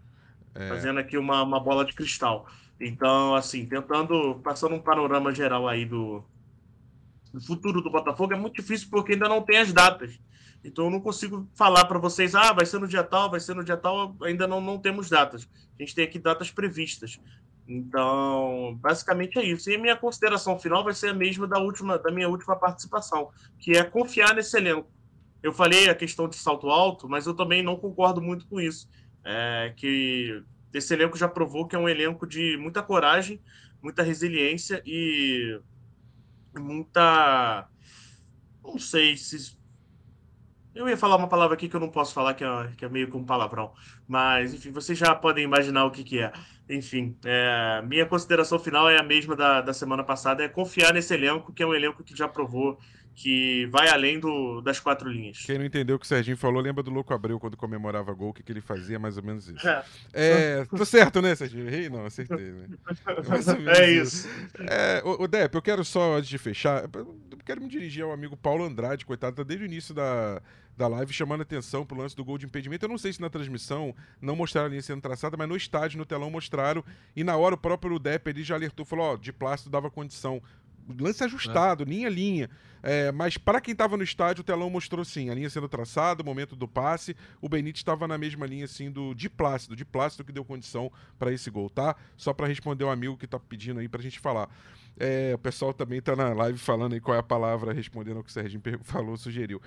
É... 0.55 0.67
Fazendo 0.67 0.99
aqui 0.99 1.17
uma, 1.17 1.43
uma 1.43 1.59
bola 1.59 1.85
de 1.85 1.93
cristal. 1.93 2.47
Então, 2.79 3.35
assim, 3.35 3.65
tentando, 3.65 4.39
passando 4.43 4.75
um 4.75 4.79
panorama 4.79 5.33
geral 5.33 5.67
aí 5.67 5.85
do, 5.85 6.23
do 7.33 7.41
futuro 7.41 7.81
do 7.81 7.89
Botafogo, 7.89 8.33
é 8.33 8.37
muito 8.37 8.55
difícil 8.55 8.87
porque 8.89 9.13
ainda 9.13 9.29
não 9.29 9.41
tem 9.41 9.57
as 9.57 9.71
datas. 9.71 10.19
Então, 10.63 10.85
eu 10.85 10.91
não 10.91 11.01
consigo 11.01 11.47
falar 11.55 11.85
para 11.85 11.99
vocês, 11.99 12.35
ah, 12.35 12.53
vai 12.53 12.65
ser 12.65 12.79
no 12.79 12.87
dia 12.87 13.03
tal, 13.03 13.29
vai 13.29 13.39
ser 13.39 13.53
no 13.53 13.63
dia 13.63 13.75
tal, 13.75 14.15
ainda 14.21 14.47
não, 14.47 14.61
não 14.61 14.79
temos 14.79 15.09
datas. 15.09 15.47
A 15.77 15.83
gente 15.83 15.93
tem 15.93 16.05
aqui 16.05 16.17
datas 16.17 16.51
previstas. 16.51 17.19
Então, 17.67 18.77
basicamente 18.81 19.39
é 19.39 19.43
isso. 19.43 19.69
E 19.69 19.77
minha 19.77 19.95
consideração 19.95 20.59
final 20.59 20.83
vai 20.83 20.93
ser 20.93 21.09
a 21.09 21.13
mesma 21.13 21.47
da 21.47 21.59
última, 21.59 21.97
da 21.97 22.11
minha 22.11 22.29
última 22.29 22.55
participação, 22.55 23.29
que 23.59 23.71
é 23.71 23.83
confiar 23.83 24.33
nesse 24.35 24.57
elenco. 24.57 24.89
Eu 25.41 25.51
falei 25.51 25.89
a 25.89 25.95
questão 25.95 26.27
de 26.27 26.37
salto 26.37 26.69
alto, 26.69 27.09
mas 27.09 27.25
eu 27.25 27.33
também 27.33 27.61
não 27.61 27.75
concordo 27.75 28.21
muito 28.21 28.47
com 28.47 28.61
isso. 28.61 28.87
É, 29.25 29.73
que 29.75 30.43
esse 30.73 30.93
elenco 30.93 31.17
já 31.17 31.27
provou 31.27 31.67
que 31.67 31.75
é 31.75 31.79
um 31.79 31.87
elenco 31.87 32.27
de 32.27 32.57
muita 32.57 32.81
coragem, 32.81 33.39
muita 33.81 34.03
resiliência 34.03 34.81
e 34.85 35.59
muita. 36.59 37.67
Não 38.63 38.79
sei 38.79 39.15
se. 39.17 39.57
Eu 40.73 40.89
ia 40.89 40.97
falar 40.97 41.17
uma 41.17 41.27
palavra 41.27 41.53
aqui 41.53 41.69
que 41.69 41.75
eu 41.75 41.79
não 41.79 41.89
posso 41.89 42.13
falar, 42.13 42.33
que 42.33 42.43
é, 42.43 42.71
que 42.75 42.83
é 42.83 42.89
meio 42.89 43.07
que 43.07 43.15
um 43.15 43.23
palavrão. 43.23 43.73
Mas, 44.07 44.55
enfim, 44.55 44.71
vocês 44.71 44.97
já 44.97 45.13
podem 45.13 45.43
imaginar 45.43 45.85
o 45.85 45.91
que, 45.91 46.03
que 46.03 46.19
é. 46.19 46.33
Enfim, 46.67 47.15
é, 47.23 47.81
minha 47.83 48.07
consideração 48.07 48.57
final 48.57 48.89
é 48.89 48.97
a 48.99 49.03
mesma 49.03 49.35
da, 49.35 49.61
da 49.61 49.73
semana 49.73 50.03
passada: 50.03 50.43
é 50.43 50.49
confiar 50.49 50.93
nesse 50.93 51.13
elenco, 51.13 51.53
que 51.53 51.61
é 51.61 51.67
um 51.67 51.75
elenco 51.75 52.03
que 52.03 52.15
já 52.15 52.27
provou 52.27 52.79
que 53.15 53.65
vai 53.67 53.89
além 53.89 54.19
do, 54.19 54.61
das 54.61 54.79
quatro 54.79 55.09
linhas. 55.09 55.39
Quem 55.45 55.57
não 55.57 55.65
entendeu 55.65 55.95
o 55.95 55.99
que 55.99 56.05
o 56.05 56.07
Serginho 56.07 56.37
falou, 56.37 56.61
lembra 56.61 56.81
do 56.81 56.91
Louco 56.91 57.13
Abreu 57.13 57.39
quando 57.39 57.55
comemorava 57.55 58.11
gol, 58.13 58.29
o 58.29 58.33
que, 58.33 58.41
que 58.41 58.51
ele 58.51 58.61
fazia, 58.61 58.97
mais 58.97 59.17
ou 59.17 59.23
menos 59.23 59.47
isso. 59.47 59.63
É, 60.13 60.61
é 60.61 60.65
tô 60.65 60.85
certo, 60.85 61.21
né, 61.21 61.35
Serginho? 61.35 61.67
Errei? 61.67 61.89
Não, 61.89 62.05
acertei, 62.05 62.51
né? 62.51 62.67
É 63.77 63.91
isso. 63.91 64.27
É, 64.59 65.01
o, 65.03 65.23
o 65.23 65.27
Depp, 65.27 65.55
eu 65.55 65.61
quero 65.61 65.83
só, 65.83 66.17
antes 66.17 66.29
de 66.29 66.37
fechar, 66.37 66.83
eu 66.83 67.37
quero 67.45 67.61
me 67.61 67.67
dirigir 67.67 68.03
ao 68.03 68.11
amigo 68.11 68.35
Paulo 68.37 68.63
Andrade, 68.63 69.05
coitado, 69.05 69.35
tá 69.35 69.43
desde 69.43 69.65
o 69.65 69.67
início 69.67 69.93
da, 69.93 70.41
da 70.77 70.87
live 70.87 71.13
chamando 71.13 71.41
atenção 71.41 71.85
pro 71.85 71.97
lance 71.97 72.15
do 72.15 72.23
gol 72.23 72.37
de 72.37 72.45
impedimento. 72.45 72.85
Eu 72.85 72.89
não 72.89 72.97
sei 72.97 73.13
se 73.13 73.21
na 73.21 73.29
transmissão 73.29 73.95
não 74.21 74.35
mostraram 74.35 74.67
a 74.67 74.69
linha 74.69 74.81
sendo 74.81 75.01
traçada, 75.01 75.37
mas 75.37 75.47
no 75.47 75.55
estádio, 75.55 75.97
no 75.97 76.05
telão, 76.05 76.29
mostraram. 76.29 76.83
E 77.15 77.23
na 77.23 77.35
hora 77.35 77.55
o 77.55 77.57
próprio 77.57 77.99
Depp 77.99 78.29
ele 78.29 78.43
já 78.43 78.55
alertou, 78.55 78.85
falou, 78.85 79.13
ó, 79.13 79.17
de 79.17 79.31
plástico 79.31 79.69
dava 79.69 79.89
condição 79.89 80.41
lance 80.99 81.23
ajustado, 81.23 81.83
é. 81.83 81.85
linha 81.85 82.07
a 82.07 82.11
linha. 82.11 82.49
É, 82.85 83.13
mas 83.13 83.37
para 83.37 83.61
quem 83.61 83.71
estava 83.71 83.95
no 83.95 84.03
estádio, 84.03 84.41
o 84.41 84.43
telão 84.43 84.69
mostrou 84.69 85.05
sim, 85.05 85.29
a 85.29 85.33
linha 85.33 85.49
sendo 85.49 85.69
traçada, 85.69 86.21
o 86.21 86.25
momento 86.25 86.53
do 86.53 86.67
passe. 86.67 87.15
O 87.41 87.47
Benítez 87.47 87.79
estava 87.79 88.07
na 88.07 88.17
mesma 88.17 88.45
linha 88.45 88.65
assim 88.65 88.91
do 88.91 89.13
de 89.13 89.29
Plácido, 89.29 89.73
de 89.73 89.85
Plácido 89.85 90.25
que 90.25 90.33
deu 90.33 90.43
condição 90.43 90.91
para 91.17 91.31
esse 91.31 91.49
gol, 91.49 91.69
tá? 91.69 91.95
Só 92.17 92.33
para 92.33 92.45
responder 92.45 92.83
o 92.83 92.87
um 92.87 92.91
amigo 92.91 93.17
que 93.17 93.23
está 93.23 93.39
pedindo 93.39 93.79
aí 93.79 93.87
para 93.87 94.01
a 94.01 94.03
gente 94.03 94.19
falar. 94.19 94.49
É, 94.99 95.31
o 95.33 95.37
pessoal 95.37 95.73
também 95.73 95.99
está 95.99 96.15
na 96.15 96.33
live 96.33 96.59
falando 96.59 96.93
aí 96.93 96.99
qual 96.99 97.15
é 97.15 97.19
a 97.19 97.23
palavra, 97.23 97.71
respondendo 97.73 98.17
ao 98.17 98.23
que 98.23 98.29
o 98.29 98.33
Serginho 98.33 98.61
falou, 98.83 99.15
sugeriu. 99.15 99.61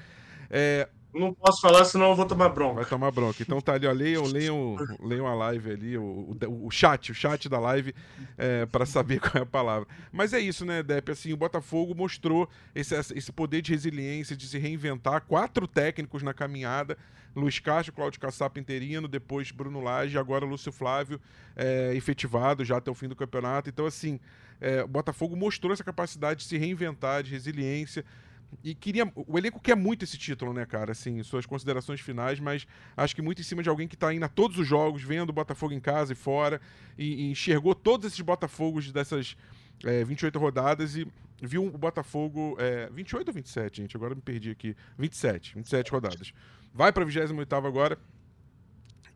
É, 0.51 0.89
não 1.19 1.33
posso 1.33 1.61
falar, 1.61 1.85
senão 1.85 2.11
eu 2.11 2.15
vou 2.15 2.27
tomar 2.27 2.51
bronca. 2.51 2.75
Vai 2.75 2.85
tomar 2.85 3.11
bronca. 3.11 3.43
Então 3.43 3.61
tá 3.61 3.73
ali, 3.73 3.87
ó, 3.87 3.93
leiam, 3.93 4.25
leiam, 4.27 4.77
leiam 5.01 5.27
a 5.27 5.35
live 5.35 5.71
ali, 5.71 5.99
o, 5.99 6.37
o, 6.47 6.67
o 6.67 6.71
chat, 6.71 7.11
o 7.11 7.15
chat 7.15 7.49
da 7.49 7.59
live, 7.59 7.95
é, 8.37 8.67
para 8.67 8.85
saber 8.85 9.19
qual 9.21 9.33
é 9.37 9.41
a 9.41 9.47
palavra. 9.47 9.89
Mas 10.13 10.33
é 10.33 10.41
isso, 10.41 10.65
né, 10.65 10.83
Depp? 10.83 11.11
Assim, 11.11 11.33
o 11.33 11.37
Botafogo 11.37 11.95
mostrou 11.95 12.49
esse, 12.75 12.95
esse 13.15 13.33
poder 13.33 13.63
de 13.63 13.73
resiliência, 13.73 14.37
de 14.37 14.47
se 14.47 14.59
reinventar. 14.59 15.23
Quatro 15.23 15.67
técnicos 15.67 16.23
na 16.23 16.35
caminhada. 16.35 16.97
Luiz 17.35 17.59
Castro, 17.59 17.93
Cláudio 17.93 18.19
Caçapa 18.19 18.59
interino, 18.59 19.07
depois 19.07 19.51
Bruno 19.51 19.83
Lage, 19.83 20.17
agora 20.17 20.47
Lúcio 20.47 20.73
Flávio, 20.73 21.21
é, 21.55 21.93
efetivado 21.95 22.65
já 22.65 22.79
até 22.79 22.91
o 22.91 22.95
fim 22.95 23.09
do 23.09 23.15
campeonato. 23.15 23.69
Então, 23.69 23.85
assim, 23.85 24.19
é, 24.59 24.83
o 24.83 24.89
Botafogo 24.89 25.37
mostrou 25.37 25.71
essa 25.71 25.85
capacidade 25.85 26.41
de 26.41 26.47
se 26.47 26.57
reinventar, 26.57 27.23
de 27.23 27.31
resiliência, 27.31 28.07
e 28.63 28.75
queria. 28.75 29.11
O 29.15 29.39
elenco 29.39 29.61
quer 29.61 29.77
muito 29.77 30.05
esse 30.05 30.17
título, 30.17 30.53
né, 30.53 30.65
cara? 30.67 30.93
Assim, 30.93 31.23
suas 31.23 31.47
considerações 31.47 32.01
finais, 32.01 32.41
mas 32.41 32.67
acho 32.97 33.15
que 33.15 33.23
muito 33.23 33.41
em 33.41 33.45
cima 33.45 33.63
de 33.63 33.69
alguém 33.69 33.87
que 33.87 33.97
tá 33.97 34.13
indo 34.13 34.25
a 34.25 34.29
todos 34.29 34.59
os 34.59 34.67
jogos, 34.67 35.03
vendo 35.03 35.31
o 35.31 35.33
Botafogo 35.33 35.73
em 35.73 35.81
casa 35.81 36.13
e 36.13 36.17
fora, 36.17 36.61
e, 36.97 37.27
e 37.27 37.31
enxergou 37.31 37.75
todos 37.75 38.07
esses 38.07 38.21
Botafogos 38.21 38.91
dessas 38.93 39.37
é, 39.85 40.05
28 40.05 40.39
rodadas 40.39 40.97
e 40.97 41.07
viu 41.41 41.67
o 41.67 41.79
Botafogo. 41.79 42.57
É, 42.59 42.89
28 42.91 43.29
ou 43.29 43.35
27, 43.35 43.83
gente? 43.83 43.97
Agora 43.97 44.15
me 44.15 44.23
perdi 44.23 44.51
aqui. 44.51 44.77
27, 44.99 45.55
27 45.57 45.91
rodadas. 45.91 46.33
Vai 46.73 46.93
pra 46.93 47.05
28 47.05 47.55
agora. 47.55 47.99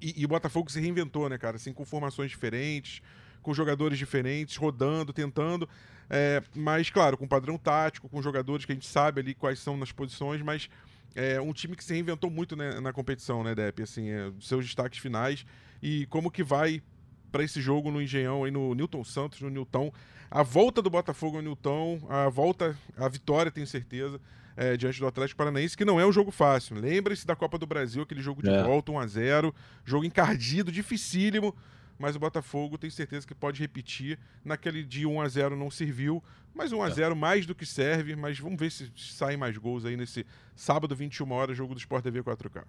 E, 0.00 0.22
e 0.22 0.24
o 0.24 0.28
Botafogo 0.28 0.70
se 0.70 0.80
reinventou, 0.80 1.28
né, 1.28 1.36
cara? 1.36 1.56
Assim, 1.56 1.72
com 1.72 1.84
formações 1.84 2.30
diferentes, 2.30 3.02
com 3.42 3.54
jogadores 3.54 3.98
diferentes, 3.98 4.56
rodando, 4.56 5.12
tentando. 5.12 5.68
É, 6.08 6.42
mas, 6.54 6.90
claro, 6.90 7.16
com 7.16 7.26
padrão 7.26 7.56
tático, 7.56 8.08
com 8.08 8.20
jogadores 8.20 8.64
que 8.64 8.72
a 8.72 8.74
gente 8.74 8.86
sabe 8.86 9.20
ali 9.20 9.34
quais 9.34 9.60
são 9.60 9.76
nas 9.76 9.92
posições, 9.92 10.42
mas 10.42 10.68
é 11.14 11.40
um 11.40 11.52
time 11.52 11.76
que 11.76 11.84
se 11.84 11.92
reinventou 11.92 12.30
muito 12.30 12.56
né, 12.56 12.80
na 12.80 12.92
competição, 12.92 13.42
né, 13.42 13.54
Depp? 13.54 13.82
Assim, 13.82 14.08
é, 14.08 14.32
seus 14.40 14.64
destaques 14.64 14.98
finais 14.98 15.44
e 15.82 16.06
como 16.06 16.30
que 16.30 16.42
vai 16.42 16.82
para 17.30 17.44
esse 17.44 17.60
jogo 17.60 17.90
no 17.90 18.02
Engenhão, 18.02 18.44
aí 18.44 18.50
no 18.50 18.74
Newton 18.74 19.04
Santos, 19.04 19.40
no 19.40 19.50
Newton. 19.50 19.92
A 20.30 20.42
volta 20.42 20.82
do 20.82 20.90
Botafogo 20.90 21.36
no 21.36 21.42
Newton, 21.42 22.00
a 22.08 22.28
volta, 22.28 22.76
a 22.96 23.08
vitória, 23.08 23.50
tenho 23.50 23.66
certeza, 23.66 24.20
é, 24.56 24.76
diante 24.76 25.00
do 25.00 25.06
Atlético 25.06 25.38
Paranaense, 25.38 25.76
que 25.76 25.84
não 25.84 26.00
é 26.00 26.06
um 26.06 26.12
jogo 26.12 26.30
fácil. 26.30 26.76
Lembre-se 26.76 27.26
da 27.26 27.34
Copa 27.34 27.56
do 27.56 27.66
Brasil, 27.66 28.02
aquele 28.02 28.20
jogo 28.20 28.42
de 28.42 28.50
é. 28.50 28.62
volta, 28.62 28.92
1 28.92 28.98
a 28.98 29.06
0 29.06 29.54
jogo 29.84 30.04
encardido, 30.04 30.70
dificílimo 30.72 31.54
mas 32.00 32.16
o 32.16 32.18
Botafogo 32.18 32.78
tem 32.78 32.88
certeza 32.88 33.26
que 33.26 33.34
pode 33.34 33.60
repetir. 33.60 34.18
Naquele 34.42 34.82
dia 34.82 35.06
1 35.06 35.20
a 35.20 35.28
0 35.28 35.54
não 35.54 35.70
serviu, 35.70 36.24
mas 36.54 36.72
1 36.72 36.82
a 36.82 36.88
0 36.88 37.12
é. 37.12 37.14
mais 37.14 37.44
do 37.44 37.54
que 37.54 37.66
serve, 37.66 38.16
mas 38.16 38.38
vamos 38.38 38.58
ver 38.58 38.72
se 38.72 38.90
saem 38.96 39.36
mais 39.36 39.58
gols 39.58 39.84
aí 39.84 39.98
nesse 39.98 40.24
sábado 40.56 40.96
21 40.96 41.30
horas, 41.30 41.58
jogo 41.58 41.74
do 41.74 41.78
Sport 41.78 42.02
TV 42.02 42.22
4K. 42.22 42.64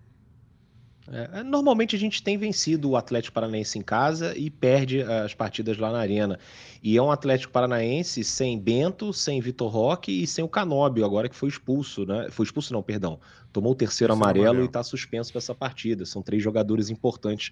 É, 1.12 1.44
normalmente 1.44 1.94
a 1.94 2.00
gente 2.00 2.24
tem 2.24 2.38
vencido 2.38 2.92
o 2.92 2.96
Atlético 2.96 3.34
Paranaense 3.34 3.78
em 3.78 3.82
casa 3.82 4.34
e 4.38 4.50
perde 4.50 5.02
as 5.02 5.34
partidas 5.34 5.78
lá 5.78 5.92
na 5.92 6.00
Arena. 6.00 6.40
E 6.82 6.96
é 6.96 7.02
um 7.02 7.12
Atlético 7.12 7.52
Paranaense 7.52 8.24
sem 8.24 8.58
Bento, 8.58 9.12
sem 9.12 9.42
Vitor 9.42 9.70
Roque 9.70 10.24
e 10.24 10.26
sem 10.26 10.44
o 10.44 10.48
Canóbio, 10.48 11.04
agora 11.04 11.28
que 11.28 11.36
foi 11.36 11.50
expulso, 11.50 12.06
né? 12.06 12.28
Foi 12.32 12.46
expulso, 12.46 12.74
não, 12.74 12.82
perdão. 12.82 13.20
Tomou 13.52 13.74
o 13.74 13.76
terceiro, 13.76 14.14
terceiro 14.14 14.14
amarelo, 14.14 14.46
amarelo, 14.46 14.66
e 14.66 14.68
está 14.68 14.82
suspenso 14.82 15.34
para 15.34 15.40
essa 15.40 15.54
partida. 15.54 16.06
São 16.06 16.22
três 16.22 16.42
jogadores 16.42 16.90
importantes 16.90 17.52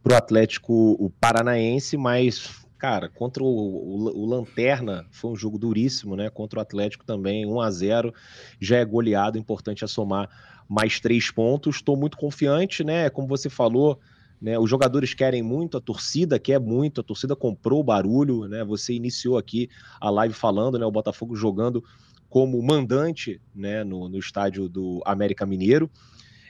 para 0.00 0.12
o 0.12 0.16
Atlético 0.16 0.96
o 0.98 1.10
Paranaense, 1.10 1.96
mas 1.96 2.62
cara, 2.78 3.08
contra 3.08 3.44
o, 3.44 3.46
o, 3.46 4.22
o, 4.22 4.26
Lanterna 4.26 5.06
foi 5.12 5.30
um 5.30 5.36
jogo 5.36 5.56
duríssimo, 5.56 6.16
né? 6.16 6.28
Contra 6.30 6.58
o 6.58 6.62
Atlético 6.62 7.04
também, 7.04 7.46
1 7.46 7.60
a 7.60 7.70
0 7.70 8.14
já 8.60 8.78
é 8.78 8.84
goleado, 8.84 9.38
importante 9.38 9.84
é 9.84 9.86
somar 9.86 10.28
mais 10.72 10.98
três 10.98 11.30
pontos. 11.30 11.76
Estou 11.76 11.98
muito 11.98 12.16
confiante, 12.16 12.82
né? 12.82 13.10
Como 13.10 13.28
você 13.28 13.50
falou, 13.50 14.00
né? 14.40 14.58
Os 14.58 14.70
jogadores 14.70 15.12
querem 15.12 15.42
muito, 15.42 15.76
a 15.76 15.80
torcida 15.80 16.38
quer 16.38 16.58
muito, 16.58 17.02
a 17.02 17.04
torcida 17.04 17.36
comprou 17.36 17.80
o 17.80 17.84
barulho, 17.84 18.48
né? 18.48 18.64
Você 18.64 18.94
iniciou 18.94 19.36
aqui 19.36 19.68
a 20.00 20.08
live 20.08 20.32
falando, 20.32 20.78
né? 20.78 20.86
O 20.86 20.90
Botafogo 20.90 21.36
jogando 21.36 21.84
como 22.26 22.60
mandante, 22.62 23.38
né? 23.54 23.84
No, 23.84 24.08
no 24.08 24.18
estádio 24.18 24.66
do 24.66 25.02
América 25.04 25.44
Mineiro. 25.44 25.90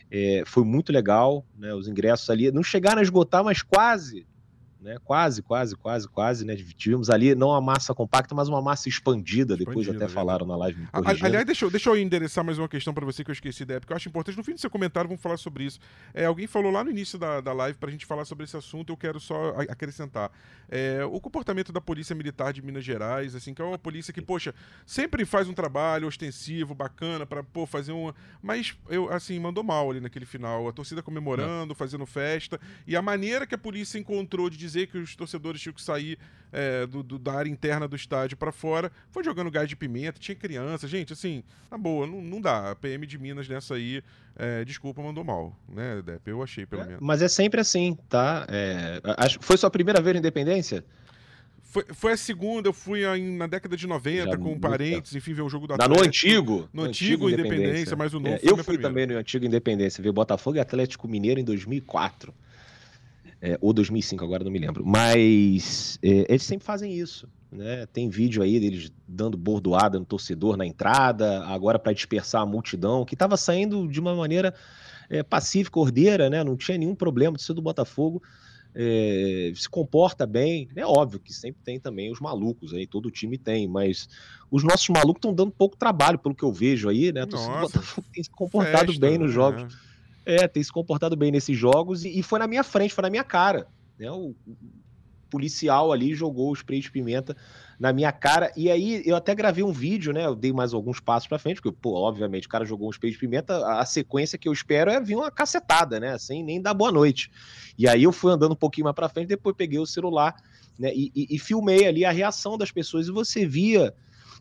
É, 0.08 0.44
foi 0.46 0.62
muito 0.62 0.92
legal, 0.92 1.44
né? 1.58 1.74
Os 1.74 1.88
ingressos 1.88 2.30
ali 2.30 2.52
não 2.52 2.62
chegaram 2.62 3.00
a 3.00 3.02
esgotar, 3.02 3.42
mas 3.42 3.60
quase, 3.60 4.24
né? 4.82 4.96
Quase, 5.04 5.42
quase, 5.42 5.76
quase, 5.76 6.08
quase, 6.08 6.44
né? 6.44 6.56
Tivemos 6.76 7.08
ali 7.08 7.34
não 7.34 7.52
a 7.52 7.60
massa 7.60 7.94
compacta, 7.94 8.34
mas 8.34 8.48
uma 8.48 8.60
massa 8.60 8.88
expandida, 8.88 9.54
expandida 9.54 9.56
depois 9.56 9.88
até 9.88 9.98
né? 10.06 10.08
falaram 10.08 10.44
na 10.44 10.56
live. 10.56 10.86
Aliás, 10.92 11.46
deixa 11.46 11.64
eu, 11.64 11.70
deixa 11.70 11.88
eu 11.88 11.96
endereçar 11.96 12.44
mais 12.44 12.58
uma 12.58 12.68
questão 12.68 12.92
para 12.92 13.06
você 13.06 13.22
que 13.22 13.30
eu 13.30 13.32
esqueci 13.32 13.64
da 13.64 13.74
época, 13.74 13.92
eu 13.92 13.96
acho 13.96 14.08
importante. 14.08 14.36
No 14.36 14.44
fim 14.44 14.54
do 14.54 14.60
seu 14.60 14.68
comentário, 14.68 15.08
vamos 15.08 15.22
falar 15.22 15.36
sobre 15.36 15.64
isso. 15.64 15.78
É, 16.12 16.24
alguém 16.24 16.46
falou 16.46 16.72
lá 16.72 16.82
no 16.82 16.90
início 16.90 17.18
da, 17.18 17.40
da 17.40 17.52
live 17.52 17.78
para 17.78 17.88
a 17.88 17.92
gente 17.92 18.04
falar 18.04 18.24
sobre 18.24 18.44
esse 18.44 18.56
assunto, 18.56 18.92
eu 18.92 18.96
quero 18.96 19.20
só 19.20 19.54
acrescentar. 19.68 20.30
É, 20.68 21.04
o 21.04 21.20
comportamento 21.20 21.72
da 21.72 21.80
Polícia 21.80 22.14
Militar 22.14 22.52
de 22.52 22.62
Minas 22.62 22.84
Gerais, 22.84 23.34
assim, 23.34 23.54
que 23.54 23.62
é 23.62 23.64
uma 23.64 23.78
polícia 23.78 24.12
que, 24.12 24.20
poxa, 24.20 24.54
sempre 24.84 25.24
faz 25.24 25.48
um 25.48 25.52
trabalho 25.52 26.08
ostensivo, 26.08 26.74
bacana, 26.74 27.24
para 27.24 27.44
fazer 27.66 27.92
uma. 27.92 28.14
Mas, 28.42 28.76
eu, 28.88 29.12
assim, 29.12 29.38
mandou 29.38 29.62
mal 29.62 29.90
ali 29.90 30.00
naquele 30.00 30.26
final. 30.26 30.66
A 30.66 30.72
torcida 30.72 31.02
comemorando, 31.02 31.68
não. 31.68 31.74
fazendo 31.74 32.06
festa, 32.06 32.58
e 32.86 32.96
a 32.96 33.02
maneira 33.02 33.46
que 33.46 33.54
a 33.54 33.58
polícia 33.58 33.98
encontrou 33.98 34.50
de 34.50 34.56
dizer 34.56 34.71
dizer 34.72 34.86
que 34.86 34.98
os 34.98 35.14
torcedores 35.14 35.60
tinham 35.60 35.74
que 35.74 35.82
sair 35.82 36.18
é, 36.52 36.86
do, 36.86 37.02
do, 37.02 37.18
da 37.18 37.32
área 37.32 37.50
interna 37.50 37.88
do 37.88 37.96
estádio 37.96 38.36
para 38.36 38.52
fora. 38.52 38.90
Foi 39.10 39.24
jogando 39.24 39.50
gás 39.50 39.68
de 39.68 39.76
pimenta, 39.76 40.18
tinha 40.18 40.34
criança. 40.34 40.86
Gente, 40.86 41.12
assim, 41.12 41.42
na 41.70 41.78
boa, 41.78 42.06
não, 42.06 42.20
não 42.20 42.40
dá. 42.40 42.72
A 42.72 42.76
PM 42.76 43.06
de 43.06 43.18
Minas 43.18 43.48
nessa 43.48 43.74
aí, 43.74 44.02
é, 44.36 44.64
desculpa, 44.64 45.02
mandou 45.02 45.24
mal, 45.24 45.56
né, 45.68 46.02
Depp? 46.02 46.28
Eu 46.30 46.42
achei, 46.42 46.66
pelo 46.66 46.82
é, 46.82 46.86
menos. 46.86 47.00
Mas 47.00 47.22
é 47.22 47.28
sempre 47.28 47.60
assim, 47.60 47.96
tá? 48.08 48.46
É, 48.48 49.00
acho, 49.18 49.38
foi 49.40 49.56
sua 49.56 49.70
primeira 49.70 50.00
vez 50.00 50.14
na 50.14 50.18
Independência? 50.20 50.84
Foi, 51.72 51.86
foi 51.90 52.12
a 52.12 52.16
segunda, 52.18 52.68
eu 52.68 52.72
fui 52.74 53.00
na 53.18 53.46
década 53.46 53.74
de 53.78 53.86
90 53.86 54.32
Já 54.32 54.36
com 54.36 54.60
parentes, 54.60 55.14
enfim, 55.14 55.32
ver 55.32 55.40
um 55.40 55.48
jogo 55.48 55.66
da 55.66 55.88
No 55.88 56.02
antigo. 56.02 56.68
No, 56.70 56.82
antigo, 56.82 57.30
Independência, 57.30 57.56
Independência, 57.56 57.96
mas 57.96 58.12
o 58.12 58.20
novo 58.20 58.34
é, 58.34 58.40
Eu 58.42 58.58
fui 58.58 58.76
também 58.76 59.06
no 59.06 59.16
antigo 59.16 59.46
Independência, 59.46 60.02
ver 60.02 60.12
Botafogo 60.12 60.58
e 60.58 60.60
Atlético 60.60 61.08
Mineiro 61.08 61.40
em 61.40 61.44
2004. 61.44 62.34
É, 63.44 63.58
ou 63.60 63.72
2005, 63.72 64.24
agora 64.24 64.44
não 64.44 64.52
me 64.52 64.58
lembro. 64.60 64.86
Mas 64.86 65.98
é, 66.00 66.26
eles 66.28 66.44
sempre 66.44 66.64
fazem 66.64 66.96
isso. 66.96 67.28
Né? 67.50 67.84
Tem 67.86 68.08
vídeo 68.08 68.40
aí 68.40 68.60
deles 68.60 68.92
dando 69.06 69.36
bordoada 69.36 69.98
no 69.98 70.04
torcedor 70.04 70.56
na 70.56 70.64
entrada, 70.64 71.44
agora 71.46 71.76
para 71.76 71.92
dispersar 71.92 72.42
a 72.42 72.46
multidão, 72.46 73.04
que 73.04 73.14
estava 73.14 73.36
saindo 73.36 73.88
de 73.88 73.98
uma 73.98 74.14
maneira 74.14 74.54
é, 75.10 75.24
pacífica, 75.24 75.80
ordeira, 75.80 76.30
né? 76.30 76.44
não 76.44 76.56
tinha 76.56 76.78
nenhum 76.78 76.94
problema. 76.94 77.36
O 77.36 77.54
do 77.54 77.60
Botafogo 77.60 78.22
é, 78.76 79.52
se 79.56 79.68
comporta 79.68 80.24
bem. 80.24 80.68
É 80.76 80.86
óbvio 80.86 81.18
que 81.18 81.32
sempre 81.32 81.60
tem 81.64 81.80
também 81.80 82.12
os 82.12 82.20
malucos 82.20 82.72
aí, 82.72 82.86
todo 82.86 83.10
time 83.10 83.36
tem, 83.36 83.66
mas 83.66 84.08
os 84.52 84.62
nossos 84.62 84.88
malucos 84.88 85.18
estão 85.18 85.34
dando 85.34 85.50
pouco 85.50 85.76
trabalho, 85.76 86.18
pelo 86.18 86.34
que 86.34 86.44
eu 86.44 86.52
vejo 86.52 86.88
aí, 86.88 87.12
né? 87.12 87.24
O 87.24 87.26
do 87.26 87.36
Botafogo 87.36 88.06
tem 88.12 88.22
se 88.22 88.30
comportado 88.30 88.92
Festa, 88.92 89.00
bem 89.00 89.18
nos 89.18 89.34
né? 89.34 89.68
É, 90.24 90.46
tem 90.46 90.62
se 90.62 90.72
comportado 90.72 91.16
bem 91.16 91.32
nesses 91.32 91.56
jogos 91.56 92.04
e, 92.04 92.18
e 92.18 92.22
foi 92.22 92.38
na 92.38 92.46
minha 92.46 92.62
frente, 92.62 92.94
foi 92.94 93.02
na 93.02 93.10
minha 93.10 93.24
cara. 93.24 93.66
Né? 93.98 94.10
O, 94.10 94.34
o 94.46 94.56
policial 95.32 95.90
ali 95.90 96.14
jogou 96.14 96.50
o 96.50 96.54
spray 96.54 96.80
de 96.80 96.90
pimenta 96.90 97.34
na 97.80 97.90
minha 97.92 98.12
cara. 98.12 98.52
E 98.54 98.70
aí 98.70 99.02
eu 99.06 99.16
até 99.16 99.34
gravei 99.34 99.64
um 99.64 99.72
vídeo, 99.72 100.12
né? 100.12 100.26
Eu 100.26 100.36
dei 100.36 100.52
mais 100.52 100.74
alguns 100.74 101.00
passos 101.00 101.26
para 101.26 101.38
frente, 101.38 101.60
porque, 101.60 101.76
pô, 101.80 101.94
obviamente, 101.94 102.46
o 102.46 102.50
cara 102.50 102.66
jogou 102.66 102.86
um 102.86 102.92
spray 102.92 103.10
de 103.10 103.18
pimenta. 103.18 103.56
A, 103.66 103.80
a, 103.80 103.86
sequência 103.86 104.38
que 104.38 104.46
eu 104.46 104.52
espero 104.52 104.90
é 104.90 105.00
vir 105.00 105.16
uma 105.16 105.30
cacetada, 105.30 105.98
né? 105.98 106.18
Sem 106.18 106.44
nem 106.44 106.60
dar 106.60 106.74
boa 106.74 106.92
noite. 106.92 107.30
E 107.78 107.88
aí 107.88 108.02
eu 108.02 108.12
fui 108.12 108.30
andando 108.30 108.52
um 108.52 108.56
pouquinho 108.56 108.84
mais 108.84 108.94
para 108.94 109.08
frente, 109.08 109.28
depois 109.28 109.56
peguei 109.56 109.78
o 109.78 109.86
celular, 109.86 110.36
né? 110.78 110.92
E, 110.94 111.10
e, 111.14 111.34
e 111.34 111.38
filmei 111.38 111.86
ali 111.86 112.04
a 112.04 112.12
reação 112.12 112.58
das 112.58 112.70
pessoas. 112.70 113.08
E 113.08 113.10
você 113.10 113.46
via 113.46 113.94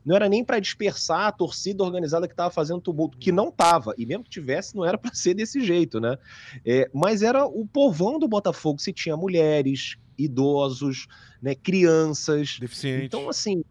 não 0.05 0.15
era 0.15 0.27
nem 0.27 0.43
para 0.43 0.59
dispersar 0.59 1.27
a 1.27 1.31
torcida 1.31 1.83
organizada 1.83 2.27
que 2.27 2.33
estava 2.33 2.49
fazendo 2.49 2.81
tumulto, 2.81 3.17
que 3.17 3.31
não 3.31 3.49
estava, 3.49 3.93
e 3.97 4.05
mesmo 4.05 4.23
que 4.23 4.29
tivesse, 4.29 4.75
não 4.75 4.85
era 4.85 4.97
para 4.97 5.13
ser 5.13 5.33
desse 5.33 5.61
jeito, 5.61 5.99
né? 5.99 6.17
É, 6.65 6.89
mas 6.93 7.21
era 7.21 7.45
o 7.45 7.65
povão 7.65 8.17
do 8.17 8.27
Botafogo, 8.27 8.79
se 8.79 8.91
tinha 8.91 9.15
mulheres, 9.15 9.97
idosos, 10.17 11.07
né, 11.41 11.55
crianças. 11.55 12.57
Deficientes. 12.59 13.05
Então, 13.05 13.29
assim, 13.29 13.63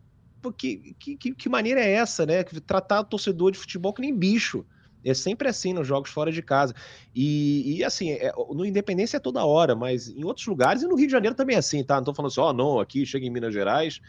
que, 0.57 0.95
que, 0.99 1.35
que 1.35 1.49
maneira 1.49 1.81
é 1.81 1.93
essa, 1.93 2.25
né? 2.25 2.43
Tratar 2.43 3.01
o 3.01 3.05
torcedor 3.05 3.53
de 3.53 3.59
futebol 3.59 3.93
que 3.93 4.01
nem 4.01 4.17
bicho. 4.17 4.65
É 5.05 5.15
sempre 5.15 5.49
assim 5.49 5.73
nos 5.73 5.87
jogos 5.87 6.11
fora 6.11 6.31
de 6.31 6.43
casa. 6.43 6.75
E, 7.15 7.79
e 7.79 7.85
assim, 7.85 8.11
é, 8.11 8.33
no 8.51 8.65
Independência 8.65 9.17
é 9.17 9.21
toda 9.21 9.45
hora, 9.45 9.75
mas 9.75 10.09
em 10.09 10.25
outros 10.25 10.47
lugares, 10.47 10.83
e 10.83 10.87
no 10.87 10.95
Rio 10.95 11.07
de 11.07 11.13
Janeiro 11.13 11.35
também 11.35 11.57
é 11.57 11.59
assim, 11.59 11.83
tá? 11.83 11.97
Não 11.97 12.05
tô 12.05 12.15
falando 12.15 12.31
assim, 12.31 12.41
ó, 12.41 12.51
oh, 12.51 12.53
não, 12.53 12.81
aqui 12.81 13.05
chega 13.07 13.25
em 13.25 13.31
Minas 13.31 13.55
Gerais. 13.55 14.01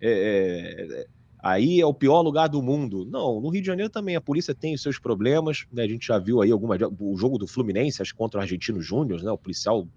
É, 0.00 0.98
é, 1.00 1.06
aí 1.42 1.80
é 1.80 1.86
o 1.86 1.92
pior 1.92 2.20
lugar 2.20 2.48
do 2.48 2.62
mundo. 2.62 3.04
Não, 3.04 3.40
no 3.40 3.48
Rio 3.48 3.60
de 3.60 3.66
Janeiro 3.66 3.90
também 3.90 4.14
a 4.14 4.20
polícia 4.20 4.54
tem 4.54 4.74
os 4.74 4.82
seus 4.82 4.98
problemas, 4.98 5.66
né? 5.72 5.82
A 5.82 5.88
gente 5.88 6.06
já 6.06 6.18
viu 6.18 6.40
aí 6.40 6.52
alguma 6.52 6.76
o 7.00 7.16
jogo 7.16 7.36
do 7.36 7.48
Fluminense, 7.48 8.00
acho 8.00 8.14
contra 8.14 8.38
o 8.38 8.42
Argentino 8.42 8.80
Júnior, 8.80 9.22
né? 9.22 9.30
O 9.32 9.36
policial 9.36 9.88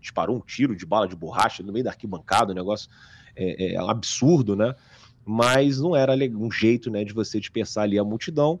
disparou 0.00 0.36
um 0.36 0.40
tiro 0.40 0.74
de 0.74 0.86
bala 0.86 1.06
de 1.06 1.14
borracha 1.14 1.62
no 1.62 1.72
meio 1.72 1.84
da 1.84 1.90
arquibancada, 1.90 2.52
o 2.52 2.54
negócio 2.54 2.88
é, 3.34 3.74
é 3.74 3.82
um 3.82 3.90
absurdo, 3.90 4.56
né? 4.56 4.74
Mas 5.24 5.80
não 5.80 5.94
era 5.94 6.14
um 6.14 6.50
jeito, 6.50 6.90
né, 6.90 7.04
de 7.04 7.12
você 7.12 7.40
dispersar 7.40 7.84
ali 7.84 7.98
a 7.98 8.04
multidão. 8.04 8.60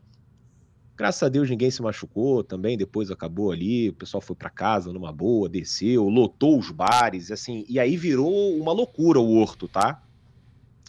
Graças 0.96 1.22
a 1.22 1.28
Deus 1.28 1.48
ninguém 1.48 1.70
se 1.70 1.80
machucou 1.80 2.42
também, 2.42 2.76
depois 2.76 3.10
acabou 3.10 3.52
ali, 3.52 3.90
o 3.90 3.92
pessoal 3.92 4.20
foi 4.20 4.34
para 4.34 4.50
casa 4.50 4.92
numa 4.92 5.12
boa, 5.12 5.48
desceu, 5.48 6.08
lotou 6.08 6.58
os 6.58 6.70
bares, 6.70 7.30
assim, 7.30 7.64
e 7.68 7.78
aí 7.78 7.96
virou 7.96 8.56
uma 8.56 8.72
loucura 8.72 9.20
o 9.20 9.34
Horto, 9.36 9.68
tá? 9.68 10.02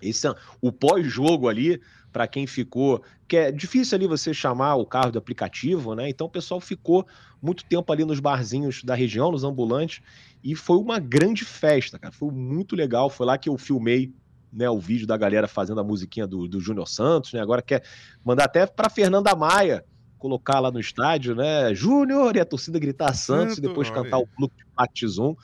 Esse, 0.01 0.27
é 0.27 0.35
o 0.61 0.71
pós-jogo 0.71 1.47
ali, 1.47 1.81
para 2.11 2.27
quem 2.27 2.47
ficou, 2.47 3.03
que 3.27 3.37
é 3.37 3.51
difícil 3.51 3.95
ali 3.95 4.07
você 4.07 4.33
chamar 4.33 4.75
o 4.75 4.85
carro 4.85 5.11
do 5.11 5.19
aplicativo, 5.19 5.93
né? 5.93 6.09
Então 6.09 6.27
o 6.27 6.29
pessoal 6.29 6.59
ficou 6.59 7.05
muito 7.41 7.63
tempo 7.65 7.91
ali 7.91 8.05
nos 8.05 8.19
barzinhos 8.19 8.83
da 8.83 8.95
região, 8.95 9.31
nos 9.31 9.43
ambulantes, 9.43 10.01
e 10.43 10.55
foi 10.55 10.77
uma 10.77 10.99
grande 10.99 11.45
festa, 11.45 11.99
cara. 11.99 12.13
Foi 12.13 12.31
muito 12.31 12.75
legal. 12.75 13.09
Foi 13.09 13.25
lá 13.25 13.37
que 13.37 13.49
eu 13.49 13.57
filmei 13.57 14.13
né, 14.51 14.69
o 14.69 14.79
vídeo 14.79 15.05
da 15.05 15.17
galera 15.17 15.47
fazendo 15.47 15.79
a 15.81 15.83
musiquinha 15.83 16.25
do, 16.25 16.47
do 16.47 16.59
Júnior 16.59 16.87
Santos, 16.87 17.33
né? 17.33 17.41
Agora 17.41 17.61
quer 17.61 17.83
mandar 18.23 18.45
até 18.45 18.65
para 18.65 18.89
Fernanda 18.89 19.35
Maia 19.35 19.83
colocar 20.17 20.59
lá 20.59 20.71
no 20.71 20.79
estádio, 20.79 21.35
né? 21.35 21.73
Júnior 21.73 22.35
e 22.35 22.39
a 22.39 22.45
torcida 22.45 22.79
gritar 22.79 23.13
Santos 23.13 23.55
Santo, 23.55 23.65
e 23.65 23.67
depois 23.67 23.89
cantar 23.89 24.17
o 24.17 24.27
Clube 24.27 24.53
de 24.57 24.65
Matizum, 24.75 25.35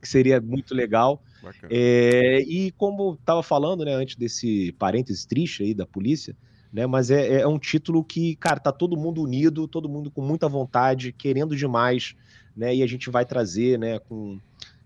que 0.00 0.08
seria 0.08 0.40
muito 0.40 0.74
legal. 0.74 1.22
É, 1.68 2.40
e 2.42 2.70
como 2.72 3.14
estava 3.14 3.42
falando, 3.42 3.84
né, 3.84 3.94
antes 3.94 4.16
desse 4.16 4.72
parênteses 4.78 5.26
triste 5.26 5.62
aí 5.62 5.74
da 5.74 5.86
polícia, 5.86 6.36
né, 6.72 6.86
mas 6.86 7.10
é, 7.10 7.40
é, 7.40 7.46
um 7.46 7.58
título 7.58 8.04
que, 8.04 8.36
cara, 8.36 8.60
tá 8.60 8.72
todo 8.72 8.96
mundo 8.96 9.22
unido, 9.22 9.66
todo 9.66 9.88
mundo 9.88 10.10
com 10.10 10.22
muita 10.22 10.48
vontade, 10.48 11.12
querendo 11.12 11.56
demais, 11.56 12.14
né, 12.56 12.74
e 12.74 12.82
a 12.82 12.86
gente 12.86 13.10
vai 13.10 13.24
trazer, 13.24 13.78
né, 13.78 13.98
com 13.98 14.38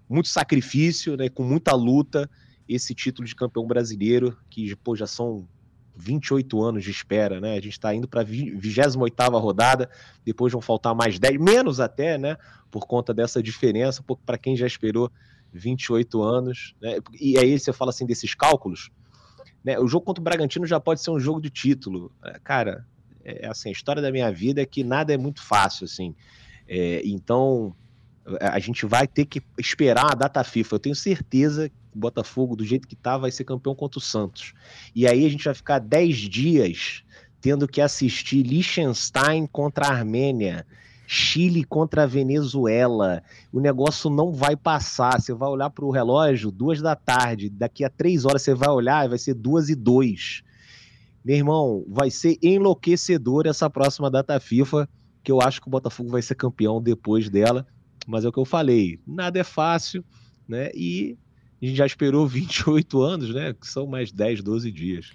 muito 0.09 0.29
sacrifício, 0.29 1.17
né, 1.17 1.29
com 1.29 1.43
muita 1.43 1.75
luta, 1.75 2.29
esse 2.69 2.95
título 2.95 3.29
de 3.29 3.35
campeão 3.35 3.67
brasileiro, 3.67 4.37
que 4.49 4.75
pô, 4.77 4.97
já 4.97 5.07
são 5.07 5.47
28 5.97 6.63
anos 6.63 6.85
de 6.85 6.91
espera, 6.91 7.41
né? 7.41 7.53
A 7.53 7.61
gente 7.61 7.71
está 7.71 7.95
indo 7.95 8.07
para 8.07 8.21
a 8.21 8.25
28 8.25 9.39
rodada, 9.39 9.91
depois 10.25 10.53
vão 10.53 10.61
faltar 10.61 10.95
mais 10.95 11.19
10, 11.19 11.39
menos 11.39 11.81
até, 11.81 12.19
né? 12.19 12.37
Por 12.71 12.87
conta 12.87 13.15
dessa 13.15 13.43
diferença, 13.43 14.05
para 14.25 14.37
quem 14.37 14.57
já 14.57 14.67
esperou 14.67 15.11
28 15.53 16.23
anos, 16.23 16.75
né? 16.81 16.99
E 17.19 17.39
aí 17.39 17.59
você 17.59 17.73
fala 17.73 17.91
assim 17.91 18.05
desses 18.05 18.35
cálculos, 18.35 18.91
né? 19.65 19.79
O 19.79 19.89
jogo 19.89 20.05
contra 20.05 20.21
o 20.21 20.25
Bragantino 20.25 20.67
já 20.67 20.79
pode 20.79 21.01
ser 21.01 21.11
um 21.11 21.19
jogo 21.19 21.41
de 21.41 21.49
título. 21.49 22.13
É, 22.23 22.39
cara, 22.39 22.87
é 23.25 23.49
assim, 23.49 23.71
a 23.71 23.73
história 23.73 24.03
da 24.03 24.13
minha 24.13 24.31
vida 24.31 24.61
é 24.61 24.67
que 24.67 24.85
nada 24.85 25.13
é 25.13 25.17
muito 25.17 25.43
fácil, 25.43 25.85
assim. 25.85 26.15
É, 26.69 27.01
então, 27.05 27.75
a 28.41 28.59
gente 28.59 28.85
vai 28.85 29.07
ter 29.07 29.25
que 29.25 29.41
esperar 29.59 30.13
a 30.13 30.15
data 30.15 30.45
FIFA. 30.45 30.75
Eu 30.75 30.81
tenho 30.81 30.95
certeza 30.95 31.71
o 31.97 32.01
Botafogo, 32.01 32.55
do 32.55 32.65
jeito 32.65 32.87
que 32.87 32.95
tá, 32.95 33.17
vai 33.17 33.31
ser 33.31 33.45
campeão 33.45 33.75
contra 33.75 33.99
o 33.99 34.03
Santos. 34.03 34.53
E 34.95 35.07
aí 35.07 35.25
a 35.25 35.29
gente 35.29 35.45
vai 35.45 35.55
ficar 35.55 35.79
10 35.79 36.17
dias 36.17 37.03
tendo 37.41 37.67
que 37.67 37.81
assistir 37.81 38.43
Liechtenstein 38.43 39.47
contra 39.47 39.87
a 39.87 39.93
Armênia. 39.93 40.67
Chile 41.07 41.63
contra 41.63 42.03
a 42.03 42.07
Venezuela. 42.07 43.23
O 43.53 43.61
negócio 43.61 44.11
não 44.11 44.33
vai 44.33 44.57
passar. 44.57 45.21
Você 45.21 45.33
vai 45.33 45.49
olhar 45.49 45.71
para 45.71 45.85
o 45.85 45.91
relógio, 45.91 46.51
duas 46.51 46.83
da 46.83 46.97
tarde. 46.97 47.49
Daqui 47.49 47.85
a 47.85 47.91
três 47.91 48.25
horas 48.25 48.43
você 48.43 48.55
vai 48.55 48.69
olhar 48.69 49.07
e 49.07 49.09
vai 49.11 49.19
ser 49.19 49.35
duas 49.35 49.69
e 49.69 49.77
dois. 49.77 50.43
Meu 51.25 51.37
irmão, 51.37 51.85
vai 51.89 52.11
ser 52.11 52.37
enlouquecedor 52.43 53.47
essa 53.47 53.71
próxima 53.71 54.11
data 54.11 54.39
FIFA, 54.41 54.89
que 55.23 55.31
eu 55.31 55.41
acho 55.41 55.61
que 55.61 55.69
o 55.69 55.71
Botafogo 55.71 56.11
vai 56.11 56.23
ser 56.23 56.35
campeão 56.35 56.83
depois 56.83 57.31
dela. 57.31 57.67
Mas 58.07 58.25
é 58.25 58.29
o 58.29 58.33
que 58.33 58.39
eu 58.39 58.45
falei, 58.45 59.01
nada 59.07 59.39
é 59.39 59.45
fácil, 59.45 60.05
né? 60.49 60.71
E 60.75 61.19
a 61.61 61.67
gente 61.67 61.77
já 61.77 61.87
esperou 61.87 62.27
28 62.29 63.01
anos, 63.03 63.35
né? 63.35 63.55
Que 63.55 63.67
são 63.67 63.87
mais 63.87 64.13
10, 64.13 64.43
12 64.43 64.71
dias. 64.71 65.13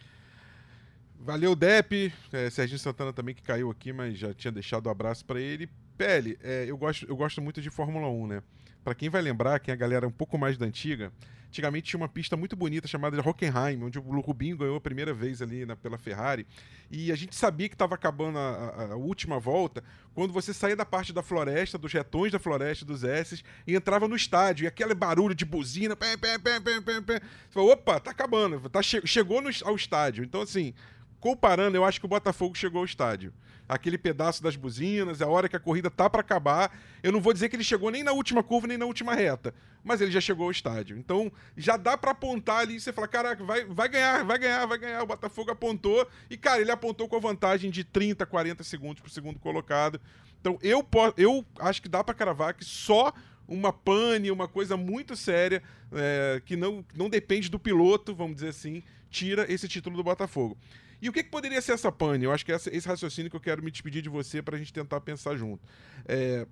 Valeu, 1.19 1.55
Dep. 1.55 2.11
É, 2.31 2.49
Serginho 2.49 2.79
Santana 2.79 3.13
também 3.13 3.35
que 3.35 3.43
caiu 3.43 3.69
aqui, 3.69 3.93
mas 3.93 4.17
já 4.17 4.33
tinha 4.33 4.51
deixado 4.51 4.87
o 4.87 4.89
um 4.89 4.91
abraço 4.91 5.23
para 5.23 5.39
ele. 5.39 5.69
Pele, 5.97 6.37
é, 6.41 6.65
eu, 6.67 6.75
gosto, 6.75 7.05
eu 7.07 7.15
gosto 7.15 7.41
muito 7.41 7.61
de 7.61 7.69
Fórmula 7.69 8.07
1, 8.07 8.27
né? 8.27 8.43
Para 8.83 8.95
quem 8.95 9.09
vai 9.09 9.21
lembrar, 9.21 9.59
quem 9.59 9.71
é 9.71 9.75
a 9.75 9.77
galera 9.77 10.07
um 10.07 10.11
pouco 10.11 10.37
mais 10.37 10.57
da 10.57 10.65
antiga, 10.65 11.11
antigamente 11.47 11.89
tinha 11.89 11.99
uma 11.99 12.09
pista 12.09 12.35
muito 12.35 12.55
bonita 12.55 12.87
chamada 12.87 13.21
de 13.21 13.27
Hockenheim, 13.27 13.83
onde 13.83 13.99
o 13.99 14.19
Rubinho 14.21 14.57
ganhou 14.57 14.77
a 14.77 14.81
primeira 14.81 15.13
vez 15.13 15.41
ali 15.41 15.65
na, 15.65 15.75
pela 15.75 15.97
Ferrari. 15.97 16.47
E 16.89 17.11
a 17.11 17.15
gente 17.15 17.35
sabia 17.35 17.69
que 17.69 17.75
estava 17.75 17.93
acabando 17.93 18.39
a, 18.39 18.91
a, 18.91 18.95
última 18.95 19.39
volta 19.39 19.83
quando 20.13 20.33
você 20.33 20.53
saía 20.53 20.75
da 20.75 20.85
parte 20.85 21.13
da 21.13 21.21
floresta, 21.21 21.77
dos 21.77 21.93
retões 21.93 22.31
da 22.31 22.39
floresta, 22.39 22.83
dos 22.83 23.03
S's, 23.03 23.43
e 23.67 23.75
entrava 23.75 24.07
no 24.07 24.15
estádio. 24.15 24.63
E 24.63 24.67
aquele 24.67 24.95
barulho 24.95 25.35
de 25.35 25.45
buzina, 25.45 25.95
pé, 25.95 26.17
pé, 26.17 26.39
pé, 26.39 26.59
pé, 26.59 26.81
pé, 26.81 27.01
pé. 27.01 27.19
Você 27.19 27.51
falou, 27.51 27.71
opa, 27.71 27.99
tá 27.99 28.11
acabando, 28.11 28.69
tá, 28.69 28.81
che 28.81 29.05
chegou 29.05 29.41
no, 29.41 29.49
ao 29.63 29.75
estádio. 29.75 30.23
Então, 30.23 30.41
assim, 30.41 30.73
comparando, 31.21 31.77
eu 31.77 31.85
acho 31.85 31.99
que 31.99 32.05
o 32.05 32.09
Botafogo 32.09 32.57
chegou 32.57 32.79
ao 32.79 32.85
estádio. 32.85 33.31
Aquele 33.69 33.97
pedaço 33.97 34.43
das 34.43 34.55
buzinas, 34.55 35.21
a 35.21 35.27
hora 35.27 35.47
que 35.47 35.55
a 35.55 35.59
corrida 35.59 35.89
tá 35.89 36.09
para 36.09 36.19
acabar. 36.19 36.77
Eu 37.01 37.11
não 37.11 37.21
vou 37.21 37.31
dizer 37.31 37.47
que 37.47 37.55
ele 37.55 37.63
chegou 37.63 37.89
nem 37.91 38.03
na 38.03 38.11
última 38.11 38.43
curva, 38.43 38.67
nem 38.67 38.77
na 38.77 38.85
última 38.85 39.13
reta, 39.13 39.53
mas 39.83 40.01
ele 40.01 40.11
já 40.11 40.19
chegou 40.19 40.45
ao 40.45 40.51
estádio. 40.51 40.97
Então, 40.97 41.31
já 41.55 41.77
dá 41.77 41.95
para 41.95 42.11
apontar 42.11 42.57
ali 42.57 42.75
e 42.75 42.81
você 42.81 42.91
fala, 42.91 43.07
caraca, 43.07 43.43
vai, 43.43 43.63
vai 43.63 43.87
ganhar, 43.87 44.25
vai 44.25 44.39
ganhar, 44.39 44.65
vai 44.65 44.77
ganhar. 44.77 45.03
O 45.03 45.07
Botafogo 45.07 45.51
apontou 45.51 46.05
e, 46.29 46.35
cara, 46.35 46.59
ele 46.59 46.71
apontou 46.71 47.07
com 47.07 47.15
a 47.15 47.19
vantagem 47.19 47.69
de 47.69 47.83
30, 47.83 48.25
40 48.25 48.63
segundos 48.63 49.01
pro 49.01 49.11
segundo 49.11 49.39
colocado. 49.39 50.01
Então, 50.41 50.57
eu, 50.61 50.85
eu 51.15 51.45
acho 51.59 51.81
que 51.81 51.87
dá 51.87 52.03
para 52.03 52.15
cravar 52.15 52.55
que 52.55 52.65
só 52.65 53.13
uma 53.47 53.71
pane, 53.71 54.31
uma 54.31 54.47
coisa 54.47 54.75
muito 54.75 55.15
séria, 55.15 55.61
é, 55.91 56.41
que 56.45 56.55
não, 56.55 56.83
não 56.95 57.09
depende 57.09 57.49
do 57.49 57.59
piloto, 57.59 58.15
vamos 58.15 58.35
dizer 58.35 58.49
assim, 58.49 58.81
tira 59.09 59.45
esse 59.51 59.67
título 59.67 59.95
do 59.95 60.03
Botafogo. 60.03 60.57
E 61.01 61.09
o 61.09 61.13
que, 61.13 61.23
que 61.23 61.29
poderia 61.29 61.61
ser 61.61 61.73
essa 61.73 61.91
pane? 61.91 62.25
Eu 62.25 62.31
acho 62.31 62.45
que 62.45 62.51
é 62.51 62.55
esse 62.55 62.87
raciocínio 62.87 63.29
que 63.29 63.35
eu 63.35 63.41
quero 63.41 63.63
me 63.63 63.71
despedir 63.71 64.01
de 64.01 64.09
você 64.09 64.41
para 64.41 64.55
a 64.55 64.59
gente 64.59 64.71
tentar 64.71 65.01
pensar 65.01 65.35
junto. 65.35 65.67
É, 66.05 66.45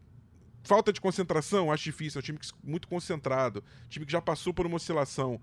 falta 0.63 0.91
de 0.91 0.99
concentração, 0.99 1.71
acho 1.71 1.83
difícil. 1.83 2.19
É 2.19 2.21
um 2.21 2.23
time 2.23 2.39
que, 2.39 2.47
muito 2.63 2.87
concentrado, 2.87 3.63
time 3.89 4.05
que 4.05 4.11
já 4.11 4.21
passou 4.21 4.51
por 4.51 4.65
uma 4.65 4.77
oscilação. 4.77 5.39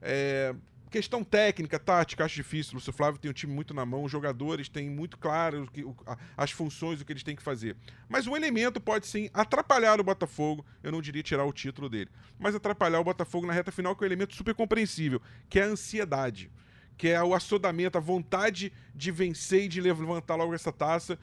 É, 0.00 0.54
questão 0.90 1.22
técnica, 1.22 1.78
tática, 1.78 2.24
acho 2.24 2.34
difícil. 2.34 2.72
O 2.72 2.74
Lúcio 2.76 2.94
Flávio 2.94 3.20
tem 3.20 3.30
um 3.30 3.34
time 3.34 3.52
muito 3.52 3.74
na 3.74 3.84
mão, 3.84 4.04
os 4.04 4.10
jogadores 4.10 4.70
têm 4.70 4.88
muito 4.88 5.18
claro 5.18 5.64
o 5.64 5.70
que, 5.70 5.84
o, 5.84 5.94
as 6.34 6.50
funções, 6.50 6.98
o 7.00 7.04
que 7.04 7.12
eles 7.12 7.22
têm 7.22 7.36
que 7.36 7.42
fazer. 7.42 7.76
Mas 8.08 8.26
um 8.26 8.34
elemento 8.34 8.80
pode 8.80 9.06
sim 9.06 9.28
atrapalhar 9.34 10.00
o 10.00 10.04
Botafogo, 10.04 10.64
eu 10.82 10.90
não 10.90 11.02
diria 11.02 11.22
tirar 11.22 11.44
o 11.44 11.52
título 11.52 11.90
dele, 11.90 12.10
mas 12.38 12.54
atrapalhar 12.54 13.00
o 13.00 13.04
Botafogo 13.04 13.46
na 13.46 13.52
reta 13.52 13.70
final, 13.70 13.94
que 13.94 14.02
é 14.02 14.06
um 14.06 14.08
elemento 14.08 14.34
super 14.34 14.54
compreensível, 14.54 15.20
que 15.50 15.60
é 15.60 15.64
a 15.64 15.66
ansiedade 15.66 16.50
que 16.96 17.08
é 17.08 17.22
o 17.22 17.34
assodamento, 17.34 17.98
a 17.98 18.00
vontade 18.00 18.72
de 18.94 19.10
vencer 19.10 19.64
e 19.64 19.68
de 19.68 19.80
levantar 19.80 20.34
logo 20.36 20.54
essa 20.54 20.72
taça. 20.72 21.18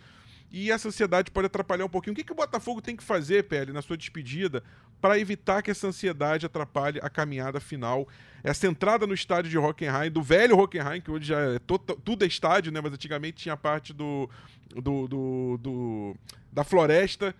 E 0.51 0.71
essa 0.71 0.87
ansiedade 0.87 1.31
pode 1.31 1.47
atrapalhar 1.47 1.85
um 1.85 1.89
pouquinho. 1.89 2.13
O 2.13 2.15
que, 2.15 2.23
que 2.23 2.31
o 2.31 2.35
Botafogo 2.35 2.79
tem 2.81 2.95
que 2.95 3.03
fazer, 3.03 3.43
Pele, 3.45 3.73
na 3.73 3.81
sua 3.81 3.97
despedida, 3.97 4.63
para 5.01 5.17
evitar 5.17 5.63
que 5.63 5.71
essa 5.71 5.87
ansiedade 5.87 6.45
atrapalhe 6.45 6.99
a 7.01 7.09
caminhada 7.09 7.59
final? 7.59 8.07
Essa 8.43 8.67
entrada 8.67 9.07
no 9.07 9.15
estádio 9.15 9.49
de 9.49 9.57
Hockenheim, 9.57 10.11
do 10.11 10.21
velho 10.21 10.57
Hockenheim, 10.59 11.01
que 11.01 11.09
hoje 11.09 11.25
já 11.25 11.39
é 11.39 11.59
todo, 11.59 11.95
tudo 11.95 12.23
é 12.23 12.27
estádio, 12.27 12.71
né? 12.71 12.79
Mas 12.81 12.93
antigamente 12.93 13.37
tinha 13.37 13.57
parte 13.57 13.93
do, 13.93 14.29
do, 14.69 15.07
do, 15.07 15.57
do 15.57 16.15
da 16.51 16.63
floresta 16.63 17.35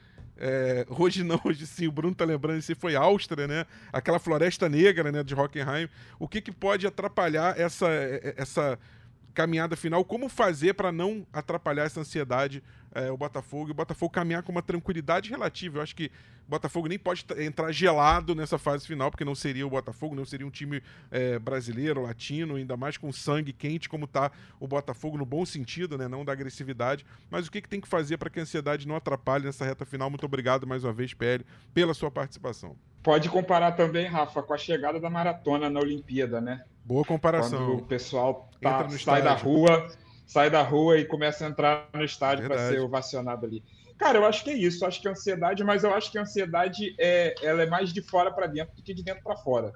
é, 0.46 0.86
hoje 0.90 1.24
não, 1.24 1.40
hoje 1.46 1.66
sim, 1.66 1.88
o 1.88 1.92
Bruno 1.92 2.14
tá 2.14 2.26
lembrando, 2.26 2.60
esse 2.60 2.76
foi 2.76 2.98
Áustria, 2.98 3.48
né? 3.48 3.66
Aquela 3.94 4.20
floresta 4.20 4.68
negra, 4.68 5.10
né, 5.10 5.24
de 5.24 5.34
Hockenheim. 5.34 5.88
O 6.20 6.28
que, 6.28 6.42
que 6.42 6.52
pode 6.52 6.86
atrapalhar 6.86 7.58
essa, 7.58 7.88
essa 8.36 8.78
caminhada 9.34 9.78
final? 9.78 10.04
Como 10.04 10.28
fazer 10.28 10.74
para 10.74 10.92
não 10.92 11.26
atrapalhar 11.32 11.86
essa 11.86 12.02
ansiedade 12.02 12.62
é, 12.94 13.12
o 13.12 13.18
Botafogo? 13.18 13.70
E 13.70 13.72
o 13.72 13.76
Botafogo 13.76 14.12
caminhar 14.12 14.44
com 14.44 14.52
uma 14.52 14.62
tranquilidade 14.62 15.30
relativa. 15.30 15.80
Eu 15.80 15.82
acho 15.82 15.96
que 15.96 16.12
o 16.48 16.50
Botafogo 16.50 16.88
nem 16.88 17.00
pode 17.00 17.26
entrar 17.38 17.72
gelado 17.72 18.36
nessa 18.36 18.58
fase 18.58 18.86
final, 18.86 19.10
porque 19.10 19.26
não 19.26 19.36
seria 19.36 19.66
o 19.66 19.70
Botafogo, 19.70 20.16
não 20.16 20.26
seria 20.26 20.46
um 20.46 20.50
time 20.50 20.82
é, 21.10 21.40
brasileiro, 21.40 22.02
latino, 22.02 22.56
ainda 22.56 22.76
mais 22.78 22.98
com 22.98 23.12
sangue 23.12 23.54
quente 23.54 23.88
como 23.90 24.06
está 24.06 24.32
o 24.60 24.68
Botafogo, 24.68 25.18
no 25.18 25.26
bom 25.26 25.46
sentido, 25.46 25.98
né? 25.98 26.08
não 26.08 26.26
da 26.26 26.32
agressividade. 26.32 27.06
Mas 27.30 27.48
o 27.48 27.52
que, 27.52 27.62
que 27.62 27.70
tem 27.70 27.82
que 27.82 27.88
fazer 27.88 28.18
para 28.18 28.30
que 28.30 28.40
a 28.40 28.44
ansiedade 28.44 28.88
não 28.88 28.96
atrapalhe 28.96 29.46
nessa 29.46 29.66
reta 29.66 29.86
final? 29.86 30.10
Muito 30.10 30.26
obrigado 30.26 30.68
mais 30.68 30.84
uma 30.84 30.94
vez, 30.94 31.14
PL, 31.14 31.46
pela 31.74 31.94
sua 31.94 32.12
participação. 32.12 32.76
Pode 33.02 33.30
comparar 33.30 33.74
também, 33.74 34.08
Rafa, 34.08 34.42
com 34.42 34.54
a 34.54 34.58
chegada 34.58 35.00
da 35.00 35.10
maratona 35.10 35.70
na 35.70 35.80
Olimpíada, 35.80 36.40
né? 36.40 36.64
Boa 36.86 37.04
comparação. 37.04 37.66
Quando 37.66 37.80
o 37.80 37.86
pessoal 37.86 38.50
tá, 38.62 38.88
sai 38.90 39.22
da 39.22 39.34
rua, 39.34 39.90
sai 40.34 40.50
da 40.50 40.64
rua 40.64 40.98
e 40.98 41.06
começa 41.06 41.46
a 41.46 41.50
entrar 41.50 41.88
no 41.94 42.04
estádio 42.04 42.48
para 42.48 42.58
ser 42.68 42.80
ovacionado 42.80 43.46
ali. 43.46 43.64
Cara, 44.00 44.18
eu 44.18 44.26
acho 44.26 44.44
que 44.44 44.50
é 44.50 44.56
isso. 44.56 44.84
Eu 44.84 44.88
acho 44.88 45.00
que 45.00 45.08
é 45.08 45.12
ansiedade, 45.12 45.64
mas 45.64 45.84
eu 45.84 45.94
acho 45.94 46.12
que 46.12 46.18
a 46.18 46.24
ansiedade 46.24 46.96
é, 47.00 47.36
ela 47.44 47.62
é 47.62 47.68
mais 47.68 47.94
de 47.94 48.02
fora 48.02 48.32
para 48.32 48.48
dentro 48.48 48.76
do 48.76 48.82
que 48.82 48.96
de 48.96 49.04
dentro 49.04 49.22
para 49.22 49.36
fora, 49.36 49.72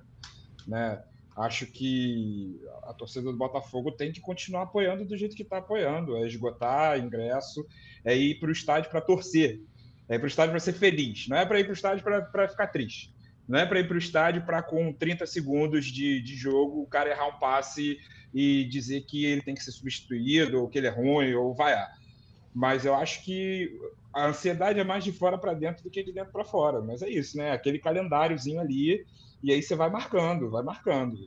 né? 0.68 1.03
Acho 1.38 1.68
que 1.68 2.60
a 2.82 2.93
torcida 2.93 3.32
do 3.32 3.38
Botafogo 3.38 3.91
tem 3.91 4.12
que 4.12 4.20
continuar 4.20 4.64
apoiando 4.64 5.05
do 5.05 5.16
jeito 5.16 5.36
que 5.36 5.43
está 5.43 5.60
apoiando, 5.60 6.18
é 6.18 6.26
esgotar 6.26 6.97
ingresso, 6.97 7.64
é 8.03 8.16
ir 8.16 8.39
para 8.39 8.49
o 8.49 8.51
estádio 8.51 8.89
para 8.89 9.01
torcer, 9.01 9.62
é 10.10 10.16
ir 10.16 10.18
para 10.18 10.26
o 10.26 10.28
estádio 10.28 10.51
para 10.53 10.60
ser 10.60 10.74
feliz, 10.74 11.28
não 11.28 11.38
é 11.38 11.45
para 11.45 11.60
ir 11.60 11.66
para 11.66 11.74
o 11.74 11.76
estádio 11.76 12.03
para 12.03 12.47
ficar 12.47 12.68
triste, 12.68 13.14
não 13.47 13.60
é 13.60 13.68
para 13.68 13.80
ir 13.80 13.88
para 13.88 13.93
o 13.93 13.99
estádio 13.99 14.43
para 14.43 14.64
com 14.64 14.91
30 14.91 15.28
segundos 15.28 15.86
de, 15.86 16.20
de 16.24 16.36
jogo 16.36 16.82
o 16.82 16.88
cara 16.88 17.12
errar 17.12 17.28
um 17.28 17.38
passe 17.38 17.99
e 18.34 18.65
dizer 18.65 19.01
que 19.01 19.25
ele 19.25 19.41
tem 19.41 19.55
que 19.55 19.63
ser 19.63 19.71
substituído, 19.71 20.61
ou 20.61 20.67
que 20.67 20.78
ele 20.78 20.88
é 20.88 20.91
ruim, 20.91 21.34
ou 21.34 21.53
vaiar. 21.53 21.91
Mas 22.53 22.86
eu 22.86 22.95
acho 22.95 23.23
que 23.23 23.80
a 24.13 24.28
ansiedade 24.28 24.80
é 24.80 24.84
mais 24.84 25.03
de 25.03 25.11
fora 25.11 25.38
para 25.38 25.53
dentro 25.53 25.84
do 25.84 25.89
que 25.89 26.03
de 26.03 26.11
dentro 26.11 26.32
para 26.32 26.43
fora. 26.43 26.82
Mas 26.82 27.01
é 27.01 27.09
isso, 27.09 27.38
né? 27.38 27.51
Aquele 27.51 27.80
calendáriozinho 27.80 28.59
ali, 28.59 29.05
e 29.43 29.51
aí 29.51 29.61
você 29.61 29.75
vai 29.75 29.89
marcando, 29.89 30.49
vai 30.49 30.63
marcando. 30.63 31.17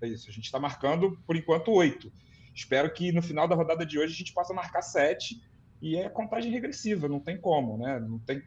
É 0.00 0.08
isso. 0.08 0.28
A 0.28 0.32
gente 0.32 0.44
está 0.44 0.58
marcando, 0.58 1.18
por 1.26 1.36
enquanto, 1.36 1.70
oito. 1.72 2.12
Espero 2.54 2.92
que 2.92 3.12
no 3.12 3.22
final 3.22 3.46
da 3.46 3.54
rodada 3.54 3.84
de 3.84 3.98
hoje 3.98 4.14
a 4.14 4.16
gente 4.16 4.32
possa 4.32 4.52
marcar 4.52 4.82
sete. 4.82 5.42
E 5.80 5.96
é 5.96 6.08
contagem 6.08 6.52
regressiva, 6.52 7.08
não 7.08 7.18
tem 7.18 7.36
como, 7.36 7.76
né? 7.76 7.98
Não 7.98 8.18
tem. 8.20 8.42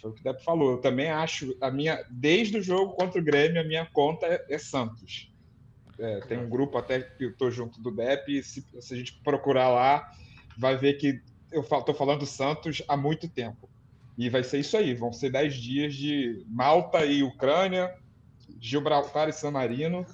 Foi 0.00 0.10
o 0.10 0.14
que 0.14 0.20
o 0.20 0.24
Depp 0.24 0.42
falou. 0.42 0.72
Eu 0.72 0.78
também 0.78 1.10
acho 1.10 1.56
a 1.60 1.70
minha, 1.70 2.02
desde 2.10 2.58
o 2.58 2.62
jogo 2.62 2.94
contra 2.94 3.20
o 3.20 3.24
Grêmio, 3.24 3.60
a 3.60 3.64
minha 3.64 3.86
conta 3.86 4.26
é, 4.26 4.46
é 4.48 4.58
Santos. 4.58 5.30
É, 5.98 6.20
tem 6.20 6.38
um 6.38 6.48
grupo 6.48 6.78
até 6.78 7.00
que 7.00 7.24
eu 7.24 7.36
tô 7.36 7.50
junto 7.50 7.80
do 7.80 7.90
Depp. 7.90 8.42
Se, 8.42 8.64
se 8.80 8.94
a 8.94 8.96
gente 8.96 9.14
procurar 9.24 9.68
lá, 9.68 10.12
vai 10.56 10.76
ver 10.76 10.94
que 10.94 11.20
eu 11.50 11.62
estou 11.62 11.94
falando 11.94 12.20
do 12.20 12.26
Santos 12.26 12.82
há 12.86 12.96
muito 12.96 13.28
tempo. 13.28 13.68
E 14.16 14.28
vai 14.28 14.42
ser 14.42 14.58
isso 14.58 14.76
aí, 14.76 14.94
vão 14.94 15.12
ser 15.12 15.30
10 15.30 15.54
dias 15.54 15.94
de 15.94 16.44
Malta 16.48 17.04
e 17.06 17.22
Ucrânia, 17.22 17.94
Gibraltar 18.60 19.28
e 19.28 19.32
San 19.32 19.52
Marino, 19.52 20.04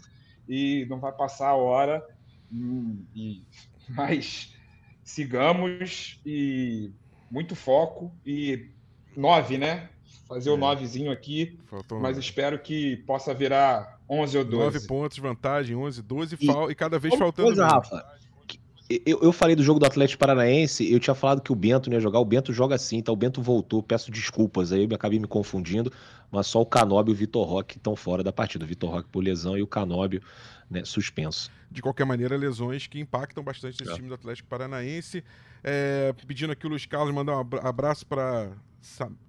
e 0.46 0.86
não 0.90 1.00
vai 1.00 1.12
passar 1.12 1.48
a 1.48 1.56
hora. 1.56 2.06
Hum, 2.52 3.02
e, 3.14 3.42
mas 3.88 4.54
sigamos 5.02 6.20
e 6.24 6.90
muito 7.30 7.56
foco 7.56 8.12
e 8.24 8.68
nove, 9.16 9.56
né? 9.56 9.88
Fazer 10.28 10.50
o 10.50 10.54
é. 10.54 10.58
novezinho 10.58 11.10
aqui, 11.10 11.58
Faltou 11.66 12.00
mas 12.00 12.16
espero 12.18 12.58
que 12.58 12.98
possa 12.98 13.34
virar 13.34 13.93
11 14.08 14.38
ou 14.38 14.44
12. 14.44 14.56
9 14.56 14.86
pontos, 14.86 15.18
vantagem, 15.18 15.76
11, 15.76 16.02
12 16.02 16.36
e, 16.40 16.50
e 16.70 16.74
cada 16.74 16.98
vez 16.98 17.14
faltando. 17.14 17.48
Coisa, 17.48 17.66
Rafa, 17.66 18.04
eu, 19.06 19.20
eu 19.22 19.32
falei 19.32 19.56
do 19.56 19.62
jogo 19.62 19.80
do 19.80 19.86
Atlético 19.86 20.18
Paranaense, 20.18 20.90
eu 20.92 21.00
tinha 21.00 21.14
falado 21.14 21.40
que 21.40 21.50
o 21.50 21.54
Bento 21.54 21.88
não 21.88 21.96
ia 21.96 22.00
jogar, 22.00 22.18
o 22.18 22.24
Bento 22.24 22.52
joga 22.52 22.74
assim, 22.74 22.98
então 22.98 23.14
o 23.14 23.16
Bento 23.16 23.40
voltou, 23.40 23.82
peço 23.82 24.10
desculpas 24.10 24.72
aí, 24.72 24.84
eu 24.84 24.94
acabei 24.94 25.18
me 25.18 25.26
confundindo, 25.26 25.90
mas 26.30 26.46
só 26.46 26.60
o 26.60 26.66
Canóbio 26.66 27.12
e 27.12 27.14
o 27.14 27.16
Vitor 27.16 27.46
Roque 27.46 27.78
estão 27.78 27.96
fora 27.96 28.22
da 28.22 28.32
partida. 28.32 28.64
O 28.64 28.68
Vitor 28.68 28.90
Roque 28.90 29.08
por 29.08 29.24
lesão 29.24 29.56
e 29.56 29.62
o 29.62 29.66
Canóbio 29.66 30.20
né, 30.70 30.84
suspenso. 30.84 31.50
De 31.70 31.80
qualquer 31.80 32.04
maneira, 32.04 32.36
lesões 32.36 32.86
que 32.86 33.00
impactam 33.00 33.42
bastante 33.42 33.82
esse 33.82 33.90
é. 33.90 33.94
time 33.94 34.08
do 34.08 34.14
Atlético 34.14 34.48
Paranaense. 34.48 35.24
É, 35.62 36.12
pedindo 36.26 36.52
aqui 36.52 36.66
o 36.66 36.68
Luiz 36.68 36.84
Carlos 36.84 37.14
mandar 37.14 37.38
um 37.38 37.48
abraço 37.62 38.06
para 38.06 38.50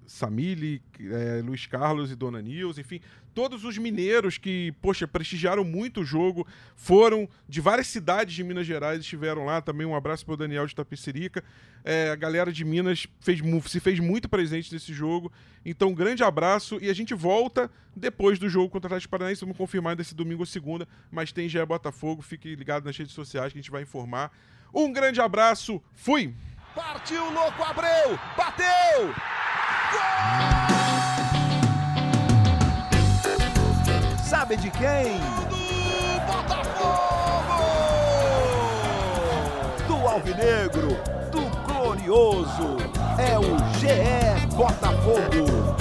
Samili, 0.06 0.82
é, 1.00 1.42
Luiz 1.42 1.66
Carlos 1.66 2.12
e 2.12 2.16
Dona 2.16 2.42
Nils, 2.42 2.78
enfim, 2.78 3.00
todos 3.34 3.64
os 3.64 3.78
mineiros 3.78 4.38
que, 4.38 4.74
poxa, 4.82 5.08
prestigiaram 5.08 5.64
muito 5.64 6.02
o 6.02 6.06
jogo, 6.06 6.48
foram 6.76 7.28
de 7.48 7.60
várias 7.62 7.88
cidades 7.88 8.34
de 8.34 8.44
Minas 8.44 8.68
Gerais, 8.68 9.00
estiveram 9.00 9.46
lá. 9.46 9.62
Também 9.62 9.86
um 9.86 9.96
abraço 9.96 10.26
para 10.26 10.34
o 10.34 10.38
Daniel 10.38 10.66
de 10.66 10.76
Tapicerica. 10.76 11.44
É, 11.84 12.12
a 12.12 12.16
galera 12.16 12.52
de 12.52 12.64
Minas 12.64 13.08
fez, 13.20 13.42
se 13.68 13.80
fez 13.80 14.00
muito 14.00 14.30
presente 14.30 14.74
nesse 14.74 14.94
jogo. 14.94 15.32
Então, 15.66 15.90
um 15.90 15.96
grande 15.96 16.24
abraço 16.24 16.78
e 16.82 16.90
a 16.90 16.94
gente 16.94 17.14
volta 17.14 17.70
depois 17.96 18.40
do 18.40 18.50
jogo 18.50 18.70
contra 18.70 18.88
o 18.88 18.90
Atlético 18.90 19.12
Paranaense. 19.12 19.42
Vamos 19.42 19.58
confirmar 19.58 19.92
ainda 19.92 20.02
esse 20.02 20.16
domingo 20.16 20.42
ou 20.42 20.46
segunda, 20.46 20.88
mas 21.12 21.32
tem 21.32 21.50
já 21.50 21.66
Botafogo. 21.66 22.22
Fique 22.22 22.56
ligado 22.56 22.86
nas 22.86 22.98
redes 22.98 23.14
sociais 23.14 23.52
que 23.52 23.60
a 23.60 23.62
gente 23.62 23.72
vai 23.72 23.84
informar. 23.84 24.32
Um 24.74 24.92
grande 24.92 25.22
abraço, 25.22 25.82
fui! 25.94 26.34
Partiu, 26.76 27.32
louco, 27.32 27.64
Abreu! 27.64 28.20
Bateu! 28.36 29.16
Sabe 34.22 34.58
de 34.58 34.70
quem? 34.72 35.18
Do 35.50 35.56
Botafogo! 36.28 37.64
Do 39.88 40.06
Alvinegro, 40.06 41.00
do 41.32 41.46
Glorioso. 41.66 42.76
É 43.18 43.40
o 43.40 43.58
GE 43.80 44.54
Botafogo. 44.54 45.76